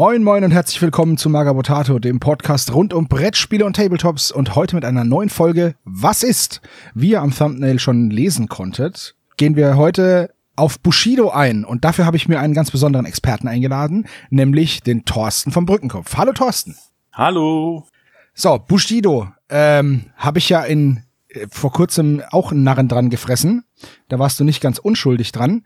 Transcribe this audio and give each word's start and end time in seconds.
Moin 0.00 0.24
moin 0.24 0.44
und 0.44 0.50
herzlich 0.50 0.80
willkommen 0.80 1.18
zu 1.18 1.28
Magabotato, 1.28 1.98
dem 1.98 2.20
Podcast 2.20 2.72
rund 2.72 2.94
um 2.94 3.06
Brettspiele 3.06 3.66
und 3.66 3.76
Tabletops 3.76 4.32
und 4.32 4.54
heute 4.54 4.74
mit 4.74 4.86
einer 4.86 5.04
neuen 5.04 5.28
Folge 5.28 5.74
Was 5.84 6.22
ist? 6.22 6.62
Wie 6.94 7.10
ihr 7.10 7.20
am 7.20 7.34
Thumbnail 7.34 7.78
schon 7.78 8.08
lesen 8.08 8.48
konntet, 8.48 9.14
gehen 9.36 9.56
wir 9.56 9.76
heute 9.76 10.32
auf 10.56 10.80
Bushido 10.80 11.28
ein 11.28 11.66
und 11.66 11.84
dafür 11.84 12.06
habe 12.06 12.16
ich 12.16 12.28
mir 12.28 12.40
einen 12.40 12.54
ganz 12.54 12.70
besonderen 12.70 13.04
Experten 13.04 13.46
eingeladen, 13.46 14.06
nämlich 14.30 14.82
den 14.82 15.04
Thorsten 15.04 15.52
vom 15.52 15.66
Brückenkopf. 15.66 16.16
Hallo 16.16 16.32
Thorsten. 16.32 16.76
Hallo. 17.12 17.86
So, 18.32 18.58
Bushido 18.58 19.28
ähm, 19.50 20.06
habe 20.16 20.38
ich 20.38 20.48
ja 20.48 20.62
in 20.62 21.02
äh, 21.28 21.46
vor 21.50 21.72
kurzem 21.72 22.22
auch 22.30 22.52
einen 22.52 22.62
Narren 22.62 22.88
dran 22.88 23.10
gefressen. 23.10 23.64
Da 24.08 24.18
warst 24.18 24.40
du 24.40 24.44
nicht 24.44 24.62
ganz 24.62 24.78
unschuldig 24.78 25.32
dran. 25.32 25.62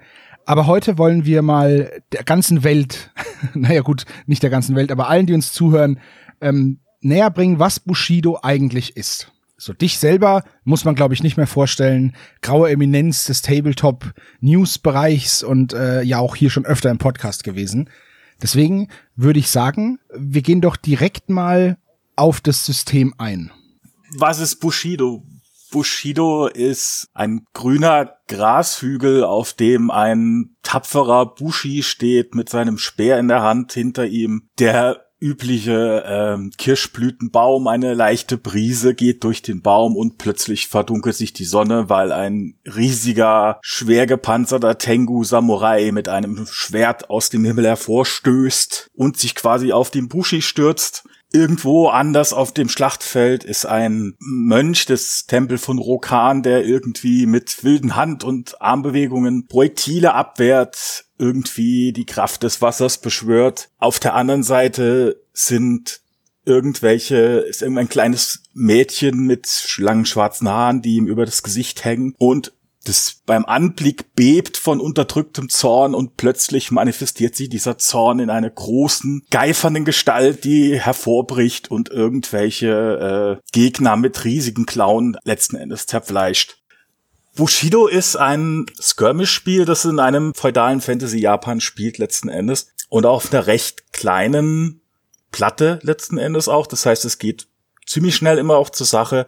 Aber 0.46 0.66
heute 0.66 0.98
wollen 0.98 1.24
wir 1.24 1.42
mal 1.42 2.02
der 2.12 2.24
ganzen 2.24 2.64
Welt, 2.64 3.10
naja 3.54 3.80
gut, 3.80 4.04
nicht 4.26 4.42
der 4.42 4.50
ganzen 4.50 4.76
Welt, 4.76 4.92
aber 4.92 5.08
allen, 5.08 5.26
die 5.26 5.34
uns 5.34 5.52
zuhören, 5.52 5.98
ähm, 6.40 6.80
näher 7.00 7.30
bringen, 7.30 7.58
was 7.58 7.80
Bushido 7.80 8.38
eigentlich 8.42 8.96
ist. 8.96 9.30
So 9.56 9.72
dich 9.72 9.98
selber 9.98 10.44
muss 10.64 10.84
man, 10.84 10.94
glaube 10.94 11.14
ich, 11.14 11.22
nicht 11.22 11.36
mehr 11.36 11.46
vorstellen. 11.46 12.14
Graue 12.42 12.70
Eminenz 12.70 13.24
des 13.24 13.40
Tabletop-News-Bereichs 13.42 15.42
und 15.42 15.72
äh, 15.72 16.02
ja 16.02 16.18
auch 16.18 16.36
hier 16.36 16.50
schon 16.50 16.66
öfter 16.66 16.90
im 16.90 16.98
Podcast 16.98 17.44
gewesen. 17.44 17.88
Deswegen 18.42 18.88
würde 19.16 19.38
ich 19.38 19.48
sagen, 19.48 20.00
wir 20.14 20.42
gehen 20.42 20.60
doch 20.60 20.76
direkt 20.76 21.30
mal 21.30 21.78
auf 22.16 22.40
das 22.40 22.66
System 22.66 23.14
ein. 23.16 23.50
Was 24.18 24.40
ist 24.40 24.56
Bushido? 24.56 25.22
Bushido 25.74 26.46
ist 26.46 27.08
ein 27.14 27.46
grüner 27.52 28.18
Grashügel, 28.28 29.24
auf 29.24 29.54
dem 29.54 29.90
ein 29.90 30.54
tapferer 30.62 31.34
Bushi 31.34 31.82
steht 31.82 32.36
mit 32.36 32.48
seinem 32.48 32.78
Speer 32.78 33.18
in 33.18 33.26
der 33.26 33.42
Hand 33.42 33.72
hinter 33.72 34.06
ihm. 34.06 34.48
Der 34.60 35.04
übliche 35.18 36.04
ähm, 36.06 36.52
Kirschblütenbaum, 36.56 37.66
eine 37.66 37.94
leichte 37.94 38.38
Brise 38.38 38.94
geht 38.94 39.24
durch 39.24 39.42
den 39.42 39.62
Baum 39.62 39.96
und 39.96 40.16
plötzlich 40.16 40.68
verdunkelt 40.68 41.16
sich 41.16 41.32
die 41.32 41.44
Sonne, 41.44 41.88
weil 41.88 42.12
ein 42.12 42.54
riesiger, 42.64 43.58
schwer 43.60 44.06
gepanzerter 44.06 44.78
Tengu-Samurai 44.78 45.90
mit 45.90 46.08
einem 46.08 46.46
Schwert 46.48 47.10
aus 47.10 47.30
dem 47.30 47.44
Himmel 47.44 47.66
hervorstößt 47.66 48.90
und 48.94 49.16
sich 49.16 49.34
quasi 49.34 49.72
auf 49.72 49.90
den 49.90 50.08
Bushi 50.08 50.40
stürzt. 50.40 51.04
Irgendwo 51.34 51.88
anders 51.88 52.32
auf 52.32 52.54
dem 52.54 52.68
Schlachtfeld 52.68 53.42
ist 53.42 53.66
ein 53.66 54.14
Mönch 54.20 54.86
des 54.86 55.26
Tempel 55.26 55.58
von 55.58 55.80
Rokan, 55.80 56.44
der 56.44 56.64
irgendwie 56.64 57.26
mit 57.26 57.64
wilden 57.64 57.96
Hand- 57.96 58.22
und 58.22 58.62
Armbewegungen 58.62 59.48
Projektile 59.48 60.14
abwehrt, 60.14 61.06
irgendwie 61.18 61.92
die 61.92 62.06
Kraft 62.06 62.44
des 62.44 62.62
Wassers 62.62 62.98
beschwört. 62.98 63.68
Auf 63.78 63.98
der 63.98 64.14
anderen 64.14 64.44
Seite 64.44 65.20
sind 65.32 66.02
irgendwelche, 66.44 67.16
ist 67.16 67.62
irgendein 67.62 67.88
kleines 67.88 68.44
Mädchen 68.52 69.26
mit 69.26 69.48
langen 69.78 70.06
schwarzen 70.06 70.48
Haaren, 70.48 70.82
die 70.82 70.94
ihm 70.94 71.08
über 71.08 71.26
das 71.26 71.42
Gesicht 71.42 71.84
hängen 71.84 72.14
und 72.16 72.52
das 72.84 73.22
beim 73.26 73.44
Anblick 73.44 74.14
bebt 74.14 74.56
von 74.56 74.80
unterdrücktem 74.80 75.48
Zorn 75.48 75.94
und 75.94 76.16
plötzlich 76.16 76.70
manifestiert 76.70 77.34
sich 77.34 77.48
dieser 77.48 77.78
Zorn 77.78 78.20
in 78.20 78.30
einer 78.30 78.50
großen, 78.50 79.24
geifernden 79.30 79.84
Gestalt, 79.84 80.44
die 80.44 80.78
hervorbricht 80.78 81.70
und 81.70 81.88
irgendwelche 81.88 83.40
äh, 83.40 83.50
Gegner 83.52 83.96
mit 83.96 84.24
riesigen 84.24 84.66
Klauen 84.66 85.16
letzten 85.24 85.56
Endes 85.56 85.86
zerfleischt. 85.86 86.58
Bushido 87.34 87.88
ist 87.88 88.16
ein 88.16 88.66
Skirmish-Spiel, 88.80 89.64
das 89.64 89.84
in 89.84 89.98
einem 89.98 90.34
feudalen 90.34 90.80
Fantasy-Japan 90.80 91.60
spielt 91.60 91.98
letzten 91.98 92.28
Endes 92.28 92.68
und 92.88 93.06
auf 93.06 93.32
einer 93.32 93.46
recht 93.48 93.92
kleinen 93.92 94.82
Platte 95.32 95.80
letzten 95.82 96.18
Endes 96.18 96.48
auch. 96.48 96.68
Das 96.68 96.86
heißt, 96.86 97.04
es 97.04 97.18
geht 97.18 97.48
ziemlich 97.86 98.14
schnell 98.14 98.38
immer 98.38 98.56
auch 98.56 98.70
zur 98.70 98.86
Sache. 98.86 99.26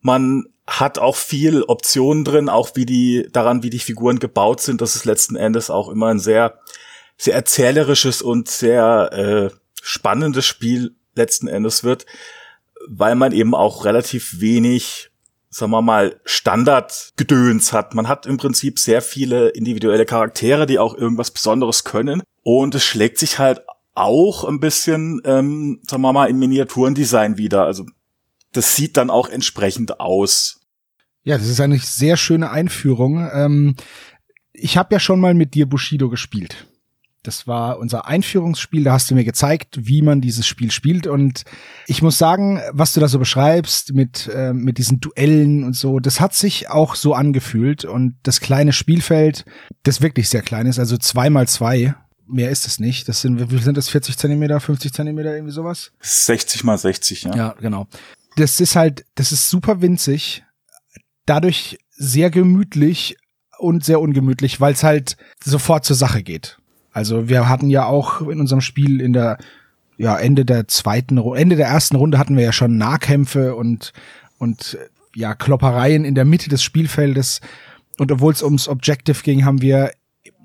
Man 0.00 0.44
hat 0.78 0.98
auch 1.00 1.16
viel 1.16 1.64
Optionen 1.64 2.24
drin, 2.24 2.48
auch 2.48 2.70
wie 2.74 2.86
die, 2.86 3.28
daran, 3.32 3.64
wie 3.64 3.70
die 3.70 3.80
Figuren 3.80 4.20
gebaut 4.20 4.60
sind. 4.60 4.80
Das 4.80 4.94
ist 4.94 5.04
letzten 5.04 5.34
Endes 5.34 5.68
auch 5.68 5.88
immer 5.88 6.06
ein 6.06 6.20
sehr, 6.20 6.60
sehr 7.16 7.34
erzählerisches 7.34 8.22
und 8.22 8.48
sehr 8.48 9.10
äh, 9.12 9.56
spannendes 9.82 10.46
Spiel 10.46 10.94
letzten 11.16 11.48
Endes 11.48 11.82
wird, 11.82 12.06
weil 12.88 13.16
man 13.16 13.32
eben 13.32 13.52
auch 13.52 13.84
relativ 13.84 14.40
wenig, 14.40 15.10
sagen 15.48 15.72
wir 15.72 15.82
mal, 15.82 16.20
Standardgedöns 16.24 17.72
hat. 17.72 17.96
Man 17.96 18.06
hat 18.06 18.26
im 18.26 18.36
Prinzip 18.36 18.78
sehr 18.78 19.02
viele 19.02 19.48
individuelle 19.48 20.06
Charaktere, 20.06 20.66
die 20.66 20.78
auch 20.78 20.94
irgendwas 20.94 21.32
Besonderes 21.32 21.82
können. 21.82 22.22
Und 22.44 22.76
es 22.76 22.84
schlägt 22.84 23.18
sich 23.18 23.40
halt 23.40 23.62
auch 23.94 24.44
ein 24.44 24.60
bisschen, 24.60 25.20
ähm, 25.24 25.80
sagen 25.82 26.02
wir 26.02 26.12
mal, 26.12 26.30
im 26.30 26.38
Miniaturendesign 26.38 27.38
wieder. 27.38 27.64
Also 27.64 27.86
das 28.52 28.76
sieht 28.76 28.96
dann 28.96 29.10
auch 29.10 29.28
entsprechend 29.28 29.98
aus. 29.98 30.59
Ja, 31.22 31.36
das 31.36 31.48
ist 31.48 31.60
eine 31.60 31.78
sehr 31.78 32.16
schöne 32.16 32.50
Einführung. 32.50 33.28
Ähm, 33.32 33.74
ich 34.52 34.76
habe 34.76 34.94
ja 34.94 35.00
schon 35.00 35.20
mal 35.20 35.34
mit 35.34 35.54
dir 35.54 35.66
Bushido 35.66 36.08
gespielt. 36.08 36.66
Das 37.22 37.46
war 37.46 37.78
unser 37.78 38.06
Einführungsspiel, 38.06 38.82
da 38.82 38.92
hast 38.92 39.10
du 39.10 39.14
mir 39.14 39.24
gezeigt, 39.24 39.78
wie 39.82 40.00
man 40.00 40.22
dieses 40.22 40.46
Spiel 40.46 40.70
spielt. 40.70 41.06
Und 41.06 41.44
ich 41.86 42.00
muss 42.00 42.16
sagen, 42.16 42.62
was 42.72 42.94
du 42.94 43.00
da 43.00 43.08
so 43.08 43.18
beschreibst 43.18 43.92
mit, 43.92 44.30
äh, 44.34 44.54
mit 44.54 44.78
diesen 44.78 45.00
Duellen 45.00 45.64
und 45.64 45.76
so, 45.76 46.00
das 46.00 46.18
hat 46.18 46.34
sich 46.34 46.70
auch 46.70 46.94
so 46.94 47.12
angefühlt. 47.12 47.84
Und 47.84 48.16
das 48.22 48.40
kleine 48.40 48.72
Spielfeld, 48.72 49.44
das 49.82 50.00
wirklich 50.00 50.30
sehr 50.30 50.40
klein 50.40 50.64
ist, 50.64 50.78
also 50.78 50.96
zwei 50.96 51.28
mal 51.28 51.46
zwei, 51.46 51.94
mehr 52.26 52.48
ist 52.48 52.66
es 52.66 52.80
nicht. 52.80 53.06
Das 53.06 53.20
sind, 53.20 53.50
wie 53.50 53.58
sind 53.58 53.76
das, 53.76 53.90
40 53.90 54.16
Zentimeter, 54.16 54.58
50 54.58 54.90
Zentimeter, 54.90 55.34
irgendwie 55.34 55.52
sowas? 55.52 55.92
60 56.00 56.64
mal 56.64 56.78
60, 56.78 57.24
ja. 57.24 57.36
Ja, 57.36 57.54
genau. 57.60 57.86
Das 58.36 58.60
ist 58.60 58.76
halt, 58.76 59.04
das 59.14 59.32
ist 59.32 59.50
super 59.50 59.82
winzig 59.82 60.42
dadurch 61.30 61.78
sehr 61.90 62.28
gemütlich 62.28 63.16
und 63.56 63.84
sehr 63.84 64.00
ungemütlich, 64.00 64.60
weil 64.60 64.72
es 64.72 64.82
halt 64.82 65.16
sofort 65.44 65.84
zur 65.84 65.94
Sache 65.94 66.24
geht. 66.24 66.58
Also 66.92 67.28
wir 67.28 67.48
hatten 67.48 67.70
ja 67.70 67.86
auch 67.86 68.22
in 68.22 68.40
unserem 68.40 68.60
Spiel 68.60 69.00
in 69.00 69.12
der 69.12 69.38
ja 69.96 70.16
Ende 70.16 70.44
der 70.44 70.66
zweiten 70.66 71.18
Ende 71.18 71.54
der 71.54 71.68
ersten 71.68 71.94
Runde 71.94 72.18
hatten 72.18 72.36
wir 72.36 72.42
ja 72.42 72.52
schon 72.52 72.78
Nahkämpfe 72.78 73.54
und 73.54 73.92
und 74.38 74.76
ja 75.14 75.36
Kloppereien 75.36 76.04
in 76.04 76.16
der 76.16 76.24
Mitte 76.24 76.48
des 76.48 76.64
Spielfeldes 76.64 77.40
und 77.98 78.10
obwohl 78.10 78.32
es 78.32 78.42
ums 78.42 78.66
Objective 78.66 79.22
ging, 79.22 79.44
haben 79.44 79.60
wir 79.60 79.92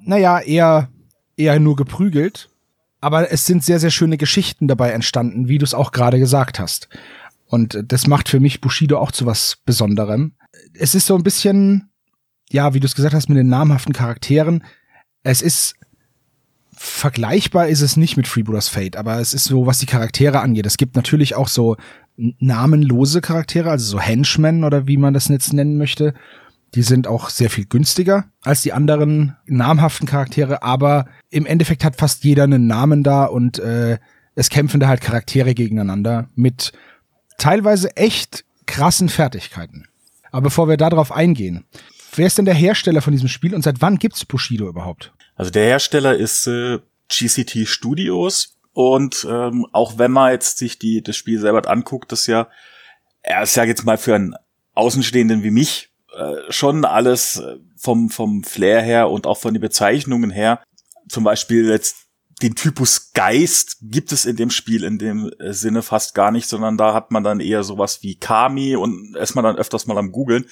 naja 0.03 0.39
eher 0.39 0.89
eher 1.35 1.59
nur 1.59 1.77
geprügelt, 1.77 2.49
aber 3.01 3.31
es 3.31 3.47
sind 3.47 3.63
sehr 3.63 3.79
sehr 3.79 3.91
schöne 3.91 4.17
Geschichten 4.17 4.67
dabei 4.67 4.91
entstanden, 4.91 5.47
wie 5.47 5.57
du 5.57 5.63
es 5.63 5.73
auch 5.73 5.91
gerade 5.91 6.19
gesagt 6.19 6.59
hast. 6.59 6.89
Und 7.47 7.81
das 7.87 8.05
macht 8.05 8.29
für 8.29 8.39
mich 8.39 8.61
Bushido 8.61 8.99
auch 8.99 9.11
zu 9.11 9.25
was 9.25 9.57
Besonderem 9.65 10.33
es 10.73 10.95
ist 10.95 11.05
so 11.05 11.15
ein 11.15 11.23
bisschen, 11.23 11.89
ja, 12.49 12.73
wie 12.73 12.79
du 12.79 12.85
es 12.85 12.95
gesagt 12.95 13.13
hast, 13.13 13.29
mit 13.29 13.37
den 13.37 13.49
namhaften 13.49 13.93
Charakteren. 13.93 14.63
Es 15.23 15.41
ist 15.41 15.75
vergleichbar 16.77 17.67
ist 17.67 17.81
es 17.81 17.97
nicht 17.97 18.17
mit 18.17 18.27
Freebooters 18.27 18.67
Fate, 18.67 18.97
aber 18.97 19.19
es 19.19 19.33
ist 19.33 19.45
so, 19.45 19.65
was 19.65 19.79
die 19.79 19.85
Charaktere 19.85 20.41
angeht. 20.41 20.65
Es 20.65 20.77
gibt 20.77 20.95
natürlich 20.95 21.35
auch 21.35 21.47
so 21.47 21.77
namenlose 22.17 23.21
Charaktere, 23.21 23.69
also 23.69 23.85
so 23.85 23.99
Henchmen 23.99 24.63
oder 24.63 24.87
wie 24.87 24.97
man 24.97 25.13
das 25.13 25.27
jetzt 25.27 25.53
nennen 25.53 25.77
möchte. 25.77 26.13
Die 26.73 26.81
sind 26.81 27.07
auch 27.07 27.29
sehr 27.29 27.49
viel 27.49 27.65
günstiger 27.65 28.25
als 28.41 28.61
die 28.61 28.73
anderen 28.73 29.35
namhaften 29.45 30.07
Charaktere, 30.07 30.63
aber 30.63 31.05
im 31.29 31.45
Endeffekt 31.45 31.85
hat 31.85 31.95
fast 31.95 32.23
jeder 32.23 32.43
einen 32.43 32.67
Namen 32.67 33.03
da 33.03 33.25
und 33.25 33.59
äh, 33.59 33.97
es 34.35 34.49
kämpfen 34.49 34.79
da 34.79 34.87
halt 34.87 35.01
Charaktere 35.01 35.53
gegeneinander 35.53 36.29
mit 36.35 36.73
teilweise 37.37 37.95
echt 37.95 38.43
krassen 38.65 39.07
Fertigkeiten. 39.07 39.87
Aber 40.35 40.41
bevor 40.41 40.67
wir 40.67 40.75
darauf 40.75 41.13
eingehen, 41.13 41.63
wer 42.13 42.27
ist 42.27 42.37
denn 42.37 42.43
der 42.43 42.53
Hersteller 42.53 43.01
von 43.01 43.13
diesem 43.13 43.29
Spiel 43.29 43.55
und 43.55 43.61
seit 43.61 43.79
wann 43.79 43.97
gibt's 43.97 44.25
Bushido 44.25 44.67
überhaupt? 44.67 45.13
Also 45.35 45.49
der 45.49 45.63
Hersteller 45.63 46.13
ist 46.13 46.45
äh, 46.45 46.79
GCT 47.07 47.65
Studios 47.65 48.57
und 48.73 49.25
ähm, 49.29 49.65
auch 49.71 49.97
wenn 49.97 50.11
man 50.11 50.33
jetzt 50.33 50.57
sich 50.57 50.77
die 50.77 51.01
das 51.01 51.15
Spiel 51.15 51.39
selber 51.39 51.65
anguckt, 51.69 52.11
das 52.11 52.27
ja 52.27 52.49
er 53.21 53.43
ist 53.43 53.55
ja 53.55 53.63
jetzt 53.63 53.85
mal 53.85 53.97
für 53.97 54.13
einen 54.13 54.35
Außenstehenden 54.73 55.41
wie 55.41 55.51
mich 55.51 55.93
äh, 56.13 56.51
schon 56.51 56.83
alles 56.83 57.37
äh, 57.37 57.55
vom 57.77 58.09
vom 58.09 58.43
Flair 58.43 58.81
her 58.81 59.09
und 59.09 59.27
auch 59.27 59.37
von 59.37 59.53
den 59.53 59.61
Bezeichnungen 59.61 60.31
her. 60.31 60.61
Zum 61.07 61.23
Beispiel 61.23 61.69
jetzt 61.69 62.04
den 62.41 62.55
Typus 62.55 63.13
Geist 63.13 63.77
gibt 63.81 64.11
es 64.11 64.25
in 64.25 64.35
dem 64.35 64.49
Spiel 64.49 64.83
in 64.83 64.97
dem 64.97 65.31
äh, 65.39 65.53
Sinne 65.53 65.81
fast 65.81 66.15
gar 66.15 66.31
nicht, 66.31 66.47
sondern 66.47 66.77
da 66.77 66.93
hat 66.93 67.11
man 67.11 67.23
dann 67.23 67.39
eher 67.39 67.63
sowas 67.63 68.03
wie 68.03 68.15
Kami 68.15 68.75
und 68.75 69.15
ist 69.15 69.35
man 69.35 69.43
dann 69.43 69.57
öfters 69.57 69.87
mal 69.87 69.97
am 69.97 70.11
googeln. 70.11 70.45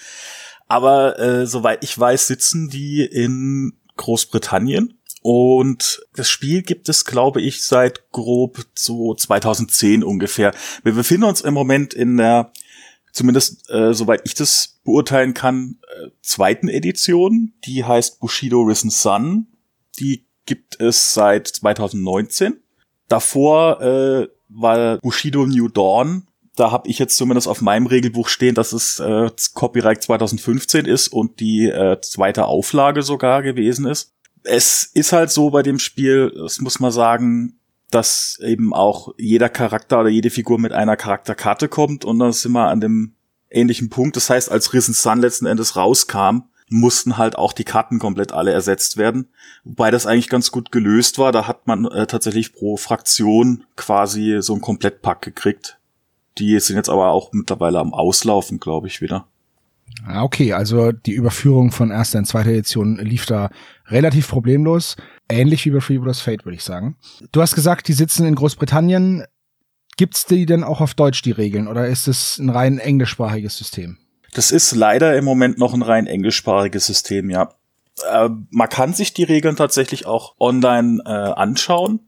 Aber 0.67 1.19
äh, 1.19 1.45
soweit 1.45 1.83
ich 1.83 1.97
weiß, 1.97 2.27
sitzen 2.27 2.69
die 2.69 3.03
in 3.03 3.73
Großbritannien 3.97 4.97
und 5.23 6.05
das 6.15 6.29
Spiel 6.29 6.63
gibt 6.63 6.89
es, 6.89 7.05
glaube 7.05 7.41
ich, 7.41 7.63
seit 7.63 8.11
grob 8.11 8.65
so 8.75 9.15
2010 9.15 10.03
ungefähr. 10.03 10.53
Wir 10.83 10.93
befinden 10.93 11.23
uns 11.23 11.39
im 11.39 11.53
Moment 11.53 11.93
in 11.93 12.17
der, 12.17 12.51
zumindest 13.13 13.69
äh, 13.69 13.93
soweit 13.93 14.21
ich 14.25 14.35
das 14.35 14.81
beurteilen 14.83 15.33
kann, 15.33 15.79
äh, 15.95 16.09
zweiten 16.21 16.67
Edition. 16.67 17.53
Die 17.65 17.85
heißt 17.85 18.19
Bushido 18.19 18.63
Risen 18.63 18.89
Sun. 18.89 19.47
Die 19.97 20.25
gibt 20.45 20.79
es 20.79 21.13
seit 21.13 21.47
2019. 21.47 22.61
Davor 23.07 23.81
äh, 23.81 24.27
war 24.49 24.97
Bushido 24.99 25.45
New 25.45 25.67
Dawn. 25.67 26.27
Da 26.55 26.71
habe 26.71 26.87
ich 26.87 26.99
jetzt 26.99 27.17
zumindest 27.17 27.47
auf 27.47 27.61
meinem 27.61 27.87
Regelbuch 27.87 28.27
stehen, 28.27 28.55
dass 28.55 28.73
es 28.73 28.99
äh, 28.99 29.29
Copyright 29.53 30.03
2015 30.03 30.85
ist 30.85 31.07
und 31.07 31.39
die 31.39 31.67
äh, 31.67 31.99
zweite 32.01 32.45
Auflage 32.45 33.01
sogar 33.01 33.41
gewesen 33.41 33.87
ist. 33.87 34.13
Es 34.43 34.83
ist 34.93 35.13
halt 35.13 35.31
so 35.31 35.49
bei 35.49 35.63
dem 35.63 35.79
Spiel, 35.79 36.31
das 36.35 36.59
muss 36.59 36.79
man 36.79 36.91
sagen, 36.91 37.59
dass 37.89 38.39
eben 38.41 38.73
auch 38.73 39.13
jeder 39.17 39.49
Charakter 39.49 40.01
oder 40.01 40.09
jede 40.09 40.29
Figur 40.29 40.59
mit 40.59 40.73
einer 40.73 40.97
Charakterkarte 40.97 41.67
kommt 41.67 42.05
und 42.05 42.19
dann 42.19 42.33
sind 42.33 42.51
wir 42.51 42.67
an 42.67 42.81
dem 42.81 43.15
ähnlichen 43.49 43.89
Punkt. 43.89 44.15
Das 44.15 44.29
heißt, 44.29 44.51
als 44.51 44.73
Risen 44.73 44.93
Sun 44.93 45.21
letzten 45.21 45.45
Endes 45.45 45.75
rauskam, 45.75 46.43
mussten 46.73 47.17
halt 47.17 47.37
auch 47.37 47.53
die 47.53 47.63
Karten 47.63 47.99
komplett 47.99 48.31
alle 48.31 48.51
ersetzt 48.51 48.97
werden. 48.97 49.27
Wobei 49.63 49.91
das 49.91 50.07
eigentlich 50.07 50.27
ganz 50.27 50.51
gut 50.51 50.71
gelöst 50.71 51.19
war. 51.19 51.31
Da 51.31 51.47
hat 51.47 51.67
man 51.67 51.85
äh, 51.85 52.07
tatsächlich 52.07 52.51
pro 52.51 52.77
Fraktion 52.77 53.63
quasi 53.75 54.39
so 54.41 54.55
ein 54.55 54.61
Komplettpack 54.61 55.21
gekriegt. 55.21 55.77
Die 56.39 56.59
sind 56.59 56.75
jetzt 56.75 56.89
aber 56.89 57.09
auch 57.09 57.31
mittlerweile 57.31 57.79
am 57.79 57.93
Auslaufen, 57.93 58.59
glaube 58.59 58.87
ich, 58.87 59.01
wieder. 59.01 59.27
Ah, 60.05 60.23
okay, 60.23 60.53
also 60.53 60.91
die 60.91 61.13
Überführung 61.13 61.71
von 61.71 61.91
erster 61.91 62.17
in 62.17 62.25
zweiter 62.25 62.49
Edition 62.49 62.97
lief 62.97 63.27
da 63.27 63.51
relativ 63.87 64.27
problemlos. 64.27 64.95
Ähnlich 65.29 65.65
wie 65.65 65.71
bei 65.71 65.79
Freebooters 65.79 66.21
Fate, 66.21 66.45
würde 66.45 66.55
ich 66.55 66.63
sagen. 66.63 66.97
Du 67.31 67.41
hast 67.41 67.53
gesagt, 67.53 67.87
die 67.87 67.93
sitzen 67.93 68.25
in 68.25 68.33
Großbritannien. 68.33 69.25
Gibt's 69.95 70.25
die 70.25 70.47
denn 70.47 70.63
auch 70.63 70.81
auf 70.81 70.95
Deutsch, 70.95 71.21
die 71.21 71.31
Regeln, 71.31 71.67
oder 71.67 71.87
ist 71.87 72.07
es 72.07 72.39
ein 72.39 72.49
rein 72.49 72.79
englischsprachiges 72.79 73.55
System? 73.55 73.99
Das 74.33 74.51
ist 74.51 74.73
leider 74.73 75.15
im 75.15 75.25
Moment 75.25 75.57
noch 75.57 75.73
ein 75.73 75.81
rein 75.81 76.07
englischsprachiges 76.07 76.85
System, 76.85 77.29
ja. 77.29 77.53
Äh, 78.11 78.29
man 78.49 78.69
kann 78.69 78.93
sich 78.93 79.13
die 79.13 79.23
Regeln 79.23 79.55
tatsächlich 79.55 80.05
auch 80.05 80.35
online 80.39 81.01
äh, 81.05 81.09
anschauen. 81.09 81.99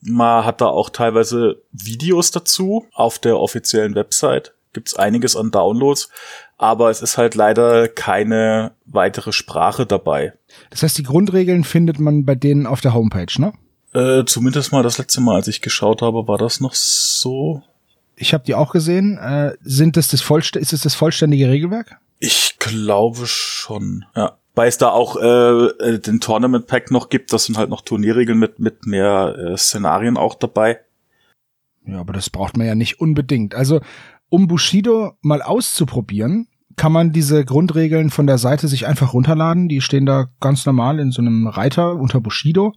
Man 0.00 0.44
hat 0.44 0.60
da 0.60 0.66
auch 0.66 0.90
teilweise 0.90 1.62
Videos 1.72 2.30
dazu 2.30 2.86
auf 2.92 3.18
der 3.18 3.38
offiziellen 3.38 3.94
Website. 3.94 4.54
Gibt's 4.72 4.94
einiges 4.94 5.36
an 5.36 5.50
Downloads, 5.50 6.10
aber 6.58 6.90
es 6.90 7.00
ist 7.00 7.16
halt 7.16 7.34
leider 7.34 7.88
keine 7.88 8.72
weitere 8.84 9.32
Sprache 9.32 9.86
dabei. 9.86 10.34
Das 10.70 10.82
heißt, 10.82 10.98
die 10.98 11.04
Grundregeln 11.04 11.64
findet 11.64 12.00
man 12.00 12.24
bei 12.24 12.34
denen 12.34 12.66
auf 12.66 12.80
der 12.80 12.92
Homepage, 12.92 13.40
ne? 13.40 13.52
Äh, 13.94 14.24
zumindest 14.24 14.72
mal 14.72 14.82
das 14.82 14.98
letzte 14.98 15.20
Mal, 15.20 15.36
als 15.36 15.46
ich 15.46 15.62
geschaut 15.62 16.02
habe, 16.02 16.26
war 16.26 16.36
das 16.36 16.60
noch 16.60 16.74
so 16.74 17.62
ich 18.16 18.34
habe 18.34 18.44
die 18.44 18.54
auch 18.54 18.72
gesehen. 18.72 19.18
Äh, 19.18 19.54
sind 19.62 19.96
das 19.96 20.08
das 20.08 20.20
Vollst 20.20 20.56
ist 20.56 20.72
es 20.72 20.82
das 20.82 20.94
vollständige 20.94 21.48
Regelwerk? 21.48 21.98
Ich 22.18 22.56
glaube 22.58 23.26
schon, 23.26 24.04
ja. 24.16 24.36
Weil 24.56 24.68
es 24.68 24.78
da 24.78 24.90
auch 24.90 25.16
äh, 25.16 25.24
äh, 25.24 25.98
den 25.98 26.20
Tournament 26.20 26.68
Pack 26.68 26.92
noch 26.92 27.08
gibt, 27.08 27.32
das 27.32 27.46
sind 27.46 27.58
halt 27.58 27.70
noch 27.70 27.80
Turnierregeln 27.80 28.38
mit 28.38 28.60
mit 28.60 28.86
mehr 28.86 29.34
äh, 29.36 29.56
Szenarien 29.56 30.16
auch 30.16 30.36
dabei. 30.36 30.78
Ja, 31.86 31.98
aber 31.98 32.12
das 32.12 32.30
braucht 32.30 32.56
man 32.56 32.66
ja 32.66 32.74
nicht 32.74 33.00
unbedingt. 33.00 33.54
Also 33.54 33.80
um 34.28 34.46
Bushido 34.46 35.12
mal 35.22 35.42
auszuprobieren, 35.42 36.48
kann 36.76 36.92
man 36.92 37.12
diese 37.12 37.44
Grundregeln 37.44 38.10
von 38.10 38.26
der 38.26 38.38
Seite 38.38 38.68
sich 38.68 38.86
einfach 38.86 39.12
runterladen. 39.12 39.68
Die 39.68 39.80
stehen 39.80 40.06
da 40.06 40.26
ganz 40.40 40.66
normal 40.66 40.98
in 40.98 41.10
so 41.10 41.20
einem 41.20 41.46
Reiter 41.46 41.94
unter 41.96 42.20
Bushido. 42.20 42.74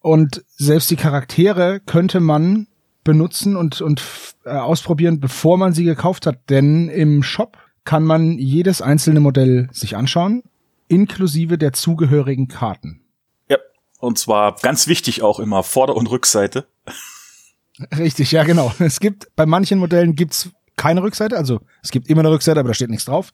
Und 0.00 0.44
selbst 0.56 0.90
die 0.90 0.96
Charaktere 0.96 1.80
könnte 1.80 2.20
man 2.20 2.66
benutzen 3.04 3.56
und, 3.56 3.80
und 3.80 4.02
äh, 4.44 4.50
ausprobieren, 4.50 5.20
bevor 5.20 5.58
man 5.58 5.72
sie 5.72 5.84
gekauft 5.84 6.26
hat. 6.26 6.38
Denn 6.50 6.88
im 6.88 7.22
Shop 7.22 7.56
kann 7.84 8.04
man 8.04 8.38
jedes 8.38 8.82
einzelne 8.82 9.20
Modell 9.20 9.68
sich 9.72 9.96
anschauen, 9.96 10.42
inklusive 10.88 11.58
der 11.58 11.72
zugehörigen 11.72 12.48
Karten. 12.48 13.02
Ja, 13.48 13.58
und 13.98 14.18
zwar 14.18 14.56
ganz 14.60 14.86
wichtig 14.86 15.22
auch 15.22 15.40
immer 15.40 15.62
Vorder- 15.62 15.96
und 15.96 16.10
Rückseite. 16.10 16.66
Richtig, 17.96 18.32
ja 18.32 18.44
genau. 18.44 18.72
Es 18.78 19.00
gibt 19.00 19.34
bei 19.36 19.46
manchen 19.46 19.78
Modellen 19.78 20.14
gibt's 20.14 20.50
keine 20.76 21.02
Rückseite, 21.02 21.36
also 21.36 21.60
es 21.82 21.90
gibt 21.90 22.08
immer 22.08 22.20
eine 22.20 22.30
Rückseite, 22.30 22.60
aber 22.60 22.68
da 22.68 22.74
steht 22.74 22.90
nichts 22.90 23.06
drauf. 23.06 23.30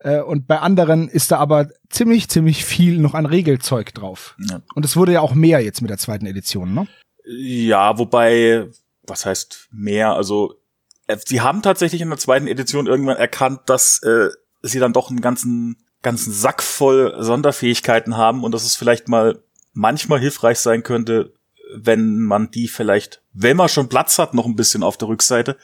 Äh, 0.00 0.20
und 0.20 0.46
bei 0.46 0.58
anderen 0.58 1.08
ist 1.08 1.30
da 1.30 1.38
aber 1.38 1.68
ziemlich, 1.90 2.28
ziemlich 2.28 2.64
viel 2.64 2.98
noch 2.98 3.14
an 3.14 3.26
Regelzeug 3.26 3.92
drauf. 3.94 4.36
Ja. 4.48 4.60
Und 4.74 4.84
es 4.84 4.96
wurde 4.96 5.12
ja 5.12 5.20
auch 5.20 5.34
mehr 5.34 5.60
jetzt 5.60 5.80
mit 5.80 5.90
der 5.90 5.98
zweiten 5.98 6.26
Edition, 6.26 6.72
ne? 6.74 6.86
Ja, 7.24 7.98
wobei 7.98 8.68
was 9.08 9.26
heißt 9.26 9.68
mehr? 9.70 10.14
Also 10.14 10.60
äh, 11.06 11.16
sie 11.24 11.40
haben 11.40 11.62
tatsächlich 11.62 12.00
in 12.00 12.08
der 12.08 12.18
zweiten 12.18 12.46
Edition 12.46 12.86
irgendwann 12.86 13.16
erkannt, 13.16 13.60
dass 13.66 14.02
äh, 14.02 14.28
sie 14.62 14.78
dann 14.78 14.92
doch 14.92 15.10
einen 15.10 15.20
ganzen 15.20 15.76
ganzen 16.02 16.32
Sack 16.32 16.62
voll 16.62 17.14
Sonderfähigkeiten 17.18 18.16
haben 18.16 18.44
und 18.44 18.52
dass 18.52 18.64
es 18.64 18.76
vielleicht 18.76 19.08
mal 19.08 19.42
manchmal 19.72 20.20
hilfreich 20.20 20.58
sein 20.58 20.82
könnte, 20.82 21.34
wenn 21.74 22.22
man 22.22 22.50
die 22.50 22.68
vielleicht, 22.68 23.22
wenn 23.32 23.56
man 23.56 23.68
schon 23.68 23.88
Platz 23.88 24.18
hat, 24.18 24.34
noch 24.34 24.46
ein 24.46 24.56
bisschen 24.56 24.82
auf 24.82 24.96
der 24.96 25.08
Rückseite, 25.08 25.56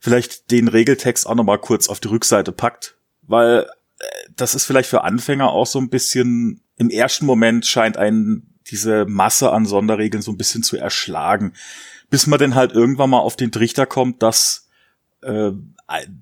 vielleicht 0.00 0.50
den 0.50 0.68
Regeltext 0.68 1.26
auch 1.26 1.34
noch 1.34 1.44
mal 1.44 1.58
kurz 1.58 1.88
auf 1.88 2.00
die 2.00 2.08
Rückseite 2.08 2.52
packt, 2.52 2.96
weil 3.22 3.66
äh, 3.98 4.06
das 4.36 4.54
ist 4.54 4.64
vielleicht 4.64 4.90
für 4.90 5.04
Anfänger 5.04 5.50
auch 5.50 5.66
so 5.66 5.78
ein 5.78 5.90
bisschen 5.90 6.62
im 6.76 6.90
ersten 6.90 7.26
Moment 7.26 7.66
scheint 7.66 7.96
einen 7.96 8.48
diese 8.66 9.04
Masse 9.06 9.52
an 9.52 9.66
Sonderregeln 9.66 10.22
so 10.22 10.32
ein 10.32 10.38
bisschen 10.38 10.62
zu 10.62 10.76
erschlagen 10.76 11.52
bis 12.12 12.26
man 12.26 12.38
dann 12.38 12.54
halt 12.54 12.72
irgendwann 12.72 13.08
mal 13.08 13.20
auf 13.20 13.36
den 13.36 13.50
Trichter 13.50 13.86
kommt, 13.86 14.22
dass 14.22 14.68
äh, 15.22 15.52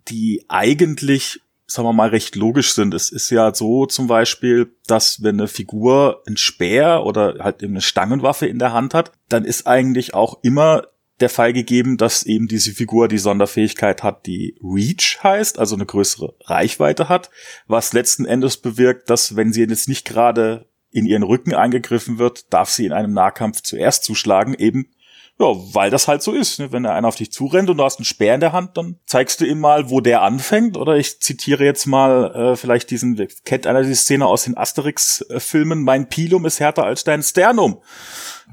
die 0.07 0.45
eigentlich, 0.47 1.41
sagen 1.67 1.89
wir 1.89 1.93
mal, 1.93 2.11
recht 2.11 2.37
logisch 2.37 2.75
sind. 2.75 2.95
Es 2.95 3.11
ist 3.11 3.29
ja 3.31 3.53
so 3.53 3.87
zum 3.87 4.07
Beispiel, 4.07 4.73
dass 4.87 5.25
wenn 5.25 5.41
eine 5.41 5.49
Figur 5.49 6.23
ein 6.29 6.37
Speer 6.37 7.03
oder 7.05 7.39
halt 7.41 7.65
eine 7.65 7.81
Stangenwaffe 7.81 8.47
in 8.47 8.61
der 8.61 8.73
Hand 8.73 8.95
hat, 8.95 9.11
dann 9.29 9.45
ist 9.45 9.67
eigentlich 9.67 10.15
auch 10.15 10.39
immer 10.43 10.85
der 11.19 11.29
Fall 11.29 11.53
gegeben, 11.53 11.97
dass 11.97 12.23
eben 12.23 12.47
diese 12.47 12.71
Figur 12.71 13.09
die 13.09 13.19
Sonderfähigkeit 13.19 14.05
hat, 14.05 14.27
die 14.27 14.55
Reach 14.63 15.19
heißt, 15.25 15.59
also 15.59 15.75
eine 15.75 15.87
größere 15.87 16.37
Reichweite 16.45 17.09
hat, 17.09 17.31
was 17.67 17.93
letzten 17.93 18.27
Endes 18.27 18.59
bewirkt, 18.59 19.11
dass 19.11 19.35
wenn 19.35 19.53
sie 19.53 19.65
jetzt 19.65 19.89
nicht 19.89 20.07
gerade 20.07 20.67
in 20.93 21.05
ihren 21.05 21.25
Rücken 21.25 21.53
angegriffen 21.53 22.19
wird, 22.19 22.53
darf 22.53 22.71
sie 22.71 22.87
in 22.87 22.93
einem 22.93 23.13
Nahkampf 23.13 23.63
zuerst 23.63 24.05
zuschlagen, 24.05 24.55
eben 24.55 24.89
ja, 25.41 25.47
weil 25.73 25.91
das 25.91 26.07
halt 26.07 26.23
so 26.23 26.33
ist. 26.33 26.59
Ne? 26.59 26.71
Wenn 26.71 26.83
da 26.83 26.95
einer 26.95 27.09
auf 27.09 27.17
dich 27.17 27.33
zurennt 27.33 27.71
und 27.71 27.79
du 27.79 27.85
hast 27.85 27.99
einen 27.99 28.05
Speer 28.05 28.35
in 28.35 28.41
der 28.41 28.53
Hand, 28.53 28.77
dann 28.77 28.97
zeigst 29.07 29.41
du 29.41 29.47
ihm 29.47 29.59
mal, 29.59 29.89
wo 29.89 30.01
der 30.01 30.21
anfängt. 30.21 30.77
Oder 30.77 30.97
ich 30.97 31.21
zitiere 31.21 31.65
jetzt 31.65 31.87
mal 31.87 32.35
äh, 32.35 32.57
vielleicht 32.57 32.91
diesen, 32.91 33.27
kennt 33.47 33.67
einer 33.67 33.83
die 33.83 33.95
Szene 33.95 34.27
aus 34.27 34.45
den 34.45 34.57
Asterix-Filmen, 34.57 35.83
mein 35.83 36.11
Pilum 36.11 36.45
ist 36.45 36.61
härter 36.61 36.85
als 36.85 37.05
dein 37.05 37.23
Sternum. 37.23 37.81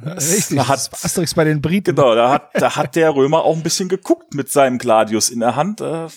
Richtig, 0.02 0.58
da 0.58 0.68
hat, 0.70 0.90
Asterix 1.04 1.34
bei 1.34 1.44
den 1.44 1.62
Briten. 1.62 1.96
Genau, 1.96 2.16
da 2.16 2.32
hat, 2.32 2.52
da 2.54 2.76
hat 2.76 2.96
der 2.96 3.14
Römer 3.14 3.44
auch 3.44 3.56
ein 3.56 3.64
bisschen 3.64 3.90
geguckt 3.90 4.34
mit 4.34 4.50
seinem 4.50 4.78
Gladius 4.78 5.30
in 5.30 5.42
der 5.42 5.56
Hand. 5.56 5.82
Äh, 5.82 6.08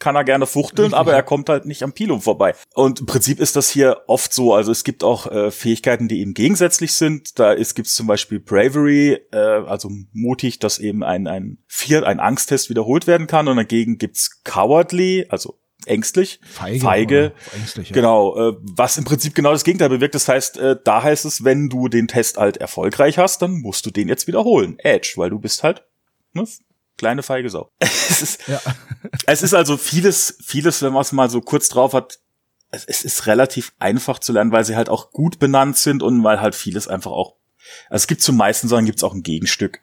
kann 0.00 0.16
er 0.16 0.24
gerne 0.24 0.46
fuchteln, 0.46 0.94
aber 0.94 1.12
er 1.12 1.22
kommt 1.22 1.48
halt 1.48 1.66
nicht 1.66 1.82
am 1.82 1.92
Pilum 1.92 2.20
vorbei. 2.20 2.54
Und 2.74 3.00
im 3.00 3.06
Prinzip 3.06 3.38
ist 3.38 3.54
das 3.54 3.70
hier 3.70 4.02
oft 4.08 4.32
so. 4.34 4.54
Also 4.54 4.72
es 4.72 4.82
gibt 4.82 5.04
auch 5.04 5.30
äh, 5.30 5.50
Fähigkeiten, 5.50 6.08
die 6.08 6.20
eben 6.20 6.34
gegensätzlich 6.34 6.94
sind. 6.94 7.38
Da 7.38 7.52
ist 7.52 7.74
gibt's 7.74 7.94
zum 7.94 8.06
Beispiel 8.06 8.40
Bravery, 8.40 9.18
äh, 9.30 9.36
also 9.36 9.90
mutig, 10.12 10.58
dass 10.58 10.78
eben 10.78 11.04
ein 11.04 11.28
ein 11.28 11.58
Vier, 11.66 12.06
ein 12.06 12.18
Angsttest 12.18 12.70
wiederholt 12.70 13.06
werden 13.06 13.26
kann. 13.26 13.46
Und 13.46 13.56
dagegen 13.56 13.98
gibt's 13.98 14.42
Cowardly, 14.42 15.26
also 15.28 15.60
ängstlich, 15.86 16.40
feige, 16.42 16.80
feige 16.80 17.32
ängstlich, 17.56 17.88
ja. 17.90 17.94
genau, 17.94 18.36
äh, 18.36 18.56
was 18.60 18.98
im 18.98 19.04
Prinzip 19.04 19.34
genau 19.34 19.52
das 19.52 19.64
Gegenteil 19.64 19.88
bewirkt. 19.88 20.14
Das 20.14 20.28
heißt, 20.28 20.58
äh, 20.58 20.76
da 20.82 21.02
heißt 21.02 21.24
es, 21.24 21.44
wenn 21.44 21.68
du 21.68 21.88
den 21.88 22.08
Test 22.08 22.38
halt 22.38 22.56
erfolgreich 22.56 23.18
hast, 23.18 23.42
dann 23.42 23.60
musst 23.60 23.86
du 23.86 23.90
den 23.90 24.08
jetzt 24.08 24.26
wiederholen, 24.26 24.78
Edge, 24.78 25.14
weil 25.16 25.30
du 25.30 25.38
bist 25.38 25.62
halt 25.62 25.84
ne, 26.32 26.46
kleine 27.00 27.22
feige 27.22 27.48
Sau. 27.48 27.70
es, 27.78 28.20
ist, 28.20 28.46
ja. 28.46 28.60
es 29.26 29.42
ist 29.42 29.54
also 29.54 29.78
vieles, 29.78 30.36
vieles, 30.44 30.82
wenn 30.82 30.92
man 30.92 31.00
es 31.00 31.12
mal 31.12 31.30
so 31.30 31.40
kurz 31.40 31.70
drauf 31.70 31.94
hat, 31.94 32.18
es, 32.70 32.84
es 32.84 33.04
ist 33.04 33.26
relativ 33.26 33.72
einfach 33.78 34.18
zu 34.18 34.34
lernen, 34.34 34.52
weil 34.52 34.66
sie 34.66 34.76
halt 34.76 34.90
auch 34.90 35.10
gut 35.10 35.38
benannt 35.38 35.78
sind 35.78 36.02
und 36.02 36.22
weil 36.22 36.42
halt 36.42 36.54
vieles 36.54 36.88
einfach 36.88 37.10
auch, 37.10 37.36
also 37.88 38.02
es 38.02 38.06
gibt 38.06 38.20
zum 38.20 38.36
meisten 38.36 38.68
Sachen 38.68 38.84
gibt 38.84 38.98
es 38.98 39.04
auch 39.04 39.14
ein 39.14 39.22
Gegenstück. 39.22 39.80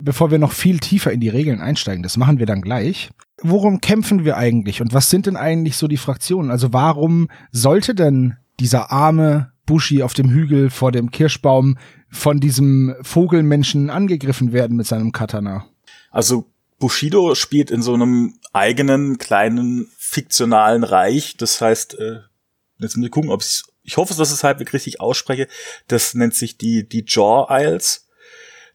Bevor 0.00 0.30
wir 0.30 0.38
noch 0.38 0.52
viel 0.52 0.78
tiefer 0.78 1.10
in 1.10 1.20
die 1.20 1.28
Regeln 1.28 1.60
einsteigen, 1.60 2.04
das 2.04 2.16
machen 2.16 2.38
wir 2.38 2.46
dann 2.46 2.62
gleich. 2.62 3.10
Worum 3.42 3.80
kämpfen 3.80 4.24
wir 4.24 4.36
eigentlich 4.36 4.80
und 4.80 4.94
was 4.94 5.10
sind 5.10 5.26
denn 5.26 5.36
eigentlich 5.36 5.76
so 5.76 5.88
die 5.88 5.96
Fraktionen? 5.96 6.52
Also 6.52 6.72
warum 6.72 7.28
sollte 7.50 7.96
denn 7.96 8.36
dieser 8.60 8.92
arme 8.92 9.52
Bushi 9.66 10.04
auf 10.04 10.14
dem 10.14 10.30
Hügel 10.30 10.70
vor 10.70 10.92
dem 10.92 11.10
Kirschbaum 11.10 11.78
von 12.10 12.38
diesem 12.38 12.94
Vogelmenschen 13.02 13.90
angegriffen 13.90 14.52
werden 14.52 14.76
mit 14.76 14.86
seinem 14.86 15.10
Katana? 15.10 15.66
Also 16.14 16.46
Bushido 16.78 17.34
spielt 17.34 17.72
in 17.72 17.82
so 17.82 17.92
einem 17.92 18.38
eigenen 18.52 19.18
kleinen 19.18 19.90
fiktionalen 19.98 20.84
Reich. 20.84 21.36
Das 21.36 21.60
heißt, 21.60 21.98
äh, 21.98 22.20
jetzt 22.78 22.96
muss 22.96 23.06
ich 23.06 23.10
gucken, 23.10 23.30
ob 23.30 23.42
ich 23.42 23.64
ich 23.82 23.96
hoffe, 23.98 24.14
dass 24.14 24.28
ich 24.28 24.36
es 24.36 24.44
halbwegs 24.44 24.72
richtig 24.72 25.00
ausspreche. 25.00 25.48
Das 25.88 26.14
nennt 26.14 26.34
sich 26.34 26.56
die 26.56 26.88
die 26.88 27.04
Jaw 27.06 27.48
Isles. 27.50 28.06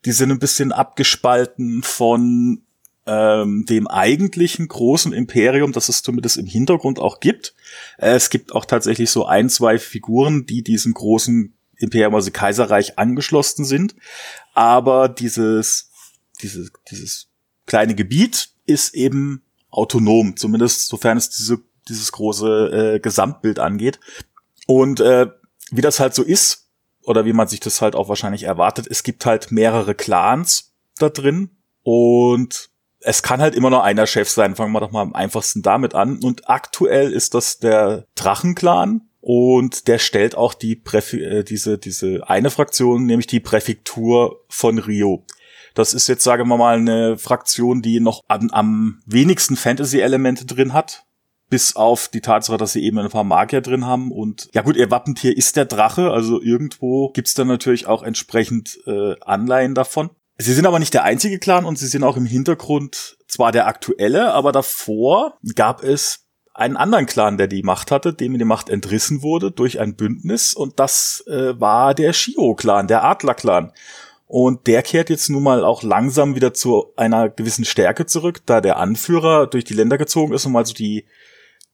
Die 0.06 0.12
sind 0.12 0.32
ein 0.32 0.40
bisschen 0.40 0.74
abgespalten 0.74 1.82
von 1.82 2.66
ähm, 3.06 3.66
dem 3.66 3.88
eigentlichen 3.88 4.68
großen 4.68 5.14
Imperium, 5.14 5.72
das 5.72 5.88
es 5.88 6.04
zumindest 6.04 6.38
im 6.38 6.46
Hintergrund 6.46 7.00
auch 7.00 7.22
gibt. 7.22 7.56
Äh, 7.98 8.16
es 8.16 8.30
gibt 8.30 8.52
auch 8.52 8.66
tatsächlich 8.66 9.12
so 9.12 9.26
ein, 9.26 9.50
zwei 9.50 9.80
Figuren, 9.80 10.46
die 10.46 10.62
diesen 10.62 10.94
großen 10.94 11.54
Imperium, 11.78 12.16
also 12.16 12.32
Kaiserreich 12.32 13.00
angeschlossen 13.00 13.64
sind. 13.64 13.96
Aber 14.54 15.08
dieses, 15.08 15.90
dieses, 16.42 16.72
dieses 16.92 17.29
kleine 17.70 17.96
Gebiet 17.96 18.50
ist 18.66 18.94
eben 18.94 19.44
autonom, 19.70 20.36
zumindest 20.36 20.88
sofern 20.88 21.18
es 21.18 21.30
diese, 21.30 21.60
dieses 21.88 22.12
große 22.12 22.96
äh, 22.96 23.00
Gesamtbild 23.00 23.60
angeht. 23.60 24.00
Und 24.68 25.00
äh, 25.00 25.28
wie 25.72 25.82
das 25.82 26.00
halt 26.00 26.14
so 26.14 26.24
ist, 26.24 26.66
oder 27.04 27.26
wie 27.26 27.34
man 27.34 27.48
sich 27.48 27.60
das 27.60 27.82
halt 27.82 27.96
auch 27.96 28.10
wahrscheinlich 28.10 28.44
erwartet, 28.44 28.88
es 28.90 29.04
gibt 29.04 29.26
halt 29.26 29.52
mehrere 29.52 29.96
Clans 29.96 30.74
da 30.98 31.10
drin 31.10 31.52
und 31.84 32.70
es 33.02 33.24
kann 33.24 33.40
halt 33.40 33.56
immer 33.56 33.70
nur 33.70 33.84
einer 33.84 34.08
Chef 34.08 34.30
sein. 34.30 34.56
Fangen 34.56 34.74
wir 34.74 34.82
doch 34.82 34.92
mal 34.92 35.02
am 35.02 35.16
einfachsten 35.16 35.62
damit 35.62 35.96
an. 35.96 36.20
Und 36.22 36.50
aktuell 36.50 37.14
ist 37.14 37.34
das 37.34 37.60
der 37.60 38.06
Drachenclan. 38.16 39.02
Und 39.22 39.88
der 39.88 40.00
stellt 40.00 40.36
auch 40.36 40.54
die 40.54 40.76
Präfi 40.76 41.24
äh, 41.24 41.44
diese, 41.44 41.78
diese 41.78 42.30
eine 42.30 42.50
Fraktion, 42.50 43.06
nämlich 43.06 43.28
die 43.28 43.40
Präfektur 43.40 44.44
von 44.50 44.80
Rio. 44.80 45.26
Das 45.80 45.94
ist 45.94 46.10
jetzt, 46.10 46.26
sagen 46.26 46.50
wir 46.50 46.58
mal, 46.58 46.78
eine 46.78 47.18
Fraktion, 47.18 47.82
die 47.82 48.02
noch 48.02 48.22
am, 48.28 48.50
am 48.50 49.02
wenigsten 49.06 49.56
Fantasy-Elemente 49.56 50.46
drin 50.46 50.74
hat. 50.74 51.06
Bis 51.50 51.78
auf 51.78 52.10
die 52.10 52.20
Tatsache, 52.20 52.58
dass 52.58 52.74
sie 52.74 52.84
eben 52.84 53.00
ein 53.00 53.10
paar 53.10 53.24
Magier 53.24 53.62
drin 53.62 53.86
haben. 53.86 54.12
Und 54.12 54.50
ja 54.54 54.62
gut, 54.62 54.76
ihr 54.76 54.92
Wappentier 54.92 55.38
ist 55.38 55.56
der 55.56 55.64
Drache, 55.64 56.12
also 56.12 56.42
irgendwo 56.42 57.12
gibt's 57.12 57.34
dann 57.34 57.48
natürlich 57.48 57.88
auch 57.88 58.04
entsprechend 58.04 58.78
äh, 58.88 59.16
Anleihen 59.22 59.74
davon. 59.74 60.10
Sie 60.38 60.54
sind 60.54 60.66
aber 60.66 60.80
nicht 60.80 60.94
der 60.94 61.06
einzige 61.06 61.40
Clan 61.40 61.64
und 61.64 61.80
sie 61.80 61.88
sind 61.88 62.04
auch 62.04 62.18
im 62.18 62.26
Hintergrund 62.26 63.18
zwar 63.30 63.54
der 63.54 63.66
aktuelle, 63.66 64.34
aber 64.34 64.52
davor 64.52 65.38
gab 65.56 65.82
es 65.82 66.26
einen 66.54 66.76
anderen 66.76 67.06
Clan, 67.06 67.38
der 67.38 67.48
die 67.48 67.64
Macht 67.64 67.90
hatte, 67.90 68.14
dem 68.14 68.38
die 68.38 68.44
Macht 68.44 68.70
entrissen 68.70 69.22
wurde 69.22 69.50
durch 69.50 69.80
ein 69.80 69.96
Bündnis 69.96 70.54
und 70.54 70.78
das 70.78 71.24
äh, 71.28 71.58
war 71.58 71.94
der 71.94 72.12
Shio-Clan, 72.12 72.88
der 72.88 73.06
Adler-Clan. 73.06 73.72
Und 74.30 74.68
der 74.68 74.84
kehrt 74.84 75.10
jetzt 75.10 75.28
nun 75.32 75.42
mal 75.42 75.66
auch 75.66 75.82
langsam 75.82 76.36
wieder 76.36 76.54
zu 76.54 76.94
einer 76.96 77.30
gewissen 77.30 77.66
Stärke 77.66 78.06
zurück, 78.06 78.44
da 78.46 78.62
der 78.62 78.78
Anführer 78.78 79.48
durch 79.48 79.64
die 79.64 79.74
Länder 79.74 79.98
gezogen 79.98 80.34
ist 80.36 80.46
und 80.46 80.52
mal 80.52 80.68
so 80.68 80.76
die, 80.76 81.08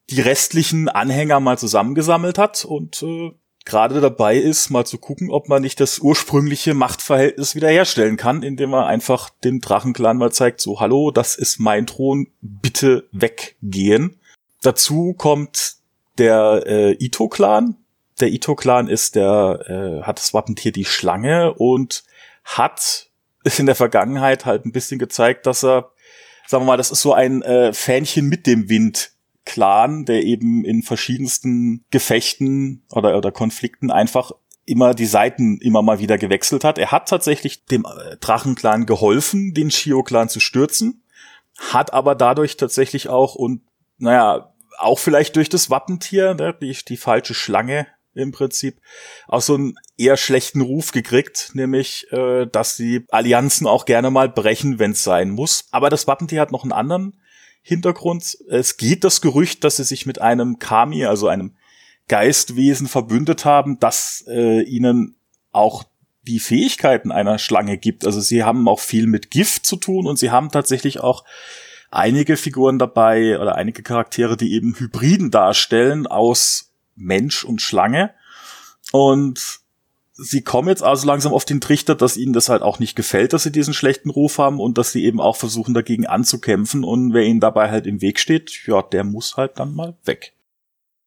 die 0.10 0.22
restlichen 0.22 0.88
Anhänger 0.88 1.42
mal 1.42 1.58
zusammengesammelt 1.58 2.38
hat 2.38 2.64
und 2.64 3.04
äh, 3.04 3.34
gerade 3.66 4.00
dabei 4.00 4.38
ist, 4.38 4.70
mal 4.70 4.86
zu 4.86 5.00
gucken, 5.00 5.32
ob 5.32 5.50
man 5.50 5.64
nicht 5.64 5.82
das 5.82 6.00
ursprüngliche 6.00 6.74
Machtverhältnis 6.74 7.56
wiederherstellen 7.56 8.16
kann, 8.16 8.42
indem 8.42 8.70
man 8.70 8.86
einfach 8.86 9.30
dem 9.44 9.60
Drachenclan 9.60 10.16
mal 10.16 10.32
zeigt, 10.32 10.62
so, 10.62 10.80
hallo, 10.80 11.12
das 11.12 11.36
ist 11.36 11.60
mein 11.60 11.86
Thron, 11.86 12.28
bitte 12.40 13.10
weggehen. 13.12 14.18
Dazu 14.62 15.14
kommt 15.14 15.74
der 16.18 16.64
äh, 16.66 16.92
Ito-Clan. 16.94 17.76
Der 18.22 18.30
Ito-Clan 18.30 18.88
ist 18.88 19.16
der, 19.16 19.60
äh, 19.68 20.08
hat 20.08 20.20
das 20.20 20.34
Wappentier 20.34 20.72
die 20.72 20.86
Schlange 20.86 21.54
und 21.54 22.05
hat 22.46 23.10
in 23.58 23.66
der 23.66 23.76
Vergangenheit 23.76 24.46
halt 24.46 24.66
ein 24.66 24.72
bisschen 24.72 25.00
gezeigt, 25.00 25.46
dass 25.46 25.64
er, 25.64 25.92
sagen 26.48 26.64
wir 26.64 26.68
mal, 26.68 26.78
das 26.78 26.92
ist 26.92 27.02
so 27.02 27.14
ein 27.14 27.42
äh, 27.42 27.74
Fähnchen 27.74 28.28
mit 28.28 28.48
dem 28.48 28.70
Wind 28.70 29.12
Clan, 29.46 30.06
der 30.06 30.24
eben 30.24 30.66
in 30.66 30.82
verschiedensten 30.82 31.86
Gefechten 31.92 32.84
oder, 32.90 33.18
oder 33.18 33.32
Konflikten 33.32 33.92
einfach 33.92 34.32
immer 34.66 34.96
die 34.96 35.06
Seiten 35.06 35.60
immer 35.60 35.84
mal 35.84 36.00
wieder 36.00 36.18
gewechselt 36.18 36.64
hat. 36.64 36.80
Er 36.80 36.92
hat 36.92 37.08
tatsächlich 37.08 37.66
dem 37.66 37.86
äh, 37.86 38.18
Drachenclan 38.18 38.88
geholfen, 38.88 39.54
den 39.54 39.70
Shio-Clan 39.70 40.30
zu 40.30 40.40
stürzen, 40.40 41.04
hat 41.60 41.94
aber 41.94 42.16
dadurch 42.16 42.58
tatsächlich 42.58 43.08
auch 43.08 43.36
und 43.36 43.62
naja, 43.98 44.52
auch 44.78 45.00
vielleicht 45.00 45.36
durch 45.36 45.50
das 45.50 45.70
Wappentier, 45.70 46.34
ne, 46.34 46.56
die, 46.60 46.76
die 46.88 46.98
falsche 46.98 47.34
Schlange 47.34 47.88
im 48.16 48.32
Prinzip, 48.32 48.78
auch 49.28 49.42
so 49.42 49.56
einen 49.56 49.76
eher 49.98 50.18
schlechten 50.18 50.62
Ruf 50.62 50.92
gekriegt, 50.92 51.52
nämlich, 51.54 52.12
äh, 52.12 52.48
dass 52.48 52.78
die 52.78 53.06
Allianzen 53.10 53.68
auch 53.68 53.86
gerne 53.86 54.10
mal 54.10 54.30
brechen, 54.30 54.80
wenn 54.80 54.92
es 54.92 55.04
sein 55.04 55.30
muss. 55.32 55.68
Aber 55.72 55.90
das 55.90 56.08
Wappentier 56.08 56.42
hat 56.42 56.52
noch 56.52 56.64
einen 56.64 56.72
anderen 56.72 57.18
Hintergrund. 57.62 58.38
Es 58.50 58.78
geht 58.78 59.04
das 59.04 59.22
Gerücht, 59.22 59.64
dass 59.64 59.78
sie 59.78 59.84
sich 59.84 60.06
mit 60.06 60.22
einem 60.22 60.60
Kami, 60.60 61.06
also 61.06 61.28
einem 61.28 61.56
Geistwesen 62.08 62.88
verbündet 62.88 63.46
haben, 63.46 63.80
das 63.80 64.24
äh, 64.28 64.62
ihnen 64.62 65.16
auch 65.52 65.84
die 66.24 66.40
Fähigkeiten 66.40 67.12
einer 67.12 67.38
Schlange 67.38 67.78
gibt. 67.78 68.06
Also 68.06 68.20
sie 68.20 68.44
haben 68.44 68.68
auch 68.68 68.80
viel 68.80 69.08
mit 69.08 69.32
Gift 69.32 69.66
zu 69.66 69.76
tun 69.76 70.08
und 70.08 70.18
sie 70.18 70.32
haben 70.32 70.52
tatsächlich 70.52 71.00
auch 71.00 71.24
einige 71.92 72.38
Figuren 72.38 72.80
dabei 72.80 73.40
oder 73.40 73.56
einige 73.56 73.84
Charaktere, 73.84 74.38
die 74.38 74.54
eben 74.54 74.76
Hybriden 74.78 75.32
darstellen 75.32 76.08
aus 76.08 76.72
Mensch 76.96 77.44
und 77.44 77.62
Schlange. 77.62 78.12
Und 78.92 79.60
sie 80.14 80.42
kommen 80.42 80.70
jetzt 80.70 80.84
also 80.84 81.06
langsam 81.06 81.34
auf 81.34 81.46
den 81.46 81.62
Trichter, 81.62 81.96
dass 81.96 82.18
ihnen 82.18 82.34
das 82.34 82.50
halt 82.50 82.62
auch 82.62 82.80
nicht 82.80 82.96
gefällt, 82.96 83.34
dass 83.34 83.44
sie 83.44 83.52
diesen 83.52 83.74
schlechten 83.74 84.10
Ruf 84.10 84.38
haben 84.38 84.60
und 84.60 84.78
dass 84.78 84.92
sie 84.92 85.04
eben 85.04 85.20
auch 85.20 85.36
versuchen 85.36 85.74
dagegen 85.74 86.06
anzukämpfen 86.06 86.84
und 86.84 87.14
wer 87.14 87.24
ihnen 87.24 87.40
dabei 87.40 87.70
halt 87.70 87.86
im 87.86 88.02
Weg 88.02 88.20
steht, 88.20 88.66
ja, 88.66 88.82
der 88.82 89.04
muss 89.04 89.38
halt 89.38 89.60
dann 89.60 89.74
mal 89.74 89.98
weg. 90.06 90.34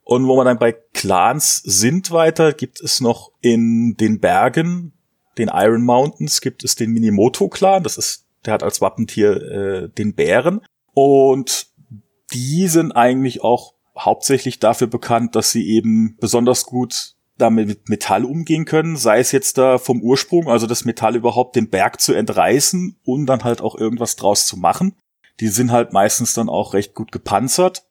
Und 0.02 0.26
wo 0.26 0.36
wir 0.36 0.44
dann 0.44 0.58
bei 0.58 0.72
Clans 0.72 1.56
sind 1.56 2.10
weiter, 2.10 2.52
gibt 2.52 2.80
es 2.80 3.00
noch 3.00 3.32
in 3.40 3.94
den 3.96 4.20
Bergen, 4.20 4.92
den 5.36 5.50
Iron 5.52 5.84
Mountains, 5.84 6.40
gibt 6.40 6.64
es 6.64 6.74
den 6.74 6.92
Minimoto-Clan, 6.92 7.82
das 7.82 7.98
ist, 7.98 8.26
der 8.44 8.54
hat 8.54 8.62
als 8.62 8.80
Wappentier 8.80 9.36
äh, 9.36 9.88
den 9.90 10.14
Bären. 10.14 10.62
Und 10.94 11.66
die 12.32 12.68
sind 12.68 12.92
eigentlich 12.92 13.42
auch 13.42 13.74
hauptsächlich 13.98 14.58
dafür 14.58 14.86
bekannt, 14.86 15.34
dass 15.34 15.50
sie 15.50 15.68
eben 15.68 16.16
besonders 16.20 16.64
gut 16.64 17.14
damit 17.38 17.68
mit 17.68 17.88
Metall 17.88 18.24
umgehen 18.24 18.64
können, 18.64 18.96
sei 18.96 19.20
es 19.20 19.32
jetzt 19.32 19.58
da 19.58 19.78
vom 19.78 20.02
Ursprung, 20.02 20.48
also 20.48 20.66
das 20.66 20.84
Metall 20.84 21.16
überhaupt 21.16 21.56
den 21.56 21.70
Berg 21.70 22.00
zu 22.00 22.12
entreißen 22.12 22.96
und 23.04 23.26
dann 23.26 23.44
halt 23.44 23.60
auch 23.60 23.76
irgendwas 23.76 24.16
draus 24.16 24.46
zu 24.46 24.56
machen. 24.56 24.96
Die 25.40 25.48
sind 25.48 25.70
halt 25.70 25.92
meistens 25.92 26.34
dann 26.34 26.48
auch 26.48 26.74
recht 26.74 26.94
gut 26.94 27.12
gepanzert. 27.12 27.84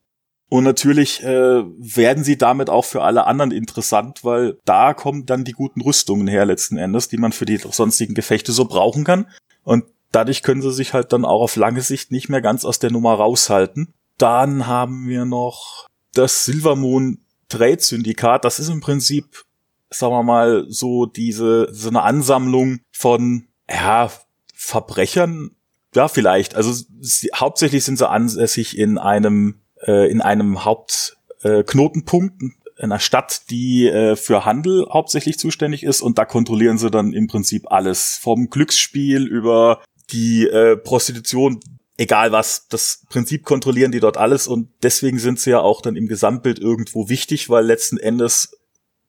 Und 0.49 0.63
natürlich 0.63 1.23
äh, 1.23 1.27
werden 1.27 2.23
sie 2.23 2.37
damit 2.37 2.69
auch 2.69 2.85
für 2.85 3.03
alle 3.03 3.25
anderen 3.25 3.51
interessant, 3.51 4.23
weil 4.23 4.57
da 4.63 4.93
kommen 4.93 5.25
dann 5.25 5.43
die 5.43 5.51
guten 5.51 5.81
Rüstungen 5.81 6.27
her 6.27 6.45
letzten 6.45 6.77
Endes, 6.77 7.09
die 7.09 7.17
man 7.17 7.33
für 7.33 7.45
die 7.45 7.57
sonstigen 7.57 8.13
Gefechte 8.13 8.53
so 8.53 8.65
brauchen 8.65 9.03
kann. 9.03 9.27
Und 9.63 9.83
dadurch 10.11 10.43
können 10.43 10.61
sie 10.61 10.71
sich 10.71 10.93
halt 10.93 11.11
dann 11.11 11.25
auch 11.25 11.41
auf 11.41 11.57
lange 11.57 11.81
Sicht 11.81 12.11
nicht 12.11 12.29
mehr 12.29 12.41
ganz 12.41 12.63
aus 12.63 12.79
der 12.79 12.91
Nummer 12.91 13.15
raushalten. 13.15 13.93
Dann 14.17 14.67
haben 14.67 15.07
wir 15.07 15.25
noch 15.25 15.86
das 16.17 16.45
Silvermoon 16.45 17.19
Trade 17.49 17.79
Syndikat, 17.79 18.43
das 18.43 18.59
ist 18.59 18.69
im 18.69 18.81
Prinzip, 18.81 19.43
sagen 19.89 20.13
wir 20.13 20.23
mal, 20.23 20.65
so 20.67 21.05
diese, 21.05 21.69
so 21.71 21.89
eine 21.89 22.03
Ansammlung 22.03 22.79
von, 22.91 23.47
ja, 23.69 24.11
Verbrechern, 24.53 25.51
ja, 25.95 26.07
vielleicht. 26.07 26.55
Also 26.55 26.73
sie, 26.99 27.29
hauptsächlich 27.33 27.83
sind 27.83 27.97
sie 27.97 28.09
ansässig 28.09 28.77
in 28.77 28.97
einem, 28.97 29.61
äh, 29.85 30.11
in 30.11 30.21
einem 30.21 30.65
Hauptknotenpunkt, 30.65 32.41
äh, 32.41 32.45
in 32.79 32.91
einer 32.91 32.99
Stadt, 32.99 33.49
die 33.49 33.87
äh, 33.87 34.15
für 34.15 34.45
Handel 34.45 34.87
hauptsächlich 34.91 35.39
zuständig 35.39 35.83
ist 35.83 36.01
und 36.01 36.17
da 36.17 36.25
kontrollieren 36.25 36.77
sie 36.77 36.91
dann 36.91 37.13
im 37.13 37.27
Prinzip 37.27 37.71
alles. 37.71 38.19
Vom 38.21 38.49
Glücksspiel 38.49 39.25
über 39.25 39.81
die 40.11 40.47
äh, 40.47 40.77
Prostitution, 40.77 41.59
egal 41.97 42.31
was, 42.31 42.67
das 42.67 43.03
Prinzip 43.09 43.43
kontrollieren 43.43 43.91
die 43.91 43.99
dort 43.99 44.17
alles 44.17 44.47
und 44.47 44.69
deswegen 44.83 45.19
sind 45.19 45.39
sie 45.39 45.49
ja 45.49 45.59
auch 45.59 45.81
dann 45.81 45.95
im 45.95 46.07
Gesamtbild 46.07 46.59
irgendwo 46.59 47.09
wichtig, 47.09 47.49
weil 47.49 47.65
letzten 47.65 47.97
Endes, 47.97 48.57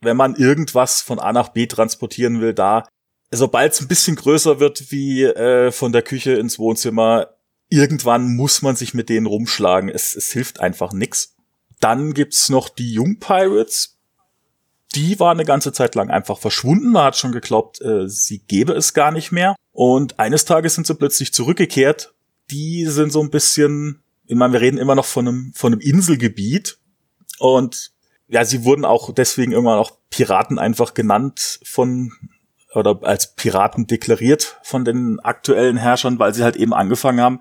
wenn 0.01 0.17
man 0.17 0.35
irgendwas 0.35 1.03
von 1.03 1.19
A 1.19 1.33
nach 1.33 1.51
B 1.51 1.67
transportieren 1.67 2.41
will, 2.41 2.55
da, 2.55 2.89
sobald 3.31 3.75
es 3.75 3.81
ein 3.81 3.89
bisschen 3.89 4.17
größer 4.17 4.59
wird 4.59 4.91
wie 4.91 5.25
äh, 5.25 5.71
von 5.71 5.93
der 5.93 6.03
Küche 6.03 6.33
ins 6.33 6.59
Wohnzimmer, 6.59 7.29
irgendwann 7.69 8.35
muss 8.35 8.63
man 8.63 8.75
sich 8.75 8.95
mit 8.95 9.11
denen 9.11 9.27
rumschlagen. 9.27 9.91
Es, 9.91 10.17
es 10.17 10.33
hilft 10.33 10.61
einfach 10.61 10.93
nix. 10.93 11.37
Dann 11.81 12.15
gibt's 12.15 12.49
noch 12.49 12.71
die 12.71 12.93
Jung 12.95 13.19
Pirates. 13.19 13.99
Die 14.95 15.21
war 15.21 15.33
eine 15.33 15.45
ganze 15.45 15.73
Zeit 15.73 15.95
lang 15.95 16.09
einfach 16.11 16.39
verschwunden. 16.39 16.93
Man 16.93 17.05
hat 17.05 17.17
schon 17.19 17.33
geglaubt, 17.33 17.83
äh, 17.83 18.09
sie 18.09 18.39
gäbe 18.39 18.73
es 18.73 18.95
gar 18.95 19.11
nicht 19.11 19.31
mehr. 19.31 19.55
Und 19.73 20.19
eines 20.19 20.47
Tages 20.47 20.75
sind 20.75 20.87
sie 20.87 20.95
plötzlich 20.95 21.35
zurückgekehrt 21.35 22.15
die 22.51 22.87
sind 22.87 23.13
so 23.13 23.21
ein 23.23 23.31
bisschen, 23.31 24.03
ich 24.27 24.37
meine, 24.37 24.53
wir 24.53 24.61
reden 24.61 24.79
immer 24.79 24.95
noch 24.95 25.05
von 25.05 25.29
einem, 25.29 25.53
von 25.55 25.73
einem 25.73 25.81
Inselgebiet 25.81 26.79
und 27.39 27.93
ja, 28.29 28.45
sie 28.45 28.65
wurden 28.65 28.85
auch 28.85 29.13
deswegen 29.15 29.53
irgendwann 29.53 29.79
auch 29.79 29.93
Piraten 30.11 30.59
einfach 30.59 30.95
genannt 30.95 31.61
von 31.63 32.13
oder 32.75 33.01
als 33.03 33.35
Piraten 33.35 33.87
deklariert 33.87 34.59
von 34.63 34.85
den 34.85 35.21
aktuellen 35.21 35.79
Herrschern, 35.79 36.19
weil 36.19 36.35
sie 36.35 36.45
halt 36.45 36.57
eben 36.57 36.75
angefangen 36.75 37.21
haben, 37.21 37.41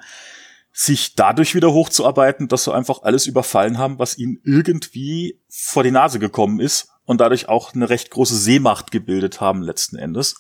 sich 0.72 1.16
dadurch 1.16 1.54
wieder 1.56 1.74
hochzuarbeiten, 1.74 2.48
dass 2.48 2.64
sie 2.64 2.74
einfach 2.74 3.04
alles 3.04 3.28
überfallen 3.28 3.78
haben, 3.78 4.00
was 4.00 4.18
ihnen 4.18 4.40
irgendwie 4.44 5.40
vor 5.50 5.84
die 5.84 5.92
Nase 5.92 6.20
gekommen 6.20 6.60
ist 6.60 6.90
und 7.04 7.20
dadurch 7.20 7.50
auch 7.50 7.74
eine 7.74 7.90
recht 7.90 8.12
große 8.12 8.38
Seemacht 8.38 8.92
gebildet 8.92 9.42
haben 9.42 9.62
letzten 9.62 9.98
Endes. 9.98 10.36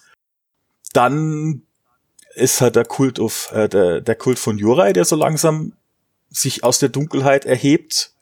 Dann 0.93 1.63
ist 2.37 2.61
halt 2.61 2.75
der 2.75 2.85
Kult 2.85 3.19
auf, 3.19 3.51
äh, 3.51 3.67
der, 3.67 4.01
der 4.01 4.15
Kult 4.15 4.39
von 4.39 4.57
Jurai, 4.57 4.93
der 4.93 5.05
so 5.05 5.15
langsam 5.15 5.73
sich 6.29 6.63
aus 6.63 6.79
der 6.79 6.89
Dunkelheit 6.89 7.45
erhebt. 7.45 8.13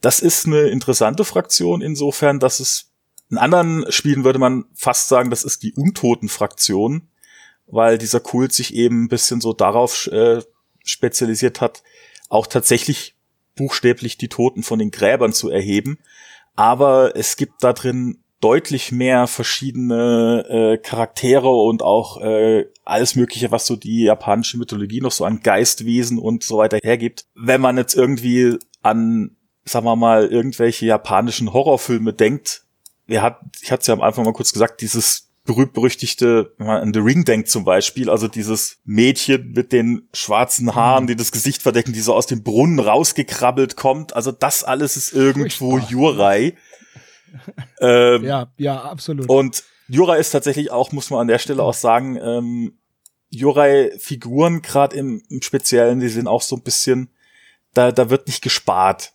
Das 0.00 0.20
ist 0.20 0.46
eine 0.46 0.68
interessante 0.68 1.24
Fraktion 1.24 1.80
insofern, 1.80 2.40
dass 2.40 2.60
es 2.60 2.90
In 3.28 3.38
anderen 3.38 3.90
Spielen 3.90 4.24
würde 4.24 4.38
man 4.38 4.66
fast 4.74 5.08
sagen, 5.08 5.30
das 5.30 5.42
ist 5.42 5.62
die 5.64 5.72
Untoten-Fraktion, 5.72 7.08
weil 7.66 7.98
dieser 7.98 8.20
Kult 8.20 8.52
sich 8.52 8.74
eben 8.74 9.04
ein 9.04 9.08
bisschen 9.08 9.40
so 9.40 9.52
darauf 9.52 10.06
äh, 10.08 10.42
spezialisiert 10.84 11.60
hat, 11.60 11.82
auch 12.28 12.46
tatsächlich 12.46 13.16
buchstäblich 13.56 14.16
die 14.16 14.28
Toten 14.28 14.62
von 14.62 14.78
den 14.78 14.90
Gräbern 14.92 15.32
zu 15.32 15.50
erheben. 15.50 15.98
Aber 16.54 17.16
es 17.16 17.36
gibt 17.36 17.64
da 17.64 17.72
drin 17.72 18.22
deutlich 18.40 18.92
mehr 18.92 19.26
verschiedene 19.26 20.44
äh, 20.48 20.78
Charaktere 20.78 21.48
und 21.48 21.82
auch 21.82 22.20
äh, 22.20 22.66
alles 22.84 23.16
Mögliche, 23.16 23.50
was 23.50 23.66
so 23.66 23.76
die 23.76 24.04
japanische 24.04 24.58
Mythologie 24.58 25.00
noch 25.00 25.12
so 25.12 25.24
an 25.24 25.40
Geistwesen 25.40 26.18
und 26.18 26.44
so 26.44 26.58
weiter 26.58 26.78
hergibt. 26.82 27.24
Wenn 27.34 27.60
man 27.60 27.76
jetzt 27.76 27.94
irgendwie 27.94 28.58
an, 28.82 29.36
sagen 29.64 29.86
wir 29.86 29.96
mal, 29.96 30.26
irgendwelche 30.26 30.86
japanischen 30.86 31.52
Horrorfilme 31.52 32.12
denkt, 32.12 32.64
wir 33.06 33.22
hat, 33.22 33.40
ich 33.62 33.72
hatte 33.72 33.80
es 33.80 33.86
ja 33.86 33.94
am 33.94 34.02
Anfang 34.02 34.24
mal 34.24 34.32
kurz 34.32 34.52
gesagt, 34.52 34.80
dieses 34.80 35.26
berühmt-berüchtigte, 35.46 36.52
wenn 36.58 36.66
man 36.66 36.82
an 36.82 36.92
The 36.92 37.00
Ring 37.00 37.24
denkt 37.24 37.48
zum 37.48 37.64
Beispiel, 37.64 38.10
also 38.10 38.28
dieses 38.28 38.78
Mädchen 38.84 39.52
mit 39.52 39.72
den 39.72 40.08
schwarzen 40.12 40.74
Haaren, 40.74 41.04
mhm. 41.04 41.08
die 41.08 41.16
das 41.16 41.32
Gesicht 41.32 41.62
verdecken, 41.62 41.92
die 41.92 42.00
so 42.00 42.14
aus 42.14 42.26
dem 42.26 42.42
Brunnen 42.42 42.80
rausgekrabbelt 42.80 43.76
kommt, 43.76 44.14
also 44.14 44.32
das 44.32 44.64
alles 44.64 44.96
ist 44.96 45.12
irgendwo 45.12 45.78
Jurai. 45.78 46.54
Ähm, 47.80 48.24
ja, 48.24 48.52
ja, 48.56 48.82
absolut. 48.82 49.28
Und 49.28 49.64
Jurai 49.88 50.18
ist 50.18 50.30
tatsächlich 50.30 50.70
auch, 50.70 50.92
muss 50.92 51.10
man 51.10 51.20
an 51.20 51.28
der 51.28 51.38
Stelle 51.38 51.62
auch 51.62 51.74
sagen, 51.74 52.16
ähm, 52.16 52.78
Jurai-Figuren, 53.30 54.62
gerade 54.62 54.96
im, 54.96 55.22
im 55.28 55.42
Speziellen, 55.42 56.00
die 56.00 56.08
sind 56.08 56.28
auch 56.28 56.42
so 56.42 56.56
ein 56.56 56.62
bisschen, 56.62 57.10
da, 57.74 57.92
da 57.92 58.10
wird 58.10 58.26
nicht 58.26 58.42
gespart. 58.42 59.12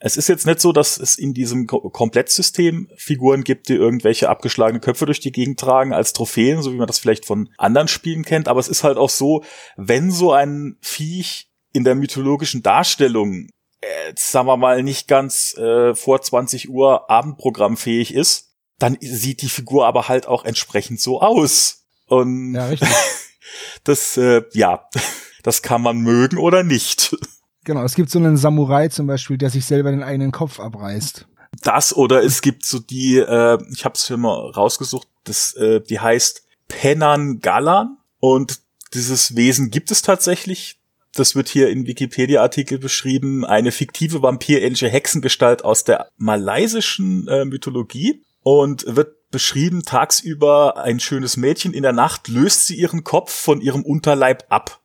Es 0.00 0.18
ist 0.18 0.28
jetzt 0.28 0.46
nicht 0.46 0.60
so, 0.60 0.72
dass 0.72 0.98
es 0.98 1.16
in 1.16 1.32
diesem 1.32 1.66
Komplettsystem 1.66 2.90
Figuren 2.96 3.42
gibt, 3.42 3.70
die 3.70 3.74
irgendwelche 3.74 4.28
abgeschlagene 4.28 4.80
Köpfe 4.80 5.06
durch 5.06 5.20
die 5.20 5.32
Gegend 5.32 5.58
tragen 5.58 5.94
als 5.94 6.12
Trophäen, 6.12 6.60
so 6.60 6.72
wie 6.74 6.76
man 6.76 6.86
das 6.86 6.98
vielleicht 6.98 7.24
von 7.24 7.48
anderen 7.56 7.88
Spielen 7.88 8.22
kennt. 8.22 8.46
Aber 8.46 8.60
es 8.60 8.68
ist 8.68 8.84
halt 8.84 8.98
auch 8.98 9.08
so, 9.08 9.44
wenn 9.76 10.10
so 10.10 10.32
ein 10.32 10.76
Viech 10.82 11.48
in 11.72 11.84
der 11.84 11.94
mythologischen 11.94 12.62
Darstellung, 12.62 13.48
äh, 13.84 14.14
sagen 14.16 14.46
wir 14.46 14.56
mal, 14.56 14.82
nicht 14.82 15.08
ganz 15.08 15.54
äh, 15.56 15.94
vor 15.94 16.22
20 16.22 16.70
Uhr 16.70 17.10
Abendprogrammfähig 17.10 18.14
ist, 18.14 18.50
dann 18.78 18.96
sieht 19.00 19.42
die 19.42 19.48
Figur 19.48 19.86
aber 19.86 20.08
halt 20.08 20.26
auch 20.26 20.44
entsprechend 20.44 21.00
so 21.00 21.20
aus. 21.20 21.84
Und 22.06 22.54
ja, 22.54 22.66
richtig. 22.66 22.88
das, 23.84 24.16
äh, 24.16 24.42
ja, 24.52 24.88
das 25.42 25.62
kann 25.62 25.82
man 25.82 25.98
mögen 25.98 26.38
oder 26.38 26.62
nicht. 26.62 27.16
Genau, 27.64 27.82
es 27.82 27.94
gibt 27.94 28.10
so 28.10 28.18
einen 28.18 28.36
Samurai 28.36 28.88
zum 28.88 29.06
Beispiel, 29.06 29.38
der 29.38 29.50
sich 29.50 29.64
selber 29.64 29.90
den 29.90 30.02
eigenen 30.02 30.32
Kopf 30.32 30.60
abreißt. 30.60 31.26
Das 31.62 31.96
oder 31.96 32.22
es 32.22 32.42
gibt 32.42 32.64
so 32.64 32.78
die, 32.78 33.16
äh, 33.16 33.58
ich 33.72 33.84
habe 33.84 33.94
es 33.94 34.04
für 34.04 34.16
mal 34.16 34.50
rausgesucht, 34.50 35.08
das, 35.24 35.54
äh, 35.54 35.80
die 35.80 36.00
heißt 36.00 36.42
Penan 36.68 37.40
Galan 37.40 37.96
und 38.20 38.60
dieses 38.92 39.36
Wesen 39.36 39.70
gibt 39.70 39.90
es 39.90 40.02
tatsächlich. 40.02 40.78
Das 41.14 41.36
wird 41.36 41.48
hier 41.48 41.70
in 41.70 41.86
Wikipedia-Artikel 41.86 42.78
beschrieben. 42.78 43.44
Eine 43.44 43.70
fiktive 43.70 44.22
vampirähnliche 44.22 44.88
Hexengestalt 44.88 45.64
aus 45.64 45.84
der 45.84 46.08
malaysischen 46.16 47.28
äh, 47.28 47.44
Mythologie 47.44 48.24
und 48.42 48.84
wird 48.86 49.30
beschrieben, 49.30 49.82
tagsüber 49.82 50.76
ein 50.76 51.00
schönes 51.00 51.36
Mädchen, 51.36 51.72
in 51.72 51.82
der 51.82 51.92
Nacht 51.92 52.28
löst 52.28 52.66
sie 52.66 52.76
ihren 52.76 53.02
Kopf 53.02 53.32
von 53.32 53.60
ihrem 53.60 53.82
Unterleib 53.82 54.44
ab. 54.48 54.80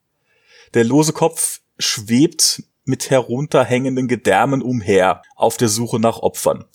Der 0.73 0.83
lose 0.83 1.13
Kopf 1.13 1.61
schwebt 1.77 2.63
mit 2.83 3.09
herunterhängenden 3.09 4.07
Gedärmen 4.07 4.61
umher 4.61 5.21
auf 5.35 5.57
der 5.57 5.67
Suche 5.67 5.99
nach 5.99 6.19
Opfern. 6.19 6.65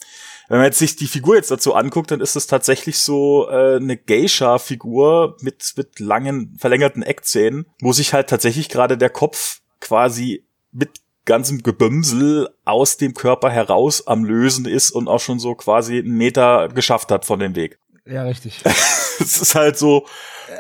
Wenn 0.49 0.59
man 0.59 0.67
jetzt 0.67 0.79
sich 0.79 0.97
die 0.97 1.07
Figur 1.07 1.37
jetzt 1.37 1.51
dazu 1.51 1.75
anguckt, 1.75 2.11
dann 2.11 2.21
ist 2.21 2.37
es 2.37 2.47
tatsächlich 2.47 2.99
so 2.99 3.49
äh, 3.49 3.77
eine 3.77 3.97
Geisha-Figur 3.97 5.37
mit, 5.41 5.73
mit 5.77 6.01
langen, 6.01 6.57
verlängerten 6.59 7.03
Eckzähnen, 7.03 7.67
wo 7.81 7.93
sich 7.93 8.13
halt 8.13 8.29
tatsächlich 8.29 8.69
gerade 8.69 8.99
der 8.99 9.11
Kopf 9.11 9.61
quasi 9.81 10.45
mit 10.73 10.91
ganzem 11.25 11.63
Gebümsel 11.63 12.51
aus 12.65 12.99
dem 12.99 13.15
Körper 13.15 13.51
heraus 13.51 14.07
am 14.07 14.25
Lösen 14.25 14.67
ist 14.67 14.91
und 14.91 15.09
auch 15.09 15.21
schon 15.21 15.39
so 15.39 15.55
quasi 15.55 15.99
einen 15.99 16.17
Meter 16.17 16.69
geschafft 16.69 17.11
hat 17.11 17.25
von 17.25 17.39
dem 17.39 17.57
Weg. 17.57 17.79
Ja, 18.05 18.25
richtig. 18.25 18.61
es 18.65 19.41
ist 19.41 19.55
halt 19.55 19.79
so. 19.79 20.07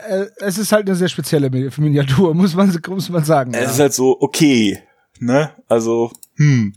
Äh, 0.08 0.26
es 0.38 0.56
ist 0.56 0.72
halt 0.72 0.86
eine 0.88 0.96
sehr 0.96 1.08
spezielle 1.08 1.50
Miniatur, 1.50 2.34
muss 2.34 2.54
man, 2.54 2.74
muss 2.88 3.10
man 3.10 3.24
sagen. 3.24 3.52
Es 3.52 3.60
ja. 3.60 3.70
ist 3.70 3.80
halt 3.80 3.92
so, 3.92 4.16
okay, 4.20 4.82
ne? 5.18 5.50
Also, 5.68 6.10
hm. 6.36 6.74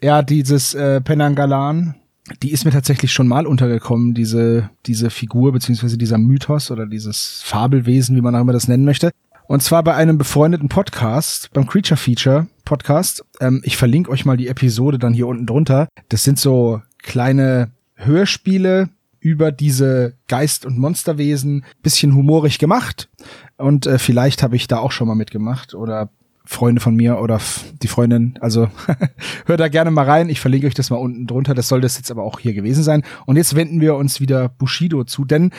Ja, 0.00 0.22
dieses 0.22 0.74
äh, 0.74 1.00
Penangalan, 1.00 1.96
die 2.42 2.52
ist 2.52 2.64
mir 2.64 2.70
tatsächlich 2.70 3.12
schon 3.12 3.28
mal 3.28 3.46
untergekommen, 3.46 4.14
diese, 4.14 4.70
diese 4.86 5.10
Figur, 5.10 5.52
beziehungsweise 5.52 5.98
dieser 5.98 6.18
Mythos 6.18 6.70
oder 6.70 6.86
dieses 6.86 7.42
Fabelwesen, 7.44 8.16
wie 8.16 8.20
man 8.20 8.34
auch 8.34 8.40
immer 8.40 8.52
das 8.52 8.68
nennen 8.68 8.84
möchte. 8.84 9.10
Und 9.46 9.62
zwar 9.62 9.82
bei 9.82 9.94
einem 9.94 10.18
befreundeten 10.18 10.68
Podcast, 10.68 11.50
beim 11.54 11.66
Creature 11.66 11.96
Feature 11.96 12.46
Podcast. 12.64 13.24
Ähm, 13.40 13.62
ich 13.64 13.78
verlinke 13.78 14.10
euch 14.10 14.26
mal 14.26 14.36
die 14.36 14.48
Episode 14.48 14.98
dann 14.98 15.14
hier 15.14 15.26
unten 15.26 15.46
drunter. 15.46 15.88
Das 16.10 16.22
sind 16.22 16.38
so 16.38 16.82
kleine 17.02 17.70
Hörspiele 17.94 18.90
über 19.20 19.50
diese 19.50 20.14
Geist- 20.28 20.66
und 20.66 20.78
Monsterwesen, 20.78 21.64
bisschen 21.82 22.14
humorig 22.14 22.58
gemacht. 22.58 23.08
Und 23.56 23.86
äh, 23.86 23.98
vielleicht 23.98 24.42
habe 24.42 24.56
ich 24.56 24.68
da 24.68 24.78
auch 24.78 24.92
schon 24.92 25.08
mal 25.08 25.14
mitgemacht 25.14 25.74
oder 25.74 26.10
Freunde 26.50 26.80
von 26.80 26.96
mir 26.96 27.20
oder 27.20 27.42
die 27.82 27.88
Freundin. 27.88 28.38
Also 28.40 28.70
hört 29.44 29.60
da 29.60 29.68
gerne 29.68 29.90
mal 29.90 30.06
rein. 30.06 30.30
Ich 30.30 30.40
verlinke 30.40 30.66
euch 30.66 30.72
das 30.72 30.88
mal 30.88 30.96
unten 30.96 31.26
drunter. 31.26 31.54
Das 31.54 31.68
soll 31.68 31.82
das 31.82 31.98
jetzt 31.98 32.10
aber 32.10 32.22
auch 32.22 32.40
hier 32.40 32.54
gewesen 32.54 32.82
sein. 32.82 33.04
Und 33.26 33.36
jetzt 33.36 33.54
wenden 33.54 33.82
wir 33.82 33.96
uns 33.96 34.18
wieder 34.18 34.48
Bushido 34.48 35.04
zu, 35.04 35.26
denn 35.26 35.52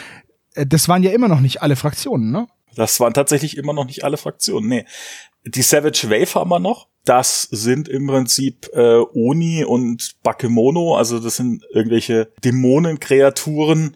äh, 0.55 0.65
das 0.65 0.89
waren 0.89 1.03
ja 1.03 1.11
immer 1.11 1.27
noch 1.27 1.41
nicht 1.41 1.61
alle 1.61 1.75
Fraktionen, 1.75 2.31
ne? 2.31 2.47
Das 2.75 2.99
waren 2.99 3.13
tatsächlich 3.13 3.55
immer 3.55 3.73
noch 3.73 3.85
nicht 3.85 4.03
alle 4.03 4.17
Fraktionen. 4.17 4.67
Nee. 4.67 4.85
Die 5.45 5.61
Savage 5.61 6.09
Wave 6.09 6.33
haben 6.33 6.49
wir 6.49 6.59
noch. 6.59 6.87
Das 7.05 7.43
sind 7.43 7.87
im 7.87 8.07
Prinzip 8.07 8.67
äh, 8.73 9.03
Oni 9.13 9.63
und 9.63 10.15
Bakemono, 10.23 10.95
also 10.95 11.19
das 11.19 11.35
sind 11.35 11.63
irgendwelche 11.71 12.31
Dämonenkreaturen, 12.43 13.95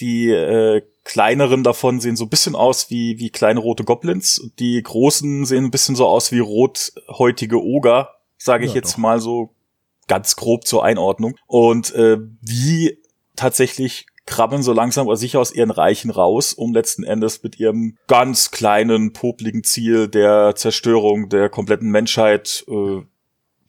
die 0.00 0.28
äh, 0.28 0.82
kleineren 1.04 1.64
davon 1.64 2.00
sehen 2.00 2.16
so 2.16 2.24
ein 2.24 2.30
bisschen 2.30 2.54
aus 2.54 2.90
wie, 2.90 3.18
wie 3.18 3.30
kleine 3.30 3.60
rote 3.60 3.84
Goblins. 3.84 4.50
Die 4.58 4.82
großen 4.82 5.44
sehen 5.46 5.64
ein 5.64 5.70
bisschen 5.70 5.96
so 5.96 6.06
aus 6.06 6.32
wie 6.32 6.40
rothäutige 6.40 7.62
Oger, 7.62 8.10
sage 8.36 8.64
ich 8.64 8.72
ja, 8.72 8.76
jetzt 8.76 8.94
doch. 8.94 8.98
mal 8.98 9.20
so 9.20 9.54
ganz 10.06 10.36
grob 10.36 10.66
zur 10.66 10.84
Einordnung. 10.84 11.36
Und 11.46 11.94
äh, 11.94 12.18
die 12.40 12.98
tatsächlich 13.36 14.06
krabbeln 14.26 14.62
so 14.62 14.72
langsam 14.72 15.08
aber 15.08 15.16
sicher 15.16 15.40
aus 15.40 15.52
ihren 15.52 15.70
Reichen 15.70 16.10
raus, 16.10 16.52
um 16.52 16.72
letzten 16.72 17.04
Endes 17.04 17.42
mit 17.42 17.58
ihrem 17.58 17.96
ganz 18.06 18.50
kleinen, 18.50 19.12
popligen 19.12 19.64
Ziel 19.64 20.08
der 20.08 20.54
Zerstörung 20.54 21.28
der 21.28 21.48
kompletten 21.48 21.90
Menschheit, 21.90 22.64
äh, 22.68 23.02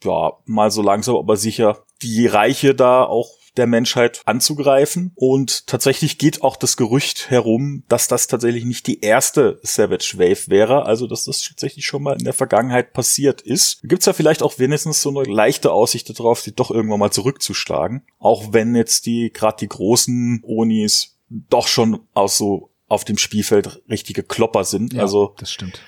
ja, 0.04 0.32
mal 0.44 0.70
so 0.70 0.82
langsam 0.82 1.16
aber 1.16 1.36
sicher 1.36 1.84
die 2.02 2.26
Reiche 2.26 2.74
da 2.74 3.04
auch 3.04 3.30
der 3.56 3.66
Menschheit 3.66 4.22
anzugreifen. 4.24 5.12
Und 5.14 5.66
tatsächlich 5.66 6.18
geht 6.18 6.42
auch 6.42 6.56
das 6.56 6.76
Gerücht 6.76 7.30
herum, 7.30 7.84
dass 7.88 8.08
das 8.08 8.26
tatsächlich 8.26 8.64
nicht 8.64 8.86
die 8.86 9.00
erste 9.00 9.60
Savage 9.62 10.14
Wave 10.16 10.48
wäre, 10.48 10.86
also 10.86 11.06
dass 11.06 11.24
das 11.24 11.42
tatsächlich 11.42 11.86
schon 11.86 12.02
mal 12.02 12.16
in 12.16 12.24
der 12.24 12.32
Vergangenheit 12.32 12.92
passiert 12.92 13.40
ist. 13.40 13.80
Gibt's 13.82 14.06
ja 14.06 14.12
vielleicht 14.12 14.42
auch 14.42 14.58
wenigstens 14.58 15.02
so 15.02 15.10
eine 15.10 15.30
leichte 15.30 15.72
Aussicht 15.72 16.08
darauf, 16.18 16.42
die 16.42 16.54
doch 16.54 16.70
irgendwann 16.70 17.00
mal 17.00 17.10
zurückzuschlagen. 17.10 18.02
Auch 18.18 18.52
wenn 18.52 18.74
jetzt 18.74 19.06
die, 19.06 19.30
gerade 19.32 19.58
die 19.60 19.68
großen 19.68 20.42
Onis 20.44 21.18
doch 21.28 21.66
schon 21.66 22.00
aus 22.14 22.36
so 22.36 22.70
auf 22.88 23.04
dem 23.04 23.16
Spielfeld 23.16 23.82
richtige 23.88 24.22
Klopper 24.22 24.64
sind. 24.64 24.92
Ja, 24.92 25.02
also 25.02 25.34
das 25.38 25.50
stimmt. 25.50 25.80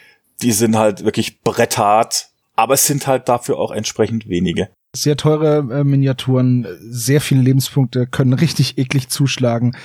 Die 0.43 0.53
sind 0.53 0.77
halt 0.77 1.05
wirklich 1.05 1.43
bretthart, 1.43 2.31
aber 2.57 2.75
es 2.75 2.87
sind 2.87 3.07
halt 3.07 3.29
dafür 3.29 3.59
auch 3.59 3.71
entsprechend 3.71 4.29
wenige 4.29 4.71
sehr 4.95 5.17
teure 5.17 5.59
äh, 5.73 5.85
Miniaturen, 5.85 6.67
sehr 6.81 7.21
viele 7.21 7.43
Lebenspunkte, 7.43 8.07
können 8.07 8.33
richtig 8.33 8.79
eklig 8.79 9.09
zuschlagen. 9.09 9.77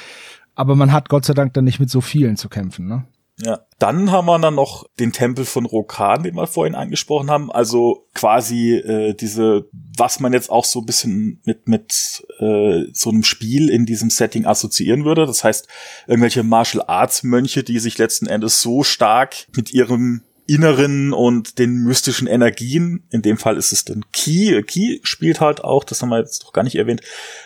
Aber 0.55 0.75
man 0.75 0.91
hat 0.91 1.09
Gott 1.09 1.25
sei 1.25 1.33
Dank 1.33 1.53
dann 1.53 1.65
nicht 1.65 1.79
mit 1.79 1.89
so 1.89 2.01
vielen 2.01 2.37
zu 2.37 2.49
kämpfen, 2.49 2.87
ne? 2.87 3.05
Ja, 3.41 3.61
dann 3.77 4.11
haben 4.11 4.25
wir 4.25 4.37
dann 4.37 4.55
noch 4.55 4.85
den 4.99 5.13
Tempel 5.13 5.45
von 5.45 5.65
Rokan, 5.65 6.23
den 6.23 6.35
wir 6.35 6.45
vorhin 6.45 6.75
angesprochen 6.75 7.31
haben. 7.31 7.49
Also 7.49 8.05
quasi 8.13 8.73
äh, 8.73 9.13
diese, 9.13 9.69
was 9.71 10.19
man 10.19 10.33
jetzt 10.33 10.49
auch 10.49 10.65
so 10.65 10.79
ein 10.79 10.85
bisschen 10.85 11.41
mit 11.45 11.65
mit 11.65 12.21
äh, 12.39 12.83
so 12.91 13.09
einem 13.09 13.23
Spiel 13.23 13.69
in 13.69 13.85
diesem 13.85 14.09
Setting 14.09 14.45
assoziieren 14.45 15.05
würde. 15.05 15.25
Das 15.25 15.45
heißt 15.45 15.69
irgendwelche 16.07 16.43
Martial 16.43 16.83
Arts 16.85 17.23
Mönche, 17.23 17.63
die 17.63 17.79
sich 17.79 17.97
letzten 17.97 18.27
Endes 18.27 18.61
so 18.61 18.83
stark 18.83 19.47
mit 19.55 19.71
ihrem 19.71 20.23
inneren 20.49 21.13
und 21.13 21.59
den 21.59 21.83
mystischen 21.83 22.27
Energien. 22.27 23.03
In 23.11 23.21
dem 23.21 23.37
Fall 23.37 23.55
ist 23.55 23.71
es 23.71 23.85
dann 23.85 24.03
Ki. 24.11 24.63
Ki 24.63 24.99
spielt 25.03 25.39
halt 25.39 25.63
auch, 25.63 25.83
das 25.83 26.01
haben 26.01 26.09
wir 26.09 26.19
jetzt 26.19 26.43
noch 26.43 26.53
gar 26.53 26.63
nicht 26.63 26.75
erwähnt, 26.75 27.01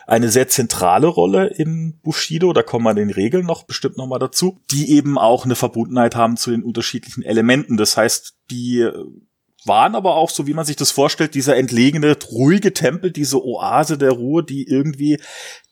eine 0.08 0.30
sehr 0.30 0.48
zentrale 0.48 1.08
Rolle 1.08 1.48
in 1.48 2.00
Bushido. 2.02 2.54
Da 2.54 2.64
kommen 2.64 2.86
wir 2.86 2.94
den 2.94 3.10
Regeln 3.10 3.46
noch 3.46 3.64
bestimmt 3.64 3.98
noch 3.98 4.08
mal 4.08 4.20
dazu, 4.20 4.62
die 4.72 4.92
eben 4.92 5.18
auch 5.18 5.44
eine 5.44 5.56
Verbundenheit 5.56 6.16
haben 6.16 6.38
zu 6.38 6.52
den 6.52 6.64
unterschiedlichen 6.64 7.24
Elementen. 7.24 7.76
Das 7.76 7.98
heißt, 7.98 8.36
die 8.50 8.88
waren 9.66 9.96
aber 9.96 10.16
auch, 10.16 10.30
so 10.30 10.48
wie 10.48 10.54
man 10.54 10.66
sich 10.66 10.76
das 10.76 10.92
vorstellt, 10.92 11.36
dieser 11.36 11.56
entlegene, 11.56 12.16
ruhige 12.32 12.74
Tempel, 12.74 13.12
diese 13.12 13.44
Oase 13.44 13.98
der 13.98 14.12
Ruhe, 14.12 14.44
die 14.44 14.68
irgendwie 14.68 15.20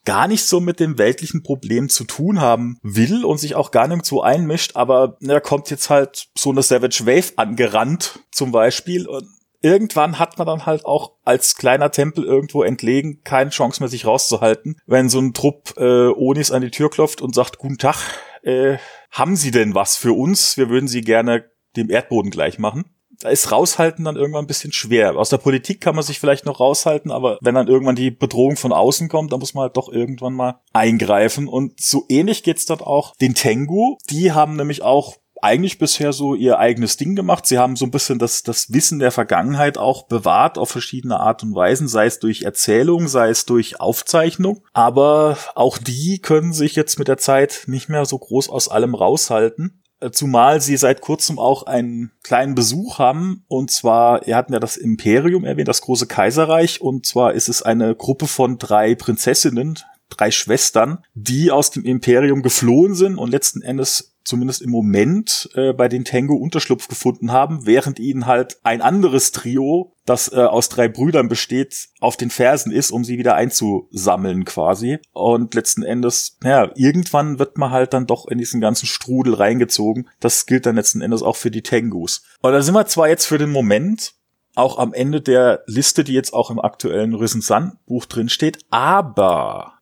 gar 0.05 0.27
nicht 0.27 0.45
so 0.45 0.59
mit 0.59 0.79
dem 0.79 0.97
weltlichen 0.97 1.43
Problem 1.43 1.89
zu 1.89 2.03
tun 2.03 2.41
haben 2.41 2.79
will 2.81 3.23
und 3.25 3.37
sich 3.37 3.55
auch 3.55 3.71
gar 3.71 3.87
nirgendwo 3.87 4.21
einmischt, 4.21 4.75
aber 4.75 5.17
da 5.21 5.39
kommt 5.39 5.69
jetzt 5.69 5.89
halt 5.89 6.27
so 6.37 6.49
eine 6.51 6.63
Savage 6.63 7.05
Wave 7.05 7.33
angerannt 7.35 8.19
zum 8.31 8.51
Beispiel 8.51 9.07
und 9.07 9.27
irgendwann 9.61 10.17
hat 10.17 10.37
man 10.37 10.47
dann 10.47 10.65
halt 10.65 10.85
auch 10.85 11.13
als 11.23 11.55
kleiner 11.55 11.91
Tempel 11.91 12.23
irgendwo 12.23 12.63
entlegen 12.63 13.21
keine 13.23 13.51
Chance 13.51 13.81
mehr, 13.81 13.89
sich 13.89 14.05
rauszuhalten, 14.05 14.79
wenn 14.87 15.09
so 15.09 15.19
ein 15.19 15.33
Trupp 15.33 15.75
äh, 15.77 16.07
Onis 16.07 16.51
an 16.51 16.61
die 16.61 16.71
Tür 16.71 16.89
klopft 16.89 17.21
und 17.21 17.35
sagt, 17.35 17.59
guten 17.59 17.77
Tag, 17.77 17.97
äh, 18.41 18.77
haben 19.11 19.35
Sie 19.35 19.51
denn 19.51 19.75
was 19.75 19.97
für 19.97 20.13
uns? 20.13 20.57
Wir 20.57 20.69
würden 20.69 20.87
Sie 20.87 21.01
gerne 21.01 21.45
dem 21.75 21.89
Erdboden 21.89 22.31
gleich 22.31 22.57
machen 22.57 22.85
da 23.21 23.29
ist 23.29 23.51
raushalten 23.51 24.05
dann 24.05 24.15
irgendwann 24.15 24.45
ein 24.45 24.47
bisschen 24.47 24.73
schwer. 24.73 25.15
Aus 25.15 25.29
der 25.29 25.37
Politik 25.37 25.81
kann 25.81 25.95
man 25.95 26.03
sich 26.03 26.19
vielleicht 26.19 26.45
noch 26.45 26.59
raushalten, 26.59 27.11
aber 27.11 27.37
wenn 27.41 27.55
dann 27.55 27.67
irgendwann 27.67 27.95
die 27.95 28.11
Bedrohung 28.11 28.57
von 28.57 28.73
außen 28.73 29.09
kommt, 29.09 29.31
dann 29.31 29.39
muss 29.39 29.53
man 29.53 29.63
halt 29.63 29.77
doch 29.77 29.89
irgendwann 29.91 30.33
mal 30.33 30.59
eingreifen. 30.73 31.47
Und 31.47 31.79
so 31.79 32.05
ähnlich 32.09 32.43
geht's 32.43 32.65
dann 32.65 32.81
auch 32.81 33.15
den 33.17 33.35
Tengu. 33.35 33.97
Die 34.09 34.31
haben 34.31 34.55
nämlich 34.55 34.81
auch 34.81 35.17
eigentlich 35.41 35.79
bisher 35.79 36.13
so 36.13 36.35
ihr 36.35 36.59
eigenes 36.59 36.97
Ding 36.97 37.15
gemacht. 37.15 37.45
Sie 37.45 37.57
haben 37.57 37.75
so 37.75 37.85
ein 37.85 37.91
bisschen 37.91 38.19
das, 38.19 38.43
das 38.43 38.71
Wissen 38.71 38.99
der 38.99 39.11
Vergangenheit 39.11 39.77
auch 39.77 40.07
bewahrt 40.07 40.57
auf 40.57 40.69
verschiedene 40.69 41.19
Art 41.19 41.43
und 41.43 41.55
Weisen, 41.55 41.87
sei 41.87 42.05
es 42.05 42.19
durch 42.19 42.43
Erzählung, 42.43 43.07
sei 43.07 43.29
es 43.29 43.45
durch 43.45 43.79
Aufzeichnung. 43.79 44.63
Aber 44.73 45.37
auch 45.55 45.77
die 45.77 46.19
können 46.19 46.53
sich 46.53 46.75
jetzt 46.75 46.99
mit 46.99 47.07
der 47.07 47.17
Zeit 47.17 47.63
nicht 47.65 47.89
mehr 47.89 48.05
so 48.05 48.17
groß 48.17 48.49
aus 48.49 48.69
allem 48.69 48.95
raushalten. 48.95 49.80
Äh, 50.01 50.11
zumal 50.11 50.61
sie 50.61 50.75
seit 50.75 50.99
kurzem 50.99 51.39
auch 51.39 51.63
einen 51.63 52.11
kleinen 52.23 52.55
Besuch 52.55 52.99
haben. 52.99 53.45
Und 53.47 53.71
zwar, 53.71 54.27
ihr 54.27 54.35
hatten 54.35 54.53
ja 54.53 54.59
das 54.59 54.75
Imperium 54.75 55.45
erwähnt, 55.45 55.67
das 55.67 55.81
große 55.81 56.07
Kaiserreich. 56.07 56.81
Und 56.81 57.05
zwar 57.05 57.33
ist 57.33 57.47
es 57.47 57.61
eine 57.61 57.95
Gruppe 57.95 58.27
von 58.27 58.57
drei 58.57 58.95
Prinzessinnen, 58.95 59.79
drei 60.09 60.31
Schwestern, 60.31 61.05
die 61.13 61.51
aus 61.51 61.71
dem 61.71 61.85
Imperium 61.85 62.41
geflohen 62.41 62.95
sind 62.95 63.17
und 63.17 63.31
letzten 63.31 63.61
Endes 63.61 64.10
zumindest 64.23 64.61
im 64.61 64.69
Moment 64.69 65.49
äh, 65.55 65.73
bei 65.73 65.87
den 65.87 66.05
Tango 66.05 66.35
Unterschlupf 66.35 66.87
gefunden 66.87 67.31
haben, 67.31 67.65
während 67.65 67.99
ihnen 67.99 68.25
halt 68.25 68.59
ein 68.63 68.81
anderes 68.81 69.31
Trio, 69.31 69.93
das 70.05 70.31
äh, 70.31 70.37
aus 70.37 70.69
drei 70.69 70.87
Brüdern 70.87 71.27
besteht, 71.27 71.89
auf 71.99 72.17
den 72.17 72.29
Fersen 72.29 72.71
ist, 72.71 72.91
um 72.91 73.03
sie 73.03 73.17
wieder 73.17 73.35
einzusammeln 73.35 74.45
quasi. 74.45 74.99
Und 75.13 75.53
letzten 75.53 75.83
Endes, 75.83 76.37
ja, 76.43 76.71
irgendwann 76.75 77.39
wird 77.39 77.57
man 77.57 77.71
halt 77.71 77.93
dann 77.93 78.07
doch 78.07 78.27
in 78.27 78.37
diesen 78.37 78.61
ganzen 78.61 78.85
Strudel 78.85 79.33
reingezogen. 79.33 80.09
Das 80.19 80.45
gilt 80.45 80.65
dann 80.65 80.75
letzten 80.75 81.01
Endes 81.01 81.23
auch 81.23 81.35
für 81.35 81.51
die 81.51 81.63
Tangos. 81.63 82.23
Und 82.41 82.51
da 82.51 82.61
sind 82.61 82.73
wir 82.73 82.85
zwar 82.85 83.09
jetzt 83.09 83.25
für 83.25 83.37
den 83.37 83.51
Moment 83.51 84.13
auch 84.55 84.77
am 84.77 84.93
Ende 84.93 85.21
der 85.21 85.63
Liste, 85.65 86.03
die 86.03 86.13
jetzt 86.13 86.33
auch 86.33 86.51
im 86.51 86.59
aktuellen 86.59 87.15
Risen 87.15 87.41
Sun 87.41 87.77
Buch 87.85 88.05
drin 88.05 88.29
steht, 88.29 88.59
aber 88.69 89.81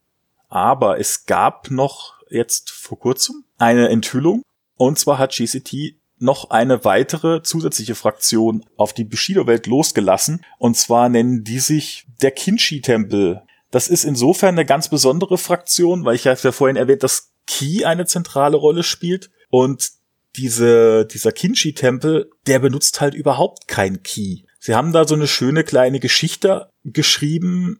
aber 0.49 0.99
es 0.99 1.25
gab 1.25 1.69
noch 1.69 2.19
jetzt 2.30 2.72
vor 2.72 3.00
kurzem 3.00 3.44
eine 3.58 3.89
Enthüllung. 3.89 4.44
Und 4.76 4.98
zwar 4.98 5.18
hat 5.18 5.36
GCT 5.36 5.96
noch 6.20 6.50
eine 6.50 6.84
weitere 6.86 7.42
zusätzliche 7.42 7.96
Fraktion 7.96 8.65
auf 8.76 8.94
die 8.94 9.04
Bushido-Welt 9.04 9.68
losgelassen. 9.68 10.46
Und 10.58 10.78
zwar 10.78 11.10
nennen 11.10 11.44
die 11.44 11.60
sich 11.60 12.06
der 12.22 12.32
Kinshi-Tempel. 12.32 13.42
Das 13.72 13.88
ist 13.88 14.04
insofern 14.04 14.56
eine 14.56 14.65
ganz 14.65 14.89
besondere 14.89 15.38
Fraktion, 15.38 16.06
weil 16.06 16.15
ich 16.15 16.26
ja 16.26 16.36
vorhin 16.36 16.76
erwähnt, 16.76 17.04
dass 17.04 17.32
Ki 17.48 17.86
eine 17.86 18.06
zentrale 18.06 18.58
Rolle 18.58 18.84
spielt. 18.84 19.30
Und 19.50 19.92
diese, 20.36 21.06
dieser 21.06 21.32
Kinshi-Tempel, 21.32 22.30
der 22.48 22.60
benutzt 22.60 23.02
halt 23.02 23.13
überhaupt 23.13 23.68
kein 23.68 24.04
Ki. 24.04 24.46
Sie 24.60 24.76
haben 24.76 24.92
da 24.92 25.08
so 25.08 25.15
eine 25.15 25.28
schöne 25.28 25.63
kleine 25.63 26.00
Geschichte 26.00 26.70
geschrieben, 26.84 27.80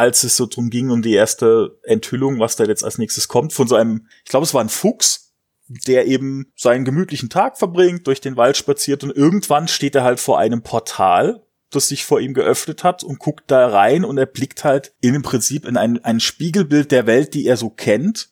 als 0.00 0.24
es 0.24 0.34
so 0.34 0.46
drum 0.46 0.70
ging, 0.70 0.88
um 0.88 1.02
die 1.02 1.12
erste 1.12 1.78
Enthüllung, 1.82 2.40
was 2.40 2.56
da 2.56 2.64
jetzt 2.64 2.84
als 2.84 2.96
nächstes 2.96 3.28
kommt, 3.28 3.52
von 3.52 3.68
so 3.68 3.74
einem, 3.74 4.06
ich 4.24 4.30
glaube, 4.30 4.44
es 4.44 4.54
war 4.54 4.62
ein 4.62 4.70
Fuchs, 4.70 5.34
der 5.68 6.06
eben 6.06 6.50
seinen 6.56 6.86
gemütlichen 6.86 7.28
Tag 7.28 7.58
verbringt, 7.58 8.06
durch 8.06 8.22
den 8.22 8.38
Wald 8.38 8.56
spaziert 8.56 9.04
und 9.04 9.14
irgendwann 9.14 9.68
steht 9.68 9.94
er 9.94 10.02
halt 10.02 10.18
vor 10.18 10.38
einem 10.38 10.62
Portal, 10.62 11.44
das 11.68 11.88
sich 11.88 12.06
vor 12.06 12.18
ihm 12.18 12.32
geöffnet 12.32 12.82
hat 12.82 13.04
und 13.04 13.18
guckt 13.18 13.44
da 13.48 13.68
rein 13.68 14.06
und 14.06 14.16
er 14.16 14.24
blickt 14.24 14.64
halt 14.64 14.94
in 15.02 15.12
dem 15.12 15.22
Prinzip 15.22 15.66
in 15.66 15.76
ein, 15.76 16.02
ein 16.02 16.18
Spiegelbild 16.18 16.90
der 16.92 17.06
Welt, 17.06 17.34
die 17.34 17.44
er 17.44 17.58
so 17.58 17.68
kennt. 17.68 18.30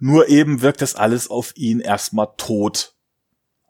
Nur 0.00 0.28
eben 0.28 0.62
wirkt 0.62 0.82
das 0.82 0.96
alles 0.96 1.30
auf 1.30 1.56
ihn 1.56 1.78
erstmal 1.78 2.30
tot. 2.36 2.93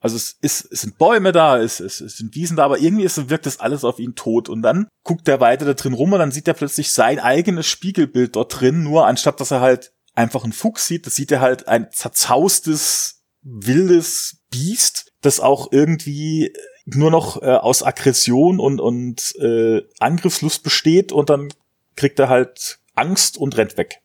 Also 0.04 0.16
es, 0.16 0.36
ist, 0.42 0.70
es 0.70 0.82
sind 0.82 0.98
Bäume 0.98 1.32
da, 1.32 1.58
es, 1.58 1.80
es, 1.80 2.02
es 2.02 2.18
sind 2.18 2.34
Wiesen 2.34 2.58
da, 2.58 2.66
aber 2.66 2.78
irgendwie 2.78 3.04
ist, 3.04 3.30
wirkt 3.30 3.46
das 3.46 3.58
alles 3.58 3.84
auf 3.84 3.98
ihn 3.98 4.14
tot. 4.14 4.50
Und 4.50 4.60
dann 4.60 4.86
guckt 5.02 5.26
er 5.28 5.40
weiter 5.40 5.64
da 5.64 5.72
drin 5.72 5.94
rum 5.94 6.12
und 6.12 6.18
dann 6.18 6.30
sieht 6.30 6.46
er 6.46 6.52
plötzlich 6.52 6.92
sein 6.92 7.18
eigenes 7.18 7.66
Spiegelbild 7.66 8.36
dort 8.36 8.60
drin, 8.60 8.82
nur 8.82 9.06
anstatt 9.06 9.40
dass 9.40 9.50
er 9.50 9.62
halt 9.62 9.94
einfach 10.14 10.44
einen 10.44 10.52
Fuchs 10.52 10.86
sieht, 10.88 11.06
das 11.06 11.14
sieht 11.14 11.32
er 11.32 11.40
halt 11.40 11.68
ein 11.68 11.88
zerzaustes, 11.90 13.22
wildes 13.40 14.42
Biest, 14.50 15.10
das 15.22 15.40
auch 15.40 15.72
irgendwie 15.72 16.52
nur 16.84 17.10
noch 17.10 17.40
äh, 17.40 17.46
aus 17.46 17.82
Aggression 17.82 18.60
und, 18.60 18.82
und 18.82 19.34
äh, 19.36 19.84
Angriffslust 20.00 20.62
besteht 20.62 21.12
und 21.12 21.30
dann 21.30 21.48
kriegt 21.96 22.18
er 22.18 22.28
halt 22.28 22.78
Angst 22.94 23.38
und 23.38 23.56
rennt 23.56 23.78
weg. 23.78 24.02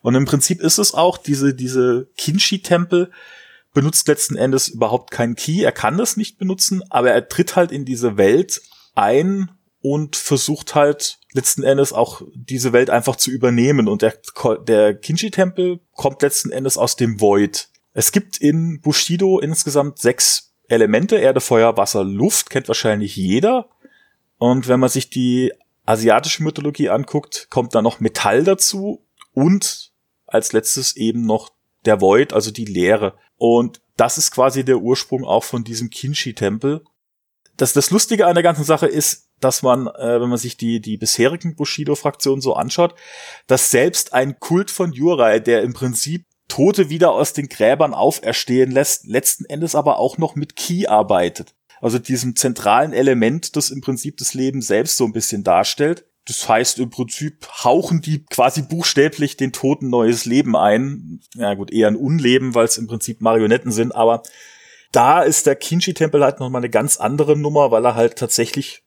Und 0.00 0.14
im 0.14 0.24
Prinzip 0.24 0.62
ist 0.62 0.78
es 0.78 0.94
auch 0.94 1.18
diese, 1.18 1.52
diese 1.52 2.08
Kinshi-Tempel, 2.16 3.10
benutzt 3.72 4.08
letzten 4.08 4.36
Endes 4.36 4.68
überhaupt 4.68 5.10
keinen 5.10 5.34
Key. 5.34 5.62
Er 5.62 5.72
kann 5.72 5.96
das 5.96 6.16
nicht 6.16 6.38
benutzen, 6.38 6.82
aber 6.90 7.10
er 7.10 7.28
tritt 7.28 7.56
halt 7.56 7.72
in 7.72 7.84
diese 7.84 8.16
Welt 8.16 8.62
ein 8.94 9.50
und 9.80 10.16
versucht 10.16 10.74
halt 10.74 11.18
letzten 11.32 11.62
Endes 11.62 11.92
auch 11.92 12.22
diese 12.34 12.72
Welt 12.72 12.90
einfach 12.90 13.16
zu 13.16 13.30
übernehmen. 13.30 13.88
Und 13.88 14.02
der, 14.02 14.14
der 14.66 14.94
Kinji-Tempel 14.94 15.80
kommt 15.92 16.22
letzten 16.22 16.50
Endes 16.50 16.78
aus 16.78 16.96
dem 16.96 17.20
Void. 17.20 17.68
Es 17.92 18.12
gibt 18.12 18.38
in 18.38 18.80
Bushido 18.80 19.38
insgesamt 19.40 19.98
sechs 19.98 20.54
Elemente, 20.68 21.16
Erde, 21.16 21.40
Feuer, 21.40 21.76
Wasser, 21.76 22.04
Luft, 22.04 22.48
kennt 22.50 22.68
wahrscheinlich 22.68 23.16
jeder. 23.16 23.68
Und 24.38 24.68
wenn 24.68 24.80
man 24.80 24.88
sich 24.88 25.10
die 25.10 25.52
asiatische 25.84 26.42
Mythologie 26.42 26.88
anguckt, 26.88 27.48
kommt 27.50 27.74
da 27.74 27.82
noch 27.82 28.00
Metall 28.00 28.44
dazu 28.44 29.04
und 29.32 29.92
als 30.26 30.52
letztes 30.52 30.96
eben 30.96 31.26
noch 31.26 31.50
der 31.84 32.00
Void, 32.00 32.32
also 32.32 32.50
die 32.50 32.64
Leere. 32.64 33.18
Und 33.42 33.80
das 33.96 34.18
ist 34.18 34.30
quasi 34.30 34.64
der 34.64 34.78
Ursprung 34.78 35.24
auch 35.24 35.42
von 35.42 35.64
diesem 35.64 35.90
Kinshi-Tempel. 35.90 36.84
Das, 37.56 37.72
das 37.72 37.90
Lustige 37.90 38.28
an 38.28 38.36
der 38.36 38.44
ganzen 38.44 38.62
Sache 38.62 38.86
ist, 38.86 39.30
dass 39.40 39.64
man, 39.64 39.88
äh, 39.88 40.20
wenn 40.20 40.28
man 40.28 40.38
sich 40.38 40.56
die, 40.56 40.80
die 40.80 40.96
bisherigen 40.96 41.56
Bushido-Fraktionen 41.56 42.40
so 42.40 42.54
anschaut, 42.54 42.94
dass 43.48 43.72
selbst 43.72 44.12
ein 44.12 44.38
Kult 44.38 44.70
von 44.70 44.92
Jurai, 44.92 45.40
der 45.40 45.62
im 45.62 45.72
Prinzip 45.72 46.24
Tote 46.46 46.88
wieder 46.88 47.10
aus 47.10 47.32
den 47.32 47.48
Gräbern 47.48 47.94
auferstehen 47.94 48.70
lässt, 48.70 49.08
letzten 49.08 49.44
Endes 49.46 49.74
aber 49.74 49.98
auch 49.98 50.18
noch 50.18 50.36
mit 50.36 50.54
Ki 50.54 50.86
arbeitet. 50.86 51.56
Also 51.80 51.98
diesem 51.98 52.36
zentralen 52.36 52.92
Element, 52.92 53.56
das 53.56 53.70
im 53.70 53.80
Prinzip 53.80 54.18
das 54.18 54.34
Leben 54.34 54.62
selbst 54.62 54.96
so 54.96 55.04
ein 55.04 55.12
bisschen 55.12 55.42
darstellt. 55.42 56.06
Das 56.26 56.48
heißt, 56.48 56.78
im 56.78 56.90
Prinzip 56.90 57.48
hauchen 57.64 58.00
die 58.00 58.24
quasi 58.24 58.62
buchstäblich 58.62 59.36
den 59.36 59.52
Toten 59.52 59.90
neues 59.90 60.24
Leben 60.24 60.56
ein. 60.56 61.20
Ja 61.34 61.54
gut, 61.54 61.72
eher 61.72 61.88
ein 61.88 61.96
Unleben, 61.96 62.54
weil 62.54 62.66
es 62.66 62.78
im 62.78 62.86
Prinzip 62.86 63.20
Marionetten 63.20 63.72
sind, 63.72 63.94
aber 63.94 64.22
da 64.92 65.22
ist 65.22 65.46
der 65.46 65.56
Kinshi-Tempel 65.56 66.22
halt 66.22 66.38
nochmal 66.38 66.60
eine 66.60 66.70
ganz 66.70 66.98
andere 66.98 67.36
Nummer, 67.36 67.70
weil 67.70 67.84
er 67.84 67.94
halt 67.94 68.16
tatsächlich 68.16 68.82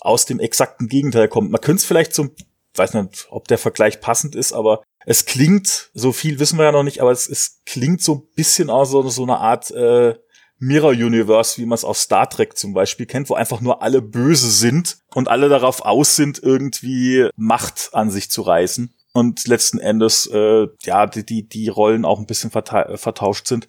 aus 0.00 0.24
dem 0.24 0.38
exakten 0.38 0.88
Gegenteil 0.88 1.28
kommt. 1.28 1.50
Man 1.50 1.60
könnte 1.60 1.80
es 1.80 1.84
vielleicht 1.84 2.14
so, 2.14 2.28
weiß 2.74 2.94
nicht, 2.94 3.26
ob 3.30 3.48
der 3.48 3.58
Vergleich 3.58 4.00
passend 4.00 4.36
ist, 4.36 4.52
aber 4.52 4.82
es 5.04 5.26
klingt, 5.26 5.90
so 5.94 6.12
viel 6.12 6.38
wissen 6.38 6.58
wir 6.58 6.66
ja 6.66 6.72
noch 6.72 6.84
nicht, 6.84 7.00
aber 7.00 7.10
es, 7.10 7.28
es 7.28 7.60
klingt 7.66 8.02
so 8.02 8.14
ein 8.14 8.34
bisschen 8.36 8.70
aus 8.70 8.90
so, 8.90 9.08
so 9.08 9.24
eine 9.24 9.38
Art 9.38 9.70
äh, 9.72 10.14
Mirror 10.58 10.90
Universe, 10.90 11.60
wie 11.60 11.66
man 11.66 11.76
es 11.76 11.84
aus 11.84 12.02
Star 12.02 12.28
Trek 12.28 12.56
zum 12.56 12.74
Beispiel 12.74 13.06
kennt, 13.06 13.30
wo 13.30 13.34
einfach 13.34 13.60
nur 13.60 13.82
alle 13.82 14.02
böse 14.02 14.50
sind 14.50 14.98
und 15.14 15.28
alle 15.28 15.48
darauf 15.48 15.82
aus 15.82 16.16
sind, 16.16 16.42
irgendwie 16.42 17.28
Macht 17.36 17.90
an 17.92 18.10
sich 18.10 18.30
zu 18.30 18.42
reißen. 18.42 18.94
Und 19.12 19.46
letzten 19.48 19.78
Endes, 19.78 20.26
äh, 20.32 20.66
ja, 20.82 21.06
die, 21.06 21.24
die, 21.24 21.48
die 21.48 21.68
Rollen 21.68 22.04
auch 22.04 22.18
ein 22.18 22.26
bisschen 22.26 22.50
vertauscht 22.50 23.46
sind. 23.46 23.68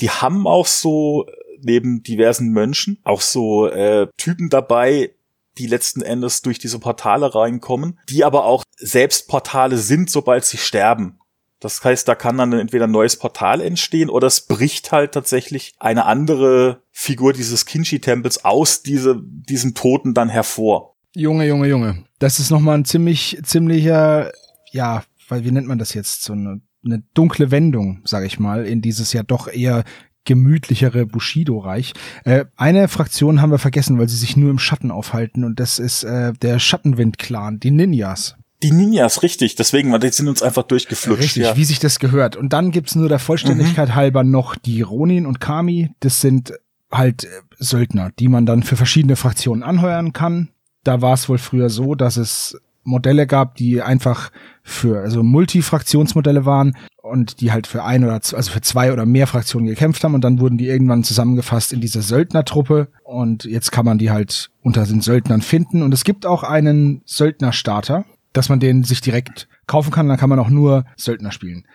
Die 0.00 0.10
haben 0.10 0.46
auch 0.46 0.66
so 0.66 1.26
neben 1.62 2.02
diversen 2.02 2.50
Mönchen 2.50 2.98
auch 3.04 3.20
so 3.20 3.68
äh, 3.68 4.08
Typen 4.16 4.48
dabei, 4.48 5.14
die 5.58 5.66
letzten 5.66 6.00
Endes 6.00 6.42
durch 6.42 6.58
diese 6.58 6.78
Portale 6.78 7.34
reinkommen, 7.34 7.98
die 8.08 8.24
aber 8.24 8.44
auch 8.44 8.64
selbst 8.76 9.28
Portale 9.28 9.76
sind, 9.76 10.10
sobald 10.10 10.44
sie 10.44 10.56
sterben. 10.56 11.19
Das 11.60 11.84
heißt, 11.84 12.08
da 12.08 12.14
kann 12.14 12.38
dann 12.38 12.52
entweder 12.54 12.86
ein 12.86 12.90
neues 12.90 13.16
Portal 13.16 13.60
entstehen 13.60 14.08
oder 14.08 14.26
es 14.26 14.46
bricht 14.46 14.92
halt 14.92 15.12
tatsächlich 15.12 15.74
eine 15.78 16.06
andere 16.06 16.82
Figur 16.90 17.34
dieses 17.34 17.66
Kinshi-Tempels 17.66 18.44
aus 18.44 18.82
diese, 18.82 19.20
diesem 19.22 19.74
Toten 19.74 20.14
dann 20.14 20.30
hervor. 20.30 20.96
Junge, 21.14 21.46
Junge, 21.46 21.68
Junge. 21.68 22.04
Das 22.18 22.40
ist 22.40 22.50
nochmal 22.50 22.78
ein 22.78 22.84
ziemlich, 22.84 23.38
ziemlicher, 23.42 24.32
ja, 24.72 25.04
weil 25.28 25.44
wie 25.44 25.50
nennt 25.50 25.66
man 25.66 25.78
das 25.78 25.92
jetzt? 25.92 26.22
So 26.22 26.32
eine, 26.32 26.60
eine 26.84 27.02
dunkle 27.14 27.50
Wendung, 27.50 28.00
sag 28.04 28.24
ich 28.24 28.38
mal, 28.38 28.64
in 28.64 28.80
dieses 28.80 29.12
ja 29.12 29.22
doch 29.22 29.46
eher 29.48 29.84
gemütlichere 30.24 31.06
Bushido-Reich. 31.06 31.94
Äh, 32.24 32.44
eine 32.56 32.88
Fraktion 32.88 33.40
haben 33.40 33.50
wir 33.50 33.58
vergessen, 33.58 33.98
weil 33.98 34.08
sie 34.08 34.16
sich 34.16 34.36
nur 34.36 34.50
im 34.50 34.58
Schatten 34.58 34.90
aufhalten 34.90 35.44
und 35.44 35.60
das 35.60 35.78
ist 35.78 36.04
äh, 36.04 36.32
der 36.34 36.58
Schattenwind-Clan, 36.58 37.60
die 37.60 37.70
Ninjas. 37.70 38.36
Die 38.62 38.72
Ninjas, 38.72 39.22
richtig. 39.22 39.54
Deswegen, 39.54 39.90
weil 39.92 40.00
die 40.00 40.10
sind 40.10 40.28
uns 40.28 40.42
einfach 40.42 40.64
durchgeflutscht. 40.64 41.22
Richtig, 41.22 41.42
ja. 41.44 41.56
wie 41.56 41.64
sich 41.64 41.78
das 41.78 41.98
gehört. 41.98 42.36
Und 42.36 42.52
dann 42.52 42.70
gibt's 42.70 42.94
nur 42.94 43.08
der 43.08 43.18
Vollständigkeit 43.18 43.90
mhm. 43.90 43.94
halber 43.94 44.24
noch 44.24 44.56
die 44.56 44.82
Ronin 44.82 45.26
und 45.26 45.40
Kami. 45.40 45.90
Das 46.00 46.20
sind 46.20 46.52
halt 46.90 47.24
äh, 47.24 47.28
Söldner, 47.58 48.10
die 48.18 48.28
man 48.28 48.46
dann 48.46 48.62
für 48.62 48.76
verschiedene 48.76 49.16
Fraktionen 49.16 49.62
anheuern 49.62 50.12
kann. 50.12 50.50
Da 50.84 51.00
war 51.00 51.14
es 51.14 51.28
wohl 51.28 51.38
früher 51.38 51.70
so, 51.70 51.94
dass 51.94 52.16
es 52.16 52.58
Modelle 52.82 53.26
gab, 53.26 53.54
die 53.56 53.82
einfach 53.82 54.30
für 54.62 55.00
also 55.00 55.22
Multifraktionsmodelle 55.22 56.44
waren 56.46 56.76
und 57.02 57.40
die 57.40 57.52
halt 57.52 57.66
für 57.66 57.84
ein 57.84 58.04
oder 58.04 58.14
also 58.14 58.50
für 58.50 58.60
zwei 58.60 58.92
oder 58.92 59.06
mehr 59.06 59.26
Fraktionen 59.26 59.66
gekämpft 59.66 60.04
haben 60.04 60.14
und 60.14 60.22
dann 60.22 60.40
wurden 60.40 60.58
die 60.58 60.66
irgendwann 60.66 61.04
zusammengefasst 61.04 61.72
in 61.72 61.80
diese 61.80 62.02
Söldnertruppe 62.02 62.88
und 63.04 63.44
jetzt 63.44 63.72
kann 63.72 63.84
man 63.84 63.98
die 63.98 64.10
halt 64.10 64.50
unter 64.62 64.84
den 64.84 65.00
Söldnern 65.00 65.42
finden 65.42 65.82
und 65.82 65.92
es 65.92 66.04
gibt 66.04 66.26
auch 66.26 66.42
einen 66.42 67.02
Söldnerstarter, 67.04 68.04
dass 68.32 68.48
man 68.48 68.60
den 68.60 68.84
sich 68.84 69.00
direkt 69.00 69.48
kaufen 69.66 69.90
kann, 69.90 70.08
dann 70.08 70.18
kann 70.18 70.30
man 70.30 70.38
auch 70.38 70.48
nur 70.48 70.84
Söldner 70.96 71.32
spielen. 71.32 71.66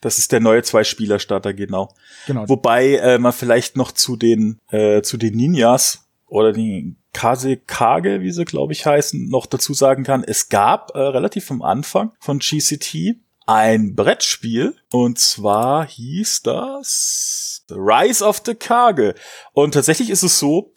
Das 0.00 0.18
ist 0.18 0.30
der 0.30 0.40
neue 0.40 0.62
Zwei-Spieler-Starter, 0.62 1.54
genau. 1.54 1.92
Genau. 2.26 2.48
Wobei 2.48 2.96
äh, 2.96 3.18
man 3.18 3.32
vielleicht 3.32 3.76
noch 3.76 3.90
zu 3.90 4.16
den 4.16 4.60
äh, 4.70 5.02
zu 5.02 5.16
den 5.16 5.34
Ninjas 5.34 6.08
oder 6.26 6.52
den 6.52 6.98
Kase-Kage, 7.12 8.20
wie 8.20 8.30
sie 8.30 8.44
glaube 8.44 8.72
ich 8.72 8.86
heißen, 8.86 9.28
noch 9.28 9.46
dazu 9.46 9.74
sagen 9.74 10.04
kann, 10.04 10.22
es 10.22 10.48
gab 10.48 10.92
äh, 10.94 10.98
relativ 10.98 11.50
am 11.50 11.62
Anfang 11.62 12.12
von 12.20 12.38
GCT 12.38 13.16
ein 13.46 13.94
Brettspiel 13.94 14.76
und 14.90 15.18
zwar 15.18 15.86
hieß 15.86 16.42
das 16.42 17.64
The 17.68 17.74
Rise 17.76 18.24
of 18.24 18.42
the 18.44 18.54
Kage. 18.54 19.14
Und 19.52 19.72
tatsächlich 19.72 20.10
ist 20.10 20.22
es 20.22 20.38
so, 20.38 20.72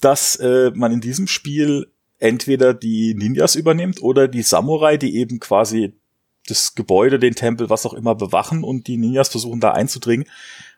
dass 0.00 0.36
äh, 0.36 0.70
man 0.74 0.92
in 0.92 1.00
diesem 1.00 1.26
Spiel 1.26 1.92
entweder 2.24 2.74
die 2.74 3.14
Ninjas 3.14 3.54
übernimmt 3.54 4.02
oder 4.02 4.28
die 4.28 4.42
Samurai, 4.42 4.96
die 4.96 5.16
eben 5.16 5.40
quasi 5.40 5.92
das 6.46 6.74
Gebäude, 6.74 7.18
den 7.18 7.34
Tempel, 7.34 7.70
was 7.70 7.86
auch 7.86 7.94
immer 7.94 8.14
bewachen 8.14 8.64
und 8.64 8.86
die 8.86 8.96
Ninjas 8.96 9.28
versuchen 9.28 9.60
da 9.60 9.72
einzudringen. 9.72 10.26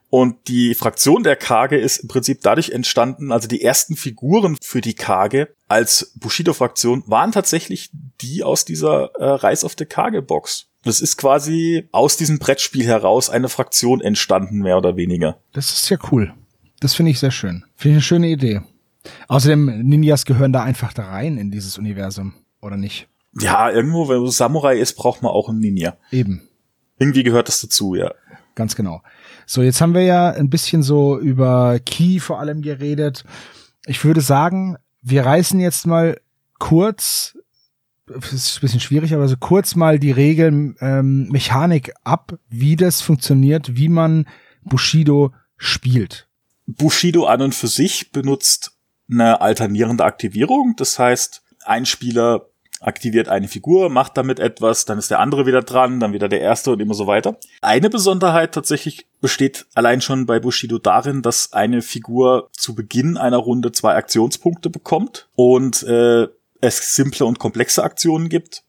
Und 0.09 0.48
die 0.48 0.74
Fraktion 0.74 1.24
der 1.24 1.35
Kage 1.35 1.78
ist 1.78 1.98
im 1.98 2.09
Prinzip 2.09 2.40
dadurch 2.42 2.70
entstanden, 2.70 3.32
also 3.32 3.48
die 3.48 3.62
ersten 3.62 3.96
Figuren 3.96 4.56
für 4.61 4.80
die 4.80 4.94
Kage 4.94 5.48
als 5.66 6.12
Bushido-Fraktion 6.16 7.02
waren 7.06 7.32
tatsächlich 7.32 7.90
die 8.20 8.44
aus 8.44 8.64
dieser 8.64 9.11
äh, 9.16 9.24
Rise 9.24 9.66
of 9.66 9.74
the 9.76 9.85
Kage-Box. 9.85 10.66
Das 10.85 11.00
ist 11.00 11.16
quasi 11.16 11.88
aus 11.90 12.16
diesem 12.16 12.38
Brettspiel 12.38 12.87
heraus 12.87 13.30
eine 13.30 13.48
Fraktion 13.48 14.00
entstanden, 14.00 14.59
mehr 14.59 14.78
oder 14.78 14.96
weniger. 14.96 15.38
Das 15.52 15.70
ist 15.70 15.90
ja 15.90 15.98
cool. 16.12 16.32
Das 16.78 16.94
finde 16.94 17.11
ich 17.11 17.18
sehr 17.18 17.32
schön. 17.32 17.64
Finde 17.74 17.94
ich 17.94 17.96
eine 17.96 18.02
schöne 18.02 18.28
Idee. 18.28 18.61
Außerdem, 19.29 19.83
Ninjas 19.83 20.25
gehören 20.25 20.53
da 20.53 20.62
einfach 20.62 20.92
da 20.92 21.07
rein 21.07 21.38
in 21.38 21.51
dieses 21.51 21.79
Universum, 21.79 22.35
oder 22.61 22.77
nicht? 22.77 23.09
Ja, 23.40 23.71
irgendwo, 23.71 24.09
wenn 24.09 24.19
du 24.19 24.29
Samurai 24.29 24.79
ist, 24.79 24.95
braucht 24.95 25.23
man 25.23 25.33
auch 25.33 25.49
einen 25.49 25.61
Ninja. 25.61 25.97
Eben. 26.11 26.49
Irgendwie 26.99 27.23
gehört 27.23 27.49
das 27.49 27.61
dazu, 27.61 27.95
ja. 27.95 28.12
Ganz 28.55 28.75
genau. 28.75 29.03
So, 29.45 29.62
jetzt 29.62 29.81
haben 29.81 29.95
wir 29.95 30.03
ja 30.03 30.31
ein 30.31 30.49
bisschen 30.49 30.83
so 30.83 31.19
über 31.19 31.79
Key 31.85 32.19
vor 32.21 32.40
allem 32.40 32.62
geredet. 32.62 33.25
Ich 33.87 34.03
würde 34.05 34.23
sagen, 34.23 34.77
wir 35.03 35.27
reißen 35.27 35.61
jetzt 35.61 35.87
mal 35.87 36.19
kurz, 36.59 37.37
das 38.07 38.33
ist 38.33 38.59
ein 38.59 38.61
bisschen 38.62 38.81
schwierig, 38.81 39.14
aber 39.14 39.29
so 39.29 39.37
kurz 39.37 39.77
mal 39.77 39.99
die 39.99 40.11
Regeln, 40.11 40.77
ähm, 40.81 41.29
Mechanik 41.29 41.92
ab, 42.03 42.38
wie 42.49 42.77
das 42.77 43.03
funktioniert, 43.03 43.77
wie 43.77 43.88
man 43.90 44.27
Bushido 44.64 45.33
spielt. 45.57 46.29
Bushido 46.66 47.27
an 47.27 47.42
und 47.42 47.55
für 47.55 47.69
sich 47.69 48.11
benutzt 48.11 48.75
eine 49.11 49.40
alternierende 49.40 50.05
Aktivierung. 50.05 50.75
Das 50.77 50.99
heißt, 50.99 51.42
ein 51.64 51.87
Spieler 51.87 52.47
aktiviert 52.81 53.29
eine 53.29 53.49
Figur, 53.49 53.88
macht 53.88 54.16
damit 54.16 54.38
etwas, 54.38 54.85
dann 54.85 54.99
ist 54.99 55.11
der 55.11 55.21
andere 55.21 55.47
wieder 55.47 55.62
dran, 55.62 55.99
dann 55.99 56.12
wieder 56.12 56.29
der 56.29 56.40
erste 56.40 56.73
und 56.73 56.81
immer 56.81 56.95
so 56.95 57.07
weiter. 57.07 57.37
Eine 57.62 57.90
Besonderheit 57.90 58.53
tatsächlich 58.53 59.07
besteht 59.21 59.66
allein 59.75 60.01
schon 60.01 60.27
bei 60.27 60.38
Bushido 60.38 60.79
darin, 60.79 61.23
dass 61.23 61.53
eine 61.53 61.83
Figur 61.83 62.49
zu 62.53 62.75
Beginn 62.75 63.16
einer 63.16 63.38
Runde 63.38 63.73
zwei 63.73 63.95
Aktionspunkte 63.95 64.71
bekommt 64.71 65.29
und 65.35 65.83
äh, 65.85 66.29
es 66.61 66.95
simple 66.95 67.25
und 67.27 67.38
komplexe 67.38 67.83
Aktionen 67.83 68.29
gibt. 68.29 68.62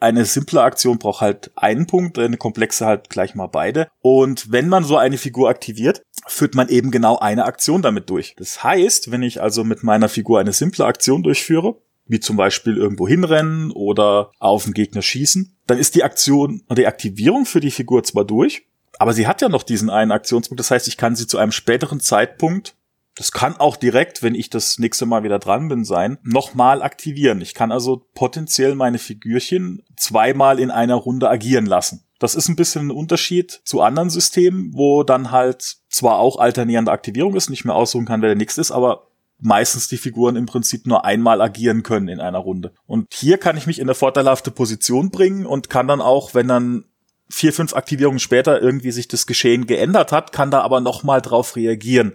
Eine 0.00 0.24
simple 0.24 0.62
Aktion 0.62 0.98
braucht 0.98 1.20
halt 1.20 1.50
einen 1.56 1.86
Punkt, 1.86 2.18
eine 2.18 2.36
komplexe 2.36 2.84
halt 2.84 3.08
gleich 3.08 3.34
mal 3.34 3.46
beide. 3.46 3.88
Und 4.00 4.50
wenn 4.52 4.68
man 4.68 4.84
so 4.84 4.96
eine 4.96 5.18
Figur 5.18 5.48
aktiviert, 5.48 6.02
führt 6.26 6.54
man 6.54 6.68
eben 6.68 6.90
genau 6.90 7.18
eine 7.18 7.44
Aktion 7.44 7.82
damit 7.82 8.10
durch. 8.10 8.34
Das 8.36 8.62
heißt, 8.62 9.10
wenn 9.10 9.22
ich 9.22 9.40
also 9.40 9.64
mit 9.64 9.82
meiner 9.82 10.08
Figur 10.08 10.40
eine 10.40 10.52
simple 10.52 10.84
Aktion 10.84 11.22
durchführe, 11.22 11.76
wie 12.06 12.20
zum 12.20 12.36
Beispiel 12.36 12.76
irgendwo 12.76 13.08
hinrennen 13.08 13.70
oder 13.70 14.30
auf 14.38 14.64
den 14.64 14.74
Gegner 14.74 15.02
schießen, 15.02 15.56
dann 15.66 15.78
ist 15.78 15.94
die 15.94 16.04
Aktion 16.04 16.62
und 16.68 16.78
die 16.78 16.86
Aktivierung 16.86 17.46
für 17.46 17.60
die 17.60 17.70
Figur 17.70 18.02
zwar 18.04 18.24
durch, 18.24 18.66
aber 18.98 19.12
sie 19.12 19.26
hat 19.26 19.42
ja 19.42 19.48
noch 19.48 19.62
diesen 19.62 19.90
einen 19.90 20.12
Aktionspunkt. 20.12 20.60
Das 20.60 20.70
heißt, 20.70 20.88
ich 20.88 20.96
kann 20.96 21.16
sie 21.16 21.26
zu 21.26 21.38
einem 21.38 21.52
späteren 21.52 22.00
Zeitpunkt, 22.00 22.76
das 23.16 23.30
kann 23.30 23.56
auch 23.56 23.76
direkt, 23.76 24.22
wenn 24.22 24.34
ich 24.34 24.50
das 24.50 24.78
nächste 24.78 25.06
Mal 25.06 25.22
wieder 25.22 25.38
dran 25.38 25.68
bin, 25.68 25.84
sein, 25.84 26.18
nochmal 26.22 26.82
aktivieren. 26.82 27.40
Ich 27.40 27.54
kann 27.54 27.70
also 27.70 28.06
potenziell 28.14 28.74
meine 28.74 28.98
Figürchen 28.98 29.82
zweimal 29.96 30.58
in 30.58 30.70
einer 30.70 30.96
Runde 30.96 31.30
agieren 31.30 31.66
lassen. 31.66 32.04
Das 32.18 32.34
ist 32.34 32.48
ein 32.48 32.56
bisschen 32.56 32.88
ein 32.88 32.90
Unterschied 32.90 33.60
zu 33.64 33.82
anderen 33.82 34.10
Systemen, 34.10 34.72
wo 34.72 35.02
dann 35.04 35.30
halt 35.30 35.76
zwar 35.88 36.18
auch 36.18 36.38
alternierende 36.38 36.90
Aktivierung 36.90 37.36
ist, 37.36 37.50
nicht 37.50 37.64
mehr 37.64 37.74
aussuchen 37.74 38.06
kann, 38.06 38.22
wer 38.22 38.30
der 38.30 38.36
nächste 38.36 38.60
ist, 38.60 38.70
aber 38.70 39.08
meistens 39.38 39.88
die 39.88 39.98
Figuren 39.98 40.36
im 40.36 40.46
Prinzip 40.46 40.86
nur 40.86 41.04
einmal 41.04 41.40
agieren 41.40 41.82
können 41.82 42.08
in 42.08 42.20
einer 42.20 42.38
Runde. 42.38 42.72
Und 42.86 43.12
hier 43.12 43.38
kann 43.38 43.56
ich 43.56 43.66
mich 43.66 43.78
in 43.78 43.84
eine 43.84 43.94
vorteilhafte 43.94 44.50
Position 44.50 45.10
bringen 45.10 45.44
und 45.44 45.70
kann 45.70 45.86
dann 45.86 46.00
auch, 46.00 46.34
wenn 46.34 46.48
dann 46.48 46.84
vier, 47.28 47.52
fünf 47.52 47.74
Aktivierungen 47.74 48.20
später 48.20 48.60
irgendwie 48.60 48.90
sich 48.90 49.08
das 49.08 49.26
Geschehen 49.26 49.66
geändert 49.66 50.12
hat, 50.12 50.32
kann 50.32 50.50
da 50.50 50.62
aber 50.62 50.80
nochmal 50.80 51.20
drauf 51.20 51.56
reagieren. 51.56 52.14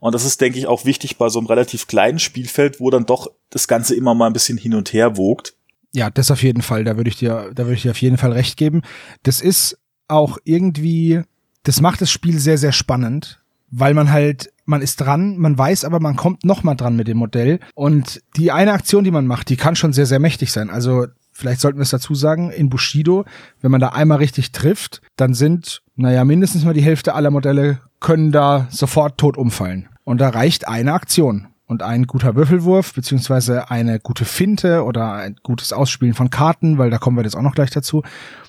Und 0.00 0.14
das 0.14 0.24
ist, 0.24 0.40
denke 0.40 0.58
ich, 0.58 0.66
auch 0.66 0.84
wichtig 0.84 1.18
bei 1.18 1.28
so 1.28 1.38
einem 1.38 1.46
relativ 1.46 1.86
kleinen 1.86 2.18
Spielfeld, 2.18 2.80
wo 2.80 2.90
dann 2.90 3.06
doch 3.06 3.30
das 3.50 3.68
Ganze 3.68 3.94
immer 3.94 4.14
mal 4.14 4.26
ein 4.26 4.32
bisschen 4.32 4.58
hin 4.58 4.74
und 4.74 4.92
her 4.92 5.16
wogt. 5.16 5.54
Ja, 5.92 6.10
das 6.10 6.30
auf 6.30 6.42
jeden 6.42 6.62
Fall. 6.62 6.84
Da 6.84 6.96
würde 6.96 7.10
ich 7.10 7.16
dir, 7.16 7.50
da 7.54 7.64
würde 7.64 7.74
ich 7.74 7.82
dir 7.82 7.90
auf 7.90 8.00
jeden 8.00 8.16
Fall 8.16 8.32
recht 8.32 8.56
geben. 8.56 8.82
Das 9.22 9.40
ist 9.40 9.78
auch 10.08 10.38
irgendwie, 10.44 11.22
das 11.62 11.80
macht 11.80 12.00
das 12.00 12.10
Spiel 12.10 12.38
sehr, 12.38 12.58
sehr 12.58 12.72
spannend, 12.72 13.40
weil 13.70 13.94
man 13.94 14.10
halt, 14.10 14.52
man 14.64 14.82
ist 14.82 14.96
dran, 14.96 15.36
man 15.36 15.58
weiß 15.58 15.84
aber, 15.84 16.00
man 16.00 16.16
kommt 16.16 16.44
noch 16.44 16.62
mal 16.62 16.74
dran 16.74 16.96
mit 16.96 17.08
dem 17.08 17.18
Modell. 17.18 17.60
Und 17.74 18.22
die 18.36 18.52
eine 18.52 18.72
Aktion, 18.72 19.04
die 19.04 19.10
man 19.10 19.26
macht, 19.26 19.48
die 19.50 19.56
kann 19.56 19.76
schon 19.76 19.92
sehr, 19.92 20.06
sehr 20.06 20.20
mächtig 20.20 20.52
sein. 20.52 20.70
Also 20.70 21.06
vielleicht 21.32 21.60
sollten 21.60 21.78
wir 21.78 21.82
es 21.82 21.90
dazu 21.90 22.14
sagen, 22.14 22.50
in 22.50 22.70
Bushido, 22.70 23.24
wenn 23.60 23.70
man 23.70 23.80
da 23.80 23.88
einmal 23.88 24.18
richtig 24.18 24.52
trifft, 24.52 25.02
dann 25.16 25.34
sind, 25.34 25.82
naja, 26.00 26.24
mindestens 26.24 26.64
mal 26.64 26.74
die 26.74 26.82
Hälfte 26.82 27.14
aller 27.14 27.30
Modelle 27.30 27.80
können 28.00 28.32
da 28.32 28.66
sofort 28.70 29.18
tot 29.18 29.36
umfallen. 29.36 29.88
Und 30.04 30.20
da 30.20 30.30
reicht 30.30 30.68
eine 30.68 30.92
Aktion. 30.92 31.46
Und 31.66 31.82
ein 31.84 32.08
guter 32.08 32.34
Würfelwurf, 32.34 32.94
beziehungsweise 32.94 33.70
eine 33.70 34.00
gute 34.00 34.24
Finte 34.24 34.82
oder 34.82 35.12
ein 35.12 35.36
gutes 35.44 35.72
Ausspielen 35.72 36.14
von 36.14 36.28
Karten, 36.28 36.78
weil 36.78 36.90
da 36.90 36.98
kommen 36.98 37.16
wir 37.16 37.22
jetzt 37.22 37.36
auch 37.36 37.42
noch 37.42 37.54
gleich 37.54 37.70
dazu. 37.70 38.02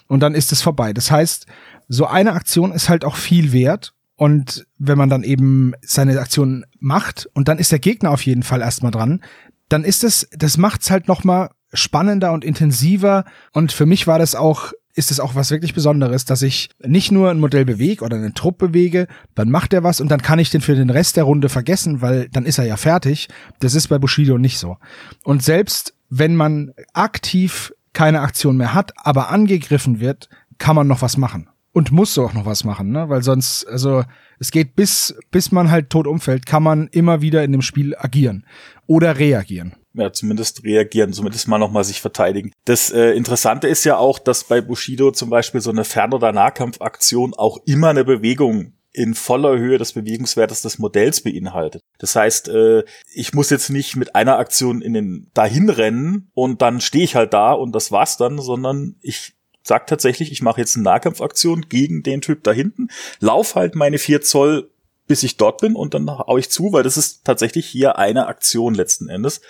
Und 0.07 0.21
dann 0.21 0.33
ist 0.33 0.51
es 0.51 0.63
vorbei. 0.63 0.91
Das 0.91 1.11
heißt, 1.11 1.45
so 1.87 2.07
eine 2.07 2.33
Aktion 2.33 2.71
ist 2.71 2.89
halt 2.89 3.05
auch 3.05 3.15
viel 3.15 3.51
wert 3.51 3.93
und 4.21 4.67
wenn 4.77 4.99
man 4.99 5.09
dann 5.09 5.23
eben 5.23 5.73
seine 5.81 6.19
Aktion 6.19 6.63
macht 6.79 7.27
und 7.33 7.47
dann 7.47 7.57
ist 7.57 7.71
der 7.71 7.79
Gegner 7.79 8.11
auf 8.11 8.23
jeden 8.23 8.43
Fall 8.43 8.61
erstmal 8.61 8.91
dran, 8.91 9.21
dann 9.67 9.83
ist 9.83 10.03
es, 10.03 10.27
das 10.31 10.57
macht's 10.57 10.91
halt 10.91 11.07
noch 11.07 11.23
mal 11.23 11.49
spannender 11.73 12.31
und 12.31 12.45
intensiver. 12.45 13.25
Und 13.51 13.71
für 13.71 13.85
mich 13.85 14.05
war 14.05 14.19
das 14.19 14.35
auch, 14.35 14.73
ist 14.93 15.11
es 15.11 15.19
auch 15.19 15.35
was 15.35 15.51
wirklich 15.51 15.73
Besonderes, 15.73 16.25
dass 16.25 16.41
ich 16.41 16.69
nicht 16.79 17.11
nur 17.11 17.29
ein 17.29 17.39
Modell 17.39 17.65
bewege 17.65 18.03
oder 18.03 18.17
einen 18.17 18.33
Trupp 18.33 18.57
bewege, 18.57 19.07
dann 19.35 19.49
macht 19.49 19.73
er 19.73 19.83
was 19.83 20.01
und 20.01 20.09
dann 20.09 20.21
kann 20.21 20.39
ich 20.39 20.49
den 20.49 20.61
für 20.61 20.75
den 20.75 20.89
Rest 20.89 21.17
der 21.17 21.23
Runde 21.23 21.49
vergessen, 21.49 22.01
weil 22.01 22.29
dann 22.29 22.45
ist 22.45 22.57
er 22.57 22.65
ja 22.65 22.77
fertig. 22.77 23.29
Das 23.59 23.75
ist 23.75 23.87
bei 23.87 23.97
Bushido 23.97 24.37
nicht 24.37 24.57
so. 24.57 24.77
Und 25.23 25.43
selbst 25.43 25.93
wenn 26.09 26.35
man 26.35 26.73
aktiv 26.93 27.73
keine 27.93 28.21
Aktion 28.21 28.57
mehr 28.57 28.73
hat, 28.73 28.93
aber 28.97 29.29
angegriffen 29.29 29.99
wird, 29.99 30.29
kann 30.57 30.75
man 30.75 30.87
noch 30.87 31.01
was 31.01 31.17
machen 31.17 31.49
und 31.73 31.91
muss 31.91 32.17
auch 32.17 32.33
noch 32.33 32.45
was 32.45 32.63
machen, 32.63 32.91
ne? 32.91 33.09
Weil 33.09 33.23
sonst, 33.23 33.65
also 33.67 34.03
es 34.39 34.51
geht 34.51 34.75
bis, 34.75 35.15
bis 35.31 35.51
man 35.51 35.71
halt 35.71 35.89
tot 35.89 36.07
umfällt, 36.07 36.45
kann 36.45 36.63
man 36.63 36.87
immer 36.87 37.21
wieder 37.21 37.43
in 37.43 37.51
dem 37.51 37.61
Spiel 37.61 37.95
agieren 37.97 38.45
oder 38.87 39.17
reagieren. 39.17 39.73
Ja, 39.93 40.13
zumindest 40.13 40.63
reagieren, 40.63 41.11
zumindest 41.11 41.47
mal 41.47 41.57
nochmal 41.57 41.83
sich 41.83 41.99
verteidigen. 41.99 42.53
Das 42.65 42.91
äh, 42.91 43.11
Interessante 43.11 43.67
ist 43.67 43.83
ja 43.83 43.97
auch, 43.97 44.19
dass 44.19 44.45
bei 44.45 44.61
Bushido 44.61 45.11
zum 45.11 45.29
Beispiel 45.29 45.59
so 45.59 45.69
eine 45.69 45.83
Fern- 45.83 46.13
oder 46.13 46.31
Nahkampfaktion 46.31 47.33
auch 47.33 47.59
immer 47.65 47.89
eine 47.89 48.05
Bewegung 48.05 48.73
in 48.93 49.13
voller 49.13 49.57
Höhe 49.57 49.77
des 49.77 49.93
Bewegungswertes 49.93 50.61
des 50.61 50.79
Modells 50.79 51.21
beinhaltet. 51.21 51.81
Das 51.97 52.15
heißt, 52.15 52.49
äh, 52.49 52.83
ich 53.13 53.33
muss 53.33 53.49
jetzt 53.49 53.69
nicht 53.69 53.95
mit 53.95 54.15
einer 54.15 54.37
Aktion 54.37 54.81
in 54.81 54.93
den 54.93 55.31
dahin 55.33 55.69
rennen 55.69 56.29
und 56.33 56.61
dann 56.61 56.81
stehe 56.81 57.03
ich 57.03 57.15
halt 57.15 57.33
da 57.33 57.53
und 57.53 57.73
das 57.73 57.91
war's 57.91 58.17
dann, 58.17 58.39
sondern 58.39 58.95
ich 59.01 59.33
sagt 59.63 59.89
tatsächlich, 59.89 60.31
ich 60.31 60.41
mache 60.41 60.59
jetzt 60.59 60.75
eine 60.75 60.83
Nahkampfaktion 60.83 61.67
gegen 61.69 62.03
den 62.03 62.21
Typ 62.21 62.43
da 62.43 62.51
hinten, 62.51 62.87
lauf 63.19 63.55
halt 63.55 63.75
meine 63.75 63.99
vier 63.99 64.21
Zoll 64.21 64.70
bis 65.11 65.23
ich 65.23 65.35
dort 65.35 65.59
bin 65.59 65.75
und 65.75 65.93
dann 65.93 66.09
hau 66.09 66.37
ich 66.37 66.49
zu, 66.49 66.71
weil 66.71 66.83
das 66.83 66.95
ist 66.95 67.25
tatsächlich 67.25 67.65
hier 67.65 67.97
eine 67.97 68.27
Aktion 68.27 68.73
letzten 68.73 69.09
Endes. 69.09 69.41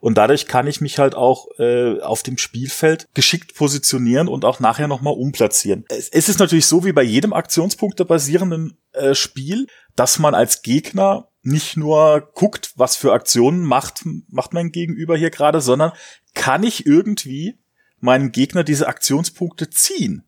Und 0.00 0.16
dadurch 0.16 0.46
kann 0.46 0.66
ich 0.66 0.80
mich 0.80 0.98
halt 0.98 1.14
auch 1.14 1.48
äh, 1.58 2.00
auf 2.00 2.22
dem 2.22 2.38
Spielfeld 2.38 3.06
geschickt 3.12 3.54
positionieren 3.54 4.28
und 4.28 4.46
auch 4.46 4.60
nachher 4.60 4.88
nochmal 4.88 5.12
umplatzieren. 5.12 5.84
Es, 5.90 6.08
es 6.08 6.30
ist 6.30 6.38
natürlich 6.38 6.64
so 6.64 6.86
wie 6.86 6.94
bei 6.94 7.02
jedem 7.02 7.34
Aktionspunkte 7.34 8.06
basierenden 8.06 8.78
äh, 8.92 9.14
Spiel, 9.14 9.66
dass 9.94 10.18
man 10.18 10.34
als 10.34 10.62
Gegner 10.62 11.28
nicht 11.42 11.76
nur 11.76 12.30
guckt, 12.34 12.72
was 12.76 12.96
für 12.96 13.12
Aktionen 13.12 13.62
macht, 13.62 14.06
macht 14.30 14.54
mein 14.54 14.72
Gegenüber 14.72 15.18
hier 15.18 15.28
gerade, 15.28 15.60
sondern 15.60 15.92
kann 16.32 16.62
ich 16.62 16.86
irgendwie 16.86 17.58
meinem 17.98 18.32
Gegner 18.32 18.64
diese 18.64 18.88
Aktionspunkte 18.88 19.68
ziehen? 19.68 20.24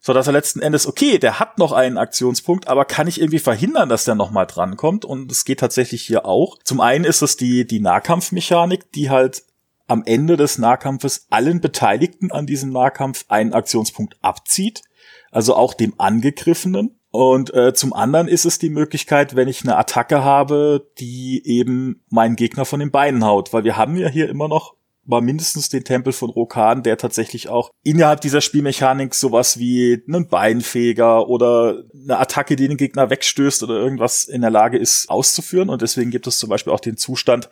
So 0.00 0.12
dass 0.12 0.26
er 0.26 0.32
letzten 0.32 0.60
Endes, 0.60 0.86
okay, 0.86 1.18
der 1.18 1.40
hat 1.40 1.58
noch 1.58 1.72
einen 1.72 1.98
Aktionspunkt, 1.98 2.68
aber 2.68 2.84
kann 2.84 3.08
ich 3.08 3.20
irgendwie 3.20 3.40
verhindern, 3.40 3.88
dass 3.88 4.04
der 4.04 4.14
nochmal 4.14 4.46
drankommt? 4.46 5.04
Und 5.04 5.30
es 5.30 5.44
geht 5.44 5.60
tatsächlich 5.60 6.02
hier 6.02 6.24
auch. 6.24 6.58
Zum 6.62 6.80
einen 6.80 7.04
ist 7.04 7.22
es 7.22 7.36
die, 7.36 7.66
die 7.66 7.80
Nahkampfmechanik, 7.80 8.92
die 8.92 9.10
halt 9.10 9.42
am 9.88 10.02
Ende 10.04 10.36
des 10.36 10.58
Nahkampfes 10.58 11.26
allen 11.30 11.60
Beteiligten 11.60 12.30
an 12.30 12.46
diesem 12.46 12.70
Nahkampf 12.70 13.24
einen 13.28 13.54
Aktionspunkt 13.54 14.16
abzieht, 14.20 14.82
also 15.30 15.56
auch 15.56 15.74
dem 15.74 15.94
Angegriffenen. 15.98 17.00
Und 17.10 17.52
äh, 17.54 17.72
zum 17.72 17.94
anderen 17.94 18.28
ist 18.28 18.44
es 18.44 18.58
die 18.58 18.68
Möglichkeit, 18.68 19.34
wenn 19.34 19.48
ich 19.48 19.62
eine 19.62 19.78
Attacke 19.78 20.22
habe, 20.22 20.90
die 20.98 21.42
eben 21.44 22.04
meinen 22.10 22.36
Gegner 22.36 22.66
von 22.66 22.80
den 22.80 22.90
Beinen 22.90 23.24
haut, 23.24 23.52
weil 23.54 23.64
wir 23.64 23.78
haben 23.78 23.96
ja 23.96 24.08
hier 24.08 24.28
immer 24.28 24.46
noch 24.46 24.74
war 25.08 25.22
mindestens 25.22 25.70
den 25.70 25.84
Tempel 25.84 26.12
von 26.12 26.28
Rokan, 26.28 26.82
der 26.82 26.98
tatsächlich 26.98 27.48
auch 27.48 27.70
innerhalb 27.82 28.20
dieser 28.20 28.42
Spielmechanik 28.42 29.14
sowas 29.14 29.58
wie 29.58 30.04
einen 30.06 30.28
Beinfeger 30.28 31.28
oder 31.28 31.82
eine 31.94 32.18
Attacke, 32.18 32.56
die 32.56 32.68
den 32.68 32.76
Gegner 32.76 33.08
wegstößt 33.08 33.62
oder 33.62 33.76
irgendwas 33.76 34.24
in 34.24 34.42
der 34.42 34.50
Lage 34.50 34.76
ist 34.76 35.08
auszuführen. 35.08 35.70
Und 35.70 35.80
deswegen 35.80 36.10
gibt 36.10 36.26
es 36.26 36.38
zum 36.38 36.50
Beispiel 36.50 36.74
auch 36.74 36.80
den 36.80 36.98
Zustand 36.98 37.48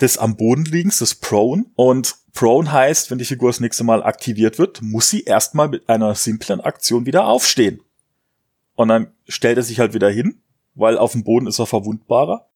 des 0.00 0.18
am 0.18 0.36
Boden 0.36 0.64
liegens, 0.64 0.98
des 0.98 1.14
Prone. 1.14 1.66
Und 1.76 2.16
Prone 2.34 2.72
heißt, 2.72 3.10
wenn 3.12 3.18
die 3.18 3.24
Figur 3.24 3.50
das 3.50 3.60
nächste 3.60 3.84
Mal 3.84 4.02
aktiviert 4.02 4.58
wird, 4.58 4.82
muss 4.82 5.08
sie 5.08 5.22
erstmal 5.22 5.68
mit 5.68 5.88
einer 5.88 6.16
simplen 6.16 6.60
Aktion 6.60 7.06
wieder 7.06 7.28
aufstehen. 7.28 7.80
Und 8.74 8.88
dann 8.88 9.12
stellt 9.28 9.58
er 9.58 9.62
sich 9.62 9.78
halt 9.78 9.94
wieder 9.94 10.10
hin, 10.10 10.42
weil 10.74 10.98
auf 10.98 11.12
dem 11.12 11.22
Boden 11.22 11.46
ist 11.46 11.60
er 11.60 11.66
verwundbarer. 11.66 12.48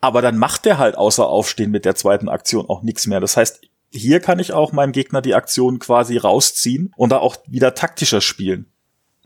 Aber 0.00 0.22
dann 0.22 0.38
macht 0.38 0.64
er 0.66 0.78
halt 0.78 0.96
außer 0.96 1.26
Aufstehen 1.26 1.72
mit 1.72 1.84
der 1.84 1.96
zweiten 1.96 2.28
Aktion 2.28 2.68
auch 2.68 2.82
nichts 2.82 3.08
mehr. 3.08 3.18
Das 3.18 3.36
heißt, 3.36 3.67
hier 3.90 4.20
kann 4.20 4.38
ich 4.38 4.52
auch 4.52 4.72
meinem 4.72 4.92
Gegner 4.92 5.22
die 5.22 5.34
Aktion 5.34 5.78
quasi 5.78 6.16
rausziehen 6.16 6.92
und 6.96 7.10
da 7.10 7.18
auch 7.18 7.36
wieder 7.46 7.74
taktischer 7.74 8.20
spielen. 8.20 8.66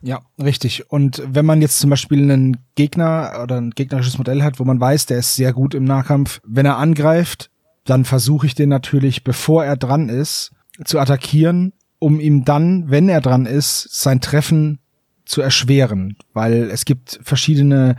Ja, 0.02 0.20
richtig. 0.42 0.90
Und 0.90 1.22
wenn 1.24 1.46
man 1.46 1.62
jetzt 1.62 1.78
zum 1.78 1.90
Beispiel 1.90 2.22
einen 2.22 2.58
Gegner 2.74 3.40
oder 3.42 3.60
ein 3.60 3.70
gegnerisches 3.70 4.18
Modell 4.18 4.42
hat, 4.42 4.58
wo 4.58 4.64
man 4.64 4.80
weiß, 4.80 5.06
der 5.06 5.18
ist 5.18 5.36
sehr 5.36 5.52
gut 5.52 5.74
im 5.74 5.84
Nahkampf, 5.84 6.40
wenn 6.44 6.66
er 6.66 6.78
angreift, 6.78 7.50
dann 7.84 8.04
versuche 8.04 8.46
ich 8.46 8.54
den 8.54 8.68
natürlich, 8.68 9.22
bevor 9.22 9.64
er 9.64 9.76
dran 9.76 10.08
ist, 10.08 10.52
zu 10.84 10.98
attackieren, 10.98 11.72
um 11.98 12.18
ihm 12.18 12.44
dann, 12.44 12.90
wenn 12.90 13.08
er 13.08 13.20
dran 13.20 13.46
ist, 13.46 13.88
sein 13.90 14.20
Treffen 14.20 14.80
zu 15.24 15.40
erschweren. 15.40 16.16
Weil 16.32 16.70
es 16.70 16.84
gibt 16.84 17.20
verschiedene 17.22 17.96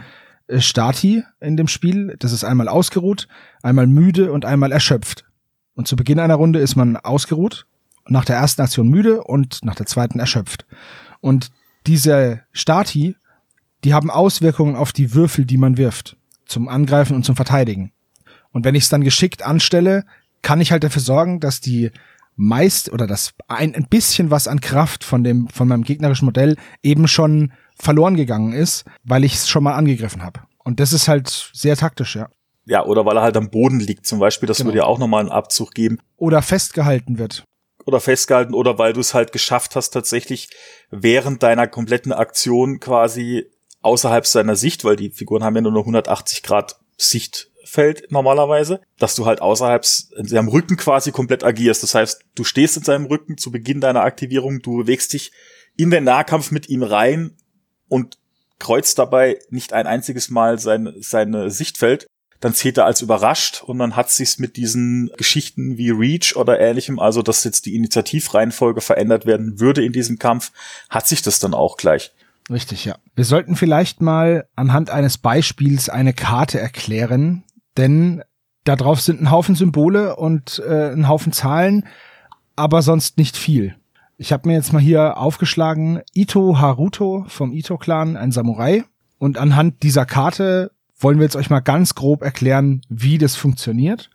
äh, 0.47 0.60
Stati 0.60 1.23
in 1.39 1.56
dem 1.56 1.67
Spiel. 1.67 2.15
Das 2.19 2.34
ist 2.34 2.43
einmal 2.43 2.67
ausgeruht, 2.67 3.30
einmal 3.62 3.88
müde 3.88 4.34
und 4.34 4.43
einmal 4.43 4.73
erschöpft. 4.73 5.26
Und 5.75 5.88
zu 5.88 5.95
Beginn 5.95 6.19
einer 6.19 6.36
Runde 6.36 6.59
ist 6.59 6.75
man 6.75 6.97
ausgeruht, 6.97 7.65
nach 8.07 8.25
der 8.25 8.36
ersten 8.36 8.62
Aktion 8.62 8.89
müde 8.89 9.23
und 9.23 9.63
nach 9.63 9.75
der 9.75 9.86
zweiten 9.86 10.19
erschöpft. 10.19 10.65
Und 11.21 11.51
diese 11.88 12.41
Stati, 12.51 13.15
die 13.83 13.93
haben 13.93 14.09
Auswirkungen 14.09 14.75
auf 14.75 14.91
die 14.91 15.13
Würfel, 15.13 15.45
die 15.45 15.57
man 15.57 15.77
wirft, 15.77 16.17
zum 16.45 16.67
Angreifen 16.69 17.15
und 17.15 17.23
zum 17.23 17.36
Verteidigen. 17.36 17.91
Und 18.51 18.65
wenn 18.65 18.75
ich 18.75 18.83
es 18.83 18.89
dann 18.89 19.03
geschickt 19.03 19.43
anstelle, 19.43 20.05
kann 20.41 20.62
ich 20.62 20.71
halt 20.71 20.83
dafür 20.83 21.01
sorgen, 21.01 21.39
dass 21.39 21.62
die 21.62 21.91
meist 22.36 22.91
oder 22.91 23.07
das 23.07 23.33
ein, 23.47 23.75
ein 23.75 23.88
bisschen 23.88 24.31
was 24.31 24.47
an 24.47 24.59
Kraft 24.59 25.03
von 25.03 25.23
dem 25.23 25.47
von 25.49 25.67
meinem 25.67 25.83
gegnerischen 25.83 26.25
Modell 26.25 26.55
eben 26.81 27.07
schon 27.07 27.53
verloren 27.75 28.15
gegangen 28.15 28.53
ist, 28.53 28.86
weil 29.03 29.23
ich 29.23 29.36
es 29.36 29.49
schon 29.49 29.63
mal 29.63 29.75
angegriffen 29.75 30.23
habe. 30.23 30.41
Und 30.57 30.79
das 30.79 30.93
ist 30.93 31.07
halt 31.07 31.51
sehr 31.53 31.77
taktisch, 31.77 32.15
ja 32.15 32.29
ja, 32.65 32.86
oder 32.86 33.06
weil 33.06 33.17
er 33.17 33.23
halt 33.23 33.38
am 33.38 33.49
Boden 33.49 33.80
liegt 33.80 34.06
zum 34.06 34.19
Beispiel, 34.19 34.47
das 34.47 34.58
genau. 34.58 34.69
würde 34.69 34.78
ja 34.80 34.86
auch 34.86 34.99
nochmal 34.99 35.21
einen 35.21 35.32
Abzug 35.32 35.73
geben. 35.73 35.99
Oder 36.17 36.41
festgehalten 36.41 37.17
wird. 37.17 37.43
Oder 37.86 37.99
festgehalten, 37.99 38.54
oder 38.54 38.78
weil 38.78 38.93
du 38.93 39.02
es 39.02 39.13
halt 39.13 39.32
geschafft 39.34 39.76
hast, 39.76 39.89
tatsächlich 39.89 40.49
während 40.89 41.43
deiner 41.43 41.67
kompletten 41.67 42.13
Aktion 42.13 42.80
quasi 42.80 43.52
außerhalb 43.82 44.26
seiner 44.26 44.56
Sicht, 44.56 44.86
weil 44.86 44.95
die 44.95 45.12
Figuren 45.12 45.43
haben 45.43 45.56
ja 45.56 45.62
nur 45.62 45.73
noch 45.73 45.82
180 45.82 46.43
Grad 46.43 46.80
Sichtfeld 46.95 48.10
normalerweise, 48.12 48.80
dass 48.97 49.15
du 49.15 49.26
halt 49.26 49.41
außerhalb 49.41 49.86
in 50.15 50.26
seinem 50.26 50.47
Rücken 50.47 50.78
quasi 50.78 51.12
komplett 51.12 51.43
agierst. 51.43 51.84
Das 51.84 51.93
heißt, 51.93 52.23
du 52.36 52.45
stehst 52.45 52.78
in 52.78 52.84
seinem 52.84 53.06
Rücken 53.08 53.38
zu 53.38 53.52
Beginn 53.52 53.82
deiner 53.82 54.04
Aktivierung, 54.04 54.62
du 54.62 54.78
bewegst 54.78 55.12
dich 55.12 55.34
in 55.76 55.91
den 55.91 56.06
Nahkampf 56.06 56.52
mit 56.52 56.69
ihm 56.69 56.84
rein 56.84 57.36
und 57.89 58.17
kreuzt 58.60 58.97
dabei 58.99 59.39
nicht 59.49 59.73
ein 59.73 59.88
einziges 59.88 60.30
Mal 60.30 60.60
sein, 60.60 60.93
seine 60.99 61.49
Sichtfeld 61.49 62.08
dann 62.43 62.53
zählt 62.53 62.77
er 62.77 62.86
als 62.86 63.01
überrascht 63.01 63.63
und 63.63 63.79
dann 63.79 63.95
hat 63.95 64.12
sich's 64.12 64.38
mit 64.38 64.58
diesen 64.58 65.10
Geschichten 65.15 65.77
wie 65.77 65.91
Reach 65.91 66.36
oder 66.36 66.60
ähnlichem, 66.60 66.99
also 66.99 67.21
dass 67.21 67.45
jetzt 67.45 67.65
die 67.65 67.73
Initiativreihenfolge 67.73 68.82
verändert 68.82 69.25
werden 69.25 69.62
würde 69.62 69.86
in 69.86 69.93
diesem 69.93 70.19
Kampf, 70.19 70.51
hat 70.89 71.08
sich 71.08 71.21
das 71.21 71.39
dann 71.39 71.53
auch 71.53 71.77
gleich. 71.77 72.12
Richtig, 72.49 72.84
ja. 72.84 72.97
Wir 73.15 73.23
sollten 73.23 73.56
vielleicht 73.56 74.01
mal 74.01 74.45
anhand 74.58 74.89
eines 74.89 75.17
Beispiels 75.17 75.88
eine 75.88 76.12
Karte 76.12 76.60
erklären, 76.60 77.45
denn 77.77 78.23
da 78.65 78.75
drauf 78.75 78.99
sind 78.99 79.21
ein 79.21 79.32
Haufen 79.32 79.56
Symbole 79.56 80.17
und 80.17 80.62
äh, 80.67 80.91
ein 80.91 81.08
Haufen 81.08 81.32
Zahlen, 81.32 81.88
aber 82.58 82.82
sonst 82.82 83.17
nicht 83.17 83.38
viel. 83.38 83.77
Ich 84.17 84.34
habe 84.34 84.49
mir 84.49 84.56
jetzt 84.56 84.73
mal 84.73 84.82
hier 84.82 85.17
aufgeschlagen, 85.17 86.01
Ito 86.13 86.60
Haruto 86.60 87.23
vom 87.29 87.53
Ito-Clan, 87.53 88.17
ein 88.17 88.34
Samurai. 88.34 88.84
Und 89.17 89.38
anhand 89.38 89.82
dieser 89.84 90.06
Karte 90.06 90.71
wollen 90.97 91.17
wir 91.17 91.23
jetzt 91.23 91.36
euch 91.36 91.49
mal 91.49 91.60
ganz 91.60 91.95
grob 91.95 92.21
erklären, 92.21 92.82
wie 92.89 93.17
das 93.17 93.36
funktioniert. 93.36 94.10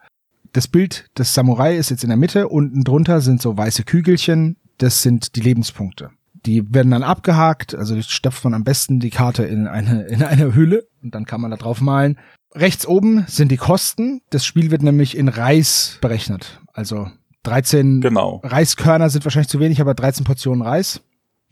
Das 0.53 0.69
Bild 0.69 1.07
des 1.19 1.35
Samurai 1.35 1.77
ist 1.77 1.91
jetzt 1.91 2.03
in 2.03 2.09
der 2.09 2.17
Mitte, 2.17 2.49
unten 2.49 2.85
drunter 2.85 3.21
sind 3.21 3.43
so 3.43 3.57
weiße 3.57 3.85
Kügelchen, 3.85 4.57
das 4.79 5.03
sind 5.03 5.37
die 5.37 5.41
Lebenspunkte. 5.41 6.11
Die 6.47 6.73
werden 6.73 6.91
dann 6.91 7.03
abgehakt, 7.03 7.75
also 7.75 8.01
stopft 8.01 8.45
man 8.45 8.55
am 8.55 8.65
besten 8.65 9.01
die 9.01 9.11
Karte 9.11 9.45
in 9.45 9.67
eine, 9.67 10.05
in 10.05 10.23
eine 10.23 10.55
Hülle 10.55 10.87
und 11.03 11.15
dann 11.15 11.27
kann 11.27 11.41
man 11.41 11.51
da 11.51 11.57
drauf 11.57 11.81
malen. 11.81 12.19
Rechts 12.55 12.87
oben 12.87 13.25
sind 13.27 13.51
die 13.51 13.57
Kosten. 13.57 14.23
Das 14.31 14.47
Spiel 14.47 14.71
wird 14.71 14.83
nämlich 14.83 15.17
in 15.17 15.29
Reis 15.29 15.99
berechnet. 16.01 16.61
Also 16.73 17.11
13 17.43 18.01
genau. 18.01 18.41
Reiskörner 18.45 19.11
sind 19.11 19.25
wahrscheinlich 19.25 19.49
zu 19.49 19.61
wenig, 19.61 19.81
aber 19.81 19.95
13 19.95 20.25
Portionen 20.25 20.63
Reis. 20.63 21.03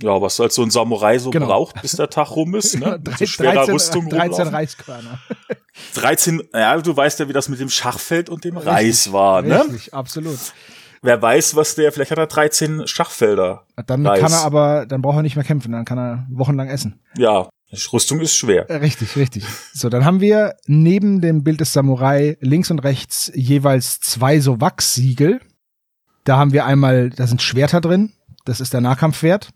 Ja, 0.02 0.20
was 0.20 0.38
halt 0.38 0.52
so 0.52 0.62
ein 0.62 0.70
Samurai 0.70 1.18
so 1.18 1.30
genau. 1.30 1.46
braucht, 1.46 1.80
bis 1.80 1.92
der 1.92 2.10
Tag 2.10 2.30
rum 2.32 2.54
ist, 2.54 2.76
ne? 2.78 3.00
Mit 3.04 3.18
so 3.18 3.26
schwerer 3.26 3.54
13, 3.54 3.74
Rüstung 3.74 4.08
13 4.08 4.30
rumlaufen. 4.30 4.54
Reiskörner. 4.54 5.18
13, 5.94 6.42
ja, 6.52 6.76
du 6.78 6.96
weißt 6.96 7.20
ja, 7.20 7.28
wie 7.28 7.32
das 7.32 7.48
mit 7.48 7.60
dem 7.60 7.70
Schachfeld 7.70 8.28
und 8.28 8.44
dem 8.44 8.56
richtig, 8.56 8.72
Reis 8.72 9.12
war, 9.12 9.42
ne? 9.42 9.64
Richtig, 9.64 9.94
absolut. 9.94 10.38
Wer 11.02 11.20
weiß, 11.22 11.56
was 11.56 11.74
der, 11.74 11.92
vielleicht 11.92 12.10
hat 12.10 12.18
er 12.18 12.26
13 12.26 12.86
Schachfelder. 12.86 13.64
Dann 13.86 14.06
Reis. 14.06 14.20
kann 14.20 14.32
er 14.32 14.42
aber, 14.42 14.86
dann 14.86 15.02
braucht 15.02 15.16
er 15.16 15.22
nicht 15.22 15.36
mehr 15.36 15.44
kämpfen, 15.44 15.72
dann 15.72 15.84
kann 15.84 15.98
er 15.98 16.26
wochenlang 16.30 16.68
essen. 16.68 17.00
Ja, 17.16 17.48
Rüstung 17.92 18.20
ist 18.20 18.36
schwer. 18.36 18.68
Äh, 18.70 18.76
richtig, 18.76 19.16
richtig. 19.16 19.44
So, 19.72 19.88
dann 19.88 20.04
haben 20.04 20.20
wir 20.20 20.56
neben 20.66 21.20
dem 21.20 21.42
Bild 21.42 21.60
des 21.60 21.72
Samurai 21.72 22.36
links 22.40 22.70
und 22.70 22.80
rechts 22.80 23.30
jeweils 23.34 24.00
zwei 24.00 24.40
so 24.40 24.60
Wachssiegel. 24.60 25.40
Da 26.24 26.36
haben 26.36 26.52
wir 26.52 26.64
einmal, 26.64 27.10
da 27.10 27.26
sind 27.26 27.42
Schwerter 27.42 27.80
drin. 27.80 28.12
Das 28.44 28.60
ist 28.60 28.72
der 28.72 28.80
Nahkampfwert. 28.80 29.50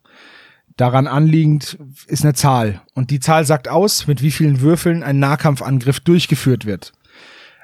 Daran 0.80 1.06
anliegend 1.06 1.76
ist 2.06 2.24
eine 2.24 2.32
Zahl. 2.32 2.80
Und 2.94 3.10
die 3.10 3.20
Zahl 3.20 3.44
sagt 3.44 3.68
aus, 3.68 4.06
mit 4.06 4.22
wie 4.22 4.30
vielen 4.30 4.62
Würfeln 4.62 5.02
ein 5.02 5.18
Nahkampfangriff 5.18 6.00
durchgeführt 6.00 6.64
wird. 6.64 6.94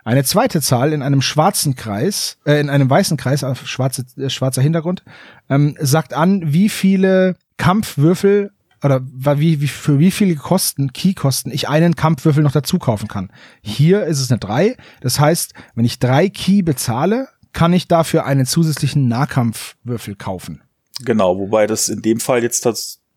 Eine 0.04 0.22
zweite 0.22 0.60
Zahl 0.60 0.92
in 0.92 1.00
einem 1.00 1.22
schwarzen 1.22 1.76
Kreis, 1.76 2.36
äh, 2.44 2.60
in 2.60 2.68
einem 2.68 2.90
weißen 2.90 3.16
Kreis, 3.16 3.42
auf 3.42 3.66
schwarze, 3.66 4.04
äh, 4.18 4.28
schwarzer 4.28 4.60
Hintergrund, 4.60 5.02
ähm, 5.48 5.78
sagt 5.80 6.12
an, 6.12 6.52
wie 6.52 6.68
viele 6.68 7.36
Kampfwürfel 7.56 8.52
oder 8.84 9.00
wie, 9.02 9.62
wie, 9.62 9.68
für 9.68 9.98
wie 9.98 10.10
viele 10.10 10.34
Kosten, 10.34 10.92
Key-Kosten, 10.92 11.50
ich 11.50 11.70
einen 11.70 11.96
Kampfwürfel 11.96 12.42
noch 12.42 12.52
dazu 12.52 12.78
kaufen 12.78 13.08
kann. 13.08 13.30
Hier 13.62 14.04
ist 14.04 14.20
es 14.20 14.30
eine 14.30 14.40
3. 14.40 14.76
Das 15.00 15.18
heißt, 15.18 15.54
wenn 15.74 15.86
ich 15.86 15.98
drei 16.00 16.28
Key 16.28 16.60
bezahle, 16.60 17.28
kann 17.54 17.72
ich 17.72 17.88
dafür 17.88 18.26
einen 18.26 18.44
zusätzlichen 18.44 19.08
Nahkampfwürfel 19.08 20.16
kaufen. 20.16 20.60
Genau, 21.02 21.38
wobei 21.38 21.66
das 21.66 21.88
in 21.88 22.02
dem 22.02 22.20
Fall 22.20 22.42
jetzt 22.42 22.66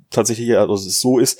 tatsächlich 0.09 0.57
also 0.57 0.73
es 0.73 0.99
so 0.99 1.19
ist, 1.19 1.39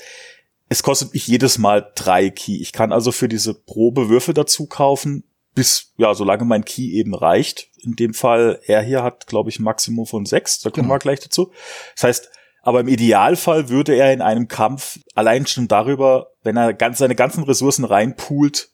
es 0.68 0.82
kostet 0.82 1.14
mich 1.14 1.26
jedes 1.26 1.58
Mal 1.58 1.90
drei 1.94 2.30
Key. 2.30 2.56
Ich 2.60 2.72
kann 2.72 2.92
also 2.92 3.12
für 3.12 3.28
diese 3.28 3.54
Probe 3.54 4.08
Würfel 4.08 4.34
dazu 4.34 4.66
kaufen, 4.66 5.24
bis, 5.54 5.92
ja, 5.96 6.14
solange 6.14 6.44
mein 6.44 6.64
Key 6.64 6.92
eben 6.92 7.14
reicht. 7.14 7.68
In 7.78 7.96
dem 7.96 8.14
Fall, 8.14 8.60
er 8.66 8.82
hier 8.82 9.02
hat, 9.02 9.26
glaube 9.26 9.50
ich, 9.50 9.58
ein 9.58 9.64
Maximum 9.64 10.06
von 10.06 10.26
sechs, 10.26 10.60
da 10.60 10.70
kommen 10.70 10.84
genau. 10.84 10.94
wir 10.94 10.98
gleich 11.00 11.20
dazu. 11.20 11.50
Das 11.96 12.04
heißt, 12.04 12.30
Aber 12.62 12.80
im 12.80 12.88
Idealfall 12.88 13.68
würde 13.68 13.94
er 13.94 14.12
in 14.12 14.20
einem 14.20 14.46
Kampf 14.48 15.00
allein 15.14 15.46
schon 15.46 15.66
darüber, 15.66 16.28
wenn 16.42 16.56
er 16.56 16.74
ganz, 16.74 16.98
seine 16.98 17.14
ganzen 17.14 17.44
Ressourcen 17.44 17.84
reinpoolt, 17.84 18.68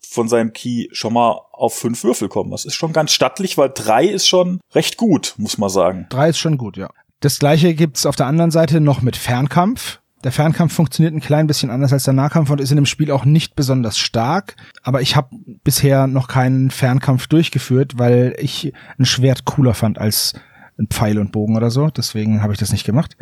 von 0.00 0.28
seinem 0.28 0.52
Key 0.52 0.88
schon 0.92 1.12
mal 1.12 1.40
auf 1.52 1.74
fünf 1.74 2.02
Würfel 2.02 2.28
kommen. 2.28 2.50
Das 2.50 2.64
ist 2.64 2.74
schon 2.74 2.92
ganz 2.92 3.12
stattlich, 3.12 3.58
weil 3.58 3.70
drei 3.72 4.06
ist 4.06 4.26
schon 4.26 4.60
recht 4.74 4.96
gut, 4.96 5.34
muss 5.36 5.58
man 5.58 5.68
sagen. 5.68 6.06
Drei 6.10 6.30
ist 6.30 6.38
schon 6.38 6.58
gut, 6.58 6.76
ja. 6.76 6.90
Das 7.20 7.38
gleiche 7.38 7.74
gibt's 7.74 8.06
auf 8.06 8.16
der 8.16 8.26
anderen 8.26 8.50
Seite 8.50 8.80
noch 8.80 9.02
mit 9.02 9.14
Fernkampf. 9.14 10.00
Der 10.24 10.32
Fernkampf 10.32 10.74
funktioniert 10.74 11.14
ein 11.14 11.20
klein 11.20 11.46
bisschen 11.46 11.70
anders 11.70 11.92
als 11.92 12.04
der 12.04 12.14
Nahkampf 12.14 12.50
und 12.50 12.60
ist 12.60 12.70
in 12.70 12.76
dem 12.76 12.86
Spiel 12.86 13.10
auch 13.10 13.24
nicht 13.24 13.56
besonders 13.56 13.98
stark. 13.98 14.56
Aber 14.82 15.00
ich 15.00 15.16
habe 15.16 15.36
bisher 15.64 16.06
noch 16.06 16.28
keinen 16.28 16.70
Fernkampf 16.70 17.26
durchgeführt, 17.26 17.98
weil 17.98 18.34
ich 18.38 18.72
ein 18.98 19.06
Schwert 19.06 19.44
cooler 19.44 19.74
fand 19.74 19.98
als 19.98 20.34
ein 20.78 20.88
Pfeil 20.88 21.18
und 21.18 21.32
Bogen 21.32 21.56
oder 21.56 21.70
so. 21.70 21.88
Deswegen 21.88 22.42
habe 22.42 22.52
ich 22.52 22.58
das 22.58 22.72
nicht 22.72 22.84
gemacht. 22.84 23.16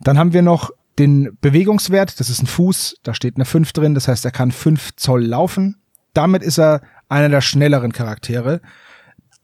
Dann 0.00 0.18
haben 0.18 0.32
wir 0.32 0.42
noch 0.42 0.70
den 0.98 1.36
Bewegungswert. 1.40 2.18
Das 2.18 2.30
ist 2.30 2.42
ein 2.42 2.46
Fuß. 2.46 2.96
Da 3.02 3.14
steht 3.14 3.36
eine 3.36 3.44
5 3.44 3.72
drin. 3.72 3.94
Das 3.94 4.08
heißt, 4.08 4.24
er 4.24 4.32
kann 4.32 4.52
5 4.52 4.96
Zoll 4.96 5.24
laufen. 5.24 5.76
Damit 6.14 6.42
ist 6.42 6.58
er 6.58 6.82
einer 7.08 7.28
der 7.28 7.40
schnelleren 7.40 7.92
Charaktere. 7.92 8.60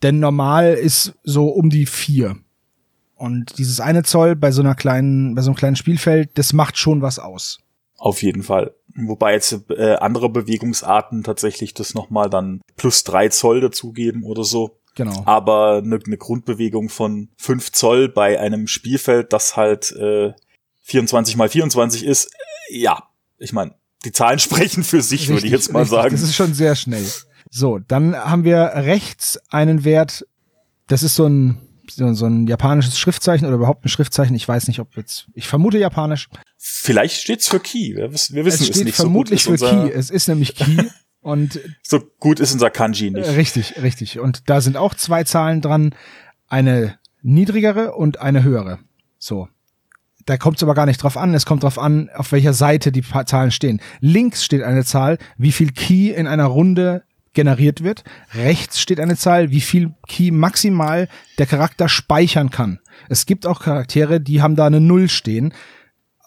Denn 0.02 0.20
normal 0.20 0.74
ist 0.74 1.14
so 1.24 1.48
um 1.48 1.70
die 1.70 1.86
4. 1.86 2.36
Und 3.16 3.58
dieses 3.58 3.80
eine 3.80 4.02
Zoll 4.02 4.36
bei 4.36 4.52
so 4.52 4.60
einer 4.60 4.74
kleinen, 4.74 5.34
bei 5.34 5.42
so 5.42 5.50
einem 5.50 5.56
kleinen 5.56 5.76
Spielfeld, 5.76 6.30
das 6.34 6.52
macht 6.52 6.78
schon 6.78 7.02
was 7.02 7.18
aus. 7.18 7.58
Auf 7.96 8.22
jeden 8.22 8.42
Fall. 8.42 8.74
Wobei 8.94 9.32
jetzt 9.32 9.58
äh, 9.70 9.94
andere 9.94 10.28
Bewegungsarten 10.28 11.24
tatsächlich 11.24 11.74
das 11.74 11.94
nochmal 11.94 12.30
dann 12.30 12.60
plus 12.76 13.04
drei 13.04 13.28
Zoll 13.28 13.60
dazugeben 13.60 14.22
oder 14.22 14.44
so. 14.44 14.78
Genau. 14.94 15.22
Aber 15.26 15.82
eine, 15.84 15.98
eine 16.04 16.16
Grundbewegung 16.16 16.88
von 16.88 17.28
fünf 17.36 17.72
Zoll 17.72 18.08
bei 18.08 18.38
einem 18.38 18.66
Spielfeld, 18.66 19.32
das 19.32 19.56
halt 19.56 19.92
äh, 19.92 20.32
24 20.82 21.36
mal 21.36 21.48
24 21.48 22.04
ist, 22.04 22.26
äh, 22.70 22.78
ja, 22.78 23.02
ich 23.38 23.52
meine, 23.52 23.74
die 24.04 24.12
Zahlen 24.12 24.38
sprechen 24.38 24.84
für 24.84 25.02
sich, 25.02 25.22
richtig, 25.22 25.34
würde 25.34 25.46
ich 25.46 25.52
jetzt 25.52 25.72
mal 25.72 25.80
richtig. 25.80 25.98
sagen. 25.98 26.14
Das 26.14 26.22
ist 26.22 26.34
schon 26.34 26.54
sehr 26.54 26.76
schnell. 26.76 27.06
So, 27.50 27.78
dann 27.78 28.16
haben 28.16 28.44
wir 28.44 28.72
rechts 28.74 29.38
einen 29.50 29.84
Wert, 29.84 30.26
das 30.88 31.02
ist 31.02 31.14
so 31.14 31.26
ein 31.26 31.65
so, 31.90 32.12
so 32.14 32.26
ein 32.26 32.46
japanisches 32.46 32.98
Schriftzeichen 32.98 33.46
oder 33.46 33.56
überhaupt 33.56 33.84
ein 33.84 33.88
Schriftzeichen. 33.88 34.34
Ich 34.34 34.46
weiß 34.46 34.68
nicht, 34.68 34.80
ob 34.80 34.96
jetzt, 34.96 35.26
ich 35.34 35.48
vermute 35.48 35.78
japanisch. 35.78 36.28
Vielleicht 36.56 37.20
steht's 37.20 37.48
für 37.48 37.60
Key. 37.60 37.96
Wir, 37.96 38.12
wir 38.12 38.44
wissen 38.44 38.62
es, 38.62 38.70
es 38.70 38.84
nicht. 38.84 38.96
Vermutlich 38.96 39.42
so 39.42 39.56
für 39.56 39.58
Key. 39.58 39.90
Es 39.90 40.10
ist 40.10 40.28
nämlich 40.28 40.54
Key. 40.54 40.76
Und 41.26 41.58
so 41.82 42.00
gut 42.20 42.38
ist 42.38 42.52
unser 42.52 42.70
Kanji 42.70 43.10
nicht. 43.10 43.28
Richtig, 43.30 43.82
richtig. 43.82 44.20
Und 44.20 44.48
da 44.48 44.60
sind 44.60 44.76
auch 44.76 44.94
zwei 44.94 45.24
Zahlen 45.24 45.60
dran. 45.60 45.92
Eine 46.46 47.00
niedrigere 47.20 47.96
und 47.96 48.20
eine 48.20 48.44
höhere. 48.44 48.78
So. 49.18 49.48
Da 50.24 50.36
kommt 50.36 50.58
es 50.58 50.62
aber 50.62 50.74
gar 50.74 50.86
nicht 50.86 51.02
drauf 51.02 51.16
an. 51.16 51.34
Es 51.34 51.44
kommt 51.44 51.64
drauf 51.64 51.80
an, 51.80 52.10
auf 52.14 52.30
welcher 52.30 52.52
Seite 52.52 52.92
die 52.92 53.02
Zahlen 53.02 53.50
stehen. 53.50 53.80
Links 53.98 54.44
steht 54.44 54.62
eine 54.62 54.84
Zahl, 54.84 55.18
wie 55.36 55.50
viel 55.50 55.72
Key 55.72 56.10
in 56.10 56.28
einer 56.28 56.46
Runde 56.46 57.02
generiert 57.36 57.84
wird. 57.84 58.02
Rechts 58.34 58.80
steht 58.80 58.98
eine 58.98 59.16
Zahl, 59.16 59.52
wie 59.52 59.60
viel 59.60 59.94
Key 60.08 60.32
maximal 60.32 61.06
der 61.38 61.46
Charakter 61.46 61.88
speichern 61.88 62.50
kann. 62.50 62.80
Es 63.08 63.26
gibt 63.26 63.46
auch 63.46 63.60
Charaktere, 63.60 64.20
die 64.20 64.42
haben 64.42 64.56
da 64.56 64.66
eine 64.66 64.80
Null 64.80 65.08
stehen. 65.08 65.54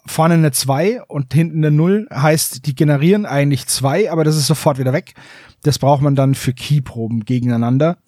Vorne 0.06 0.34
eine 0.34 0.52
2 0.52 1.02
und 1.02 1.34
hinten 1.34 1.58
eine 1.58 1.70
0 1.70 2.08
heißt, 2.10 2.64
die 2.64 2.74
generieren 2.74 3.26
eigentlich 3.26 3.66
2, 3.66 4.10
aber 4.10 4.24
das 4.24 4.36
ist 4.36 4.46
sofort 4.46 4.78
wieder 4.78 4.94
weg. 4.94 5.12
Das 5.62 5.78
braucht 5.78 6.00
man 6.00 6.14
dann 6.14 6.34
für 6.34 6.54
Keyproben 6.54 7.26
gegeneinander. 7.26 7.98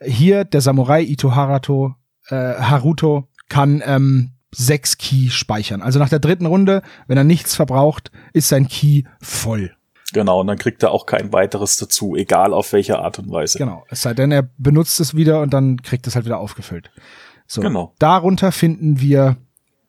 Hier 0.00 0.44
der 0.44 0.62
Samurai 0.62 1.02
Ito 1.02 1.34
Harato, 1.34 1.96
äh, 2.28 2.54
Haruto 2.54 3.28
kann 3.48 3.82
ähm, 3.84 4.30
sechs 4.52 4.96
Key 4.96 5.28
speichern. 5.28 5.82
Also 5.82 5.98
nach 5.98 6.08
der 6.08 6.20
dritten 6.20 6.46
Runde, 6.46 6.82
wenn 7.06 7.18
er 7.18 7.24
nichts 7.24 7.54
verbraucht, 7.54 8.10
ist 8.32 8.48
sein 8.48 8.68
Key 8.68 9.02
voll. 9.20 9.77
Genau, 10.12 10.40
und 10.40 10.46
dann 10.46 10.58
kriegt 10.58 10.82
er 10.82 10.90
auch 10.90 11.06
kein 11.06 11.32
weiteres 11.32 11.76
dazu, 11.76 12.16
egal 12.16 12.54
auf 12.54 12.72
welche 12.72 12.98
Art 12.98 13.18
und 13.18 13.30
Weise. 13.30 13.58
Genau, 13.58 13.84
es 13.88 14.02
sei 14.02 14.14
denn, 14.14 14.32
er 14.32 14.48
benutzt 14.56 15.00
es 15.00 15.14
wieder 15.14 15.42
und 15.42 15.52
dann 15.52 15.82
kriegt 15.82 16.06
es 16.06 16.14
halt 16.14 16.24
wieder 16.24 16.38
aufgefüllt. 16.38 16.90
So, 17.46 17.60
genau. 17.60 17.94
darunter 17.98 18.52
finden 18.52 19.00
wir 19.00 19.36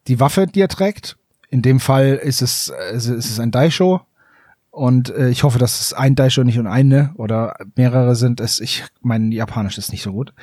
die 0.07 0.19
Waffe, 0.19 0.47
die 0.47 0.61
er 0.61 0.67
trägt. 0.67 1.17
In 1.49 1.61
dem 1.61 1.79
Fall 1.79 2.15
ist 2.15 2.41
es, 2.41 2.71
ist 2.93 3.07
es 3.07 3.39
ein 3.39 3.51
Daisho. 3.51 4.01
Und 4.71 5.09
äh, 5.09 5.29
ich 5.29 5.43
hoffe, 5.43 5.59
dass 5.59 5.81
es 5.81 5.93
ein 5.93 6.15
Daisho 6.15 6.43
nicht 6.43 6.59
und 6.59 6.67
eine 6.67 7.11
oder 7.15 7.55
mehrere 7.75 8.15
sind. 8.15 8.39
Es, 8.39 8.59
ich 8.59 8.85
mein 9.01 9.31
Japanisch 9.31 9.77
ist 9.77 9.91
nicht 9.91 10.03
so 10.03 10.11
gut. 10.11 10.33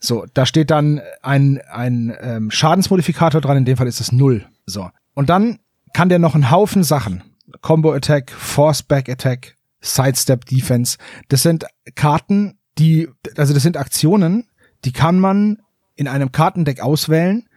So, 0.00 0.26
da 0.34 0.44
steht 0.44 0.70
dann 0.70 1.00
ein, 1.22 1.60
ein 1.70 2.16
ähm, 2.20 2.50
Schadensmodifikator 2.50 3.40
dran, 3.40 3.58
in 3.58 3.64
dem 3.64 3.76
Fall 3.76 3.86
ist 3.86 4.00
es 4.00 4.12
null. 4.12 4.46
So. 4.66 4.90
Und 5.14 5.30
dann 5.30 5.60
kann 5.92 6.08
der 6.08 6.18
noch 6.18 6.34
einen 6.34 6.50
Haufen 6.50 6.82
Sachen. 6.82 7.22
Combo 7.60 7.92
Attack, 7.92 8.30
Force 8.30 8.82
Back 8.82 9.08
Attack, 9.08 9.56
Sidestep 9.80 10.44
Defense. 10.46 10.98
Das 11.28 11.42
sind 11.42 11.66
Karten, 11.94 12.58
die, 12.78 13.08
also 13.36 13.54
das 13.54 13.62
sind 13.62 13.76
Aktionen, 13.76 14.46
die 14.84 14.92
kann 14.92 15.18
man 15.18 15.58
in 15.94 16.08
einem 16.08 16.32
Kartendeck 16.32 16.80
auswählen 16.80 17.48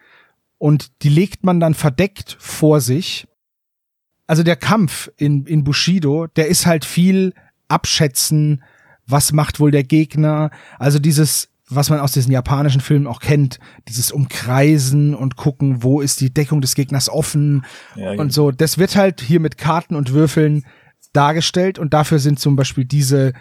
und 0.57 1.03
die 1.03 1.09
legt 1.09 1.43
man 1.43 1.59
dann 1.59 1.73
verdeckt 1.73 2.35
vor 2.39 2.81
sich. 2.81 3.27
Also 4.27 4.43
der 4.43 4.55
Kampf 4.55 5.11
in, 5.17 5.45
in 5.45 5.63
Bushido, 5.63 6.27
der 6.27 6.47
ist 6.47 6.65
halt 6.65 6.85
viel 6.85 7.33
abschätzen, 7.67 8.63
was 9.05 9.31
macht 9.31 9.59
wohl 9.59 9.71
der 9.71 9.83
Gegner. 9.83 10.51
Also 10.79 10.99
dieses, 10.99 11.49
was 11.75 11.89
man 11.89 11.99
aus 11.99 12.11
diesen 12.11 12.31
japanischen 12.31 12.81
Filmen 12.81 13.07
auch 13.07 13.19
kennt, 13.19 13.59
dieses 13.87 14.11
Umkreisen 14.11 15.15
und 15.15 15.35
gucken, 15.35 15.83
wo 15.83 16.01
ist 16.01 16.21
die 16.21 16.33
Deckung 16.33 16.61
des 16.61 16.75
Gegners 16.75 17.09
offen 17.09 17.65
ja, 17.95 18.11
und 18.11 18.33
so. 18.33 18.51
Das 18.51 18.77
wird 18.77 18.95
halt 18.95 19.21
hier 19.21 19.39
mit 19.39 19.57
Karten 19.57 19.95
und 19.95 20.13
Würfeln 20.13 20.65
dargestellt 21.13 21.79
und 21.79 21.93
dafür 21.93 22.19
sind 22.19 22.39
zum 22.39 22.55
Beispiel 22.55 22.85
diese 22.85 23.33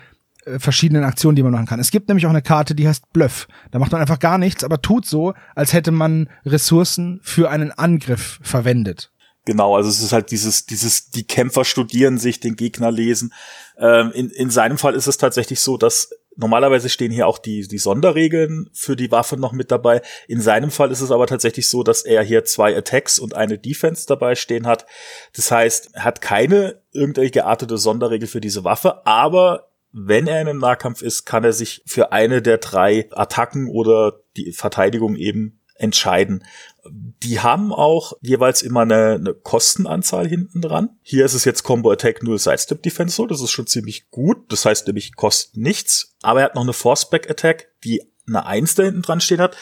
äh, 0.45 0.59
verschiedenen 0.59 1.05
Aktionen, 1.05 1.37
die 1.37 1.43
man 1.43 1.53
machen 1.53 1.67
kann. 1.67 1.81
Es 1.81 1.91
gibt 1.91 2.09
nämlich 2.09 2.27
auch 2.27 2.31
eine 2.31 2.43
Karte, 2.43 2.75
die 2.75 2.89
heißt 2.89 3.13
Bluff. 3.13 3.49
Da 3.71 3.79
macht 3.79 3.93
man 3.93 4.01
einfach 4.01 4.19
gar 4.19 4.39
nichts, 4.39 4.65
aber 4.65 4.83
tut 4.83 5.07
so, 5.07 5.35
als 5.55 5.73
hätte 5.73 5.93
man 5.93 6.29
Ressourcen 6.45 7.21
für 7.23 7.51
einen 7.51 7.71
Angriff 7.71 8.41
verwendet. 8.43 9.11
Genau, 9.45 9.75
also 9.77 9.89
es 9.89 10.01
ist 10.01 10.13
halt 10.13 10.31
dieses, 10.31 10.67
dieses, 10.67 11.11
die 11.11 11.25
Kämpfer 11.25 11.65
studieren 11.65 12.19
sich, 12.19 12.39
den 12.39 12.55
Gegner 12.55 12.93
lesen. 12.93 13.33
Ähm, 13.77 14.13
in, 14.13 14.31
in 14.31 14.51
seinem 14.51 14.79
Fall 14.79 14.95
ist 14.95 15.09
es 15.09 15.17
tatsächlich 15.17 15.61
so, 15.61 15.77
dass 15.77 16.11
Normalerweise 16.37 16.89
stehen 16.89 17.13
hier 17.13 17.27
auch 17.27 17.39
die, 17.39 17.67
die 17.67 17.79
Sonderregeln 17.79 18.71
für 18.73 18.97
die 18.97 19.11
Waffe 19.11 19.37
noch 19.37 19.53
mit 19.53 19.71
dabei. 19.71 20.01
In 20.29 20.41
seinem 20.41 20.71
Fall 20.71 20.91
ist 20.91 21.01
es 21.01 21.11
aber 21.11 21.27
tatsächlich 21.27 21.69
so, 21.69 21.83
dass 21.83 22.03
er 22.03 22.23
hier 22.23 22.45
zwei 22.45 22.77
Attacks 22.77 23.19
und 23.19 23.35
eine 23.35 23.59
Defense 23.59 24.07
dabei 24.07 24.35
stehen 24.35 24.67
hat. 24.67 24.87
Das 25.37 25.51
heißt, 25.51 25.91
er 25.95 26.05
hat 26.05 26.21
keine 26.21 26.81
irgendwelche 26.93 27.33
geartete 27.33 27.77
Sonderregel 27.77 28.29
für 28.29 28.41
diese 28.41 28.65
Waffe, 28.65 29.07
aber 29.07 29.69
wenn 29.93 30.27
er 30.27 30.41
in 30.41 30.49
einem 30.49 30.59
Nahkampf 30.59 31.03
ist, 31.03 31.27
kann 31.27 31.45
er 31.45 31.53
sich 31.53 31.83
für 31.87 32.13
eine 32.13 32.41
der 32.41 32.59
drei 32.59 33.09
Attacken 33.13 33.69
oder 33.69 34.21
die 34.37 34.53
Verteidigung 34.53 35.17
eben 35.17 35.61
entscheiden. 35.83 36.45
Die 37.23 37.41
haben 37.41 37.73
auch 37.73 38.15
jeweils 38.21 38.63
immer 38.63 38.81
eine, 38.81 39.15
eine 39.15 39.35
Kostenanzahl 39.35 40.27
hinten 40.27 40.63
dran. 40.63 40.91
Hier 41.03 41.25
ist 41.25 41.35
es 41.35 41.45
jetzt 41.45 41.63
Combo 41.63 41.91
Attack 41.91 42.23
0 42.23 42.39
Sidestep 42.39 42.83
Defense 42.83 43.15
so, 43.15 43.27
das 43.27 43.41
ist 43.41 43.51
schon 43.51 43.67
ziemlich 43.67 44.11
gut. 44.11 44.51
Das 44.51 44.65
heißt 44.65 44.87
nämlich 44.87 45.15
kostet 45.15 45.57
nichts. 45.57 46.15
Aber 46.23 46.41
er 46.41 46.47
hat 46.47 46.55
noch 46.55 46.63
eine 46.63 46.73
Forceback 46.73 47.31
Attack, 47.31 47.69
die 47.85 48.03
eine 48.27 48.47
1 48.47 48.75
da 48.75 48.85
hinten 48.85 49.03
dran 49.03 49.21
stehen 49.21 49.41
hat. 49.41 49.57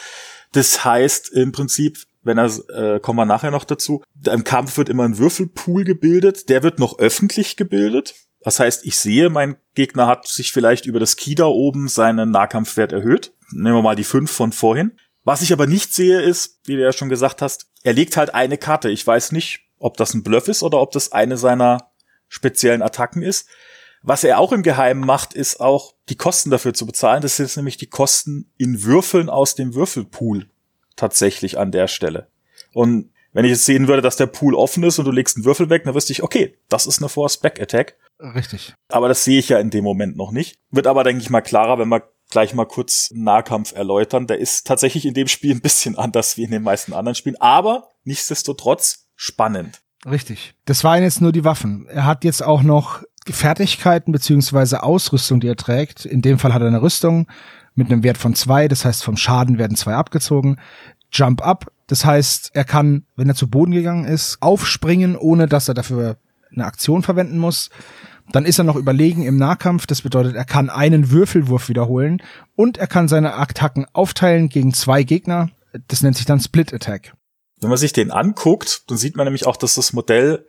Das 0.52 0.84
heißt 0.84 1.30
im 1.32 1.52
Prinzip, 1.52 1.98
wenn 2.22 2.38
er, 2.38 2.50
äh, 2.70 3.00
kommen 3.00 3.18
wir 3.18 3.24
nachher 3.24 3.50
noch 3.50 3.64
dazu, 3.64 4.02
im 4.26 4.44
Kampf 4.44 4.76
wird 4.76 4.88
immer 4.88 5.04
ein 5.04 5.18
Würfelpool 5.18 5.84
gebildet, 5.84 6.48
der 6.48 6.62
wird 6.62 6.78
noch 6.78 6.98
öffentlich 6.98 7.56
gebildet. 7.56 8.14
Das 8.42 8.58
heißt, 8.58 8.86
ich 8.86 8.98
sehe, 8.98 9.28
mein 9.28 9.56
Gegner 9.74 10.06
hat 10.06 10.26
sich 10.26 10.52
vielleicht 10.52 10.86
über 10.86 10.98
das 10.98 11.16
Key 11.16 11.34
da 11.34 11.46
oben 11.46 11.88
seinen 11.88 12.30
Nahkampfwert 12.30 12.92
erhöht. 12.92 13.34
Nehmen 13.52 13.76
wir 13.76 13.82
mal 13.82 13.96
die 13.96 14.04
5 14.04 14.30
von 14.30 14.52
vorhin. 14.52 14.92
Was 15.24 15.42
ich 15.42 15.52
aber 15.52 15.66
nicht 15.66 15.94
sehe, 15.94 16.20
ist, 16.20 16.60
wie 16.64 16.76
du 16.76 16.82
ja 16.82 16.92
schon 16.92 17.08
gesagt 17.08 17.42
hast, 17.42 17.66
er 17.82 17.92
legt 17.92 18.16
halt 18.16 18.34
eine 18.34 18.58
Karte. 18.58 18.90
Ich 18.90 19.06
weiß 19.06 19.32
nicht, 19.32 19.60
ob 19.78 19.96
das 19.96 20.14
ein 20.14 20.22
Bluff 20.22 20.48
ist 20.48 20.62
oder 20.62 20.80
ob 20.80 20.92
das 20.92 21.12
eine 21.12 21.36
seiner 21.36 21.90
speziellen 22.28 22.82
Attacken 22.82 23.22
ist. 23.22 23.48
Was 24.02 24.24
er 24.24 24.38
auch 24.38 24.52
im 24.52 24.62
Geheimen 24.62 25.04
macht, 25.04 25.34
ist 25.34 25.60
auch 25.60 25.94
die 26.08 26.16
Kosten 26.16 26.50
dafür 26.50 26.72
zu 26.72 26.86
bezahlen. 26.86 27.20
Das 27.20 27.36
sind 27.36 27.54
nämlich 27.56 27.76
die 27.76 27.88
Kosten 27.88 28.50
in 28.56 28.82
Würfeln 28.82 29.28
aus 29.28 29.54
dem 29.54 29.74
Würfelpool 29.74 30.48
tatsächlich 30.96 31.58
an 31.58 31.70
der 31.70 31.86
Stelle. 31.86 32.28
Und 32.72 33.10
wenn 33.32 33.44
ich 33.44 33.50
jetzt 33.50 33.64
sehen 33.64 33.88
würde, 33.88 34.02
dass 34.02 34.16
der 34.16 34.26
Pool 34.26 34.54
offen 34.54 34.82
ist 34.84 34.98
und 34.98 35.04
du 35.04 35.12
legst 35.12 35.36
einen 35.36 35.44
Würfel 35.44 35.70
weg, 35.70 35.84
dann 35.84 35.94
wüsste 35.94 36.12
ich, 36.12 36.22
okay, 36.22 36.56
das 36.68 36.86
ist 36.86 36.98
eine 36.98 37.08
Force 37.08 37.36
Back 37.36 37.60
Attack. 37.60 37.96
Richtig. 38.18 38.74
Aber 38.88 39.08
das 39.08 39.24
sehe 39.24 39.38
ich 39.38 39.50
ja 39.50 39.58
in 39.58 39.70
dem 39.70 39.84
Moment 39.84 40.16
noch 40.16 40.32
nicht. 40.32 40.58
Wird 40.70 40.86
aber, 40.86 41.04
denke 41.04 41.22
ich 41.22 41.30
mal, 41.30 41.40
klarer, 41.40 41.78
wenn 41.78 41.88
wir 41.88 42.10
gleich 42.30 42.54
mal 42.54 42.66
kurz 42.66 43.10
Nahkampf 43.12 43.72
erläutern. 43.72 44.26
Der 44.26 44.38
ist 44.38 44.66
tatsächlich 44.66 45.06
in 45.06 45.14
dem 45.14 45.28
Spiel 45.28 45.54
ein 45.54 45.60
bisschen 45.60 45.98
anders 45.98 46.36
wie 46.36 46.44
in 46.44 46.50
den 46.50 46.62
meisten 46.62 46.92
anderen 46.92 47.14
Spielen, 47.14 47.40
aber 47.40 47.88
nichtsdestotrotz 48.04 49.08
spannend. 49.16 49.80
Richtig. 50.08 50.54
Das 50.64 50.82
waren 50.82 51.02
jetzt 51.02 51.20
nur 51.20 51.32
die 51.32 51.44
Waffen. 51.44 51.86
Er 51.88 52.06
hat 52.06 52.24
jetzt 52.24 52.42
auch 52.42 52.62
noch 52.62 53.02
Fertigkeiten 53.28 54.12
beziehungsweise 54.12 54.82
Ausrüstung, 54.82 55.40
die 55.40 55.48
er 55.48 55.56
trägt. 55.56 56.06
In 56.06 56.22
dem 56.22 56.38
Fall 56.38 56.54
hat 56.54 56.62
er 56.62 56.68
eine 56.68 56.82
Rüstung 56.82 57.26
mit 57.74 57.90
einem 57.90 58.02
Wert 58.02 58.16
von 58.16 58.34
zwei. 58.34 58.66
Das 58.66 58.84
heißt, 58.84 59.04
vom 59.04 59.16
Schaden 59.16 59.58
werden 59.58 59.76
zwei 59.76 59.94
abgezogen. 59.94 60.58
Jump 61.12 61.42
Up. 61.42 61.70
Das 61.86 62.04
heißt, 62.04 62.52
er 62.54 62.64
kann, 62.64 63.04
wenn 63.16 63.28
er 63.28 63.34
zu 63.34 63.50
Boden 63.50 63.72
gegangen 63.72 64.04
ist, 64.04 64.38
aufspringen, 64.40 65.16
ohne 65.16 65.46
dass 65.46 65.68
er 65.68 65.74
dafür 65.74 66.16
eine 66.52 66.64
Aktion 66.64 67.02
verwenden 67.02 67.38
muss. 67.38 67.70
Dann 68.32 68.44
ist 68.44 68.58
er 68.58 68.64
noch 68.64 68.76
überlegen 68.76 69.22
im 69.22 69.36
Nahkampf. 69.36 69.86
Das 69.86 70.02
bedeutet, 70.02 70.36
er 70.36 70.44
kann 70.44 70.70
einen 70.70 71.10
Würfelwurf 71.10 71.68
wiederholen 71.68 72.22
und 72.56 72.78
er 72.78 72.86
kann 72.86 73.08
seine 73.08 73.34
Attacken 73.34 73.86
aufteilen 73.92 74.48
gegen 74.48 74.72
zwei 74.72 75.02
Gegner. 75.02 75.50
Das 75.88 76.02
nennt 76.02 76.16
sich 76.16 76.26
dann 76.26 76.40
Split 76.40 76.72
Attack. 76.72 77.14
Wenn 77.60 77.70
man 77.70 77.78
sich 77.78 77.92
den 77.92 78.10
anguckt, 78.10 78.90
dann 78.90 78.96
sieht 78.96 79.16
man 79.16 79.26
nämlich 79.26 79.46
auch, 79.46 79.56
dass 79.56 79.74
das 79.74 79.92
Modell 79.92 80.46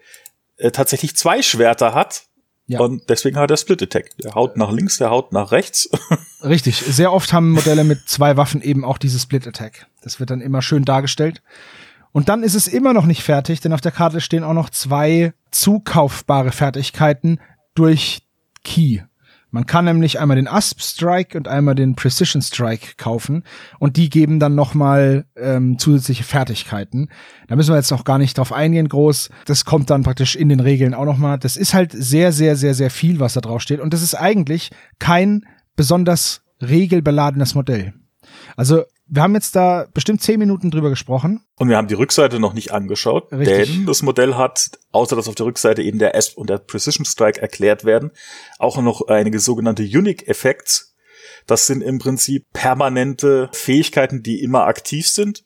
äh, 0.57 0.71
tatsächlich 0.71 1.15
zwei 1.15 1.41
Schwerter 1.41 1.93
hat. 1.93 2.23
Ja. 2.67 2.79
Und 2.79 3.09
deswegen 3.09 3.37
hat 3.37 3.51
er 3.51 3.57
Split 3.57 3.83
Attack. 3.83 4.11
Der 4.23 4.33
haut 4.33 4.55
nach 4.55 4.71
links, 4.71 4.97
der 4.97 5.09
haut 5.09 5.33
nach 5.33 5.51
rechts. 5.51 5.89
Richtig. 6.43 6.77
Sehr 6.77 7.11
oft 7.11 7.33
haben 7.33 7.51
Modelle 7.51 7.83
mit 7.83 8.07
zwei 8.07 8.37
Waffen 8.37 8.61
eben 8.61 8.85
auch 8.85 8.97
diese 8.97 9.19
Split 9.19 9.47
Attack. 9.47 9.87
Das 10.01 10.19
wird 10.19 10.29
dann 10.29 10.39
immer 10.39 10.61
schön 10.61 10.85
dargestellt. 10.85 11.41
Und 12.13 12.29
dann 12.29 12.43
ist 12.43 12.55
es 12.55 12.67
immer 12.67 12.93
noch 12.93 13.05
nicht 13.05 13.23
fertig, 13.23 13.61
denn 13.61 13.73
auf 13.73 13.81
der 13.81 13.91
Karte 13.91 14.21
stehen 14.21 14.43
auch 14.43 14.53
noch 14.53 14.69
zwei 14.69 15.33
zukaufbare 15.51 16.51
Fertigkeiten 16.51 17.39
durch 17.75 18.21
Key. 18.63 19.01
Man 19.53 19.65
kann 19.65 19.83
nämlich 19.83 20.19
einmal 20.19 20.37
den 20.37 20.47
Asp 20.47 20.79
Strike 20.81 21.37
und 21.37 21.49
einmal 21.49 21.75
den 21.75 21.95
Precision 21.95 22.41
Strike 22.41 22.93
kaufen 22.95 23.43
und 23.79 23.97
die 23.97 24.09
geben 24.09 24.39
dann 24.39 24.55
nochmal 24.55 25.25
ähm, 25.35 25.77
zusätzliche 25.77 26.23
Fertigkeiten. 26.23 27.09
Da 27.49 27.57
müssen 27.57 27.71
wir 27.71 27.75
jetzt 27.75 27.91
noch 27.91 28.05
gar 28.05 28.17
nicht 28.17 28.37
drauf 28.37 28.53
eingehen 28.53 28.87
groß. 28.87 29.29
Das 29.45 29.65
kommt 29.65 29.89
dann 29.89 30.03
praktisch 30.03 30.37
in 30.37 30.47
den 30.47 30.61
Regeln 30.61 30.93
auch 30.93 31.03
nochmal. 31.03 31.37
Das 31.37 31.57
ist 31.57 31.73
halt 31.73 31.91
sehr, 31.91 32.31
sehr, 32.31 32.55
sehr, 32.55 32.73
sehr 32.73 32.89
viel, 32.89 33.19
was 33.19 33.33
da 33.33 33.41
drauf 33.41 33.61
steht 33.61 33.81
und 33.81 33.93
das 33.93 34.01
ist 34.01 34.15
eigentlich 34.15 34.71
kein 34.99 35.45
besonders 35.75 36.43
regelbeladenes 36.61 37.53
Modell. 37.53 37.93
Also 38.55 38.83
wir 39.13 39.21
haben 39.21 39.35
jetzt 39.35 39.57
da 39.57 39.87
bestimmt 39.93 40.21
zehn 40.21 40.39
Minuten 40.39 40.71
drüber 40.71 40.89
gesprochen. 40.89 41.43
Und 41.57 41.67
wir 41.67 41.75
haben 41.75 41.89
die 41.89 41.95
Rückseite 41.95 42.39
noch 42.39 42.53
nicht 42.53 42.71
angeschaut, 42.71 43.31
Richtig. 43.33 43.75
denn 43.75 43.85
das 43.85 44.03
Modell 44.03 44.35
hat, 44.35 44.71
außer 44.93 45.17
dass 45.17 45.27
auf 45.27 45.35
der 45.35 45.45
Rückseite 45.45 45.81
eben 45.81 45.99
der 45.99 46.15
ASP 46.15 46.37
und 46.37 46.49
der 46.49 46.59
Precision 46.59 47.05
Strike 47.05 47.41
erklärt 47.41 47.83
werden, 47.83 48.11
auch 48.57 48.81
noch 48.81 49.07
einige 49.07 49.39
sogenannte 49.39 49.83
Unique 49.83 50.29
Effects. 50.29 50.95
Das 51.45 51.67
sind 51.67 51.81
im 51.81 51.99
Prinzip 51.99 52.45
permanente 52.53 53.49
Fähigkeiten, 53.51 54.23
die 54.23 54.41
immer 54.41 54.65
aktiv 54.65 55.09
sind. 55.09 55.43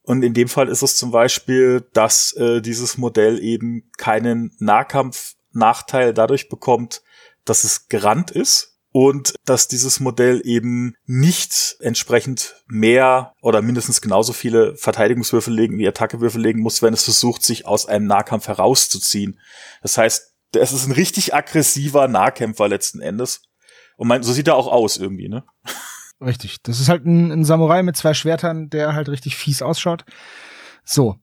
Und 0.00 0.22
in 0.22 0.32
dem 0.32 0.48
Fall 0.48 0.68
ist 0.68 0.82
es 0.82 0.96
zum 0.96 1.10
Beispiel, 1.10 1.84
dass 1.92 2.32
äh, 2.32 2.62
dieses 2.62 2.96
Modell 2.96 3.42
eben 3.42 3.90
keinen 3.98 4.56
Nahkampfnachteil 4.58 6.14
dadurch 6.14 6.48
bekommt, 6.48 7.02
dass 7.44 7.64
es 7.64 7.88
gerannt 7.88 8.30
ist, 8.30 8.75
und 8.96 9.34
dass 9.44 9.68
dieses 9.68 10.00
Modell 10.00 10.40
eben 10.44 10.94
nicht 11.04 11.76
entsprechend 11.80 12.54
mehr 12.66 13.34
oder 13.42 13.60
mindestens 13.60 14.00
genauso 14.00 14.32
viele 14.32 14.74
Verteidigungswürfel 14.74 15.52
legen 15.52 15.76
wie 15.76 15.86
Attackewürfel 15.86 16.40
legen 16.40 16.62
muss, 16.62 16.80
wenn 16.80 16.94
es 16.94 17.04
versucht, 17.04 17.42
sich 17.42 17.66
aus 17.66 17.84
einem 17.84 18.06
Nahkampf 18.06 18.48
herauszuziehen. 18.48 19.38
Das 19.82 19.98
heißt, 19.98 20.32
es 20.54 20.72
ist 20.72 20.86
ein 20.86 20.92
richtig 20.92 21.34
aggressiver 21.34 22.08
Nahkämpfer 22.08 22.68
letzten 22.68 23.00
Endes. 23.00 23.42
Und 23.98 24.08
mein, 24.08 24.22
so 24.22 24.32
sieht 24.32 24.48
er 24.48 24.56
auch 24.56 24.72
aus 24.72 24.96
irgendwie, 24.96 25.28
ne? 25.28 25.44
Richtig. 26.22 26.62
Das 26.62 26.80
ist 26.80 26.88
halt 26.88 27.04
ein, 27.04 27.30
ein 27.30 27.44
Samurai 27.44 27.82
mit 27.82 27.98
zwei 27.98 28.14
Schwertern, 28.14 28.70
der 28.70 28.94
halt 28.94 29.10
richtig 29.10 29.36
fies 29.36 29.60
ausschaut. 29.60 30.06
So, 30.84 31.16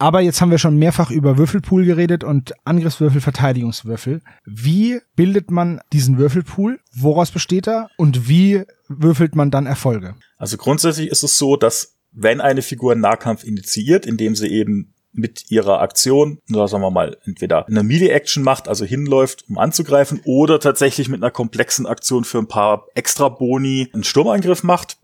aber 0.00 0.22
jetzt 0.22 0.40
haben 0.40 0.50
wir 0.50 0.56
schon 0.56 0.76
mehrfach 0.76 1.10
über 1.10 1.36
Würfelpool 1.36 1.84
geredet 1.84 2.24
und 2.24 2.54
Angriffswürfel, 2.64 3.20
Verteidigungswürfel. 3.20 4.22
Wie 4.46 4.98
bildet 5.14 5.50
man 5.50 5.80
diesen 5.92 6.16
Würfelpool? 6.16 6.80
Woraus 6.94 7.30
besteht 7.30 7.68
er? 7.68 7.90
Und 7.98 8.26
wie 8.26 8.64
würfelt 8.88 9.36
man 9.36 9.50
dann 9.50 9.66
Erfolge? 9.66 10.14
Also 10.38 10.56
grundsätzlich 10.56 11.10
ist 11.10 11.22
es 11.22 11.36
so, 11.36 11.56
dass 11.56 11.98
wenn 12.12 12.40
eine 12.40 12.62
Figur 12.62 12.92
einen 12.92 13.02
Nahkampf 13.02 13.44
initiiert, 13.44 14.06
indem 14.06 14.34
sie 14.34 14.48
eben 14.48 14.94
mit 15.12 15.50
ihrer 15.50 15.82
Aktion, 15.82 16.38
sagen 16.46 16.82
wir 16.82 16.90
mal, 16.90 17.18
entweder 17.26 17.66
eine 17.66 17.82
Melee-Action 17.82 18.42
macht, 18.42 18.68
also 18.68 18.86
hinläuft, 18.86 19.44
um 19.50 19.58
anzugreifen, 19.58 20.22
oder 20.24 20.60
tatsächlich 20.60 21.10
mit 21.10 21.22
einer 21.22 21.30
komplexen 21.30 21.84
Aktion 21.84 22.24
für 22.24 22.38
ein 22.38 22.48
paar 22.48 22.86
extra 22.94 23.28
Boni 23.28 23.90
einen 23.92 24.04
Sturmangriff 24.04 24.62
macht, 24.62 24.96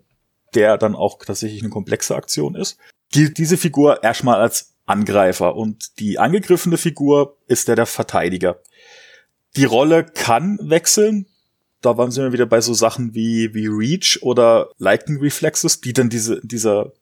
der 0.54 0.78
dann 0.78 0.94
auch 0.94 1.18
tatsächlich 1.22 1.60
eine 1.60 1.70
komplexe 1.70 2.16
Aktion 2.16 2.54
ist, 2.54 2.78
gilt 3.12 3.36
diese 3.36 3.58
Figur 3.58 4.02
erstmal 4.02 4.40
als 4.40 4.75
Angreifer 4.86 5.56
und 5.56 5.98
die 5.98 6.18
angegriffene 6.18 6.78
Figur 6.78 7.36
ist 7.46 7.68
der 7.68 7.76
der 7.76 7.86
Verteidiger. 7.86 8.60
Die 9.56 9.64
Rolle 9.64 10.04
kann 10.04 10.58
wechseln. 10.62 11.26
Da 11.82 11.96
waren 11.98 12.14
wir 12.14 12.32
wieder 12.32 12.46
bei 12.46 12.60
so 12.60 12.74
Sachen 12.74 13.14
wie, 13.14 13.52
wie 13.54 13.66
Reach 13.66 14.20
oder 14.22 14.70
Lightning 14.78 15.20
Reflexes, 15.20 15.80
die 15.80 15.92
dann 15.92 16.08
diese, 16.08 16.40
dieser 16.42 16.92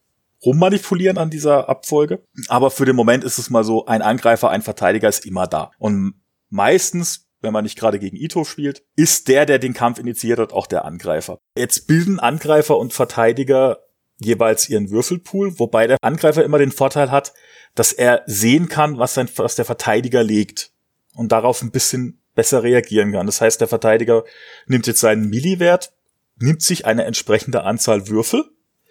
rummanipulieren 0.44 1.18
an 1.18 1.30
dieser 1.30 1.68
Abfolge. 1.68 2.22
Aber 2.48 2.70
für 2.70 2.84
den 2.84 2.96
Moment 2.96 3.24
ist 3.24 3.38
es 3.38 3.50
mal 3.50 3.64
so, 3.64 3.86
ein 3.86 4.02
Angreifer, 4.02 4.50
ein 4.50 4.62
Verteidiger 4.62 5.08
ist 5.08 5.24
immer 5.26 5.46
da. 5.46 5.70
Und 5.78 6.14
meistens, 6.50 7.26
wenn 7.40 7.52
man 7.52 7.64
nicht 7.64 7.78
gerade 7.78 7.98
gegen 7.98 8.16
Ito 8.16 8.44
spielt, 8.44 8.82
ist 8.96 9.28
der, 9.28 9.46
der 9.46 9.58
den 9.58 9.74
Kampf 9.74 9.98
initiiert 9.98 10.38
hat, 10.38 10.52
auch 10.52 10.66
der 10.66 10.84
Angreifer. 10.84 11.38
Jetzt 11.56 11.86
bilden 11.86 12.20
Angreifer 12.20 12.78
und 12.78 12.92
Verteidiger 12.92 13.78
jeweils 14.18 14.68
ihren 14.68 14.90
Würfelpool, 14.90 15.58
wobei 15.58 15.86
der 15.86 15.98
Angreifer 16.02 16.44
immer 16.44 16.58
den 16.58 16.72
Vorteil 16.72 17.10
hat, 17.10 17.32
dass 17.74 17.92
er 17.92 18.22
sehen 18.26 18.68
kann, 18.68 18.98
was, 18.98 19.14
sein, 19.14 19.28
was 19.36 19.56
der 19.56 19.64
Verteidiger 19.64 20.22
legt 20.22 20.70
und 21.14 21.32
darauf 21.32 21.62
ein 21.62 21.70
bisschen 21.70 22.20
besser 22.34 22.62
reagieren 22.62 23.12
kann. 23.12 23.26
Das 23.26 23.40
heißt, 23.40 23.60
der 23.60 23.68
Verteidiger 23.68 24.24
nimmt 24.66 24.86
jetzt 24.86 25.00
seinen 25.00 25.28
Milliwert, 25.28 25.92
nimmt 26.36 26.62
sich 26.62 26.86
eine 26.86 27.04
entsprechende 27.04 27.64
Anzahl 27.64 28.08
Würfel 28.08 28.44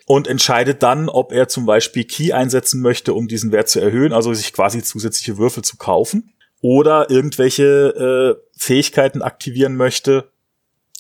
und 0.06 0.28
entscheidet 0.28 0.84
dann, 0.84 1.10
ob 1.10 1.32
er 1.32 1.48
zum 1.48 1.66
Beispiel 1.66 2.04
Key 2.06 2.34
einsetzen 2.34 2.82
möchte, 2.82 3.14
um 3.14 3.28
diesen 3.28 3.52
Wert 3.52 3.70
zu 3.70 3.80
erhöhen, 3.80 4.14
also 4.14 4.34
sich 4.34 4.54
quasi 4.54 4.84
zusätzliche 4.84 5.38
Würfel 5.38 5.64
zu 5.64 5.78
kaufen 5.78 6.34
oder 6.62 7.10
irgendwelche 7.10 8.38
äh, 8.40 8.58
Fähigkeiten 8.58 9.22
aktivieren 9.22 9.76
möchte, 9.76 10.32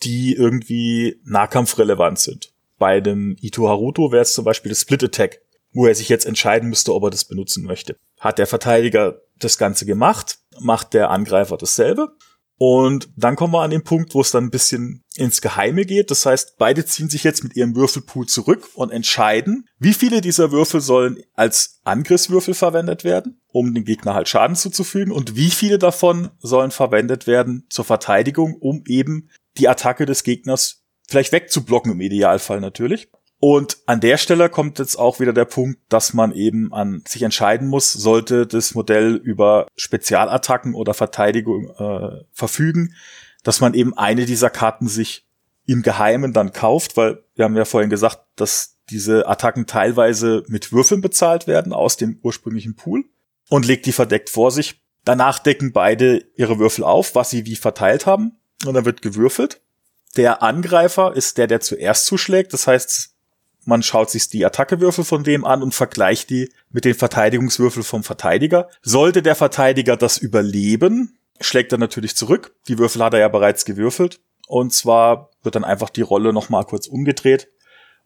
die 0.04 0.36
irgendwie 0.36 1.22
nahkampfrelevant 1.24 2.20
sind. 2.20 2.53
Bei 2.84 3.00
dem 3.00 3.38
Ito 3.40 3.70
Haruto 3.70 4.12
wäre 4.12 4.24
es 4.24 4.34
zum 4.34 4.44
Beispiel 4.44 4.68
das 4.68 4.82
Split 4.82 5.06
Attack 5.06 5.40
wo 5.74 5.88
er 5.88 5.96
sich 5.96 6.10
jetzt 6.10 6.26
entscheiden 6.26 6.70
müsste, 6.70 6.94
ob 6.94 7.04
er 7.04 7.10
das 7.10 7.26
benutzen 7.26 7.64
möchte. 7.64 7.98
Hat 8.20 8.38
der 8.38 8.46
Verteidiger 8.46 9.22
das 9.40 9.58
Ganze 9.58 9.86
gemacht, 9.86 10.38
macht 10.60 10.94
der 10.94 11.10
Angreifer 11.10 11.58
dasselbe. 11.58 12.16
Und 12.60 13.10
dann 13.16 13.36
kommen 13.36 13.54
wir 13.54 13.64
an 13.64 13.72
den 13.72 13.84
Punkt, 13.84 14.14
wo 14.14 14.22
es 14.22 14.30
dann 14.30 14.46
ein 14.46 14.52
bisschen 14.52 15.02
ins 15.16 15.42
Geheime 15.42 15.86
geht. 15.86 16.12
Das 16.12 16.26
heißt, 16.26 16.58
beide 16.60 16.86
ziehen 16.86 17.10
sich 17.10 17.24
jetzt 17.24 17.44
mit 17.44 17.56
ihrem 17.56 17.76
Würfelpool 17.76 18.28
zurück 18.28 18.70
und 18.76 18.92
entscheiden, 18.92 19.68
wie 19.80 19.94
viele 19.94 20.22
dieser 20.22 20.52
Würfel 20.52 20.80
sollen 20.80 21.18
als 21.34 21.80
Angriffswürfel 21.84 22.54
verwendet 22.54 23.04
werden, 23.04 23.42
um 23.48 23.74
dem 23.74 23.86
Gegner 23.86 24.14
halt 24.14 24.30
Schaden 24.30 24.56
zuzufügen, 24.56 25.12
und 25.12 25.36
wie 25.36 25.50
viele 25.50 25.80
davon 25.80 26.30
sollen 26.40 26.72
verwendet 26.72 27.26
werden 27.26 27.66
zur 27.70 27.86
Verteidigung, 27.86 28.54
um 28.60 28.84
eben 28.88 29.30
die 29.58 29.68
Attacke 29.68 30.06
des 30.06 30.24
Gegners 30.24 30.83
vielleicht 31.08 31.32
wegzublocken 31.32 31.92
im 31.92 32.02
Idealfall 32.02 32.60
natürlich. 32.60 33.10
Und 33.40 33.80
an 33.88 34.00
der 34.00 34.18
Stelle 34.18 34.48
kommt 34.48 34.80
jetzt 34.80 34.96
auch 34.96 35.20
wieder 35.20 35.34
der 35.34 35.44
Punkt, 35.44 35.80
dass 35.90 36.14
man 36.14 36.32
eben 36.32 36.74
an 36.74 37.04
sich 37.06 37.24
entscheiden 37.24 37.68
muss, 37.68 37.92
sollte 37.92 38.48
das 38.48 38.74
Modell 38.74 39.16
über 39.16 39.68
Spezialattacken 39.76 40.74
oder 40.76 40.94
Verteidigung 40.94 41.70
äh, 41.78 42.24
verfügen, 42.32 42.96
dass 43.44 43.60
man 43.60 43.74
eben 43.74 43.98
eine 43.98 44.26
dieser 44.26 44.50
Karten 44.50 44.88
sich 44.88 45.28
im 45.66 45.82
Geheimen 45.82 46.32
dann 46.32 46.54
kauft, 46.54 46.96
weil 46.96 47.22
wir 47.36 47.44
haben 47.44 47.58
ja 47.58 47.66
vorhin 47.66 47.90
gesagt, 47.90 48.22
dass 48.38 48.78
diese 48.90 49.28
Attacken 49.28 49.66
teilweise 49.66 50.44
mit 50.48 50.72
Würfeln 50.72 51.02
bezahlt 51.02 51.46
werden 51.46 51.74
aus 51.74 51.98
dem 51.98 52.20
ursprünglichen 52.22 52.76
Pool 52.76 53.04
und 53.50 53.66
legt 53.66 53.86
die 53.86 53.92
verdeckt 53.92 54.30
vor 54.30 54.52
sich. 54.52 54.82
Danach 55.06 55.40
decken 55.40 55.74
beide 55.74 56.24
ihre 56.36 56.60
Würfel 56.60 56.84
auf, 56.84 57.16
was 57.16 57.30
sie 57.30 57.46
wie 57.46 57.56
verteilt 57.56 58.06
haben 58.06 58.38
und 58.66 58.74
dann 58.74 58.86
wird 58.86 59.02
gewürfelt. 59.02 59.62
Der 60.16 60.44
Angreifer 60.44 61.16
ist 61.16 61.38
der, 61.38 61.48
der 61.48 61.60
zuerst 61.60 62.06
zuschlägt. 62.06 62.54
Das 62.54 62.68
heißt, 62.68 63.14
man 63.66 63.82
schaut 63.82 64.10
sich 64.10 64.30
die 64.30 64.46
Attackewürfel 64.46 65.04
von 65.04 65.24
dem 65.24 65.46
an 65.46 65.64
und 65.64 65.74
vergleicht 65.74 66.30
die 66.30 66.52
mit 66.72 66.86
den 66.86 66.96
Verteidigungswürfeln 66.96 67.84
vom 67.84 68.04
Verteidiger. 68.04 68.70
Sollte 68.82 69.22
der 69.22 69.36
Verteidiger 69.36 69.96
das 69.98 70.18
überleben, 70.18 71.18
schlägt 71.40 71.72
er 71.72 71.78
natürlich 71.78 72.16
zurück. 72.16 72.56
Die 72.68 72.78
Würfel 72.78 73.04
hat 73.04 73.14
er 73.14 73.22
ja 73.22 73.28
bereits 73.28 73.66
gewürfelt. 73.66 74.20
Und 74.48 74.74
zwar 74.74 75.30
wird 75.42 75.56
dann 75.56 75.64
einfach 75.64 75.90
die 75.90 76.02
Rolle 76.02 76.34
nochmal 76.34 76.66
kurz 76.66 76.88
umgedreht. 76.88 77.50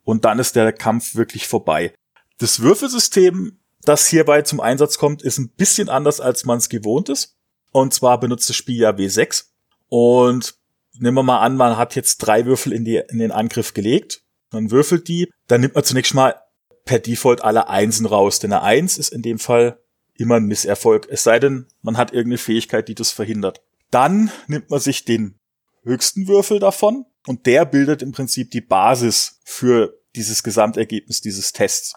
Und 0.04 0.24
dann 0.24 0.38
ist 0.38 0.56
der 0.56 0.72
Kampf 0.72 1.16
wirklich 1.16 1.48
vorbei. 1.48 1.92
Das 2.38 2.60
Würfelsystem, 2.60 3.58
das 3.82 4.06
hierbei 4.06 4.42
zum 4.42 4.60
Einsatz 4.60 4.96
kommt, 4.96 5.22
ist 5.22 5.38
ein 5.38 5.50
bisschen 5.50 5.88
anders, 5.88 6.20
als 6.20 6.44
man 6.44 6.58
es 6.58 6.68
gewohnt 6.68 7.08
ist. 7.08 7.36
Und 7.72 7.92
zwar 7.92 8.18
benutzt 8.20 8.48
das 8.48 8.56
Spiel 8.56 8.78
ja 8.78 8.90
W6. 8.90 9.46
Und 9.88 10.54
nehmen 10.98 11.16
wir 11.16 11.22
mal 11.22 11.40
an, 11.40 11.56
man 11.56 11.76
hat 11.76 11.94
jetzt 11.94 12.18
drei 12.18 12.46
Würfel 12.46 12.72
in, 12.72 12.84
die, 12.84 13.02
in 13.08 13.18
den 13.18 13.32
Angriff 13.32 13.74
gelegt 13.74 14.22
man 14.50 14.70
würfelt 14.70 15.08
die, 15.08 15.30
dann 15.46 15.60
nimmt 15.60 15.74
man 15.74 15.84
zunächst 15.84 16.14
mal 16.14 16.40
per 16.84 16.98
Default 16.98 17.42
alle 17.42 17.68
Einsen 17.68 18.06
raus, 18.06 18.38
denn 18.38 18.52
eine 18.52 18.62
Eins 18.62 18.98
ist 18.98 19.10
in 19.10 19.22
dem 19.22 19.38
Fall 19.38 19.78
immer 20.14 20.36
ein 20.36 20.46
Misserfolg, 20.46 21.06
es 21.10 21.22
sei 21.22 21.38
denn, 21.38 21.66
man 21.82 21.96
hat 21.96 22.12
irgendeine 22.12 22.38
Fähigkeit, 22.38 22.88
die 22.88 22.94
das 22.94 23.12
verhindert. 23.12 23.62
Dann 23.90 24.30
nimmt 24.46 24.70
man 24.70 24.80
sich 24.80 25.04
den 25.04 25.38
höchsten 25.84 26.26
Würfel 26.26 26.58
davon 26.58 27.04
und 27.26 27.46
der 27.46 27.64
bildet 27.64 28.02
im 28.02 28.12
Prinzip 28.12 28.50
die 28.50 28.60
Basis 28.60 29.40
für 29.44 29.98
dieses 30.16 30.42
Gesamtergebnis 30.42 31.20
dieses 31.20 31.52
Tests. 31.52 31.94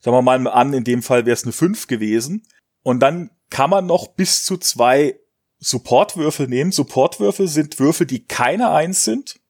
sagen 0.00 0.16
wir 0.16 0.22
mal 0.22 0.46
an, 0.48 0.72
in 0.72 0.84
dem 0.84 1.02
Fall 1.02 1.26
wäre 1.26 1.34
es 1.34 1.44
eine 1.44 1.52
5 1.52 1.86
gewesen. 1.86 2.46
Und 2.82 3.00
dann 3.00 3.30
kann 3.50 3.70
man 3.70 3.86
noch 3.86 4.08
bis 4.08 4.44
zu 4.44 4.56
zwei 4.56 5.18
Supportwürfel 5.62 6.48
nehmen. 6.48 6.72
Supportwürfel 6.72 7.46
sind 7.46 7.78
Würfel, 7.78 8.06
die 8.06 8.26
keine 8.26 8.70
Eins 8.70 9.04
sind, 9.04 9.40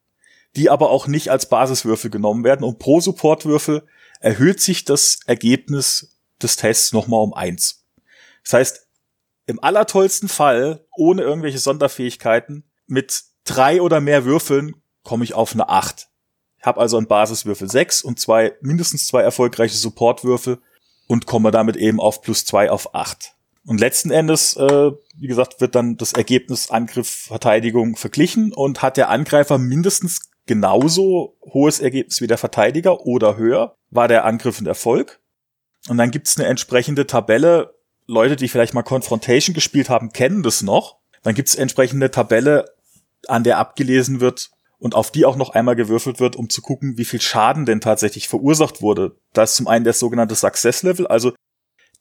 die 0.56 0.68
aber 0.68 0.90
auch 0.90 1.06
nicht 1.06 1.30
als 1.30 1.48
Basiswürfel 1.48 2.10
genommen 2.10 2.44
werden. 2.44 2.64
Und 2.64 2.78
pro 2.78 3.00
Supportwürfel 3.00 3.86
erhöht 4.20 4.60
sich 4.60 4.84
das 4.84 5.20
Ergebnis 5.26 6.18
des 6.42 6.56
Tests 6.56 6.92
nochmal 6.92 7.20
um 7.20 7.32
eins. 7.32 7.86
Das 8.44 8.52
heißt, 8.52 8.86
im 9.46 9.62
allertollsten 9.62 10.28
Fall, 10.28 10.86
ohne 10.96 11.22
irgendwelche 11.22 11.58
Sonderfähigkeiten, 11.58 12.64
mit 12.86 13.22
drei 13.44 13.80
oder 13.80 14.00
mehr 14.00 14.24
Würfeln 14.24 14.76
komme 15.02 15.24
ich 15.24 15.34
auf 15.34 15.54
eine 15.54 15.68
acht. 15.68 16.08
Ich 16.58 16.66
habe 16.66 16.80
also 16.80 16.98
einen 16.98 17.08
Basiswürfel 17.08 17.70
sechs 17.70 18.02
und 18.02 18.20
zwei, 18.20 18.54
mindestens 18.60 19.06
zwei 19.06 19.22
erfolgreiche 19.22 19.76
Supportwürfel 19.76 20.60
und 21.08 21.26
komme 21.26 21.50
damit 21.50 21.76
eben 21.76 22.00
auf 22.00 22.20
plus 22.20 22.44
zwei 22.44 22.70
auf 22.70 22.94
acht. 22.94 23.34
Und 23.64 23.80
letzten 23.80 24.10
Endes, 24.10 24.56
äh, 24.56 24.90
wie 25.16 25.26
gesagt, 25.26 25.60
wird 25.60 25.74
dann 25.74 25.96
das 25.96 26.12
Ergebnis 26.12 26.70
Angriff, 26.70 27.26
Verteidigung 27.28 27.96
verglichen 27.96 28.52
und 28.52 28.82
hat 28.82 28.96
der 28.96 29.08
Angreifer 29.08 29.58
mindestens 29.58 30.32
genauso 30.46 31.36
hohes 31.42 31.78
Ergebnis 31.78 32.20
wie 32.20 32.26
der 32.26 32.38
Verteidiger 32.38 33.06
oder 33.06 33.36
höher, 33.36 33.76
war 33.90 34.08
der 34.08 34.24
Angriff 34.24 34.60
ein 34.60 34.66
Erfolg. 34.66 35.20
Und 35.88 35.98
dann 35.98 36.10
gibt's 36.10 36.36
eine 36.36 36.48
entsprechende 36.48 37.06
Tabelle. 37.06 37.74
Leute, 38.06 38.36
die 38.36 38.48
vielleicht 38.48 38.74
mal 38.74 38.82
Confrontation 38.82 39.54
gespielt 39.54 39.88
haben, 39.88 40.12
kennen 40.12 40.42
das 40.42 40.62
noch. 40.62 40.98
Dann 41.22 41.34
gibt's 41.34 41.54
entsprechende 41.54 42.10
Tabelle, 42.10 42.74
an 43.28 43.44
der 43.44 43.58
abgelesen 43.58 44.20
wird 44.20 44.50
und 44.78 44.96
auf 44.96 45.12
die 45.12 45.24
auch 45.24 45.36
noch 45.36 45.50
einmal 45.50 45.76
gewürfelt 45.76 46.18
wird, 46.18 46.34
um 46.34 46.50
zu 46.50 46.60
gucken, 46.60 46.98
wie 46.98 47.04
viel 47.04 47.20
Schaden 47.20 47.66
denn 47.66 47.80
tatsächlich 47.80 48.28
verursacht 48.28 48.82
wurde. 48.82 49.16
Da 49.32 49.44
ist 49.44 49.54
zum 49.54 49.68
einen 49.68 49.84
der 49.84 49.92
sogenannte 49.92 50.34
Success 50.34 50.82
Level, 50.82 51.06
also 51.06 51.32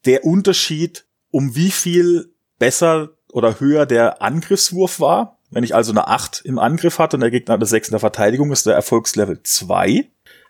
der 0.06 0.26
Unterschied, 0.26 1.06
um 1.32 1.56
wie 1.56 1.72
viel 1.72 2.34
besser 2.60 3.10
oder 3.32 3.60
höher 3.60 3.86
der 3.86 4.22
Angriffswurf 4.22 5.00
war. 5.00 5.38
Wenn 5.50 5.64
ich 5.64 5.76
also 5.76 5.92
eine 5.92 6.08
8 6.08 6.42
im 6.46 6.60
Angriff 6.60 7.00
hatte 7.00 7.18
und 7.18 7.22
der 7.22 7.32
Gegner 7.32 7.56
eine 7.56 7.66
6 7.66 7.90
in 7.90 7.94
der 7.94 8.00
Verteidigung, 8.00 8.52
ist 8.52 8.66
der 8.66 8.76
Erfolgslevel 8.76 9.42
2. 9.44 10.08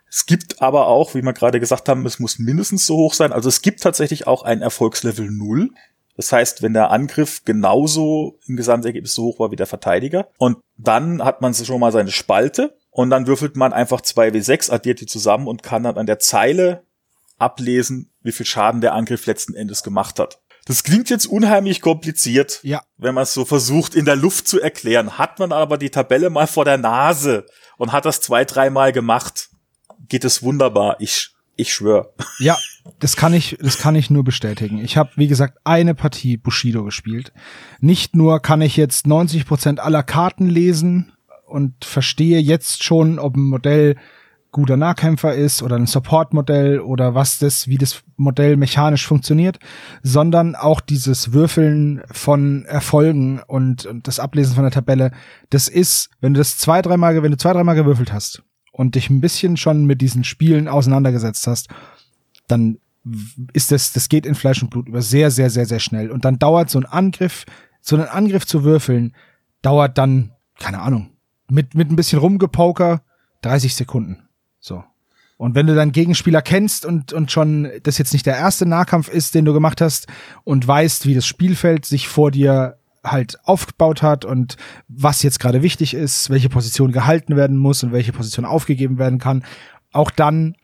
Es 0.09 0.25
gibt 0.25 0.61
aber 0.61 0.88
auch, 0.88 1.15
wie 1.15 1.21
wir 1.21 1.34
gerade 1.34 1.59
gesagt 1.59 1.88
haben, 1.88 2.05
es 2.05 2.19
muss 2.19 2.38
mindestens 2.38 2.86
so 2.86 2.97
hoch 2.97 3.13
sein. 3.13 3.32
Also 3.32 3.47
es 3.47 3.61
gibt 3.61 3.82
tatsächlich 3.82 4.27
auch 4.27 4.43
ein 4.43 4.61
Erfolgslevel 4.61 5.32
0. 5.32 5.69
Das 6.17 6.32
heißt, 6.32 6.61
wenn 6.61 6.73
der 6.73 6.91
Angriff 6.91 7.45
genauso 7.45 8.38
im 8.45 8.57
Gesamtergebnis 8.57 9.13
so 9.13 9.23
hoch 9.23 9.39
war 9.39 9.51
wie 9.51 9.55
der 9.55 9.67
Verteidiger. 9.67 10.27
Und 10.38 10.57
dann 10.77 11.23
hat 11.23 11.41
man 11.41 11.53
schon 11.53 11.79
mal 11.79 11.91
seine 11.91 12.11
Spalte 12.11 12.77
und 12.89 13.09
dann 13.09 13.25
würfelt 13.25 13.55
man 13.55 13.71
einfach 13.71 14.01
2W6, 14.01 14.69
addiert 14.71 14.99
die 14.99 15.05
zusammen 15.05 15.47
und 15.47 15.63
kann 15.63 15.84
dann 15.84 15.97
an 15.97 16.05
der 16.05 16.19
Zeile 16.19 16.84
ablesen, 17.38 18.11
wie 18.21 18.34
viel 18.34 18.45
Schaden 18.45 18.82
der 18.82 18.93
Angriff 18.93 19.25
letzten 19.25 19.55
Endes 19.55 19.82
gemacht 19.82 20.19
hat. 20.19 20.41
Das 20.66 20.84
klingt 20.84 21.09
jetzt 21.09 21.26
unheimlich 21.26 21.82
kompliziert, 21.82 22.59
ja. 22.64 22.82
wenn 22.97 23.16
man 23.16 23.24
es 23.24 23.34
so 23.34 23.45
versucht 23.45 23.95
in 23.95 24.05
der 24.05 24.16
Luft 24.16 24.47
zu 24.47 24.62
erklären. 24.62 25.18
Hat 25.18 25.39
man 25.39 25.51
aber 25.51 25.78
die 25.78 25.89
Tabelle 25.89 26.30
mal 26.30 26.47
vor 26.47 26.66
der 26.66 26.78
Nase 26.78 27.45
und 27.78 27.91
hat 27.91 28.05
das 28.05 28.22
zwei, 28.22 28.45
dreimal 28.45 28.91
gemacht, 28.91 29.49
geht 30.07 30.24
es 30.24 30.43
wunderbar. 30.43 30.97
Ich, 30.99 31.32
ich 31.55 31.74
schwör. 31.74 32.14
Ja, 32.39 32.57
das 32.99 33.16
kann 33.16 33.34
ich, 33.34 33.57
das 33.62 33.78
kann 33.78 33.95
ich 33.95 34.09
nur 34.09 34.24
bestätigen. 34.24 34.80
Ich 34.80 34.97
habe, 34.97 35.12
wie 35.16 35.28
gesagt, 35.28 35.59
eine 35.64 35.95
Partie 35.95 36.38
Bushido 36.38 36.84
gespielt. 36.84 37.32
Nicht 37.80 38.16
nur 38.16 38.39
kann 38.39 38.62
ich 38.62 38.78
jetzt 38.78 39.05
90 39.07 39.45
Prozent 39.45 39.80
aller 39.80 40.03
Karten 40.03 40.47
lesen 40.47 41.14
und 41.45 41.86
verstehe 41.86 42.39
jetzt 42.39 42.84
schon, 42.84 43.20
ob 43.20 43.36
ein 43.36 43.43
Modell 43.43 43.95
guter 44.52 44.76
Nahkämpfer 44.76 45.34
ist 45.34 45.64
oder 45.64 45.78
ein 45.78 45.88
Support-Modell 45.88 46.82
oder 46.82 47.16
was 47.16 47.39
das, 47.39 47.68
wie 47.68 47.78
das 47.78 48.04
Modell 48.18 48.58
mechanisch 48.58 49.08
funktioniert, 49.08 49.60
sondern 50.04 50.56
auch 50.56 50.82
dieses 50.82 51.32
Würfeln 51.32 52.02
von 52.12 52.66
Erfolgen 52.66 53.41
und, 53.47 53.86
und 53.86 54.08
das 54.08 54.20
Ablesen 54.20 54.56
von 54.56 54.64
der 54.64 54.72
Tabelle. 54.72 55.12
Das 55.49 55.68
ist, 55.68 56.10
wenn 56.20 56.34
du 56.34 56.39
das 56.39 56.58
zwei, 56.58 56.82
dreimal, 56.82 57.22
wenn 57.24 57.32
du 57.32 57.38
zwei, 57.38 57.54
dreimal 57.54 57.76
gewürfelt 57.76 58.12
hast 58.12 58.43
und 58.74 58.95
dich 58.95 59.10
ein 59.10 59.22
bisschen 59.22 59.56
schon 59.56 59.86
mit 59.86 60.02
diesen 60.02 60.26
Spielen 60.26 60.68
auseinandergesetzt 60.68 61.47
hast, 61.47 61.70
dann 62.47 62.78
ist 63.54 63.72
das, 63.72 63.93
das 63.93 64.10
geht 64.10 64.26
in 64.26 64.36
Fleisch 64.36 64.62
und 64.62 64.70
Blut 64.70 64.88
über 64.88 65.02
sehr, 65.02 65.32
sehr, 65.32 65.49
sehr, 65.49 65.66
sehr 65.66 65.80
schnell. 65.80 66.12
Und 66.12 66.26
dann 66.26 66.39
dauert 66.39 66.70
so 66.70 66.80
ein 66.80 66.86
Angriff, 66.86 67.45
so 67.80 67.95
einen 67.95 68.06
Angriff 68.06 68.45
zu 68.45 68.64
würfeln, 68.64 69.16
dauert 69.62 69.97
dann, 69.97 70.34
keine 70.60 70.80
Ahnung, 70.80 71.12
mit, 71.49 71.74
mit 71.74 71.89
ein 71.89 71.95
bisschen 71.95 72.20
Rumgepoker 72.20 73.02
30 73.41 73.76
Sekunden. 73.76 74.28
So. 74.62 74.84
Und 75.38 75.55
wenn 75.55 75.66
du 75.66 75.74
deinen 75.74 75.91
Gegenspieler 75.91 76.43
kennst 76.43 76.86
und, 76.86 77.14
und 77.14 77.32
schon 77.32 77.70
das 77.82 77.97
jetzt 77.97 78.14
nicht 78.14 78.28
der 78.28 78.38
erste 78.38 78.68
Nahkampf 78.68 79.09
ist, 79.09 79.34
den 79.34 79.43
du 79.43 79.53
gemacht 79.53 79.82
hast 79.82 80.07
und 80.43 80.66
weißt, 80.66 81.07
wie 81.07 81.16
das 81.16 81.26
Spielfeld 81.26 81.86
sich 81.86 82.07
vor 82.07 82.30
dir 82.30 82.78
halt 83.03 83.39
aufgebaut 83.45 84.03
hat 84.03 84.24
und 84.24 84.57
was 84.88 85.24
jetzt 85.24 85.39
gerade 85.39 85.64
wichtig 85.64 85.95
ist, 85.95 86.30
welche 86.30 86.49
Position 86.49 86.91
gehalten 86.91 87.36
werden 87.36 87.57
muss 87.57 87.84
und 87.84 87.91
welche 87.91 88.14
Position 88.14 88.45
aufgegeben 88.45 88.99
werden 88.99 89.18
kann, 89.18 89.43
auch 89.91 90.12
dann 90.12 90.55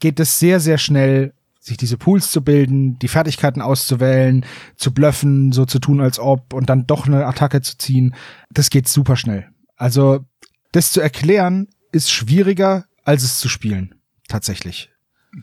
geht 0.00 0.18
es 0.18 0.40
sehr, 0.40 0.58
sehr 0.58 0.78
schnell, 0.78 1.32
sich 1.60 1.76
diese 1.76 1.96
Pools 1.96 2.32
zu 2.32 2.42
bilden, 2.42 2.98
die 2.98 3.08
Fertigkeiten 3.08 3.62
auszuwählen, 3.62 4.44
zu 4.76 4.92
bluffen, 4.92 5.52
so 5.52 5.64
zu 5.64 5.78
tun, 5.78 6.00
als 6.00 6.18
ob 6.18 6.52
und 6.52 6.68
dann 6.68 6.86
doch 6.86 7.06
eine 7.06 7.24
Attacke 7.26 7.62
zu 7.62 7.78
ziehen. 7.78 8.14
Das 8.50 8.68
geht 8.68 8.88
super 8.88 9.16
schnell. 9.16 9.48
Also, 9.76 10.24
das 10.72 10.90
zu 10.90 11.00
erklären 11.00 11.68
ist 11.92 12.10
schwieriger, 12.10 12.86
als 13.04 13.22
es 13.22 13.38
zu 13.38 13.48
spielen. 13.48 13.94
Tatsächlich. 14.28 14.90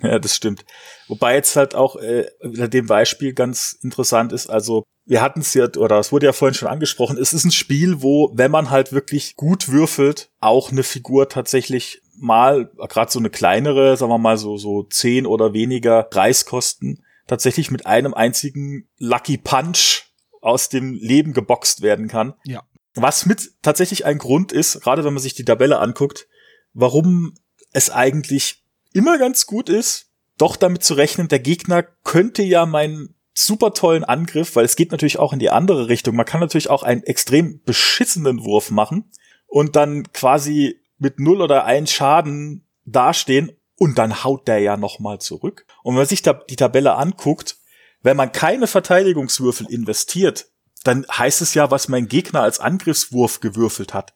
Ja, 0.01 0.19
das 0.19 0.35
stimmt. 0.35 0.65
Wobei 1.07 1.35
jetzt 1.35 1.55
halt 1.55 1.75
auch 1.75 1.97
äh, 1.97 2.25
dem 2.43 2.87
Beispiel 2.87 3.33
ganz 3.33 3.77
interessant 3.81 4.31
ist, 4.31 4.49
also 4.49 4.83
wir 5.05 5.21
hatten 5.21 5.41
es 5.41 5.53
ja, 5.53 5.67
oder 5.77 5.99
es 5.99 6.11
wurde 6.11 6.27
ja 6.27 6.33
vorhin 6.33 6.53
schon 6.53 6.69
angesprochen, 6.69 7.17
es 7.17 7.33
ist 7.33 7.43
ein 7.43 7.51
Spiel, 7.51 8.01
wo, 8.01 8.31
wenn 8.33 8.51
man 8.51 8.69
halt 8.69 8.93
wirklich 8.93 9.35
gut 9.35 9.69
würfelt, 9.69 10.29
auch 10.39 10.71
eine 10.71 10.83
Figur 10.83 11.27
tatsächlich 11.27 12.01
mal, 12.15 12.71
gerade 12.87 13.11
so 13.11 13.19
eine 13.19 13.29
kleinere, 13.29 13.97
sagen 13.97 14.11
wir 14.11 14.17
mal 14.17 14.37
so, 14.37 14.57
so 14.57 14.83
zehn 14.83 15.25
oder 15.25 15.53
weniger 15.53 16.07
Reiskosten, 16.11 17.03
tatsächlich 17.27 17.71
mit 17.71 17.85
einem 17.85 18.13
einzigen 18.13 18.89
Lucky 18.97 19.37
Punch 19.37 20.03
aus 20.41 20.69
dem 20.69 20.93
Leben 20.93 21.33
geboxt 21.33 21.81
werden 21.81 22.07
kann. 22.07 22.33
Ja. 22.45 22.63
Was 22.95 23.25
mit 23.25 23.51
tatsächlich 23.61 24.05
ein 24.05 24.17
Grund 24.17 24.51
ist, 24.51 24.81
gerade 24.81 25.03
wenn 25.03 25.13
man 25.13 25.23
sich 25.23 25.33
die 25.33 25.45
Tabelle 25.45 25.79
anguckt, 25.79 26.27
warum 26.73 27.33
es 27.71 27.89
eigentlich 27.89 28.63
immer 28.93 29.17
ganz 29.17 29.45
gut 29.45 29.69
ist, 29.69 30.07
doch 30.37 30.55
damit 30.55 30.83
zu 30.83 30.93
rechnen, 30.95 31.27
der 31.27 31.39
Gegner 31.39 31.83
könnte 31.83 32.43
ja 32.43 32.65
meinen 32.65 33.15
super 33.33 33.73
tollen 33.73 34.03
Angriff, 34.03 34.55
weil 34.55 34.65
es 34.65 34.75
geht 34.75 34.91
natürlich 34.91 35.19
auch 35.19 35.33
in 35.33 35.39
die 35.39 35.49
andere 35.49 35.87
Richtung. 35.87 36.15
Man 36.15 36.25
kann 36.25 36.41
natürlich 36.41 36.69
auch 36.69 36.83
einen 36.83 37.03
extrem 37.03 37.61
beschissenen 37.63 38.43
Wurf 38.43 38.71
machen 38.71 39.11
und 39.47 39.75
dann 39.75 40.11
quasi 40.11 40.79
mit 40.97 41.19
null 41.19 41.41
oder 41.41 41.65
ein 41.65 41.87
Schaden 41.87 42.65
dastehen 42.85 43.51
und 43.77 43.97
dann 43.97 44.23
haut 44.23 44.47
der 44.47 44.59
ja 44.59 44.77
noch 44.77 44.99
mal 44.99 45.19
zurück. 45.19 45.65
Und 45.83 45.93
wenn 45.93 46.01
man 46.01 46.07
sich 46.07 46.21
da 46.21 46.33
die 46.33 46.55
Tabelle 46.55 46.95
anguckt, 46.95 47.57
wenn 48.01 48.17
man 48.17 48.31
keine 48.31 48.67
Verteidigungswürfel 48.67 49.67
investiert, 49.69 50.47
dann 50.83 51.05
heißt 51.11 51.41
es 51.41 51.53
ja, 51.53 51.71
was 51.71 51.87
mein 51.87 52.07
Gegner 52.07 52.41
als 52.41 52.59
Angriffswurf 52.59 53.39
gewürfelt 53.39 53.93
hat, 53.93 54.13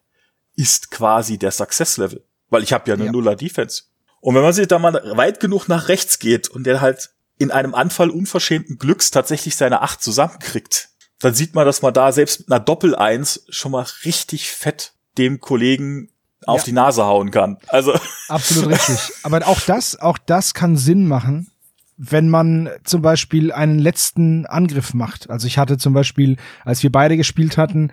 ist 0.55 0.91
quasi 0.91 1.37
der 1.37 1.51
Success 1.51 1.97
Level, 1.97 2.23
weil 2.55 2.63
ich 2.63 2.71
habe 2.71 2.89
ja 2.89 2.95
eine 2.95 3.05
ja. 3.05 3.11
Nuller 3.11 3.35
Defense. 3.35 3.83
Und 4.21 4.33
wenn 4.33 4.41
man 4.41 4.53
sich 4.53 4.67
da 4.67 4.79
mal 4.79 4.93
weit 5.17 5.41
genug 5.41 5.67
nach 5.67 5.89
rechts 5.89 6.19
geht 6.19 6.47
und 6.47 6.65
der 6.65 6.79
halt 6.79 7.09
in 7.37 7.51
einem 7.51 7.75
Anfall 7.75 8.09
unverschämten 8.09 8.77
Glücks 8.77 9.11
tatsächlich 9.11 9.57
seine 9.57 9.81
Acht 9.81 10.01
zusammenkriegt, 10.01 10.87
dann 11.19 11.33
sieht 11.33 11.53
man, 11.53 11.65
dass 11.65 11.81
man 11.81 11.93
da 11.93 12.13
selbst 12.13 12.39
mit 12.39 12.51
einer 12.51 12.63
Doppel-Eins 12.63 13.45
schon 13.49 13.73
mal 13.73 13.85
richtig 14.05 14.49
fett 14.51 14.93
dem 15.17 15.41
Kollegen 15.41 16.11
auf 16.45 16.61
ja. 16.61 16.65
die 16.65 16.71
Nase 16.71 17.03
hauen 17.03 17.29
kann. 17.29 17.57
Also 17.67 17.93
absolut 18.29 18.71
richtig. 18.71 18.99
Aber 19.23 19.45
auch 19.47 19.59
das, 19.59 19.99
auch 19.99 20.17
das 20.17 20.53
kann 20.53 20.77
Sinn 20.77 21.09
machen, 21.09 21.51
wenn 21.97 22.29
man 22.29 22.69
zum 22.85 23.01
Beispiel 23.01 23.51
einen 23.51 23.79
letzten 23.79 24.45
Angriff 24.45 24.93
macht. 24.93 25.29
Also 25.29 25.45
ich 25.45 25.57
hatte 25.57 25.77
zum 25.77 25.93
Beispiel, 25.93 26.37
als 26.63 26.83
wir 26.83 26.91
beide 26.91 27.17
gespielt 27.17 27.57
hatten, 27.57 27.91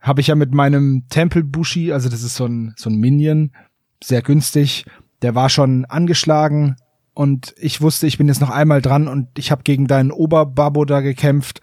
habe 0.00 0.20
ich 0.20 0.26
ja 0.26 0.34
mit 0.34 0.52
meinem 0.52 1.04
Temple 1.10 1.44
Bushi, 1.44 1.92
also 1.92 2.08
das 2.08 2.24
ist 2.24 2.34
so 2.34 2.46
ein 2.46 2.74
so 2.76 2.90
ein 2.90 2.96
Minion, 2.96 3.52
sehr 4.02 4.22
günstig. 4.22 4.84
Der 5.22 5.34
war 5.34 5.48
schon 5.48 5.84
angeschlagen 5.84 6.76
und 7.14 7.54
ich 7.58 7.80
wusste, 7.80 8.06
ich 8.06 8.18
bin 8.18 8.28
jetzt 8.28 8.40
noch 8.40 8.50
einmal 8.50 8.80
dran 8.82 9.08
und 9.08 9.38
ich 9.38 9.50
habe 9.50 9.62
gegen 9.62 9.86
deinen 9.86 10.12
Oberbabo 10.12 10.84
da 10.84 11.00
gekämpft. 11.00 11.60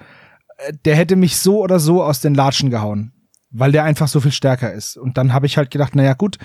Äh, 0.57 0.73
der 0.85 0.95
hätte 0.95 1.15
mich 1.15 1.37
so 1.37 1.61
oder 1.61 1.79
so 1.79 2.03
aus 2.03 2.21
den 2.21 2.35
Latschen 2.35 2.69
gehauen 2.69 3.13
weil 3.49 3.71
der 3.71 3.83
einfach 3.83 4.07
so 4.07 4.19
viel 4.19 4.31
stärker 4.31 4.71
ist. 4.73 4.97
Und 4.97 5.17
dann 5.17 5.33
habe 5.33 5.45
ich 5.45 5.57
halt 5.57 5.71
gedacht, 5.71 5.95
naja 5.95 6.13
gut, 6.13 6.37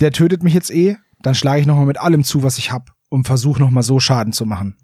der 0.00 0.12
tötet 0.12 0.42
mich 0.42 0.54
jetzt 0.54 0.70
eh, 0.70 0.96
dann 1.20 1.34
schlage 1.34 1.60
ich 1.60 1.66
nochmal 1.66 1.86
mit 1.86 2.00
allem 2.00 2.24
zu, 2.24 2.42
was 2.42 2.58
ich 2.58 2.72
hab 2.72 2.92
und 3.08 3.26
versuche 3.26 3.60
nochmal 3.60 3.82
so 3.82 4.00
Schaden 4.00 4.32
zu 4.32 4.46
machen. 4.46 4.76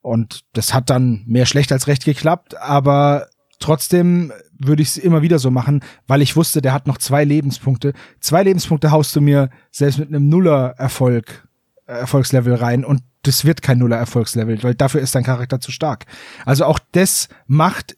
Und 0.00 0.44
das 0.52 0.72
hat 0.72 0.88
dann 0.88 1.24
mehr 1.26 1.46
schlecht 1.46 1.72
als 1.72 1.88
recht 1.88 2.04
geklappt, 2.04 2.56
aber 2.56 3.26
trotzdem 3.58 4.32
würde 4.58 4.82
ich 4.82 4.88
es 4.88 4.96
immer 4.96 5.22
wieder 5.22 5.38
so 5.38 5.50
machen, 5.50 5.82
weil 6.06 6.22
ich 6.22 6.36
wusste, 6.36 6.62
der 6.62 6.72
hat 6.72 6.86
noch 6.86 6.98
zwei 6.98 7.24
Lebenspunkte. 7.24 7.92
Zwei 8.20 8.42
Lebenspunkte 8.42 8.90
haust 8.90 9.14
du 9.16 9.20
mir 9.20 9.50
selbst 9.70 9.98
mit 9.98 10.08
einem 10.08 10.28
Nuller-Erfolg 10.28 11.46
Erfolgslevel 11.86 12.54
rein 12.54 12.84
und 12.84 13.02
das 13.22 13.44
wird 13.44 13.62
kein 13.62 13.78
Nuller 13.78 13.96
Erfolgslevel, 13.96 14.62
weil 14.62 14.74
dafür 14.74 15.00
ist 15.00 15.14
dein 15.14 15.24
Charakter 15.24 15.60
zu 15.60 15.70
stark. 15.70 16.06
Also 16.44 16.64
auch 16.64 16.80
das 16.92 17.28
macht 17.46 17.96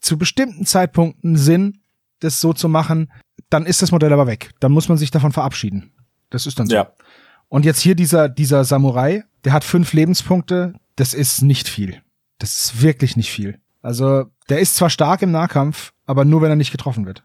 zu 0.00 0.18
bestimmten 0.18 0.66
Zeitpunkten 0.66 1.36
Sinn, 1.36 1.80
das 2.20 2.40
so 2.40 2.52
zu 2.52 2.68
machen, 2.68 3.12
dann 3.50 3.66
ist 3.66 3.82
das 3.82 3.92
Modell 3.92 4.12
aber 4.12 4.26
weg. 4.26 4.50
Dann 4.60 4.72
muss 4.72 4.88
man 4.88 4.98
sich 4.98 5.10
davon 5.10 5.32
verabschieden. 5.32 5.92
Das 6.30 6.46
ist 6.46 6.58
dann 6.58 6.66
so. 6.66 6.74
Ja. 6.74 6.92
Und 7.48 7.64
jetzt 7.64 7.80
hier 7.80 7.94
dieser, 7.94 8.28
dieser 8.28 8.64
Samurai, 8.64 9.24
der 9.44 9.52
hat 9.52 9.64
fünf 9.64 9.92
Lebenspunkte, 9.92 10.74
das 10.96 11.14
ist 11.14 11.42
nicht 11.42 11.68
viel. 11.68 12.02
Das 12.38 12.56
ist 12.56 12.82
wirklich 12.82 13.16
nicht 13.16 13.30
viel. 13.30 13.58
Also, 13.82 14.26
der 14.48 14.60
ist 14.60 14.76
zwar 14.76 14.90
stark 14.90 15.22
im 15.22 15.30
Nahkampf, 15.30 15.92
aber 16.06 16.24
nur 16.24 16.42
wenn 16.42 16.50
er 16.50 16.56
nicht 16.56 16.72
getroffen 16.72 17.06
wird. 17.06 17.22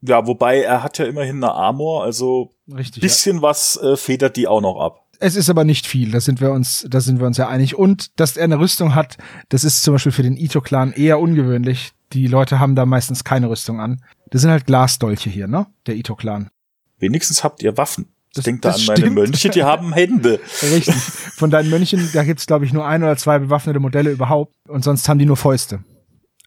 Ja, 0.00 0.26
wobei 0.26 0.60
er 0.60 0.82
hat 0.82 0.98
ja 0.98 1.06
immerhin 1.06 1.36
eine 1.36 1.52
Armor, 1.52 2.04
also 2.04 2.50
Richtig, 2.72 3.00
bisschen 3.00 3.36
ja. 3.36 3.42
was 3.42 3.76
äh, 3.76 3.96
federt 3.96 4.36
die 4.36 4.46
auch 4.46 4.60
noch 4.60 4.78
ab. 4.78 5.00
Es 5.20 5.36
ist 5.36 5.48
aber 5.48 5.64
nicht 5.64 5.86
viel, 5.86 6.10
da 6.10 6.20
sind 6.20 6.40
wir 6.40 6.50
uns, 6.50 6.86
da 6.88 7.00
sind 7.00 7.20
wir 7.20 7.26
uns 7.26 7.38
ja 7.38 7.48
einig. 7.48 7.76
Und 7.76 8.18
dass 8.20 8.36
er 8.36 8.44
eine 8.44 8.58
Rüstung 8.58 8.94
hat, 8.94 9.16
das 9.48 9.64
ist 9.64 9.82
zum 9.82 9.94
Beispiel 9.94 10.12
für 10.12 10.22
den 10.22 10.36
Ito-Clan 10.36 10.92
eher 10.92 11.20
ungewöhnlich. 11.20 11.92
Die 12.12 12.26
Leute 12.26 12.58
haben 12.58 12.74
da 12.74 12.84
meistens 12.84 13.24
keine 13.24 13.48
Rüstung 13.48 13.80
an. 13.80 14.02
Das 14.30 14.42
sind 14.42 14.50
halt 14.50 14.66
Glasdolche 14.66 15.30
hier, 15.30 15.46
ne? 15.46 15.66
Der 15.86 15.96
Ito-Clan. 15.96 16.50
Wenigstens 16.98 17.44
habt 17.44 17.62
ihr 17.62 17.76
Waffen. 17.76 18.08
Ich 18.36 18.42
denke 18.42 18.62
da 18.62 18.72
an 18.72 18.78
stimmt. 18.78 18.98
meine 18.98 19.10
Mönche, 19.10 19.48
die 19.48 19.62
haben 19.62 19.92
Hände. 19.92 20.40
Richtig. 20.62 20.94
Von 20.94 21.50
deinen 21.50 21.70
Mönchen, 21.70 22.10
da 22.12 22.24
gibt's 22.24 22.46
glaube 22.46 22.64
ich 22.64 22.72
nur 22.72 22.86
ein 22.86 23.02
oder 23.02 23.16
zwei 23.16 23.38
bewaffnete 23.38 23.78
Modelle 23.78 24.10
überhaupt 24.10 24.54
und 24.68 24.82
sonst 24.82 25.08
haben 25.08 25.18
die 25.18 25.26
nur 25.26 25.36
Fäuste. 25.36 25.80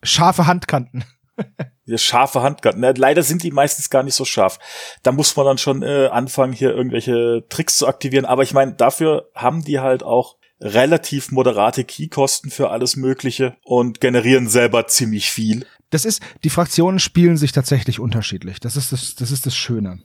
Scharfe 0.07 0.47
Handkanten. 0.47 1.03
Ja, 1.89 1.97
scharfe 1.97 2.41
Handkanten. 2.41 2.83
Leider 2.97 3.23
sind 3.23 3.43
die 3.43 3.51
meistens 3.51 3.89
gar 3.89 4.03
nicht 4.03 4.15
so 4.15 4.25
scharf. 4.25 4.59
Da 5.03 5.13
muss 5.13 5.33
man 5.37 5.45
dann 5.45 5.57
schon 5.57 5.83
äh, 5.83 6.07
anfangen, 6.07 6.51
hier 6.51 6.75
irgendwelche 6.75 7.45
Tricks 7.47 7.77
zu 7.77 7.87
aktivieren. 7.87 8.25
Aber 8.25 8.43
ich 8.43 8.53
meine, 8.53 8.73
dafür 8.73 9.29
haben 9.33 9.63
die 9.63 9.79
halt 9.79 10.03
auch 10.03 10.35
relativ 10.59 11.31
moderate 11.31 11.85
Keykosten 11.85 12.51
für 12.51 12.71
alles 12.71 12.97
Mögliche 12.97 13.55
und 13.63 14.01
generieren 14.01 14.49
selber 14.49 14.87
ziemlich 14.87 15.31
viel. 15.31 15.65
Das 15.89 16.03
ist, 16.03 16.21
die 16.43 16.49
Fraktionen 16.49 16.99
spielen 16.99 17.37
sich 17.37 17.53
tatsächlich 17.53 18.01
unterschiedlich. 18.01 18.59
Das 18.59 18.75
ist 18.75 18.91
das, 18.91 19.15
das 19.15 19.31
ist 19.31 19.45
das 19.45 19.55
Schöne. 19.55 20.01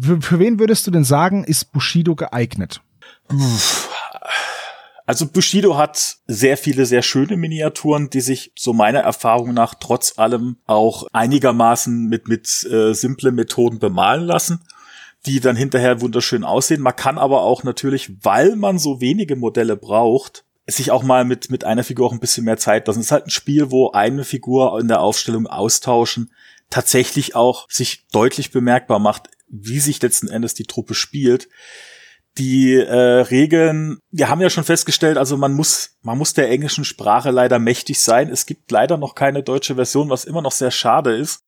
Für, 0.00 0.20
für 0.20 0.38
wen 0.38 0.58
würdest 0.58 0.86
du 0.86 0.90
denn 0.90 1.04
sagen, 1.04 1.44
ist 1.44 1.72
Bushido 1.72 2.14
geeignet? 2.14 2.82
Also 5.12 5.26
Bushido 5.26 5.76
hat 5.76 6.16
sehr 6.26 6.56
viele 6.56 6.86
sehr 6.86 7.02
schöne 7.02 7.36
Miniaturen, 7.36 8.08
die 8.08 8.22
sich 8.22 8.50
so 8.56 8.72
meiner 8.72 9.00
Erfahrung 9.00 9.52
nach 9.52 9.74
trotz 9.74 10.18
allem 10.18 10.56
auch 10.64 11.06
einigermaßen 11.12 12.06
mit 12.06 12.28
mit 12.28 12.66
äh, 12.70 12.94
simple 12.94 13.30
Methoden 13.30 13.78
bemalen 13.78 14.24
lassen, 14.24 14.64
die 15.26 15.40
dann 15.40 15.54
hinterher 15.54 16.00
wunderschön 16.00 16.44
aussehen. 16.44 16.80
Man 16.80 16.96
kann 16.96 17.18
aber 17.18 17.42
auch 17.42 17.62
natürlich, 17.62 18.24
weil 18.24 18.56
man 18.56 18.78
so 18.78 19.02
wenige 19.02 19.36
Modelle 19.36 19.76
braucht, 19.76 20.46
sich 20.66 20.90
auch 20.90 21.02
mal 21.02 21.26
mit 21.26 21.50
mit 21.50 21.64
einer 21.64 21.84
Figur 21.84 22.06
auch 22.06 22.12
ein 22.12 22.20
bisschen 22.20 22.46
mehr 22.46 22.56
Zeit 22.56 22.86
lassen. 22.86 23.00
Es 23.00 23.08
ist 23.08 23.12
halt 23.12 23.26
ein 23.26 23.30
Spiel, 23.30 23.70
wo 23.70 23.90
eine 23.90 24.24
Figur 24.24 24.80
in 24.80 24.88
der 24.88 25.02
Aufstellung 25.02 25.46
austauschen 25.46 26.32
tatsächlich 26.70 27.36
auch 27.36 27.66
sich 27.68 28.06
deutlich 28.12 28.50
bemerkbar 28.50 28.98
macht, 28.98 29.28
wie 29.50 29.78
sich 29.78 30.00
letzten 30.00 30.28
Endes 30.28 30.54
die 30.54 30.64
Truppe 30.64 30.94
spielt 30.94 31.50
die 32.38 32.74
äh, 32.74 32.94
Regeln, 32.94 33.98
wir 34.10 34.28
haben 34.28 34.40
ja 34.40 34.48
schon 34.48 34.64
festgestellt, 34.64 35.18
also 35.18 35.36
man 35.36 35.52
muss, 35.52 35.96
man 36.02 36.16
muss 36.16 36.32
der 36.32 36.50
englischen 36.50 36.84
Sprache 36.84 37.30
leider 37.30 37.58
mächtig 37.58 38.00
sein. 38.00 38.30
Es 38.30 38.46
gibt 38.46 38.70
leider 38.70 38.96
noch 38.96 39.14
keine 39.14 39.42
deutsche 39.42 39.74
Version, 39.74 40.08
was 40.08 40.24
immer 40.24 40.40
noch 40.40 40.52
sehr 40.52 40.70
schade 40.70 41.14
ist. 41.14 41.40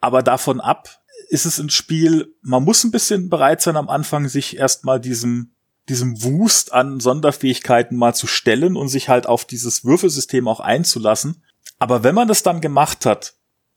Aber 0.00 0.22
davon 0.22 0.60
ab 0.60 1.00
ist 1.28 1.46
es 1.46 1.58
ein 1.58 1.70
Spiel, 1.70 2.34
man 2.42 2.64
muss 2.64 2.82
ein 2.84 2.90
bisschen 2.90 3.30
bereit 3.30 3.62
sein 3.62 3.76
am 3.76 3.88
Anfang, 3.88 4.28
sich 4.28 4.56
erstmal 4.56 5.00
diesem, 5.00 5.54
diesem 5.88 6.22
Wust 6.22 6.72
an 6.72 6.98
Sonderfähigkeiten 6.98 7.96
mal 7.96 8.14
zu 8.14 8.26
stellen 8.26 8.76
und 8.76 8.88
sich 8.88 9.08
halt 9.08 9.26
auf 9.26 9.44
dieses 9.44 9.84
Würfelsystem 9.84 10.48
auch 10.48 10.60
einzulassen. 10.60 11.44
Aber 11.78 12.02
wenn 12.02 12.14
man 12.14 12.28
das 12.28 12.42
dann 12.42 12.60
gemacht 12.60 13.06
hat, 13.06 13.34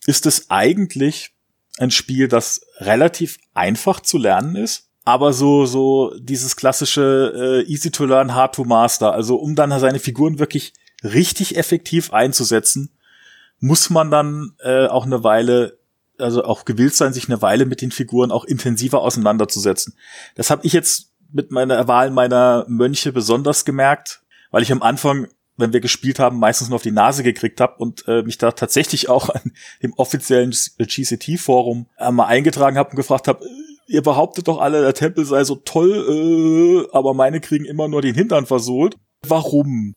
ist 0.08 0.26
es 0.26 0.50
eigentlich 0.50 1.36
ein 1.78 1.92
Spiel, 1.92 2.28
das 2.28 2.62
relativ 2.80 3.38
einfach 3.54 4.00
zu 4.00 4.18
lernen 4.18 4.56
ist 4.56 4.87
aber 5.08 5.32
so 5.32 5.66
so 5.66 6.14
dieses 6.20 6.58
klassische 6.58 7.64
äh, 7.66 7.72
easy 7.72 7.92
to 7.92 8.04
learn 8.04 8.36
hard 8.36 8.54
to 8.54 8.66
master 8.66 9.14
also 9.14 9.38
um 9.38 9.56
dann 9.56 9.80
seine 9.80 10.00
Figuren 10.00 10.38
wirklich 10.38 10.74
richtig 11.02 11.56
effektiv 11.56 12.12
einzusetzen 12.12 12.92
muss 13.60 13.90
man 13.90 14.12
dann 14.12 14.52
äh, 14.60 14.88
auch 14.88 15.06
eine 15.06 15.24
Weile 15.24 15.80
also 16.20 16.44
auch 16.44 16.66
gewillt 16.66 16.94
sein 16.94 17.14
sich 17.14 17.30
eine 17.30 17.42
Weile 17.42 17.66
mit 17.66 17.82
den 17.82 17.92
Figuren 17.92 18.32
auch 18.32 18.44
intensiver 18.44 19.02
auseinanderzusetzen. 19.02 19.94
Das 20.36 20.50
habe 20.50 20.66
ich 20.66 20.74
jetzt 20.74 21.14
mit 21.32 21.52
meiner 21.52 21.88
Wahl 21.88 22.12
meiner 22.12 22.66
Mönche 22.68 23.14
besonders 23.14 23.64
gemerkt 23.64 24.24
weil 24.52 24.64
ich 24.64 24.74
am 24.74 24.82
Anfang 24.82 25.28
wenn 25.60 25.74
wir 25.74 25.80
gespielt 25.80 26.20
haben, 26.20 26.38
meistens 26.38 26.70
nur 26.70 26.76
auf 26.76 26.84
die 26.84 26.92
Nase 26.92 27.24
gekriegt 27.24 27.62
habe 27.62 27.78
und 27.78 28.08
äh, 28.08 28.22
mich 28.24 28.38
da 28.38 28.52
tatsächlich 28.52 29.10
auch 29.10 29.30
an 29.30 29.54
dem 29.82 29.94
offiziellen 29.94 30.52
GCT-Forum 30.52 31.88
äh, 31.98 32.12
mal 32.12 32.26
eingetragen 32.26 32.78
habe 32.78 32.92
und 32.92 32.96
gefragt 32.96 33.28
habe, 33.28 33.44
ihr 33.88 34.02
behauptet 34.04 34.48
doch 34.48 34.60
alle, 34.60 34.82
der 34.82 34.94
Tempel 34.94 35.26
sei 35.26 35.44
so 35.44 35.56
toll, 35.56 36.86
äh, 36.90 36.96
aber 36.96 37.14
meine 37.14 37.40
kriegen 37.40 37.66
immer 37.66 37.88
nur 37.88 38.02
den 38.02 38.16
Hintern 38.16 38.46
versohlt. 38.46 38.98
Warum? 39.26 39.94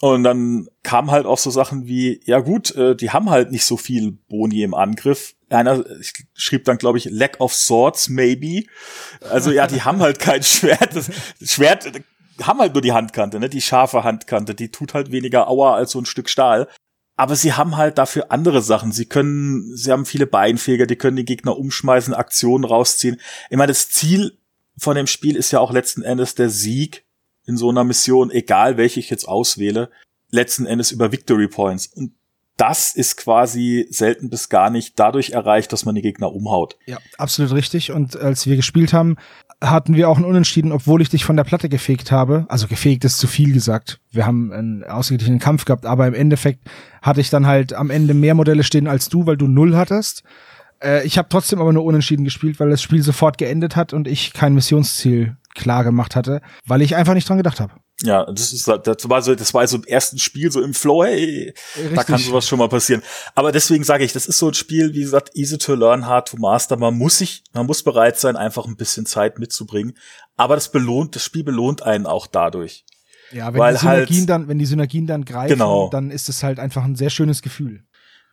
Und 0.00 0.22
dann 0.22 0.68
kam 0.84 1.10
halt 1.10 1.26
auch 1.26 1.38
so 1.38 1.50
Sachen 1.50 1.86
wie, 1.86 2.20
ja 2.24 2.38
gut, 2.38 2.74
äh, 2.76 2.94
die 2.94 3.10
haben 3.10 3.30
halt 3.30 3.50
nicht 3.50 3.64
so 3.64 3.76
viel 3.76 4.12
Boni 4.28 4.62
im 4.62 4.74
Angriff. 4.74 5.34
Einer 5.48 5.84
schrieb 6.34 6.64
dann, 6.64 6.78
glaube 6.78 6.98
ich, 6.98 7.06
Lack 7.06 7.40
of 7.40 7.52
Swords, 7.52 8.08
maybe. 8.08 8.64
Also 9.28 9.50
ja, 9.50 9.66
die 9.66 9.82
haben 9.82 10.00
halt 10.00 10.20
kein 10.20 10.42
Schwert. 10.44 10.94
Das 10.94 11.10
Schwert 11.42 11.90
haben 12.42 12.60
halt 12.60 12.74
nur 12.74 12.82
die 12.82 12.92
Handkante, 12.92 13.40
ne? 13.40 13.48
Die 13.48 13.60
scharfe 13.60 14.04
Handkante, 14.04 14.54
die 14.54 14.70
tut 14.70 14.94
halt 14.94 15.10
weniger 15.10 15.48
Aua 15.48 15.74
als 15.74 15.90
so 15.90 15.98
ein 15.98 16.06
Stück 16.06 16.28
Stahl 16.28 16.68
aber 17.18 17.34
sie 17.34 17.52
haben 17.52 17.76
halt 17.76 17.98
dafür 17.98 18.30
andere 18.30 18.62
Sachen. 18.62 18.92
Sie 18.92 19.06
können, 19.06 19.76
sie 19.76 19.90
haben 19.90 20.06
viele 20.06 20.26
Beinfeger, 20.26 20.86
die 20.86 20.94
können 20.94 21.16
die 21.16 21.24
Gegner 21.24 21.58
umschmeißen, 21.58 22.14
Aktionen 22.14 22.62
rausziehen. 22.62 23.20
Ich 23.50 23.56
meine, 23.56 23.72
das 23.72 23.90
Ziel 23.90 24.38
von 24.78 24.94
dem 24.94 25.08
Spiel 25.08 25.34
ist 25.34 25.50
ja 25.50 25.58
auch 25.58 25.72
letzten 25.72 26.02
Endes 26.02 26.36
der 26.36 26.48
Sieg 26.48 27.04
in 27.44 27.56
so 27.56 27.70
einer 27.70 27.82
Mission, 27.82 28.30
egal 28.30 28.76
welche 28.76 29.00
ich 29.00 29.10
jetzt 29.10 29.26
auswähle, 29.26 29.90
letzten 30.30 30.64
Endes 30.64 30.92
über 30.92 31.10
Victory 31.10 31.48
Points. 31.48 31.88
Und 31.88 32.12
das 32.56 32.94
ist 32.94 33.16
quasi 33.16 33.88
selten 33.90 34.30
bis 34.30 34.48
gar 34.48 34.70
nicht 34.70 34.96
dadurch 35.00 35.30
erreicht, 35.30 35.72
dass 35.72 35.84
man 35.84 35.96
die 35.96 36.02
Gegner 36.02 36.32
umhaut. 36.32 36.76
Ja, 36.86 36.98
absolut 37.16 37.52
richtig. 37.52 37.90
Und 37.90 38.16
als 38.16 38.46
wir 38.46 38.54
gespielt 38.54 38.92
haben, 38.92 39.16
hatten 39.60 39.96
wir 39.96 40.08
auch 40.08 40.18
ein 40.18 40.24
Unentschieden, 40.24 40.70
obwohl 40.70 41.02
ich 41.02 41.08
dich 41.08 41.24
von 41.24 41.36
der 41.36 41.44
Platte 41.44 41.68
gefegt 41.68 42.12
habe. 42.12 42.46
Also 42.48 42.68
gefegt 42.68 43.04
ist 43.04 43.18
zu 43.18 43.26
viel 43.26 43.52
gesagt. 43.52 44.00
Wir 44.12 44.24
haben 44.24 44.52
einen 44.52 44.84
ausgeglichenen 44.84 45.40
Kampf 45.40 45.64
gehabt, 45.64 45.84
aber 45.84 46.06
im 46.06 46.14
Endeffekt 46.14 46.60
hatte 47.02 47.20
ich 47.20 47.30
dann 47.30 47.46
halt 47.46 47.72
am 47.72 47.90
Ende 47.90 48.14
mehr 48.14 48.34
Modelle 48.34 48.62
stehen 48.62 48.86
als 48.86 49.08
du, 49.08 49.26
weil 49.26 49.36
du 49.36 49.48
null 49.48 49.76
hattest. 49.76 50.22
Äh, 50.82 51.06
ich 51.06 51.18
habe 51.18 51.28
trotzdem 51.28 51.60
aber 51.60 51.72
nur 51.72 51.84
unentschieden 51.84 52.24
gespielt, 52.24 52.60
weil 52.60 52.70
das 52.70 52.82
Spiel 52.82 53.02
sofort 53.02 53.38
geendet 53.38 53.76
hat 53.76 53.92
und 53.92 54.08
ich 54.08 54.32
kein 54.32 54.54
Missionsziel 54.54 55.36
klar 55.54 55.84
gemacht 55.84 56.16
hatte, 56.16 56.40
weil 56.66 56.82
ich 56.82 56.96
einfach 56.96 57.14
nicht 57.14 57.28
dran 57.28 57.38
gedacht 57.38 57.60
habe. 57.60 57.72
Ja, 58.02 58.24
das 58.26 58.52
ist 58.52 58.68
das 58.68 59.10
war 59.10 59.22
so 59.22 59.34
das 59.34 59.52
war 59.54 59.66
so 59.66 59.78
im 59.78 59.82
ersten 59.82 60.18
Spiel 60.18 60.52
so 60.52 60.62
im 60.62 60.72
Flow, 60.72 61.02
hey, 61.02 61.52
Richtig. 61.74 61.96
da 61.96 62.04
kann 62.04 62.18
sowas 62.18 62.46
schon 62.46 62.60
mal 62.60 62.68
passieren. 62.68 63.02
Aber 63.34 63.50
deswegen 63.50 63.82
sage 63.82 64.04
ich, 64.04 64.12
das 64.12 64.26
ist 64.26 64.38
so 64.38 64.48
ein 64.48 64.54
Spiel, 64.54 64.94
wie 64.94 65.00
gesagt, 65.00 65.30
easy 65.34 65.58
to 65.58 65.74
learn, 65.74 66.06
hard 66.06 66.28
to 66.28 66.36
master. 66.36 66.76
Man 66.76 66.96
muss 66.96 67.18
sich, 67.18 67.42
man 67.52 67.66
muss 67.66 67.82
bereit 67.82 68.16
sein, 68.16 68.36
einfach 68.36 68.66
ein 68.66 68.76
bisschen 68.76 69.04
Zeit 69.04 69.40
mitzubringen. 69.40 69.96
Aber 70.36 70.54
das 70.54 70.70
belohnt, 70.70 71.16
das 71.16 71.24
Spiel 71.24 71.42
belohnt 71.42 71.82
einen 71.82 72.06
auch 72.06 72.28
dadurch. 72.28 72.84
Ja, 73.32 73.52
wenn 73.52 73.60
Weil 73.60 73.74
die 73.74 73.80
Synergien 73.80 74.18
halt, 74.20 74.30
dann, 74.30 74.48
wenn 74.48 74.58
die 74.58 74.66
Synergien 74.66 75.06
dann 75.08 75.24
greifen, 75.24 75.54
genau. 75.54 75.90
dann 75.90 76.12
ist 76.12 76.28
es 76.28 76.44
halt 76.44 76.60
einfach 76.60 76.84
ein 76.84 76.94
sehr 76.94 77.10
schönes 77.10 77.42
Gefühl. 77.42 77.84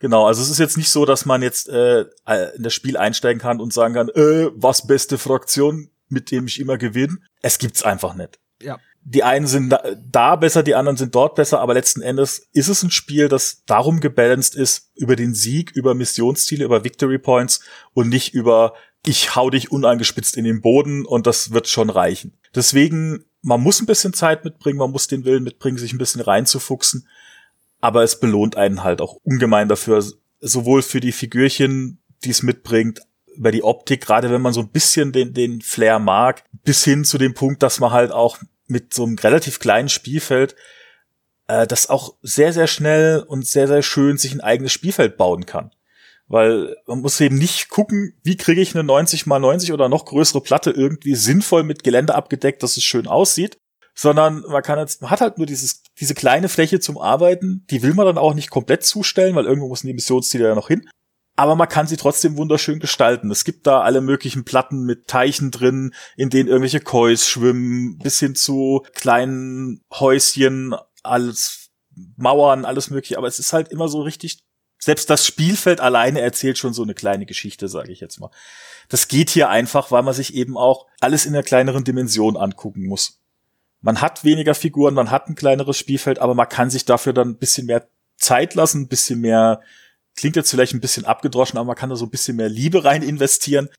Genau, 0.05 0.27
also 0.27 0.39
es 0.43 0.51
ist 0.51 0.59
jetzt 0.59 0.77
nicht 0.77 0.91
so, 0.91 1.03
dass 1.03 1.25
man 1.25 1.41
jetzt 1.41 1.67
äh, 1.67 2.01
in 2.01 2.61
das 2.61 2.75
Spiel 2.75 2.95
einsteigen 2.95 3.41
kann 3.41 3.59
und 3.59 3.73
sagen 3.73 3.95
kann, 3.95 4.09
äh, 4.09 4.51
was 4.53 4.85
beste 4.85 5.17
Fraktion, 5.17 5.89
mit 6.09 6.29
dem 6.29 6.45
ich 6.45 6.59
immer 6.59 6.77
gewinne. 6.77 7.17
Es 7.41 7.57
gibt's 7.57 7.81
einfach 7.81 8.13
nicht. 8.13 8.37
Ja 8.61 8.77
die 9.07 9.23
einen 9.23 9.45
sind 9.45 9.71
da 10.11 10.35
besser, 10.35 10.63
die 10.63 10.73
anderen 10.73 10.97
sind 10.97 11.13
dort 11.13 11.35
besser, 11.35 11.59
aber 11.61 11.75
letzten 11.75 12.01
Endes 12.01 12.47
ist 12.53 12.69
es 12.69 12.81
ein 12.81 12.89
Spiel, 12.89 13.29
das 13.29 13.63
darum 13.67 13.99
gebalanced 13.99 14.55
ist, 14.55 14.91
über 14.95 15.15
den 15.15 15.35
Sieg, 15.35 15.71
über 15.75 15.93
Missionsziele, 15.93 16.65
über 16.65 16.83
Victory 16.83 17.19
Points 17.19 17.61
und 17.93 18.09
nicht 18.09 18.33
über 18.33 18.73
ich 19.05 19.35
hau 19.35 19.51
dich 19.51 19.71
unangespitzt 19.71 20.35
in 20.37 20.43
den 20.43 20.61
Boden 20.61 21.05
und 21.05 21.27
das 21.27 21.51
wird 21.51 21.67
schon 21.67 21.91
reichen. 21.91 22.39
Deswegen, 22.55 23.25
man 23.43 23.61
muss 23.61 23.79
ein 23.79 23.85
bisschen 23.85 24.13
Zeit 24.13 24.43
mitbringen, 24.43 24.79
man 24.79 24.89
muss 24.89 25.05
den 25.05 25.23
Willen 25.23 25.43
mitbringen, 25.43 25.77
sich 25.77 25.93
ein 25.93 25.99
bisschen 25.99 26.21
reinzufuchsen, 26.21 27.07
aber 27.85 28.01
es 28.01 28.19
belohnt 28.19 28.57
einen 28.57 28.83
halt 28.83 28.99
auch 28.99 29.13
ungemein 29.23 29.69
dafür, 29.69 30.03
sowohl 30.39 30.81
für 30.81 30.99
die 30.99 31.11
Figürchen, 31.11 31.99
die 32.23 32.31
es 32.31 32.41
mitbringt, 32.41 33.01
über 33.35 33.51
die 33.51 33.63
Optik, 33.63 34.01
gerade 34.01 34.31
wenn 34.31 34.41
man 34.41 34.53
so 34.53 34.61
ein 34.61 34.71
bisschen 34.71 35.11
den, 35.11 35.35
den 35.35 35.61
Flair 35.61 35.99
mag, 35.99 36.43
bis 36.63 36.83
hin 36.83 37.05
zu 37.05 37.19
dem 37.19 37.35
Punkt, 37.35 37.61
dass 37.61 37.79
man 37.79 37.91
halt 37.91 38.11
auch 38.11 38.39
mit 38.65 38.91
so 38.91 39.03
einem 39.03 39.19
relativ 39.19 39.59
kleinen 39.59 39.89
Spielfeld, 39.89 40.55
äh, 41.47 41.67
das 41.67 41.91
auch 41.91 42.15
sehr, 42.23 42.53
sehr 42.53 42.65
schnell 42.65 43.19
und 43.19 43.45
sehr, 43.45 43.67
sehr 43.67 43.83
schön 43.83 44.17
sich 44.17 44.33
ein 44.33 44.41
eigenes 44.41 44.71
Spielfeld 44.71 45.15
bauen 45.15 45.45
kann. 45.45 45.69
Weil 46.27 46.75
man 46.87 47.01
muss 47.01 47.21
eben 47.21 47.37
nicht 47.37 47.69
gucken, 47.69 48.15
wie 48.23 48.35
kriege 48.35 48.61
ich 48.61 48.73
eine 48.73 48.83
90 48.83 49.27
mal 49.27 49.37
90 49.37 49.73
oder 49.73 49.89
noch 49.89 50.05
größere 50.05 50.41
Platte 50.41 50.71
irgendwie 50.71 51.13
sinnvoll 51.13 51.61
mit 51.61 51.83
Gelände 51.83 52.15
abgedeckt, 52.15 52.63
dass 52.63 52.77
es 52.77 52.83
schön 52.83 53.05
aussieht, 53.05 53.59
sondern 53.95 54.41
man 54.41 54.61
kann 54.61 54.77
jetzt, 54.77 55.01
man 55.01 55.09
hat 55.09 55.21
halt 55.21 55.37
nur 55.37 55.47
dieses, 55.47 55.81
diese 55.99 56.13
kleine 56.13 56.49
Fläche 56.49 56.79
zum 56.79 56.97
Arbeiten, 56.97 57.65
die 57.69 57.81
will 57.81 57.93
man 57.93 58.05
dann 58.05 58.17
auch 58.17 58.33
nicht 58.33 58.49
komplett 58.49 58.85
zustellen, 58.85 59.35
weil 59.35 59.45
irgendwo 59.45 59.69
müssen 59.69 59.87
die 59.87 59.93
Missionsziele 59.93 60.49
ja 60.49 60.55
noch 60.55 60.67
hin. 60.67 60.87
Aber 61.37 61.55
man 61.55 61.67
kann 61.67 61.87
sie 61.87 61.97
trotzdem 61.97 62.37
wunderschön 62.37 62.79
gestalten. 62.79 63.29
Es 63.31 63.43
gibt 63.43 63.67
da 63.67 63.81
alle 63.81 64.01
möglichen 64.01 64.45
Platten 64.45 64.83
mit 64.83 65.07
Teichen 65.07 65.51
drin, 65.51 65.93
in 66.15 66.29
denen 66.29 66.47
irgendwelche 66.47 66.79
Kois 66.79 67.17
schwimmen, 67.17 67.97
bis 67.97 68.19
hin 68.19 68.35
zu 68.35 68.85
kleinen 68.93 69.81
Häuschen, 69.91 70.75
alles 71.03 71.69
Mauern, 72.15 72.63
alles 72.63 72.89
mögliche. 72.89 73.17
Aber 73.17 73.27
es 73.27 73.39
ist 73.39 73.51
halt 73.51 73.69
immer 73.69 73.89
so 73.89 74.01
richtig 74.01 74.39
selbst 74.77 75.09
das 75.09 75.25
Spielfeld 75.25 75.79
alleine 75.79 76.21
erzählt 76.21 76.57
schon 76.57 76.73
so 76.73 76.83
eine 76.83 76.93
kleine 76.93 77.25
Geschichte, 77.25 77.67
sage 77.67 77.91
ich 77.91 77.99
jetzt 78.01 78.19
mal. 78.19 78.29
Das 78.87 79.07
geht 79.07 79.31
hier 79.31 79.49
einfach, 79.49 79.89
weil 79.89 80.03
man 80.03 80.13
sich 80.13 80.35
eben 80.35 80.57
auch 80.57 80.85
alles 80.99 81.25
in 81.25 81.33
einer 81.33 81.43
kleineren 81.43 81.83
Dimension 81.83 82.37
angucken 82.37 82.85
muss. 82.85 83.19
Man 83.85 84.01
hat 84.01 84.23
weniger 84.23 84.55
Figuren, 84.55 84.95
man 84.95 85.11
hat 85.11 85.29
ein 85.29 85.35
kleineres 85.35 85.77
Spielfeld, 85.77 86.17
aber 86.17 86.33
man 86.33 86.49
kann 86.49 86.71
sich 86.71 86.85
dafür 86.85 87.13
dann 87.13 87.29
ein 87.29 87.37
bisschen 87.37 87.67
mehr 87.67 87.87
Zeit 88.17 88.55
lassen, 88.55 88.81
ein 88.81 88.87
bisschen 88.87 89.21
mehr, 89.21 89.61
klingt 90.15 90.35
jetzt 90.35 90.49
vielleicht 90.49 90.73
ein 90.73 90.81
bisschen 90.81 91.05
abgedroschen, 91.05 91.59
aber 91.59 91.67
man 91.67 91.75
kann 91.75 91.91
da 91.91 91.95
so 91.95 92.07
ein 92.07 92.09
bisschen 92.09 92.35
mehr 92.35 92.49
Liebe 92.49 92.83
rein 92.83 93.03
investieren. 93.03 93.69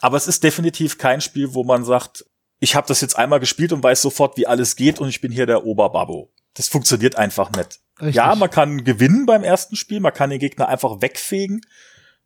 Aber 0.00 0.16
es 0.16 0.26
ist 0.26 0.42
definitiv 0.42 0.98
kein 0.98 1.20
Spiel, 1.20 1.54
wo 1.54 1.62
man 1.62 1.84
sagt, 1.84 2.24
ich 2.58 2.74
habe 2.74 2.88
das 2.88 3.00
jetzt 3.00 3.16
einmal 3.16 3.38
gespielt 3.38 3.72
und 3.72 3.84
weiß 3.84 4.02
sofort, 4.02 4.36
wie 4.36 4.48
alles 4.48 4.74
geht 4.74 4.98
und 4.98 5.08
ich 5.08 5.20
bin 5.20 5.30
hier 5.30 5.46
der 5.46 5.64
Oberbabo. 5.64 6.32
Das 6.54 6.66
funktioniert 6.66 7.14
einfach 7.14 7.52
nicht. 7.52 7.78
Richtig. 8.00 8.16
Ja, 8.16 8.34
man 8.34 8.50
kann 8.50 8.82
gewinnen 8.82 9.24
beim 9.24 9.44
ersten 9.44 9.76
Spiel, 9.76 10.00
man 10.00 10.12
kann 10.12 10.30
den 10.30 10.40
Gegner 10.40 10.66
einfach 10.66 11.00
wegfegen. 11.00 11.60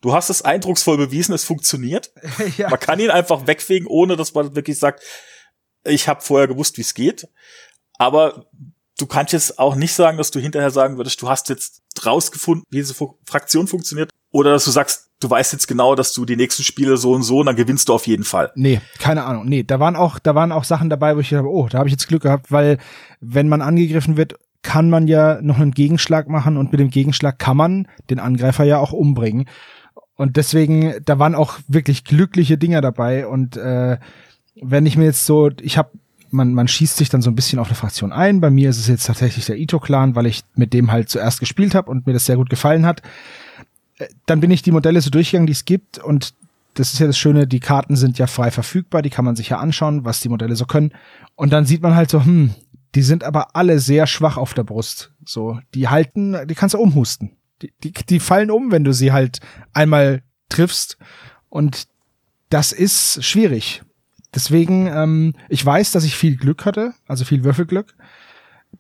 Du 0.01 0.15
hast 0.15 0.31
es 0.31 0.41
eindrucksvoll 0.41 0.97
bewiesen, 0.97 1.35
es 1.35 1.45
funktioniert. 1.45 2.11
ja. 2.57 2.71
Man 2.71 2.81
kann 2.81 3.01
ihn 3.01 3.11
einfach 3.11 3.47
wegfegen, 3.47 3.87
ohne 3.87 4.17
dass 4.17 4.33
man 4.33 4.57
wirklich 4.57 4.79
sagt, 4.79 5.03
ich 5.85 6.09
habe 6.09 6.21
vorher 6.21 6.49
gewusst, 6.49 6.77
wie 6.77 6.83
es 6.83 6.95
geht. 6.95 7.29
Aber 7.99 8.47
du 8.99 9.07
kannst 9.07 9.33
jetzt 9.33 9.59
auch 9.59 9.75
nicht 9.75 9.93
sagen, 9.93 10.19
dass 10.19 10.31
du 10.31 10.41
hinterher 10.41 10.71
sagen 10.71 10.97
würdest, 10.97 11.21
du 11.23 11.29
hast 11.29 11.49
jetzt 11.49 11.83
rausgefunden, 12.05 12.65
wie 12.71 12.79
diese 12.79 12.95
Fraktion 13.25 13.67
funktioniert. 13.67 14.11
Oder 14.31 14.53
dass 14.53 14.65
du 14.65 14.71
sagst, 14.71 15.11
du 15.21 15.31
weißt 15.31 15.53
jetzt 15.53 15.67
genau, 15.67 15.95
dass 15.95 16.13
du 16.13 16.25
die 16.25 16.37
nächsten 16.37 16.63
Spiele 16.63 16.97
so 16.97 17.13
und 17.13 17.23
so 17.23 17.39
und 17.41 17.47
dann 17.47 17.57
gewinnst 17.57 17.89
du 17.89 17.95
auf 17.95 18.07
jeden 18.07 18.25
Fall. 18.25 18.53
Nee, 18.55 18.81
keine 18.99 19.25
Ahnung. 19.25 19.47
Nee, 19.47 19.63
da 19.63 19.81
waren 19.81 19.97
auch, 19.97 20.19
da 20.19 20.35
waren 20.35 20.53
auch 20.53 20.65
Sachen 20.65 20.91
dabei, 20.91 21.17
wo 21.17 21.21
ich 21.21 21.31
dachte, 21.31 21.49
oh, 21.49 21.69
da 21.69 21.79
habe 21.79 21.89
ich 21.89 21.93
jetzt 21.93 22.09
Glück 22.09 22.23
gehabt, 22.23 22.53
weil 22.53 22.79
wenn 23.21 23.49
man 23.49 23.63
angegriffen 23.63 24.17
wird, 24.17 24.35
kann 24.63 24.91
man 24.91 25.09
ja 25.09 25.41
noch 25.41 25.59
einen 25.59 25.71
Gegenschlag 25.71 26.29
machen 26.29 26.57
und 26.57 26.73
mit 26.73 26.81
dem 26.81 26.91
Gegenschlag 26.91 27.39
kann 27.39 27.57
man 27.57 27.89
den 28.11 28.19
Angreifer 28.19 28.65
ja 28.65 28.79
auch 28.79 28.93
umbringen. 28.93 29.49
Und 30.17 30.37
deswegen, 30.37 30.97
da 31.05 31.21
waren 31.21 31.37
auch 31.37 31.59
wirklich 31.69 32.05
glückliche 32.05 32.59
Dinger 32.59 32.81
dabei. 32.81 33.29
Und 33.29 33.57
äh, 33.57 33.99
wenn 34.63 34.87
ich 34.87 34.97
mir 34.97 35.05
jetzt 35.05 35.27
so, 35.27 35.51
ich 35.61 35.79
habe, 35.79 35.91
man, 36.31 36.55
man 36.55 36.69
schießt 36.69 36.97
sich 36.97 37.09
dann 37.09 37.23
so 37.23 37.31
ein 37.31 37.35
bisschen 37.35 37.59
auf 37.59 37.69
eine 37.69 37.77
Fraktion 37.77 38.13
ein. 38.13 38.41
Bei 38.41 38.51
mir 38.51 38.71
ist 38.71 38.79
es 38.79 38.89
jetzt 38.89 39.07
tatsächlich 39.07 39.47
der 39.47 39.59
Ito-Clan, 39.59 40.15
weil 40.15 40.27
ich 40.27 40.43
mit 40.55 40.73
dem 40.73 40.93
halt 40.93 41.09
zuerst 41.09 41.41
gespielt 41.41 41.75
habe 41.75 41.91
und 41.91 42.07
mir 42.07 42.13
das 42.13 42.27
sehr 42.27 42.37
gut 42.37 42.51
gefallen 42.51 42.85
hat. 42.85 43.03
Äh, 43.99 44.09
dann 44.27 44.41
bin 44.41 44.51
ich 44.51 44.63
die 44.63 44.73
Modelle 44.73 45.01
so 45.01 45.11
durchgegangen, 45.11 45.47
die 45.47 45.53
es 45.53 45.65
gibt. 45.65 45.99
Und 45.99 46.35
das 46.75 46.93
ist 46.93 46.99
ja 46.99 47.07
das 47.07 47.19
Schöne, 47.19 47.47
die 47.47 47.61
Karten 47.61 47.97
sind 47.97 48.19
ja 48.19 48.27
frei 48.27 48.51
verfügbar, 48.51 49.03
die 49.03 49.11
kann 49.11 49.25
man 49.25 49.37
sich 49.37 49.49
ja 49.49 49.59
anschauen, 49.59 50.05
was 50.05 50.21
die 50.21 50.29
Modelle 50.29 50.57
so 50.57 50.67
können. 50.67 50.93
Und 51.35 51.53
dann 51.53 51.65
sieht 51.67 51.83
man 51.83 51.95
halt 51.95 52.11
so, 52.11 52.25
hm, 52.25 52.55
die 52.95 53.03
sind 53.03 53.25
aber 53.25 53.57
alle 53.57 53.81
sehr 53.81 54.07
schwach 54.07 54.37
auf 54.37 54.55
der 54.55 54.65
Brust. 54.65 55.13
So, 55.25 55.59
die 55.75 55.89
halten, 55.89 56.37
die 56.47 56.55
kannst 56.55 56.75
du 56.75 56.79
umhusten. 56.79 57.33
Die, 57.63 57.73
die, 57.83 57.93
die 57.93 58.21
fallen 58.21 58.51
um, 58.51 58.71
wenn 58.71 58.85
du 58.85 58.93
sie 58.93 59.13
halt 59.13 59.41
einmal 59.73 60.23
triffst. 60.49 60.99
Und 61.49 61.89
das 62.51 62.73
ist 62.73 63.25
schwierig. 63.25 63.83
Deswegen, 64.35 64.87
ähm, 64.87 65.35
ich 65.49 65.65
weiß, 65.65 65.93
dass 65.93 66.05
ich 66.05 66.17
viel 66.17 66.37
Glück 66.37 66.65
hatte, 66.65 66.93
also 67.07 67.25
viel 67.25 67.45
Würfelglück. 67.45 67.95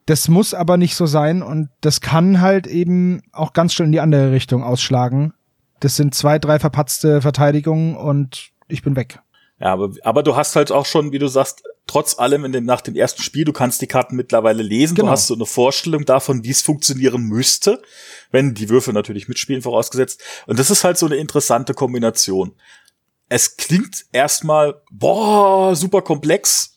Das 0.06 0.28
muss 0.28 0.52
aber 0.52 0.76
nicht 0.76 0.94
so 0.94 1.06
sein 1.06 1.42
und 1.42 1.70
das 1.80 2.00
kann 2.00 2.40
halt 2.40 2.66
eben 2.66 3.22
auch 3.32 3.54
ganz 3.54 3.72
schnell 3.72 3.86
in 3.86 3.92
die 3.92 4.00
andere 4.00 4.32
Richtung 4.32 4.62
ausschlagen. 4.62 5.32
Das 5.80 5.96
sind 5.96 6.14
zwei, 6.14 6.38
drei 6.38 6.58
verpatzte 6.58 7.22
Verteidigungen 7.22 7.96
und 7.96 8.50
ich 8.68 8.82
bin 8.82 8.96
weg. 8.96 9.20
Ja, 9.60 9.72
aber, 9.72 9.90
aber 10.02 10.22
du 10.22 10.36
hast 10.36 10.56
halt 10.56 10.70
auch 10.70 10.86
schon, 10.86 11.12
wie 11.12 11.18
du 11.18 11.26
sagst, 11.26 11.62
trotz 11.86 12.18
allem 12.18 12.44
in 12.44 12.52
dem, 12.52 12.64
nach 12.64 12.80
dem 12.80 12.94
ersten 12.94 13.22
Spiel, 13.22 13.44
du 13.44 13.52
kannst 13.52 13.80
die 13.82 13.86
Karten 13.86 14.14
mittlerweile 14.14 14.62
lesen, 14.62 14.94
genau. 14.94 15.06
du 15.06 15.12
hast 15.12 15.26
so 15.26 15.34
eine 15.34 15.46
Vorstellung 15.46 16.04
davon, 16.04 16.44
wie 16.44 16.50
es 16.50 16.62
funktionieren 16.62 17.22
müsste, 17.22 17.82
wenn 18.30 18.54
die 18.54 18.68
Würfel 18.68 18.94
natürlich 18.94 19.26
mitspielen, 19.26 19.62
vorausgesetzt. 19.62 20.22
Und 20.46 20.58
das 20.58 20.70
ist 20.70 20.84
halt 20.84 20.98
so 20.98 21.06
eine 21.06 21.16
interessante 21.16 21.74
Kombination. 21.74 22.54
Es 23.28 23.56
klingt 23.56 24.06
erstmal, 24.12 24.80
boah, 24.90 25.76
super 25.76 26.02
komplex. 26.02 26.74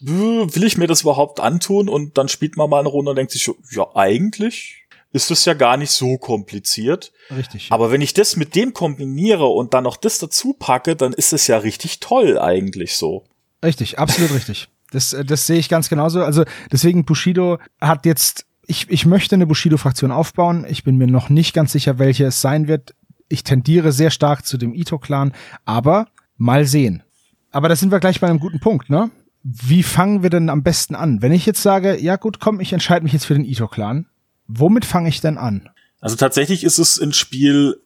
Will 0.00 0.64
ich 0.64 0.78
mir 0.78 0.86
das 0.86 1.02
überhaupt 1.02 1.40
antun? 1.40 1.88
Und 1.88 2.16
dann 2.16 2.28
spielt 2.28 2.56
man 2.56 2.70
mal 2.70 2.80
eine 2.80 2.88
Runde 2.88 3.10
und 3.10 3.16
denkt 3.16 3.32
sich, 3.32 3.50
ja, 3.72 3.86
eigentlich 3.94 4.80
ist 5.12 5.30
es 5.30 5.44
ja 5.44 5.54
gar 5.54 5.76
nicht 5.76 5.90
so 5.90 6.18
kompliziert. 6.18 7.12
Richtig. 7.34 7.68
Aber 7.70 7.90
wenn 7.90 8.00
ich 8.00 8.14
das 8.14 8.36
mit 8.36 8.54
dem 8.54 8.72
kombiniere 8.72 9.46
und 9.46 9.74
dann 9.74 9.84
noch 9.84 9.96
das 9.96 10.18
dazu 10.18 10.54
packe, 10.54 10.96
dann 10.96 11.12
ist 11.12 11.32
es 11.32 11.46
ja 11.46 11.58
richtig 11.58 12.00
toll 12.00 12.38
eigentlich 12.38 12.94
so. 12.96 13.24
Richtig, 13.62 13.98
absolut 13.98 14.32
richtig. 14.32 14.68
Das, 14.90 15.12
äh, 15.12 15.24
das 15.24 15.46
sehe 15.46 15.58
ich 15.58 15.68
ganz 15.68 15.88
genauso. 15.88 16.22
Also 16.22 16.44
deswegen 16.70 17.04
Bushido 17.04 17.58
hat 17.80 18.06
jetzt, 18.06 18.46
ich, 18.66 18.88
ich 18.88 19.06
möchte 19.06 19.34
eine 19.34 19.46
Bushido-Fraktion 19.46 20.12
aufbauen. 20.12 20.64
Ich 20.68 20.84
bin 20.84 20.96
mir 20.96 21.06
noch 21.06 21.28
nicht 21.28 21.54
ganz 21.54 21.72
sicher, 21.72 21.98
welche 21.98 22.26
es 22.26 22.40
sein 22.40 22.68
wird. 22.68 22.94
Ich 23.30 23.44
tendiere 23.44 23.92
sehr 23.92 24.10
stark 24.10 24.44
zu 24.44 24.58
dem 24.58 24.74
Ito-Clan, 24.74 25.32
aber 25.64 26.08
mal 26.36 26.66
sehen. 26.66 27.04
Aber 27.52 27.68
da 27.68 27.76
sind 27.76 27.92
wir 27.92 28.00
gleich 28.00 28.20
bei 28.20 28.28
einem 28.28 28.40
guten 28.40 28.58
Punkt, 28.58 28.90
ne? 28.90 29.10
Wie 29.42 29.84
fangen 29.84 30.22
wir 30.22 30.30
denn 30.30 30.50
am 30.50 30.62
besten 30.62 30.94
an? 30.94 31.22
Wenn 31.22 31.32
ich 31.32 31.46
jetzt 31.46 31.62
sage, 31.62 31.96
ja 31.96 32.16
gut, 32.16 32.40
komm, 32.40 32.60
ich 32.60 32.72
entscheide 32.72 33.04
mich 33.04 33.12
jetzt 33.12 33.24
für 33.24 33.34
den 33.34 33.44
Ito-Clan, 33.44 34.06
womit 34.48 34.84
fange 34.84 35.08
ich 35.08 35.20
denn 35.20 35.38
an? 35.38 35.70
Also 36.00 36.16
tatsächlich 36.16 36.64
ist 36.64 36.78
es 36.78 37.00
ein 37.00 37.12
Spiel, 37.12 37.80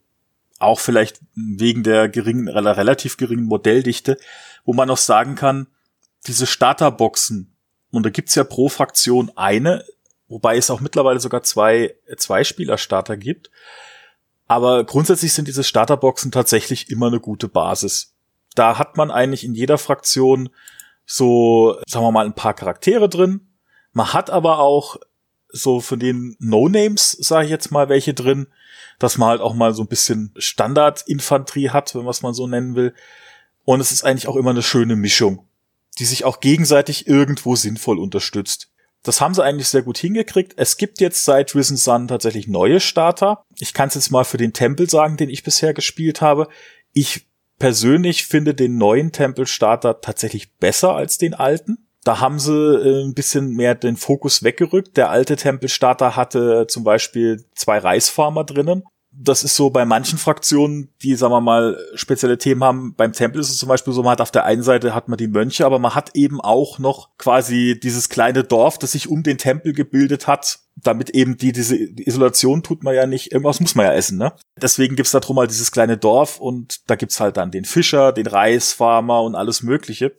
auch 0.59 0.80
vielleicht 0.80 1.20
wegen 1.34 1.82
der 1.82 2.09
geringen, 2.09 2.49
relativ 2.49 3.18
geringen 3.18 3.45
Modelldichte, 3.45 4.16
wo 4.64 4.72
man 4.72 4.88
noch 4.88 4.97
sagen 4.97 5.34
kann, 5.34 5.66
diese 6.26 6.47
Starterboxen, 6.47 7.55
und 7.90 8.07
da 8.07 8.11
gibt's 8.11 8.34
ja 8.34 8.45
pro 8.45 8.70
Fraktion 8.70 9.30
eine, 9.36 9.84
wobei 10.26 10.57
es 10.57 10.70
auch 10.70 10.80
mittlerweile 10.80 11.20
sogar 11.20 11.42
zwei, 11.42 11.95
zwei 12.16 12.45
Spieler-Starter 12.45 13.18
gibt. 13.18 13.51
Aber 14.47 14.84
grundsätzlich 14.84 15.32
sind 15.32 15.49
diese 15.49 15.64
Starterboxen 15.64 16.30
tatsächlich 16.30 16.90
immer 16.90 17.07
eine 17.07 17.20
gute 17.20 17.49
Basis. 17.49 18.14
Da 18.55 18.78
hat 18.78 18.97
man 18.97 19.11
eigentlich 19.11 19.45
in 19.45 19.55
jeder 19.55 19.78
Fraktion 19.78 20.51
so, 21.07 21.78
sagen 21.86 22.05
wir 22.05 22.12
mal, 22.12 22.26
ein 22.26 22.34
paar 22.34 22.55
Charaktere 22.55 23.09
drin. 23.09 23.49
Man 23.92 24.12
hat 24.12 24.30
aber 24.30 24.59
auch 24.59 24.97
so 25.49 25.80
von 25.80 25.99
den 25.99 26.36
No-Names, 26.40 27.12
sage 27.12 27.45
ich 27.45 27.51
jetzt 27.51 27.70
mal, 27.70 27.88
welche 27.88 28.12
drin, 28.12 28.49
dass 28.99 29.18
man 29.18 29.28
halt 29.30 29.40
auch 29.40 29.55
mal 29.55 29.72
so 29.72 29.82
ein 29.82 29.88
bisschen 29.88 30.32
Standard-Infanterie 30.36 31.70
hat, 31.70 31.95
wenn 31.95 32.03
man 32.03 32.11
es 32.11 32.22
mal 32.22 32.34
so 32.34 32.47
nennen 32.47 32.74
will. 32.74 32.95
Und 33.64 33.80
es 33.80 33.92
ist 33.92 34.05
eigentlich 34.05 34.28
auch 34.28 34.36
immer 34.36 34.51
eine 34.51 34.62
schöne 34.62 34.97
Mischung, 34.97 35.47
die 35.99 36.05
sich 36.05 36.24
auch 36.24 36.40
gegenseitig 36.40 37.07
irgendwo 37.07 37.57
sinnvoll 37.57 37.99
unterstützt. 37.99 38.70
Das 39.05 39.20
haben 39.20 39.34
sie 39.34 39.44
eigentlich 39.44 39.68
sehr 39.68 39.82
gut 39.82 39.98
hingekriegt. 39.98 40.55
Es 40.57 40.76
gibt 40.76 41.00
jetzt 41.00 41.24
seit 41.24 41.55
Risen 41.55 41.76
Sun 41.76 42.09
tatsächlich 42.09 42.48
neue 42.48 42.80
Starter. 42.80 43.44
Ich 43.59 43.74
kann 43.74 43.88
es 43.88 43.94
jetzt 43.94 44.11
mal 44.11 44.24
für 44.24 44.38
den 44.38 44.55
Tempel 44.55 44.88
sagen, 44.90 45.16
den 45.16 45.28
ich 45.28 45.44
bisher 45.44 45.74
gespielt 45.74 46.20
habe. 46.20 46.48
Ich 46.92 47.28
persönlich 47.59 48.26
finde 48.26 48.55
den 48.55 48.78
neuen 48.78 49.12
Tempel-Starter 49.12 50.00
tatsächlich 50.00 50.57
besser 50.57 50.94
als 50.94 51.18
den 51.18 51.34
alten. 51.34 51.86
Da 52.02 52.20
haben 52.20 52.38
sie 52.38 52.52
äh, 52.52 53.05
ein 53.05 53.14
bisschen 53.14 53.50
mehr 53.50 53.74
den 53.74 53.96
Fokus 53.96 54.42
weggerückt. 54.42 54.96
Der 54.96 55.11
alte 55.11 55.36
Tempelstarter 55.36 56.16
hatte 56.16 56.66
zum 56.68 56.84
Beispiel 56.84 57.44
zwei 57.55 57.78
Reisfarmer 57.78 58.44
drinnen. 58.44 58.84
Das 59.17 59.45
ist 59.45 59.55
so 59.55 59.71
bei 59.71 59.85
manchen 59.85 60.19
Fraktionen, 60.19 60.93
die, 61.03 61.15
sagen 61.15 61.33
wir 61.33 61.41
mal, 61.41 61.79
spezielle 61.95 62.37
Themen 62.37 62.65
haben. 62.65 62.95
Beim 62.97 63.12
Tempel 63.12 63.41
ist 63.41 63.51
es 63.51 63.59
zum 63.59 63.69
Beispiel 63.69 63.93
so, 63.93 64.03
man 64.03 64.12
hat 64.12 64.21
auf 64.21 64.33
der 64.33 64.45
einen 64.45 64.62
Seite 64.65 64.95
hat 64.95 65.09
man 65.09 65.17
die 65.17 65.29
Mönche, 65.29 65.65
aber 65.65 65.79
man 65.79 65.95
hat 65.95 66.11
eben 66.15 66.41
auch 66.41 66.81
noch 66.81 67.17
quasi 67.17 67.79
dieses 67.81 68.09
kleine 68.09 68.43
Dorf, 68.43 68.79
das 68.79 68.93
sich 68.93 69.09
um 69.09 69.23
den 69.23 69.39
Tempel 69.39 69.73
gebildet 69.73 70.27
hat, 70.27 70.59
damit 70.75 71.11
eben 71.11 71.37
die, 71.37 71.53
diese 71.53 71.77
Isolation 71.77 72.62
tut 72.65 72.83
man 72.83 72.95
ja 72.95 73.07
nicht, 73.07 73.31
irgendwas 73.31 73.61
muss 73.61 73.77
man 73.77 73.87
ja 73.87 73.93
essen, 73.93 74.19
ne? 74.19 74.33
Deswegen 74.61 74.97
gibt's 74.97 75.12
da 75.12 75.21
drum 75.21 75.37
mal 75.37 75.47
dieses 75.47 75.71
kleine 75.71 75.97
Dorf 75.97 76.41
und 76.41 76.91
da 76.91 76.97
gibt's 76.97 77.21
halt 77.21 77.37
dann 77.37 77.53
den 77.53 77.65
Fischer, 77.65 78.12
den 78.12 78.27
Reisfarmer 78.27 79.23
und 79.23 79.37
alles 79.37 79.62
Mögliche. 79.62 80.12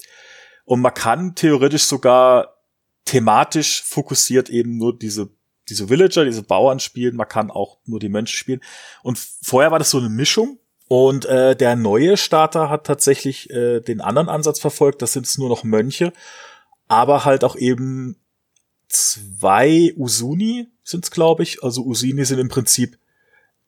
Und 0.64 0.80
man 0.82 0.94
kann 0.94 1.36
theoretisch 1.36 1.84
sogar 1.84 2.56
thematisch 3.04 3.84
fokussiert 3.84 4.50
eben 4.50 4.78
nur 4.78 4.98
diese 4.98 5.30
diese 5.70 5.90
Villager, 5.90 6.26
diese 6.26 6.44
Bauern 6.44 6.80
spielen, 6.80 7.16
man 7.16 7.28
kann 7.28 7.52
auch 7.52 7.78
nur 7.86 8.00
die 8.00 8.10
Mönche 8.10 8.36
spielen. 8.36 8.62
Und 9.04 9.18
vorher 9.18 9.72
war 9.72 9.80
das 9.80 9.90
so 9.90 9.98
eine 9.98 10.10
Mischung. 10.10 10.60
Und 10.88 11.26
äh, 11.26 11.56
der 11.56 11.76
neue 11.76 12.16
Starter 12.16 12.70
hat 12.70 12.86
tatsächlich 12.86 13.50
äh, 13.50 13.80
den 13.80 14.02
anderen 14.02 14.30
Ansatz 14.30 14.60
verfolgt. 14.60 15.02
Das 15.02 15.14
sind 15.14 15.26
es 15.26 15.38
nur 15.38 15.50
noch 15.50 15.64
Mönche, 15.64 16.14
aber 16.88 17.26
halt 17.26 17.44
auch 17.44 17.56
eben 17.56 18.18
zwei 18.88 19.94
Usuni 19.98 20.68
sind 20.84 21.06
es, 21.06 21.12
glaube 21.12 21.42
ich. 21.42 21.64
Also 21.64 21.84
Usuni 21.84 22.24
sind 22.24 22.38
im 22.38 22.50
Prinzip, 22.50 23.00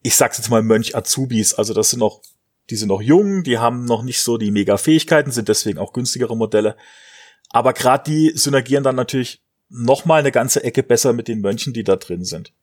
ich 0.03 0.15
sag's 0.15 0.37
jetzt 0.37 0.49
mal 0.49 0.61
Mönch 0.61 0.95
Azubis. 0.95 1.55
Also 1.55 1.73
das 1.73 1.89
sind 1.89 1.99
noch 1.99 2.21
die 2.69 2.75
sind 2.75 2.89
noch 2.89 3.01
jung, 3.01 3.43
die 3.43 3.57
haben 3.57 3.85
noch 3.85 4.03
nicht 4.03 4.21
so 4.21 4.37
die 4.37 4.51
mega 4.51 4.77
Fähigkeiten, 4.77 5.31
sind 5.31 5.47
deswegen 5.47 5.79
auch 5.79 5.93
günstigere 5.93 6.35
Modelle. 6.35 6.75
Aber 7.49 7.73
gerade 7.73 8.03
die 8.11 8.31
synergieren 8.35 8.83
dann 8.83 8.95
natürlich 8.95 9.41
noch 9.69 10.05
mal 10.05 10.19
eine 10.19 10.31
ganze 10.31 10.63
Ecke 10.63 10.83
besser 10.83 11.13
mit 11.13 11.27
den 11.27 11.41
Mönchen, 11.41 11.73
die 11.73 11.83
da 11.83 11.95
drin 11.95 12.23
sind. 12.23 12.53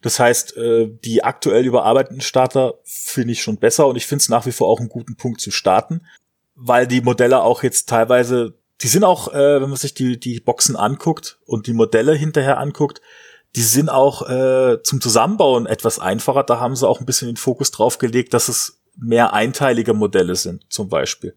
Das 0.00 0.20
heißt, 0.20 0.56
äh, 0.56 0.88
die 1.04 1.24
aktuell 1.24 1.64
überarbeiteten 1.66 2.20
Starter 2.20 2.74
finde 2.84 3.32
ich 3.32 3.42
schon 3.42 3.56
besser 3.56 3.86
und 3.86 3.96
ich 3.96 4.06
finde 4.06 4.22
es 4.22 4.28
nach 4.28 4.46
wie 4.46 4.52
vor 4.52 4.68
auch 4.68 4.78
einen 4.78 4.88
guten 4.88 5.16
Punkt 5.16 5.40
zu 5.40 5.50
starten, 5.50 6.06
weil 6.54 6.86
die 6.86 7.00
Modelle 7.00 7.42
auch 7.42 7.62
jetzt 7.62 7.88
teilweise, 7.88 8.54
die 8.80 8.88
sind 8.88 9.04
auch, 9.04 9.32
äh, 9.32 9.60
wenn 9.60 9.68
man 9.68 9.76
sich 9.76 9.94
die, 9.94 10.20
die 10.20 10.38
Boxen 10.40 10.76
anguckt 10.76 11.40
und 11.46 11.66
die 11.66 11.72
Modelle 11.72 12.14
hinterher 12.14 12.58
anguckt, 12.58 13.00
die 13.56 13.62
sind 13.62 13.88
auch 13.88 14.28
äh, 14.28 14.82
zum 14.82 15.00
Zusammenbauen 15.00 15.66
etwas 15.66 15.98
einfacher. 15.98 16.44
Da 16.44 16.60
haben 16.60 16.76
sie 16.76 16.86
auch 16.86 17.00
ein 17.00 17.06
bisschen 17.06 17.28
den 17.28 17.36
Fokus 17.36 17.70
drauf 17.70 17.98
gelegt, 17.98 18.34
dass 18.34 18.48
es 18.48 18.80
mehr 18.96 19.32
einteilige 19.32 19.94
Modelle 19.94 20.36
sind, 20.36 20.64
zum 20.68 20.88
Beispiel. 20.88 21.34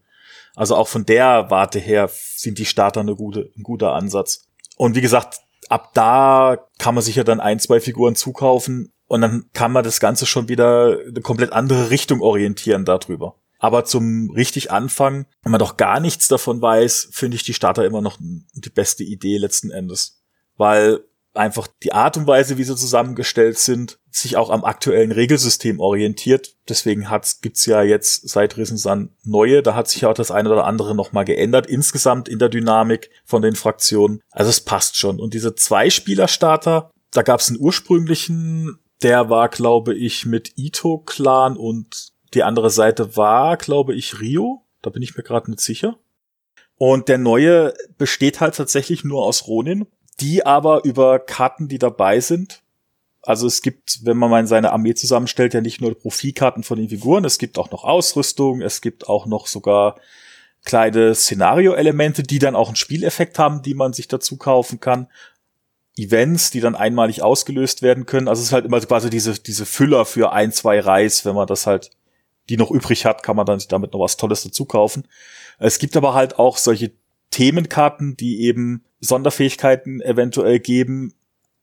Also 0.55 0.75
auch 0.75 0.87
von 0.87 1.05
der 1.05 1.49
Warte 1.49 1.79
her 1.79 2.09
sind 2.11 2.57
die 2.57 2.65
Starter 2.65 2.99
eine 2.99 3.15
gute, 3.15 3.51
ein 3.57 3.63
guter 3.63 3.93
Ansatz. 3.93 4.49
Und 4.81 4.95
wie 4.95 5.01
gesagt, 5.01 5.41
ab 5.69 5.93
da 5.93 6.57
kann 6.79 6.95
man 6.95 7.03
sich 7.03 7.15
ja 7.15 7.23
dann 7.23 7.39
ein, 7.39 7.59
zwei 7.59 7.79
Figuren 7.79 8.15
zukaufen 8.15 8.91
und 9.05 9.21
dann 9.21 9.45
kann 9.53 9.71
man 9.71 9.83
das 9.83 9.99
Ganze 9.99 10.25
schon 10.25 10.49
wieder 10.49 10.97
eine 11.07 11.21
komplett 11.21 11.53
andere 11.53 11.91
Richtung 11.91 12.19
orientieren 12.19 12.83
darüber. 12.83 13.35
Aber 13.59 13.85
zum 13.85 14.31
richtig 14.31 14.71
Anfang, 14.71 15.27
wenn 15.43 15.51
man 15.51 15.59
doch 15.59 15.77
gar 15.77 15.99
nichts 15.99 16.27
davon 16.29 16.63
weiß, 16.63 17.09
finde 17.11 17.35
ich 17.35 17.43
die 17.43 17.53
Starter 17.53 17.85
immer 17.85 18.01
noch 18.01 18.17
die 18.19 18.71
beste 18.71 19.03
Idee 19.03 19.37
letzten 19.37 19.69
Endes. 19.69 20.23
Weil 20.57 21.01
einfach 21.35 21.67
die 21.83 21.93
Art 21.93 22.17
und 22.17 22.25
Weise, 22.25 22.57
wie 22.57 22.63
sie 22.63 22.75
zusammengestellt 22.75 23.59
sind, 23.59 23.99
sich 24.11 24.37
auch 24.37 24.49
am 24.49 24.63
aktuellen 24.63 25.11
Regelsystem 25.11 25.79
orientiert. 25.79 26.55
Deswegen 26.67 27.07
gibt's 27.41 27.65
ja 27.65 27.81
jetzt 27.81 28.29
seit 28.29 28.57
Rissensan 28.57 29.09
neue. 29.23 29.63
Da 29.63 29.75
hat 29.75 29.87
sich 29.87 30.01
ja 30.01 30.09
auch 30.09 30.13
das 30.13 30.31
eine 30.31 30.49
oder 30.49 30.65
andere 30.65 30.95
nochmal 30.95 31.25
geändert. 31.25 31.67
Insgesamt 31.67 32.29
in 32.29 32.39
der 32.39 32.49
Dynamik 32.49 33.09
von 33.25 33.41
den 33.41 33.55
Fraktionen. 33.55 34.21
Also 34.31 34.49
es 34.49 34.61
passt 34.61 34.97
schon. 34.97 35.19
Und 35.19 35.33
diese 35.33 35.55
Zwei-Spieler-Starter, 35.55 36.91
da 37.11 37.21
gab's 37.21 37.49
einen 37.49 37.59
ursprünglichen, 37.59 38.79
der 39.01 39.29
war, 39.29 39.49
glaube 39.49 39.95
ich, 39.95 40.25
mit 40.25 40.57
Ito-Clan 40.57 41.57
und 41.57 42.11
die 42.33 42.43
andere 42.43 42.69
Seite 42.69 43.17
war, 43.17 43.57
glaube 43.57 43.95
ich, 43.95 44.19
Rio. 44.19 44.65
Da 44.81 44.89
bin 44.89 45.01
ich 45.01 45.15
mir 45.15 45.23
gerade 45.23 45.49
nicht 45.49 45.61
sicher. 45.61 45.97
Und 46.77 47.09
der 47.09 47.17
neue 47.17 47.73
besteht 47.97 48.39
halt 48.39 48.55
tatsächlich 48.55 49.03
nur 49.03 49.23
aus 49.23 49.47
Ronin 49.47 49.87
die 50.21 50.45
aber 50.45 50.83
über 50.85 51.19
Karten, 51.19 51.67
die 51.67 51.79
dabei 51.79 52.19
sind. 52.19 52.61
Also 53.23 53.47
es 53.47 53.61
gibt, 53.61 53.99
wenn 54.03 54.17
man 54.17 54.29
mal 54.31 54.47
seine 54.47 54.71
Armee 54.71 54.95
zusammenstellt, 54.95 55.53
ja 55.53 55.61
nicht 55.61 55.79
nur 55.79 55.97
Profilkarten 55.97 56.63
von 56.63 56.77
den 56.77 56.89
Figuren, 56.89 57.23
es 57.23 57.37
gibt 57.37 57.59
auch 57.59 57.71
noch 57.71 57.83
Ausrüstung, 57.83 58.61
es 58.61 58.81
gibt 58.81 59.07
auch 59.07 59.25
noch 59.27 59.47
sogar 59.47 59.97
kleine 60.65 61.13
Szenario-Elemente, 61.15 62.23
die 62.23 62.39
dann 62.39 62.55
auch 62.55 62.67
einen 62.67 62.75
Spieleffekt 62.75 63.39
haben, 63.39 63.61
die 63.61 63.73
man 63.73 63.93
sich 63.93 64.07
dazu 64.07 64.37
kaufen 64.37 64.79
kann. 64.79 65.07
Events, 65.97 66.51
die 66.51 66.61
dann 66.61 66.75
einmalig 66.75 67.21
ausgelöst 67.21 67.81
werden 67.81 68.05
können. 68.05 68.27
Also 68.27 68.41
es 68.41 68.47
ist 68.47 68.53
halt 68.53 68.65
immer 68.65 68.79
quasi 68.79 69.09
diese, 69.09 69.33
diese 69.33 69.65
Füller 69.65 70.05
für 70.05 70.31
ein, 70.31 70.51
zwei 70.51 70.79
Reis, 70.79 71.25
wenn 71.25 71.35
man 71.35 71.47
das 71.47 71.67
halt, 71.67 71.91
die 72.49 72.57
noch 72.57 72.71
übrig 72.71 73.05
hat, 73.05 73.23
kann 73.23 73.35
man 73.35 73.45
dann 73.45 73.61
damit 73.69 73.93
noch 73.93 73.99
was 73.99 74.17
Tolles 74.17 74.43
dazu 74.43 74.65
kaufen. 74.65 75.07
Es 75.59 75.79
gibt 75.79 75.97
aber 75.97 76.13
halt 76.13 76.39
auch 76.39 76.57
solche 76.57 76.91
Themenkarten, 77.29 78.17
die 78.17 78.41
eben 78.41 78.83
Sonderfähigkeiten 78.99 80.01
eventuell 80.01 80.59
geben. 80.59 81.13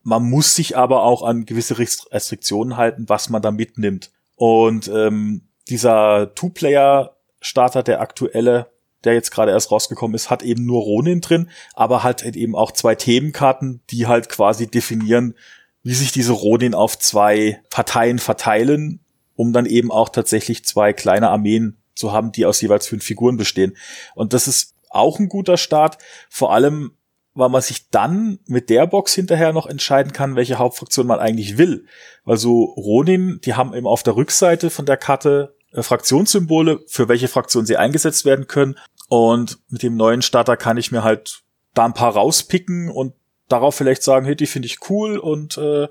Man 0.08 0.22
muss 0.30 0.54
sich 0.54 0.74
aber 0.74 1.02
auch 1.02 1.22
an 1.22 1.44
gewisse 1.44 1.76
Restriktionen 1.78 2.78
halten, 2.78 3.10
was 3.10 3.28
man 3.28 3.42
da 3.42 3.50
mitnimmt. 3.50 4.10
Und 4.36 4.88
ähm, 4.88 5.42
dieser 5.68 6.34
Two-Player-Starter, 6.34 7.82
der 7.82 8.00
aktuelle, 8.00 8.70
der 9.04 9.12
jetzt 9.12 9.30
gerade 9.30 9.52
erst 9.52 9.70
rausgekommen 9.70 10.14
ist, 10.14 10.30
hat 10.30 10.42
eben 10.42 10.64
nur 10.64 10.80
Ronin 10.80 11.20
drin, 11.20 11.50
aber 11.74 12.04
hat 12.04 12.24
halt 12.24 12.36
eben 12.36 12.56
auch 12.56 12.72
zwei 12.72 12.94
Themenkarten, 12.94 13.82
die 13.90 14.06
halt 14.06 14.30
quasi 14.30 14.66
definieren, 14.66 15.34
wie 15.82 15.92
sich 15.92 16.10
diese 16.10 16.32
Ronin 16.32 16.74
auf 16.74 16.98
zwei 16.98 17.60
Parteien 17.68 18.18
verteilen, 18.18 19.00
um 19.36 19.52
dann 19.52 19.66
eben 19.66 19.92
auch 19.92 20.08
tatsächlich 20.08 20.64
zwei 20.64 20.94
kleine 20.94 21.28
Armeen 21.28 21.76
zu 21.94 22.12
haben, 22.12 22.32
die 22.32 22.46
aus 22.46 22.62
jeweils 22.62 22.86
fünf 22.86 23.04
Figuren 23.04 23.36
bestehen. 23.36 23.76
Und 24.14 24.32
das 24.32 24.48
ist 24.48 24.74
auch 24.88 25.18
ein 25.18 25.28
guter 25.28 25.58
Start, 25.58 25.98
vor 26.30 26.54
allem, 26.54 26.92
weil 27.34 27.48
man 27.48 27.62
sich 27.62 27.90
dann 27.90 28.38
mit 28.46 28.70
der 28.70 28.86
Box 28.86 29.14
hinterher 29.14 29.52
noch 29.52 29.66
entscheiden 29.66 30.12
kann, 30.12 30.36
welche 30.36 30.58
Hauptfraktion 30.58 31.06
man 31.06 31.20
eigentlich 31.20 31.58
will. 31.58 31.86
Weil 32.24 32.36
so 32.36 32.64
Ronin, 32.64 33.40
die 33.44 33.54
haben 33.54 33.74
eben 33.74 33.86
auf 33.86 34.02
der 34.02 34.16
Rückseite 34.16 34.70
von 34.70 34.86
der 34.86 34.96
Karte 34.96 35.54
äh, 35.72 35.82
Fraktionssymbole, 35.82 36.80
für 36.86 37.08
welche 37.08 37.28
Fraktion 37.28 37.66
sie 37.66 37.76
eingesetzt 37.76 38.24
werden 38.24 38.46
können. 38.46 38.76
Und 39.08 39.58
mit 39.68 39.82
dem 39.82 39.96
neuen 39.96 40.22
Starter 40.22 40.56
kann 40.56 40.76
ich 40.76 40.92
mir 40.92 41.02
halt 41.02 41.42
da 41.74 41.84
ein 41.84 41.94
paar 41.94 42.14
rauspicken 42.14 42.90
und 42.90 43.14
darauf 43.48 43.74
vielleicht 43.74 44.02
sagen, 44.02 44.26
hey, 44.26 44.36
die 44.36 44.46
finde 44.46 44.66
ich 44.66 44.90
cool 44.90 45.18
und 45.18 45.56
äh, 45.58 45.88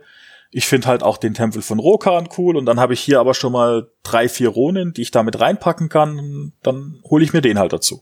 ich 0.51 0.65
finde 0.65 0.87
halt 0.87 1.03
auch 1.03 1.17
den 1.17 1.33
Tempel 1.33 1.61
von 1.61 1.79
Rokan 1.79 2.29
cool 2.37 2.55
und 2.55 2.65
dann 2.65 2.79
habe 2.79 2.93
ich 2.93 3.01
hier 3.01 3.19
aber 3.19 3.33
schon 3.33 3.51
mal 3.51 3.89
drei, 4.03 4.29
vier 4.29 4.49
Ronin, 4.49 4.93
die 4.93 5.01
ich 5.01 5.11
damit 5.11 5.39
reinpacken 5.39 5.89
kann. 5.89 6.53
Dann 6.63 7.01
hole 7.03 7.23
ich 7.23 7.33
mir 7.33 7.41
den 7.41 7.59
halt 7.59 7.73
dazu. 7.73 8.01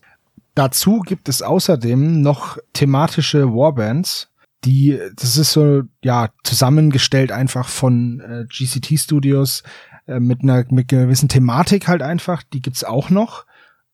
Dazu 0.56 1.02
gibt 1.02 1.30
es 1.30 1.42
außerdem 1.42 2.22
noch 2.22 2.58
thematische 2.74 3.54
Warbands, 3.54 4.30
die, 4.64 5.00
das 5.16 5.38
ist 5.38 5.52
so, 5.52 5.84
ja, 6.04 6.30
zusammengestellt 6.44 7.32
einfach 7.32 7.68
von 7.68 8.20
äh, 8.22 8.46
GCT 8.50 9.00
Studios 9.00 9.64
äh, 10.08 10.20
mit 10.20 10.42
einer 10.42 10.66
mit 10.70 10.88
gewissen 10.88 11.30
Thematik 11.30 11.88
halt 11.88 12.02
einfach, 12.02 12.42
die 12.42 12.62
gibt's 12.62 12.84
auch 12.84 13.10
noch. 13.10 13.46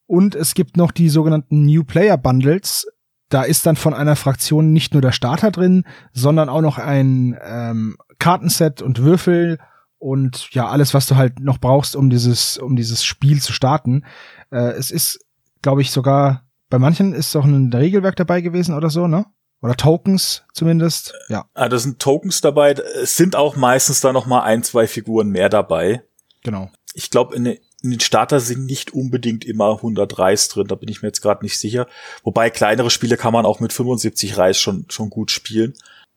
Und 0.08 0.36
es 0.36 0.54
gibt 0.54 0.78
noch 0.78 0.92
die 0.92 1.10
sogenannten 1.10 1.66
New 1.66 1.84
Player 1.84 2.18
Bundles. 2.18 2.88
Da 3.30 3.44
ist 3.44 3.66
dann 3.66 3.76
von 3.76 3.94
einer 3.94 4.16
Fraktion 4.16 4.74
nicht 4.74 4.94
nur 4.94 5.02
der 5.02 5.14
Starter 5.14 5.52
drin, 5.52 5.86
sondern 6.14 6.50
auch 6.50 6.62
noch 6.62 6.78
ein 6.78 7.38
ähm, 7.44 7.98
Kartenset 8.20 8.82
und 8.82 9.00
Würfel 9.00 9.58
und 10.00 10.50
ja, 10.52 10.68
alles, 10.68 10.94
was 10.94 11.08
du 11.08 11.16
halt 11.16 11.40
noch 11.40 11.60
brauchst, 11.60 11.96
um 11.96 12.10
dieses, 12.10 12.58
um 12.58 12.76
dieses 12.76 13.04
Spiel 13.04 13.42
zu 13.42 13.54
starten. 13.54 14.04
Äh, 14.52 14.72
es 14.72 14.92
ist, 14.92 15.26
glaube 15.62 15.82
ich, 15.82 15.92
sogar 15.92 16.44
bei 16.72 16.80
manchen 16.80 17.14
ist 17.14 17.36
auch 17.36 17.44
ein 17.44 17.72
Regelwerk 17.72 18.16
dabei 18.16 18.42
gewesen 18.42 18.74
oder 18.74 18.90
so, 18.90 19.06
ne? 19.06 19.26
Oder 19.62 19.76
Tokens 19.76 20.44
zumindest, 20.54 21.14
ja. 21.30 21.46
Ah, 21.54 21.70
da 21.70 21.78
sind 21.78 22.00
Tokens 22.00 22.42
dabei. 22.42 22.72
Es 22.72 23.16
sind 23.16 23.36
auch 23.36 23.56
meistens 23.56 24.00
da 24.00 24.12
noch 24.12 24.26
mal 24.26 24.42
ein, 24.42 24.64
zwei 24.64 24.88
Figuren 24.88 25.30
mehr 25.30 25.50
dabei. 25.50 26.02
Genau. 26.44 26.72
Ich 26.96 27.12
glaube, 27.12 27.36
in, 27.36 27.46
in, 27.46 27.60
den 27.84 28.00
Starter 28.00 28.40
sind 28.40 28.66
nicht 28.66 28.94
unbedingt 28.94 29.46
immer 29.46 29.76
100 29.76 30.18
Reis 30.18 30.48
drin. 30.48 30.68
Da 30.68 30.76
bin 30.76 30.90
ich 30.90 31.04
mir 31.04 31.10
jetzt 31.10 31.22
gerade 31.22 31.44
nicht 31.44 31.60
sicher. 31.60 31.88
Wobei 32.24 32.50
kleinere 32.50 32.90
Spiele 32.90 33.18
kann 33.18 33.34
man 33.34 33.46
auch 33.46 33.60
mit 33.60 33.74
75 33.74 34.38
Reis 34.38 34.58
schon 34.58 34.86
schon 34.90 35.12
gut 35.12 35.30
spielen. 35.30 35.76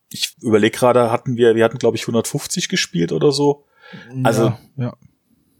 Ich 0.09 0.35
überlege 0.41 0.75
gerade, 0.75 1.11
hatten 1.11 1.37
wir, 1.37 1.55
wir 1.55 1.65
hatten 1.65 1.77
glaube 1.77 1.97
ich 1.97 2.03
150 2.03 2.69
gespielt 2.69 3.11
oder 3.11 3.31
so. 3.31 3.65
Also 4.23 4.45
ja, 4.45 4.59
ja 4.77 4.93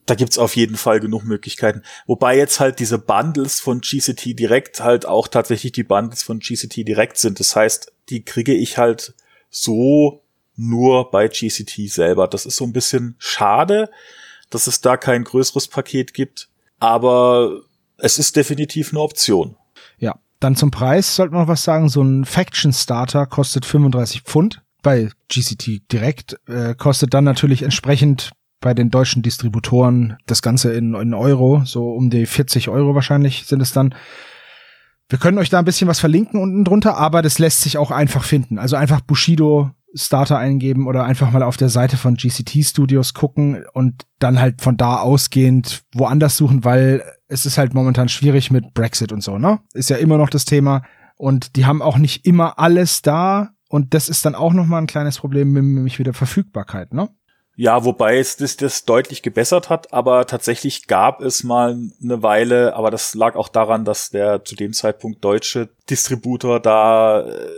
da 0.06 0.16
gibt's 0.16 0.38
auf 0.38 0.56
jeden 0.56 0.78
Fall 0.78 0.99
genug 0.99 1.24
Möglichkeiten. 1.24 1.82
Wobei 2.06 2.38
jetzt 2.38 2.60
halt 2.60 2.80
diese 2.80 2.99
Bundles 2.99 3.60
von 3.60 3.82
GCT 3.82 4.38
direkt 4.38 4.82
halt 4.82 5.06
auch 5.06 5.28
tatsächlich 5.28 5.72
die 5.72 5.84
Bundles 5.84 6.24
von 6.24 6.39
GCT 6.39 6.88
direkt 6.88 7.18
sind. 7.18 7.39
Das 7.39 7.56
heißt, 7.56 7.91
die 8.10 8.24
kriege 8.24 8.53
ich 8.53 8.78
halt 8.78 9.16
so 9.49 10.24
nur 10.56 11.10
bei 11.10 11.28
GCT 11.28 11.89
selber. 11.89 12.28
Das 12.28 12.45
ist 12.45 12.58
so 12.58 12.66
ein 12.66 12.74
bisschen 12.74 13.16
schade, 13.18 13.89
dass 14.49 14.68
es 14.68 14.82
da 14.82 14.95
kein 14.97 15.24
größeres 15.24 15.68
Paket 15.68 16.14
gibt. 16.14 16.49
Aber 16.80 17.62
es 17.97 18.20
ist 18.20 18.36
definitiv 18.36 18.91
eine 18.91 19.01
Option. 19.01 19.56
Ja, 19.97 20.20
dann 20.39 20.56
zum 20.56 20.72
Preis 20.72 21.16
sollte 21.16 21.34
man 21.34 21.43
noch 21.43 21.47
was 21.49 21.64
sagen. 21.64 21.89
So 21.89 22.03
ein 22.03 22.26
Faction 22.26 22.74
Starter 22.74 23.26
kostet 23.26 23.66
35 23.66 24.22
Pfund 24.22 24.62
bei 24.84 25.10
GCT 25.30 25.91
direkt, 25.91 26.38
äh, 26.47 26.76
kostet 26.76 27.16
dann 27.16 27.24
natürlich 27.24 27.64
entsprechend 27.64 28.32
bei 28.66 28.74
den 28.74 28.89
deutschen 28.89 29.22
Distributoren 29.22 30.18
das 30.26 30.41
Ganze 30.41 30.74
in, 30.74 30.95
in 30.95 31.13
Euro, 31.13 31.61
so 31.66 31.91
um 31.91 32.09
die 32.09 32.26
40 32.26 32.68
Euro 32.68 32.95
wahrscheinlich 32.95 33.45
sind 33.45 33.61
es 33.61 33.72
dann. 33.72 33.93
Wir 35.07 35.20
können 35.20 35.38
euch 35.38 35.51
da 35.51 35.59
ein 35.59 35.66
bisschen 35.66 35.88
was 35.88 35.99
verlinken 35.99 36.41
unten 36.41 36.66
drunter, 36.66 36.97
aber 36.97 37.22
das 37.22 37.38
lässt 37.38 37.61
sich 37.61 37.78
auch 37.78 37.91
einfach 37.91 38.24
finden. 38.24 38.57
Also 38.57 38.76
einfach 38.76 39.01
Bushido 39.01 39.70
Starter 39.93 40.39
eingeben 40.39 40.88
oder 40.88 41.03
einfach 41.03 41.30
mal 41.30 41.43
auf 41.43 41.57
der 41.57 41.70
Seite 41.70 41.95
von 41.95 42.16
GCT 42.16 42.66
Studios 42.66 43.13
gucken 43.13 43.63
und 43.74 44.07
dann 44.18 44.39
halt 44.39 44.63
von 44.63 44.78
da 44.78 44.97
ausgehend 44.97 45.84
woanders 45.93 46.36
suchen, 46.36 46.63
weil 46.63 47.03
es 47.28 47.45
ist 47.45 47.59
halt 47.59 47.76
momentan 47.76 48.09
schwierig 48.09 48.49
mit 48.49 48.74
Brexit 48.74 49.11
und 49.11 49.22
so, 49.22 49.38
ne? 49.38 49.59
Ist 49.76 49.91
ja 49.91 49.97
immer 49.97 50.18
noch 50.18 50.32
das 50.32 50.45
Thema 50.45 50.82
und 51.18 51.55
die 51.55 51.68
haben 51.68 51.84
auch 51.84 51.99
nicht 51.99 52.26
immer 52.26 52.57
alles 52.57 53.03
da 53.03 53.51
und 53.70 53.93
das 53.93 54.09
ist 54.09 54.26
dann 54.26 54.34
auch 54.34 54.53
noch 54.53 54.66
mal 54.66 54.80
ein 54.80 54.88
kleines 54.88 55.20
Problem, 55.20 55.53
nämlich 55.53 55.99
mit 55.99 56.07
der 56.07 56.16
Verfügbarkeit, 56.16 56.95
ne? 56.95 57.09
Ja, 57.58 57.86
wobei 57.86 58.18
es 58.18 58.36
das, 58.36 58.58
das 58.58 58.84
deutlich 58.84 59.22
gebessert 59.22 59.70
hat, 59.70 59.93
aber 59.93 60.28
tatsächlich 60.28 60.88
gab 60.88 61.22
es 61.22 61.43
mal 61.43 61.78
eine 62.03 62.22
Weile, 62.22 62.76
aber 62.76 62.91
das 62.91 63.16
lag 63.16 63.36
auch 63.36 63.47
daran, 63.47 63.86
dass 63.86 64.10
der 64.10 64.43
zu 64.43 64.56
dem 64.56 64.74
Zeitpunkt 64.74 65.24
deutsche 65.24 65.70
Distributor 65.89 66.60
da, 66.60 67.22
äh, 67.22 67.49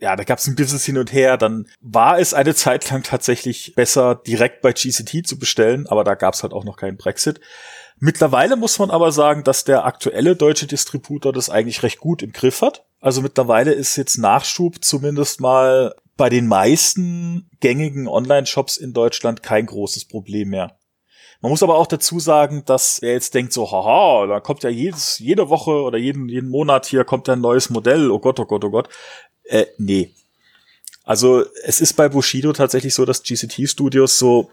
ja, 0.00 0.16
da 0.16 0.24
gab 0.24 0.40
es 0.40 0.48
ein 0.48 0.56
bisschen 0.56 0.80
hin 0.80 0.98
und 0.98 1.12
her. 1.12 1.36
Dann 1.36 1.68
war 1.80 2.18
es 2.18 2.34
eine 2.34 2.54
Zeit 2.54 2.90
lang 2.90 3.04
tatsächlich 3.04 3.74
besser, 3.76 4.16
direkt 4.16 4.60
bei 4.60 4.72
GCT 4.72 5.24
zu 5.24 5.38
bestellen, 5.38 5.86
aber 5.86 6.02
da 6.02 6.16
gab 6.16 6.34
es 6.34 6.42
halt 6.42 6.52
auch 6.52 6.64
noch 6.64 6.76
keinen 6.76 6.96
Brexit. 6.96 7.40
Mittlerweile 8.00 8.56
muss 8.56 8.80
man 8.80 8.90
aber 8.90 9.12
sagen, 9.12 9.44
dass 9.44 9.62
der 9.62 9.84
aktuelle 9.84 10.34
deutsche 10.34 10.66
Distributor 10.66 11.32
das 11.32 11.48
eigentlich 11.48 11.84
recht 11.84 12.00
gut 12.00 12.24
im 12.24 12.32
Griff 12.32 12.60
hat. 12.60 12.84
Also 13.00 13.22
mittlerweile 13.22 13.72
ist 13.72 13.94
jetzt 13.96 14.18
Nachschub 14.18 14.84
zumindest 14.84 15.40
mal 15.40 15.94
bei 16.16 16.28
den 16.28 16.46
meisten 16.46 17.50
gängigen 17.60 18.08
Online-Shops 18.08 18.76
in 18.76 18.92
Deutschland 18.92 19.42
kein 19.42 19.66
großes 19.66 20.06
Problem 20.06 20.50
mehr. 20.50 20.78
Man 21.40 21.50
muss 21.50 21.62
aber 21.62 21.76
auch 21.76 21.86
dazu 21.86 22.20
sagen, 22.20 22.64
dass 22.64 23.00
er 23.00 23.12
jetzt 23.12 23.34
denkt 23.34 23.52
so, 23.52 23.70
haha, 23.70 24.26
da 24.26 24.40
kommt 24.40 24.62
ja 24.62 24.70
jedes, 24.70 25.18
jede 25.18 25.50
Woche 25.50 25.72
oder 25.72 25.98
jeden, 25.98 26.28
jeden 26.28 26.48
Monat 26.48 26.86
hier 26.86 27.04
kommt 27.04 27.28
ein 27.28 27.40
neues 27.40 27.68
Modell, 27.68 28.10
oh 28.10 28.18
Gott, 28.18 28.40
oh 28.40 28.46
Gott, 28.46 28.64
oh 28.64 28.70
Gott. 28.70 28.88
Äh, 29.44 29.66
nee. 29.76 30.14
Also 31.02 31.44
es 31.64 31.82
ist 31.82 31.94
bei 31.94 32.08
Bushido 32.08 32.52
tatsächlich 32.54 32.94
so, 32.94 33.04
dass 33.04 33.22
GCT 33.22 33.68
Studios 33.68 34.18
so, 34.18 34.50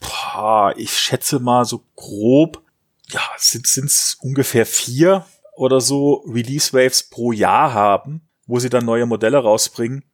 boah, 0.00 0.72
ich 0.76 0.98
schätze 0.98 1.40
mal 1.40 1.66
so 1.66 1.84
grob, 1.94 2.62
ja, 3.10 3.20
sind 3.36 3.66
es 3.66 4.16
ungefähr 4.22 4.64
vier 4.64 5.26
oder 5.56 5.82
so 5.82 6.24
Release 6.26 6.72
Waves 6.72 7.02
pro 7.02 7.32
Jahr 7.32 7.74
haben, 7.74 8.22
wo 8.46 8.58
sie 8.58 8.70
dann 8.70 8.86
neue 8.86 9.04
Modelle 9.04 9.36
rausbringen. 9.36 10.04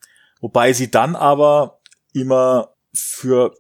Wobei 0.46 0.72
sie 0.72 0.92
dann 0.92 1.16
aber 1.16 1.80
immer 2.12 2.68
für 2.94 3.52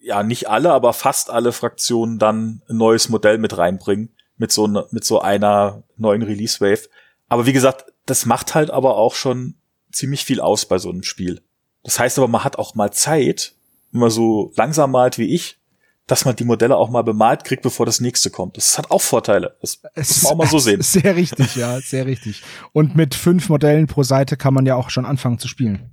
ja 0.00 0.24
nicht 0.24 0.48
alle, 0.48 0.72
aber 0.72 0.92
fast 0.92 1.30
alle 1.30 1.52
Fraktionen 1.52 2.18
dann 2.18 2.62
ein 2.68 2.78
neues 2.78 3.08
Modell 3.08 3.38
mit 3.38 3.56
reinbringen 3.56 4.12
mit 4.38 4.50
so 4.50 4.66
mit 4.66 5.04
so 5.04 5.20
einer 5.20 5.84
neuen 5.96 6.24
Release 6.24 6.60
Wave. 6.60 6.88
Aber 7.28 7.46
wie 7.46 7.52
gesagt, 7.52 7.84
das 8.06 8.26
macht 8.26 8.56
halt 8.56 8.72
aber 8.72 8.96
auch 8.96 9.14
schon 9.14 9.54
ziemlich 9.92 10.24
viel 10.24 10.40
aus 10.40 10.66
bei 10.66 10.78
so 10.78 10.90
einem 10.90 11.04
Spiel. 11.04 11.42
Das 11.84 12.00
heißt 12.00 12.18
aber, 12.18 12.26
man 12.26 12.42
hat 12.42 12.58
auch 12.58 12.74
mal 12.74 12.92
Zeit, 12.92 13.54
wenn 13.92 14.00
man 14.00 14.10
so 14.10 14.50
langsam 14.56 14.90
malt 14.90 15.18
wie 15.18 15.32
ich, 15.32 15.60
dass 16.08 16.24
man 16.24 16.34
die 16.34 16.42
Modelle 16.42 16.76
auch 16.76 16.90
mal 16.90 17.02
bemalt 17.02 17.44
kriegt, 17.44 17.62
bevor 17.62 17.86
das 17.86 18.00
nächste 18.00 18.30
kommt. 18.30 18.56
Das 18.56 18.76
hat 18.78 18.90
auch 18.90 19.00
Vorteile. 19.00 19.56
Das 19.60 19.80
es 19.94 20.08
muss 20.08 20.22
man 20.24 20.32
auch 20.32 20.38
mal 20.38 20.48
so 20.48 20.58
sehen. 20.58 20.82
Sehr 20.82 21.14
richtig, 21.14 21.54
ja, 21.54 21.80
sehr 21.80 22.06
richtig. 22.06 22.42
Und 22.72 22.96
mit 22.96 23.14
fünf 23.14 23.48
Modellen 23.48 23.86
pro 23.86 24.02
Seite 24.02 24.36
kann 24.36 24.54
man 24.54 24.66
ja 24.66 24.74
auch 24.74 24.90
schon 24.90 25.06
anfangen 25.06 25.38
zu 25.38 25.46
spielen. 25.46 25.92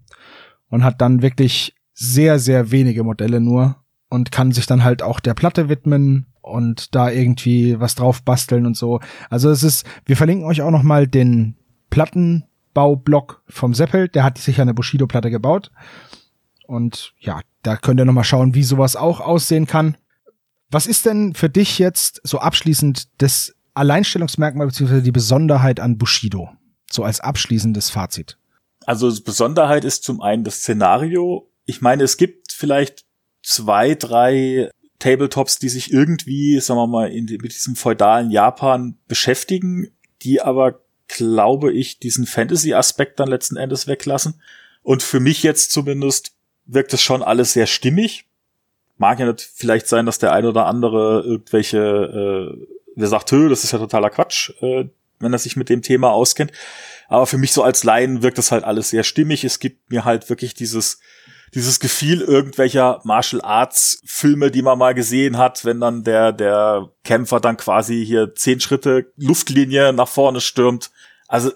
Und 0.70 0.84
hat 0.84 1.02
dann 1.02 1.22
wirklich 1.22 1.76
sehr, 1.94 2.40
sehr 2.40 2.72
wenige 2.72 3.04
Modelle 3.04 3.42
nur 3.42 3.76
und 4.10 4.32
kann 4.32 4.52
sich 4.52 4.66
dann 4.66 4.84
halt 4.84 5.02
auch 5.02 5.20
der 5.20 5.34
Platte 5.34 5.70
widmen 5.70 6.28
und 6.42 6.96
da 6.96 7.10
irgendwie 7.10 7.80
was 7.80 7.96
drauf 7.96 8.24
basteln 8.24 8.66
und 8.66 8.76
so. 8.76 9.00
Also 9.30 9.50
es 9.50 9.64
ist, 9.64 9.86
wir 10.06 10.18
verlinken 10.18 10.46
euch 10.46 10.62
auch 10.62 10.72
noch 10.72 10.84
mal 10.84 11.08
den 11.08 11.56
Plattenbaublock 11.90 13.44
vom 13.48 13.74
Seppel, 13.74 14.08
der 14.08 14.24
hat 14.24 14.38
sich 14.38 14.60
eine 14.60 14.74
Bushido-Platte 14.74 15.30
gebaut. 15.30 15.72
Und 16.66 17.14
ja, 17.20 17.42
da 17.64 17.78
könnt 17.78 18.00
ihr 18.00 18.06
noch 18.06 18.14
mal 18.14 18.24
schauen, 18.24 18.56
wie 18.56 18.64
sowas 18.64 18.96
auch 18.96 19.20
aussehen 19.20 19.68
kann. 19.68 19.98
Was 20.72 20.86
ist 20.86 21.06
denn 21.06 21.34
für 21.34 21.50
dich 21.50 21.80
jetzt 21.80 22.22
so 22.24 22.40
abschließend 22.40 23.22
das 23.22 23.56
Alleinstellungsmerkmal 23.74 24.68
bzw. 24.68 25.02
die 25.02 25.12
Besonderheit 25.12 25.80
an 25.80 25.98
Bushido? 25.98 26.50
So 26.92 27.04
als 27.04 27.20
abschließendes 27.20 27.90
Fazit. 27.90 28.39
Also 28.90 29.14
Besonderheit 29.24 29.86
ist 29.86 30.04
zum 30.04 30.20
einen 30.20 30.44
das 30.44 30.62
Szenario. 30.62 31.48
Ich 31.66 31.80
meine, 31.80 32.02
es 32.02 32.18
gibt 32.18 32.52
vielleicht 32.52 33.06
zwei, 33.44 33.94
drei 33.94 34.72
Tabletops, 34.98 35.60
die 35.60 35.70
sich 35.70 35.94
irgendwie, 35.94 36.60
sagen 36.60 36.80
wir 36.80 36.88
mal, 36.88 37.12
in, 37.12 37.26
mit 37.26 37.54
diesem 37.54 37.76
feudalen 37.76 38.32
Japan 38.32 38.98
beschäftigen, 39.08 39.92
die 40.24 40.42
aber, 40.42 40.82
glaube 41.08 41.72
ich, 41.72 42.00
diesen 42.00 42.26
Fantasy-Aspekt 42.26 43.20
dann 43.20 43.28
letzten 43.28 43.58
Endes 43.58 43.86
weglassen. 43.86 44.42
Und 44.82 45.04
für 45.04 45.20
mich 45.20 45.44
jetzt 45.44 45.70
zumindest 45.70 46.32
wirkt 46.66 46.92
es 46.92 47.04
schon 47.04 47.22
alles 47.22 47.54
sehr 47.54 47.68
stimmig. 47.68 48.26
Mag 48.98 49.20
ja 49.20 49.28
nicht 49.28 49.48
vielleicht 49.54 49.88
sein, 49.88 50.08
dass 50.08 50.18
der 50.18 50.34
ein 50.34 50.46
oder 50.46 50.66
andere 50.66 51.22
irgendwelche, 51.28 52.58
äh, 52.58 52.68
der 52.96 53.08
sagt, 53.08 53.32
das 53.32 53.64
ist 53.64 53.72
ja 53.72 53.78
totaler 53.78 54.10
Quatsch, 54.10 54.50
äh, 54.64 54.86
wenn 55.20 55.32
er 55.32 55.38
sich 55.38 55.56
mit 55.56 55.70
dem 55.70 55.84
Thema 55.84 56.10
auskennt. 56.10 56.54
Aber 57.10 57.28
für 57.28 57.38
mich 57.38 57.52
so 57.52 57.64
als 57.64 57.84
Laien 57.84 58.22
wirkt 58.22 58.38
das 58.38 58.52
halt 58.52 58.64
alles 58.64 58.92
sehr 58.92 59.04
stimmig. 59.04 59.44
Es 59.44 59.60
gibt 59.60 59.92
mir 59.92 60.06
halt 60.06 60.30
wirklich 60.30 60.54
dieses 60.54 61.00
dieses 61.54 61.80
Gefühl 61.80 62.22
irgendwelcher 62.22 63.02
Martial 63.04 63.42
Arts 63.42 64.02
Filme, 64.06 64.52
die 64.52 64.62
man 64.62 64.78
mal 64.78 64.94
gesehen 64.94 65.38
hat, 65.38 65.66
wenn 65.66 65.80
dann 65.80 66.04
der, 66.04 66.32
der 66.32 66.92
Kämpfer 67.04 67.40
dann 67.40 67.58
quasi 67.58 68.06
hier 68.06 68.36
zehn 68.36 68.60
Schritte 68.60 69.12
Luftlinie 69.18 69.94
nach 69.94 70.08
vorne 70.08 70.42
stürmt. 70.42 70.92
Also 71.28 71.52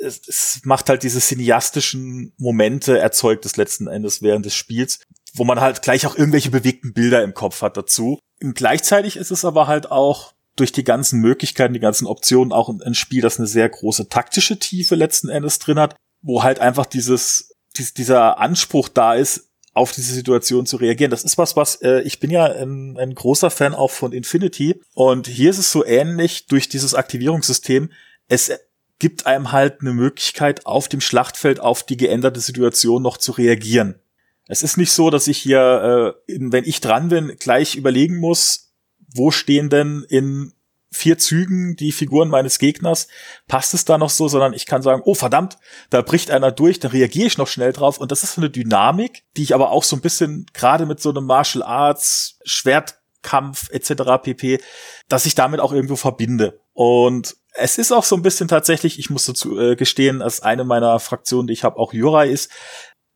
es, 0.00 0.28
es 0.28 0.60
macht 0.64 0.88
halt 0.88 1.02
diese 1.02 1.20
cineastischen 1.20 2.32
Momente, 2.38 2.98
erzeugt 2.98 3.46
es 3.46 3.56
letzten 3.56 3.86
Endes 3.86 4.22
während 4.22 4.46
des 4.46 4.54
Spiels, 4.54 5.00
wo 5.34 5.44
man 5.44 5.60
halt 5.60 5.82
gleich 5.82 6.06
auch 6.06 6.16
irgendwelche 6.16 6.50
bewegten 6.50 6.92
Bilder 6.92 7.22
im 7.22 7.34
Kopf 7.34 7.62
hat 7.62 7.76
dazu. 7.76 8.18
Und 8.42 8.54
gleichzeitig 8.54 9.16
ist 9.16 9.30
es 9.30 9.44
aber 9.44 9.66
halt 9.66 9.90
auch 9.90 10.34
durch 10.56 10.72
die 10.72 10.84
ganzen 10.84 11.20
Möglichkeiten, 11.20 11.74
die 11.74 11.80
ganzen 11.80 12.06
Optionen 12.06 12.52
auch 12.52 12.68
ein 12.68 12.94
Spiel, 12.94 13.22
das 13.22 13.38
eine 13.38 13.46
sehr 13.46 13.68
große 13.68 14.08
taktische 14.08 14.58
Tiefe 14.58 14.94
letzten 14.94 15.28
Endes 15.28 15.58
drin 15.58 15.78
hat, 15.78 15.96
wo 16.20 16.42
halt 16.42 16.58
einfach 16.58 16.86
dieses 16.86 17.52
dies, 17.76 17.94
dieser 17.94 18.38
Anspruch 18.38 18.88
da 18.88 19.14
ist, 19.14 19.48
auf 19.74 19.92
diese 19.92 20.12
Situation 20.12 20.66
zu 20.66 20.76
reagieren. 20.76 21.10
Das 21.10 21.24
ist 21.24 21.38
was, 21.38 21.56
was 21.56 21.76
äh, 21.76 22.00
ich 22.02 22.20
bin 22.20 22.30
ja 22.30 22.44
ein, 22.44 22.98
ein 22.98 23.14
großer 23.14 23.50
Fan 23.50 23.74
auch 23.74 23.90
von 23.90 24.12
Infinity 24.12 24.80
und 24.94 25.26
hier 25.26 25.50
ist 25.50 25.58
es 25.58 25.72
so 25.72 25.84
ähnlich 25.84 26.46
durch 26.46 26.68
dieses 26.68 26.94
Aktivierungssystem. 26.94 27.90
Es 28.28 28.52
gibt 28.98 29.26
einem 29.26 29.50
halt 29.50 29.80
eine 29.80 29.94
Möglichkeit, 29.94 30.66
auf 30.66 30.88
dem 30.88 31.00
Schlachtfeld 31.00 31.58
auf 31.58 31.84
die 31.84 31.96
geänderte 31.96 32.40
Situation 32.40 33.02
noch 33.02 33.16
zu 33.16 33.32
reagieren. 33.32 33.98
Es 34.46 34.62
ist 34.62 34.76
nicht 34.76 34.92
so, 34.92 35.08
dass 35.08 35.26
ich 35.26 35.38
hier, 35.38 36.16
äh, 36.28 36.34
wenn 36.38 36.64
ich 36.64 36.80
dran 36.80 37.08
bin, 37.08 37.36
gleich 37.38 37.74
überlegen 37.74 38.18
muss, 38.18 38.71
wo 39.14 39.30
stehen 39.30 39.70
denn 39.70 40.04
in 40.08 40.52
vier 40.92 41.18
Zügen 41.18 41.74
die 41.74 41.90
Figuren 41.90 42.28
meines 42.28 42.58
Gegners, 42.58 43.08
passt 43.48 43.72
es 43.72 43.84
da 43.84 43.96
noch 43.96 44.10
so, 44.10 44.28
sondern 44.28 44.52
ich 44.52 44.66
kann 44.66 44.82
sagen, 44.82 45.02
oh 45.04 45.14
verdammt, 45.14 45.56
da 45.90 46.02
bricht 46.02 46.30
einer 46.30 46.52
durch, 46.52 46.80
da 46.80 46.88
reagiere 46.88 47.26
ich 47.26 47.38
noch 47.38 47.48
schnell 47.48 47.72
drauf 47.72 47.98
und 47.98 48.12
das 48.12 48.22
ist 48.22 48.34
so 48.34 48.42
eine 48.42 48.50
Dynamik, 48.50 49.24
die 49.36 49.42
ich 49.42 49.54
aber 49.54 49.70
auch 49.70 49.84
so 49.84 49.96
ein 49.96 50.02
bisschen 50.02 50.46
gerade 50.52 50.84
mit 50.84 51.00
so 51.00 51.10
einem 51.10 51.24
Martial 51.24 51.62
Arts 51.62 52.38
Schwertkampf 52.44 53.70
etc. 53.70 54.22
pp, 54.22 54.60
dass 55.08 55.24
ich 55.24 55.34
damit 55.34 55.60
auch 55.60 55.72
irgendwo 55.72 55.96
verbinde 55.96 56.60
und 56.74 57.36
es 57.54 57.78
ist 57.78 57.92
auch 57.92 58.04
so 58.04 58.16
ein 58.16 58.22
bisschen 58.22 58.48
tatsächlich, 58.48 58.98
ich 58.98 59.10
muss 59.10 59.26
dazu 59.26 59.58
äh, 59.58 59.76
gestehen, 59.76 60.20
dass 60.20 60.40
eine 60.40 60.64
meiner 60.64 60.98
Fraktionen, 61.00 61.46
die 61.46 61.52
ich 61.52 61.64
habe, 61.64 61.78
auch 61.78 61.92
Jurai 61.92 62.28
ist, 62.28 62.50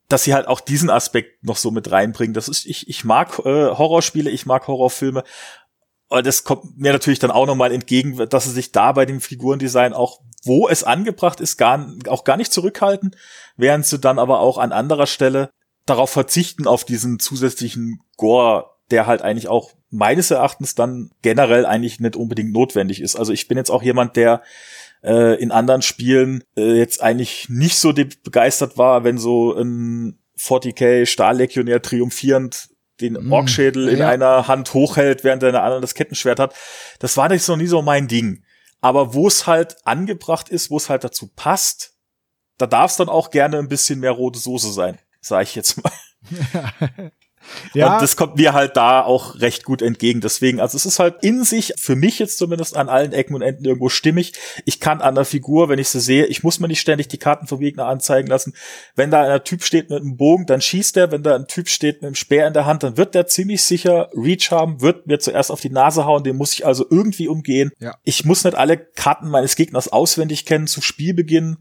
dass 0.09 0.24
sie 0.24 0.34
halt 0.34 0.47
auch 0.47 0.61
diesen 0.61 0.90
Aspekt 0.90 1.44
noch 1.44 1.57
so 1.57 1.70
mit 1.70 1.90
reinbringen. 1.90 2.34
Das 2.34 2.49
ist, 2.49 2.66
ich, 2.66 2.88
ich 2.88 3.05
mag 3.05 3.38
äh, 3.40 3.70
Horrorspiele, 3.70 4.30
ich 4.30 4.47
mag 4.47 4.66
Horrorfilme 4.68 5.24
und 6.09 6.26
das 6.26 6.44
kommt 6.44 6.78
mir 6.78 6.92
natürlich 6.92 7.18
dann 7.18 7.30
auch 7.30 7.46
nochmal 7.46 7.72
entgegen, 7.72 8.16
dass 8.28 8.44
sie 8.44 8.52
sich 8.52 8.72
da 8.72 8.92
bei 8.92 9.07
dem 9.07 9.20
Figurendesign 9.20 9.92
auch, 9.92 10.20
wo 10.44 10.68
es 10.68 10.84
angebracht 10.84 11.40
ist, 11.40 11.57
gar, 11.57 11.92
auch 12.09 12.24
gar 12.24 12.36
nicht 12.36 12.52
zurückhalten, 12.52 13.16
während 13.57 13.86
sie 13.86 13.98
dann 13.98 14.18
aber 14.18 14.41
auch 14.41 14.58
an 14.58 14.72
anderer 14.72 15.07
Stelle 15.07 15.50
darauf 15.84 16.11
verzichten, 16.11 16.66
auf 16.66 16.84
diesen 16.84 17.18
zusätzlichen 17.18 18.00
Gore, 18.16 18.70
der 18.91 19.07
halt 19.07 19.22
eigentlich 19.22 19.49
auch 19.49 19.72
meines 19.91 20.30
Erachtens 20.30 20.74
dann 20.74 21.11
generell 21.22 21.66
eigentlich 21.66 22.00
nicht 22.00 22.16
unbedingt 22.16 22.53
notwendig 22.53 23.00
ist. 23.00 23.16
Also 23.16 23.33
ich 23.33 23.49
bin 23.49 23.57
jetzt 23.57 23.70
auch 23.70 23.83
jemand, 23.83 24.16
der 24.16 24.42
äh, 25.03 25.41
in 25.41 25.50
anderen 25.50 25.83
Spielen 25.83 26.45
äh, 26.57 26.76
jetzt 26.78 27.03
eigentlich 27.03 27.49
nicht 27.49 27.78
so 27.78 27.92
begeistert 27.92 28.78
war, 28.78 29.04
wenn 29.04 29.18
so 29.18 29.54
ein 29.54 30.18
40k 30.38 31.07
Stahllegionär 31.07 31.83
triumphierend 31.83 32.68
den 33.00 33.14
mm, 33.14 33.32
Orkschädel 33.32 33.88
in 33.88 33.98
ja. 33.98 34.08
einer 34.08 34.48
Hand 34.48 34.72
hochhält, 34.74 35.24
während 35.24 35.42
er 35.42 35.50
in 35.50 35.54
der 35.54 35.62
anderen 35.62 35.82
das 35.82 35.94
Kettenschwert 35.94 36.40
hat. 36.40 36.54
Das 36.98 37.16
war 37.16 37.28
nicht 37.28 37.46
noch 37.48 37.56
nie 37.56 37.66
so 37.66 37.82
mein 37.82 38.08
Ding. 38.08 38.44
Aber 38.80 39.14
wo 39.14 39.26
es 39.26 39.46
halt 39.46 39.76
angebracht 39.84 40.48
ist, 40.48 40.70
wo 40.70 40.76
es 40.76 40.88
halt 40.88 41.04
dazu 41.04 41.28
passt, 41.34 41.94
da 42.58 42.66
darf 42.66 42.90
es 42.90 42.96
dann 42.96 43.08
auch 43.08 43.30
gerne 43.30 43.58
ein 43.58 43.68
bisschen 43.68 44.00
mehr 44.00 44.12
rote 44.12 44.38
Soße 44.38 44.72
sein, 44.72 44.98
sage 45.20 45.44
ich 45.44 45.54
jetzt 45.54 45.82
mal. 45.82 45.92
Ja. 47.74 47.94
Und 47.94 48.02
das 48.02 48.16
kommt 48.16 48.36
mir 48.36 48.52
halt 48.52 48.76
da 48.76 49.02
auch 49.02 49.40
recht 49.40 49.64
gut 49.64 49.82
entgegen. 49.82 50.20
Deswegen, 50.20 50.60
also 50.60 50.76
es 50.76 50.86
ist 50.86 50.98
halt 50.98 51.16
in 51.22 51.44
sich, 51.44 51.74
für 51.78 51.96
mich 51.96 52.18
jetzt 52.18 52.38
zumindest 52.38 52.76
an 52.76 52.88
allen 52.88 53.12
Ecken 53.12 53.34
und 53.34 53.42
Enden 53.42 53.64
irgendwo 53.64 53.88
stimmig. 53.88 54.32
Ich 54.64 54.80
kann 54.80 55.00
an 55.00 55.14
der 55.14 55.24
Figur, 55.24 55.68
wenn 55.68 55.78
ich 55.78 55.88
sie 55.88 56.00
sehe, 56.00 56.26
ich 56.26 56.42
muss 56.42 56.60
mir 56.60 56.68
nicht 56.68 56.80
ständig 56.80 57.08
die 57.08 57.18
Karten 57.18 57.46
vom 57.46 57.60
Gegner 57.60 57.86
anzeigen 57.86 58.28
lassen. 58.28 58.54
Wenn 58.94 59.10
da 59.10 59.22
ein 59.22 59.44
Typ 59.44 59.62
steht 59.62 59.90
mit 59.90 60.00
einem 60.00 60.16
Bogen, 60.16 60.46
dann 60.46 60.60
schießt 60.60 60.96
er. 60.96 61.10
Wenn 61.10 61.22
da 61.22 61.34
ein 61.34 61.46
Typ 61.46 61.68
steht 61.68 61.96
mit 62.02 62.06
einem 62.06 62.14
Speer 62.14 62.46
in 62.46 62.54
der 62.54 62.66
Hand, 62.66 62.82
dann 62.82 62.96
wird 62.96 63.14
der 63.14 63.26
ziemlich 63.26 63.62
sicher 63.64 64.10
Reach 64.14 64.50
haben, 64.50 64.80
wird 64.80 65.06
mir 65.06 65.18
zuerst 65.18 65.50
auf 65.50 65.60
die 65.60 65.70
Nase 65.70 66.04
hauen. 66.04 66.24
Den 66.24 66.36
muss 66.36 66.52
ich 66.52 66.66
also 66.66 66.86
irgendwie 66.90 67.28
umgehen. 67.28 67.70
Ja. 67.78 67.96
Ich 68.04 68.24
muss 68.24 68.44
nicht 68.44 68.56
alle 68.56 68.76
Karten 68.76 69.28
meines 69.28 69.56
Gegners 69.56 69.88
auswendig 69.88 70.46
kennen 70.46 70.66
zu 70.66 70.80
Spielbeginn. 70.80 71.58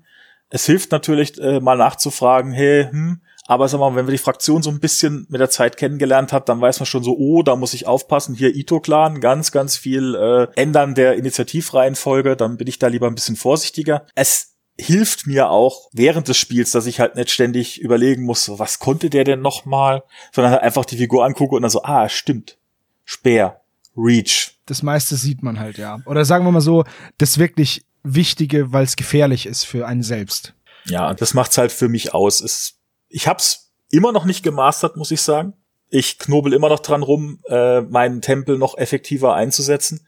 Es 0.50 0.66
hilft 0.66 0.92
natürlich, 0.92 1.40
äh, 1.40 1.60
mal 1.60 1.78
nachzufragen, 1.78 2.52
hey, 2.52 2.88
hm, 2.90 3.22
aber 3.48 3.68
sag 3.68 3.80
mal, 3.80 3.96
wenn 3.96 4.08
wir 4.08 4.12
die 4.12 4.18
Fraktion 4.18 4.64
so 4.64 4.72
ein 4.72 4.80
bisschen 4.80 5.28
mit 5.30 5.40
der 5.40 5.50
Zeit 5.50 5.78
kennengelernt 5.78 6.34
hat, 6.34 6.50
dann 6.50 6.62
weiß 6.62 6.80
man 6.80 6.88
schon 6.88 7.04
so, 7.04 7.16
oh, 7.18 7.44
da 7.44 7.56
muss 7.56 7.74
ich 7.74 7.86
aufpassen. 7.86 8.36
Hier 8.36 8.56
Ito-Clan, 8.56 9.22
ganz, 9.22 9.52
ganz 9.52 9.78
viel 9.78 10.16
äh, 10.16 10.48
ändern 10.60 10.96
der 10.96 11.16
Initiativreihenfolge. 11.16 12.36
Dann 12.36 12.58
bin 12.58 12.68
ich 12.68 12.80
da 12.80 12.88
lieber 12.88 13.08
ein 13.08 13.16
bisschen 13.16 13.36
vorsichtiger. 13.36 14.06
Es 14.16 14.56
hilft 14.78 15.28
mir 15.28 15.50
auch 15.50 15.90
während 15.94 16.28
des 16.28 16.38
Spiels, 16.38 16.72
dass 16.72 16.88
ich 16.88 17.00
halt 17.00 17.16
nicht 17.16 17.32
ständig 17.32 17.80
überlegen 17.80 18.24
muss, 18.24 18.50
was 18.58 18.80
konnte 18.80 19.10
der 19.10 19.24
denn 19.24 19.42
noch 19.42 19.66
mal, 19.66 20.04
sondern 20.34 20.54
halt 20.54 20.64
einfach 20.64 20.86
die 20.86 20.98
Figur 20.98 21.24
angucke 21.24 21.56
und 21.56 21.62
dann 21.62 21.72
so, 21.72 21.84
ah, 21.84 22.10
stimmt, 22.10 22.58
Speer, 23.06 23.62
Reach. 23.96 24.60
Das 24.66 24.84
meiste 24.84 25.16
sieht 25.16 25.44
man 25.44 25.60
halt, 25.60 25.78
ja. 25.78 26.00
Oder 26.06 26.26
sagen 26.26 26.46
wir 26.46 26.52
mal 26.52 26.62
so, 26.62 26.84
das 27.20 27.38
wirklich 27.38 27.86
Wichtige, 28.04 28.72
weil 28.72 28.84
es 28.84 28.96
gefährlich 28.96 29.46
ist 29.48 29.64
für 29.64 29.88
einen 29.88 30.04
selbst. 30.04 30.54
Ja, 30.86 31.14
das 31.14 31.34
macht's 31.34 31.58
halt 31.58 31.72
für 31.72 31.90
mich 31.90 32.14
aus. 32.14 32.40
Es, 32.42 32.75
ich 33.16 33.30
hab's 33.30 33.72
immer 33.90 34.12
noch 34.12 34.26
nicht 34.26 34.44
gemastert, 34.44 34.98
muss 34.98 35.10
ich 35.10 35.22
sagen. 35.22 35.54
Ich 35.88 36.20
knobel 36.20 36.52
immer 36.52 36.68
noch 36.68 36.82
dran 36.82 37.02
rum, 37.02 37.40
äh, 37.48 37.80
meinen 37.80 38.22
Tempel 38.22 38.58
noch 38.58 38.78
effektiver 38.78 39.34
einzusetzen. 39.34 40.06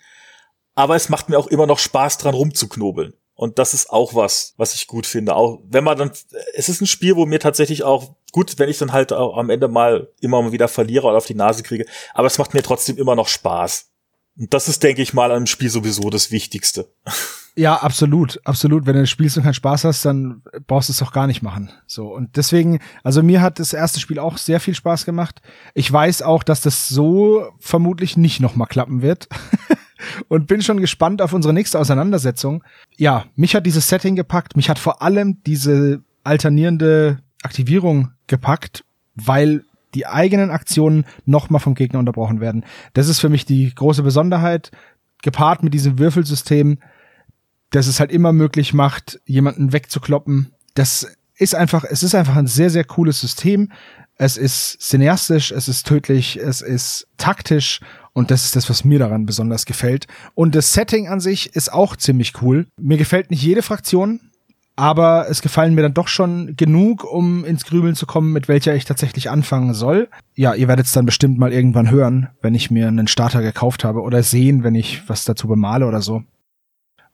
Aber 0.76 0.98
es 0.98 1.08
macht 1.08 1.30
mir 1.30 1.40
auch 1.40 1.48
immer 1.48 1.68
noch 1.68 1.80
Spaß 1.80 2.18
dran 2.18 2.36
rumzuknobeln. 2.36 3.14
Und 3.34 3.60
das 3.60 3.74
ist 3.74 3.92
auch 3.92 4.14
was, 4.14 4.56
was 4.58 4.76
ich 4.76 4.88
gut 4.88 5.06
finde. 5.06 5.38
Auch 5.38 5.62
wenn 5.64 5.86
man 5.86 5.98
dann, 5.98 6.12
es 6.54 6.68
ist 6.68 6.82
ein 6.82 6.88
Spiel, 6.88 7.16
wo 7.16 7.26
mir 7.26 7.40
tatsächlich 7.40 7.84
auch 7.84 8.16
gut, 8.34 8.60
wenn 8.60 8.68
ich 8.68 8.78
dann 8.78 8.92
halt 8.92 9.14
auch 9.14 9.38
am 9.38 9.50
Ende 9.50 9.70
mal 9.70 10.12
immer 10.20 10.42
mal 10.42 10.52
wieder 10.52 10.68
verliere 10.68 11.08
oder 11.08 11.18
auf 11.18 11.28
die 11.28 11.34
Nase 11.34 11.64
kriege. 11.64 11.86
Aber 12.14 12.28
es 12.28 12.38
macht 12.38 12.54
mir 12.54 12.62
trotzdem 12.62 12.98
immer 12.98 13.16
noch 13.16 13.30
Spaß. 13.30 13.90
Und 14.38 14.54
das 14.54 14.68
ist, 14.68 14.84
denke 14.84 15.02
ich 15.02 15.14
mal, 15.14 15.32
an 15.32 15.38
einem 15.38 15.48
Spiel 15.48 15.70
sowieso 15.70 16.10
das 16.10 16.30
Wichtigste. 16.32 16.92
Ja, 17.58 17.78
absolut, 17.78 18.40
absolut. 18.46 18.86
Wenn 18.86 18.96
du 18.96 19.08
spielst 19.08 19.36
und 19.36 19.44
keinen 19.44 19.56
Spaß 19.56 19.84
hast, 19.86 20.06
dann 20.06 20.44
brauchst 20.68 20.90
du 20.90 20.92
es 20.92 21.00
doch 21.00 21.12
gar 21.12 21.26
nicht 21.26 21.42
machen. 21.42 21.72
So 21.88 22.14
und 22.14 22.38
deswegen, 22.38 22.78
also 23.04 23.24
mir 23.24 23.42
hat 23.42 23.58
das 23.58 23.74
erste 23.74 24.00
Spiel 24.00 24.20
auch 24.20 24.38
sehr 24.38 24.60
viel 24.60 24.76
Spaß 24.76 25.06
gemacht. 25.06 25.42
Ich 25.74 25.92
weiß 25.92 26.22
auch, 26.22 26.44
dass 26.44 26.62
das 26.62 26.88
so 26.88 27.48
vermutlich 27.60 28.16
nicht 28.16 28.42
noch 28.42 28.56
mal 28.56 28.68
klappen 28.68 29.02
wird. 29.02 29.28
und 30.28 30.46
bin 30.46 30.62
schon 30.62 30.80
gespannt 30.80 31.20
auf 31.20 31.34
unsere 31.34 31.52
nächste 31.52 31.80
Auseinandersetzung. 31.80 32.64
Ja, 32.96 33.26
mich 33.36 33.56
hat 33.56 33.66
dieses 33.66 33.90
Setting 33.90 34.16
gepackt. 34.16 34.56
Mich 34.56 34.70
hat 34.70 34.78
vor 34.78 35.02
allem 35.02 35.42
diese 35.44 36.04
alternierende 36.24 37.24
Aktivierung 37.42 38.12
gepackt, 38.28 38.84
weil 39.16 39.64
die 39.96 40.06
eigenen 40.06 40.52
Aktionen 40.52 41.06
nochmal 41.26 41.60
vom 41.60 41.74
Gegner 41.74 41.98
unterbrochen 41.98 42.40
werden. 42.40 42.66
Das 42.94 43.08
ist 43.08 43.20
für 43.20 43.30
mich 43.30 43.46
die 43.46 43.74
große 43.74 44.04
Besonderheit, 44.04 44.70
gepaart 45.24 45.64
mit 45.64 45.74
diesem 45.74 45.98
Würfelsystem, 45.98 46.78
das 47.72 47.88
es 47.88 48.00
halt 48.00 48.12
immer 48.12 48.34
möglich 48.34 48.74
macht, 48.74 49.20
jemanden 49.26 49.74
wegzukloppen. 49.74 50.54
Das 50.74 51.08
ist 51.38 51.56
einfach, 51.56 51.84
es 51.84 52.04
ist 52.04 52.16
einfach 52.16 52.36
ein 52.36 52.48
sehr, 52.48 52.70
sehr 52.70 52.84
cooles 52.84 53.20
System. 53.20 53.72
Es 54.16 54.38
ist 54.38 54.82
cineastisch, 54.82 55.52
es 55.52 55.68
ist 55.68 55.86
tödlich, 55.86 56.38
es 56.38 56.62
ist 56.62 57.08
taktisch 57.18 57.82
und 58.14 58.32
das 58.32 58.46
ist 58.46 58.56
das, 58.56 58.68
was 58.70 58.84
mir 58.84 58.98
daran 58.98 59.28
besonders 59.28 59.66
gefällt. 59.66 60.08
Und 60.34 60.56
das 60.56 60.74
Setting 60.74 61.08
an 61.08 61.20
sich 61.20 61.56
ist 61.56 61.72
auch 61.72 61.96
ziemlich 61.96 62.42
cool. 62.42 62.66
Mir 62.82 62.98
gefällt 62.98 63.30
nicht 63.30 63.44
jede 63.44 63.62
Fraktion, 63.62 64.20
aber 64.76 65.28
es 65.30 65.44
gefallen 65.44 65.76
mir 65.76 65.84
dann 65.84 65.94
doch 65.94 66.08
schon 66.08 66.56
genug, 66.56 67.04
um 67.04 67.46
ins 67.46 67.66
Grübeln 67.66 67.96
zu 67.96 68.08
kommen, 68.08 68.34
mit 68.34 68.48
welcher 68.48 68.74
ich 68.76 68.86
tatsächlich 68.86 69.30
anfangen 69.30 69.76
soll. 69.76 70.08
Ja, 70.36 70.56
ihr 70.56 70.68
werdet 70.68 70.88
es 70.88 70.94
dann 70.94 71.06
bestimmt 71.06 71.38
mal 71.38 71.54
irgendwann 71.54 71.92
hören, 71.92 72.30
wenn 72.42 72.56
ich 72.56 72.72
mir 72.72 72.88
einen 72.88 73.08
Starter 73.08 73.42
gekauft 73.42 73.84
habe 73.84 74.02
oder 74.02 74.24
sehen, 74.24 74.64
wenn 74.64 74.76
ich 74.76 75.08
was 75.08 75.26
dazu 75.26 75.48
bemale 75.48 75.86
oder 75.86 76.02
so. 76.02 76.24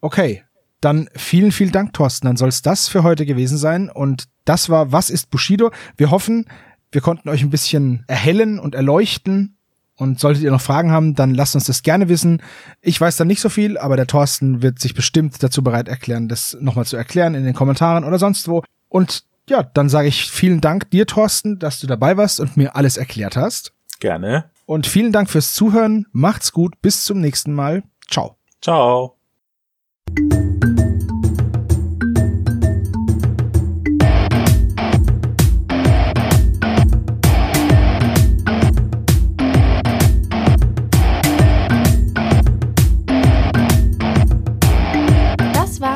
Okay, 0.04 0.44
dann 0.82 1.08
vielen, 1.16 1.54
vielen 1.54 1.72
Dank, 1.72 1.94
Thorsten. 1.94 2.28
Dann 2.28 2.36
soll 2.36 2.50
es 2.50 2.62
das 2.62 2.90
für 2.90 3.04
heute 3.04 3.26
gewesen 3.26 3.58
sein. 3.58 3.90
Und 3.90 4.26
das 4.44 4.68
war 4.68 4.92
Was 4.92 5.10
ist 5.10 5.32
Bushido? 5.32 5.72
Wir 5.96 6.12
hoffen, 6.12 6.46
wir 6.92 7.00
konnten 7.00 7.30
euch 7.30 7.42
ein 7.42 7.50
bisschen 7.50 8.04
erhellen 8.08 8.60
und 8.60 8.76
erleuchten 8.76 9.56
und 9.96 10.20
solltet 10.20 10.44
ihr 10.44 10.52
noch 10.52 10.60
Fragen 10.60 10.92
haben, 10.92 11.16
dann 11.16 11.34
lasst 11.34 11.56
uns 11.56 11.68
das 11.68 11.84
gerne 11.84 12.10
wissen. 12.10 12.42
Ich 12.82 13.00
weiß 13.00 13.16
da 13.16 13.24
nicht 13.24 13.40
so 13.40 13.48
viel, 13.48 13.78
aber 13.78 13.96
der 13.96 14.06
Thorsten 14.06 14.62
wird 14.62 14.78
sich 14.78 14.94
bestimmt 14.94 15.42
dazu 15.42 15.64
bereit 15.64 15.88
erklären, 15.88 16.28
das 16.28 16.58
nochmal 16.60 16.86
zu 16.86 16.98
erklären 16.98 17.34
in 17.34 17.46
den 17.46 17.54
Kommentaren 17.54 18.04
oder 18.04 18.20
sonst 18.20 18.50
wo. 18.50 18.62
Und 18.90 19.24
ja, 19.50 19.64
dann 19.64 19.88
sage 19.88 20.10
ich 20.10 20.30
vielen 20.30 20.60
Dank 20.60 20.92
dir, 20.92 21.08
Thorsten, 21.08 21.60
dass 21.60 21.80
du 21.80 21.88
dabei 21.88 22.18
warst 22.18 22.42
und 22.42 22.58
mir 22.58 22.76
alles 22.76 22.98
erklärt 22.98 23.38
hast. 23.38 23.72
Gerne. 24.02 24.50
Und 24.66 24.86
vielen 24.86 25.14
Dank 25.14 25.30
fürs 25.30 25.54
Zuhören. 25.54 26.08
Macht's 26.12 26.52
gut. 26.52 26.82
Bis 26.82 27.06
zum 27.06 27.22
nächsten 27.22 27.54
Mal. 27.54 27.84
Ciao. 28.10 28.36
Ciao. 28.62 29.16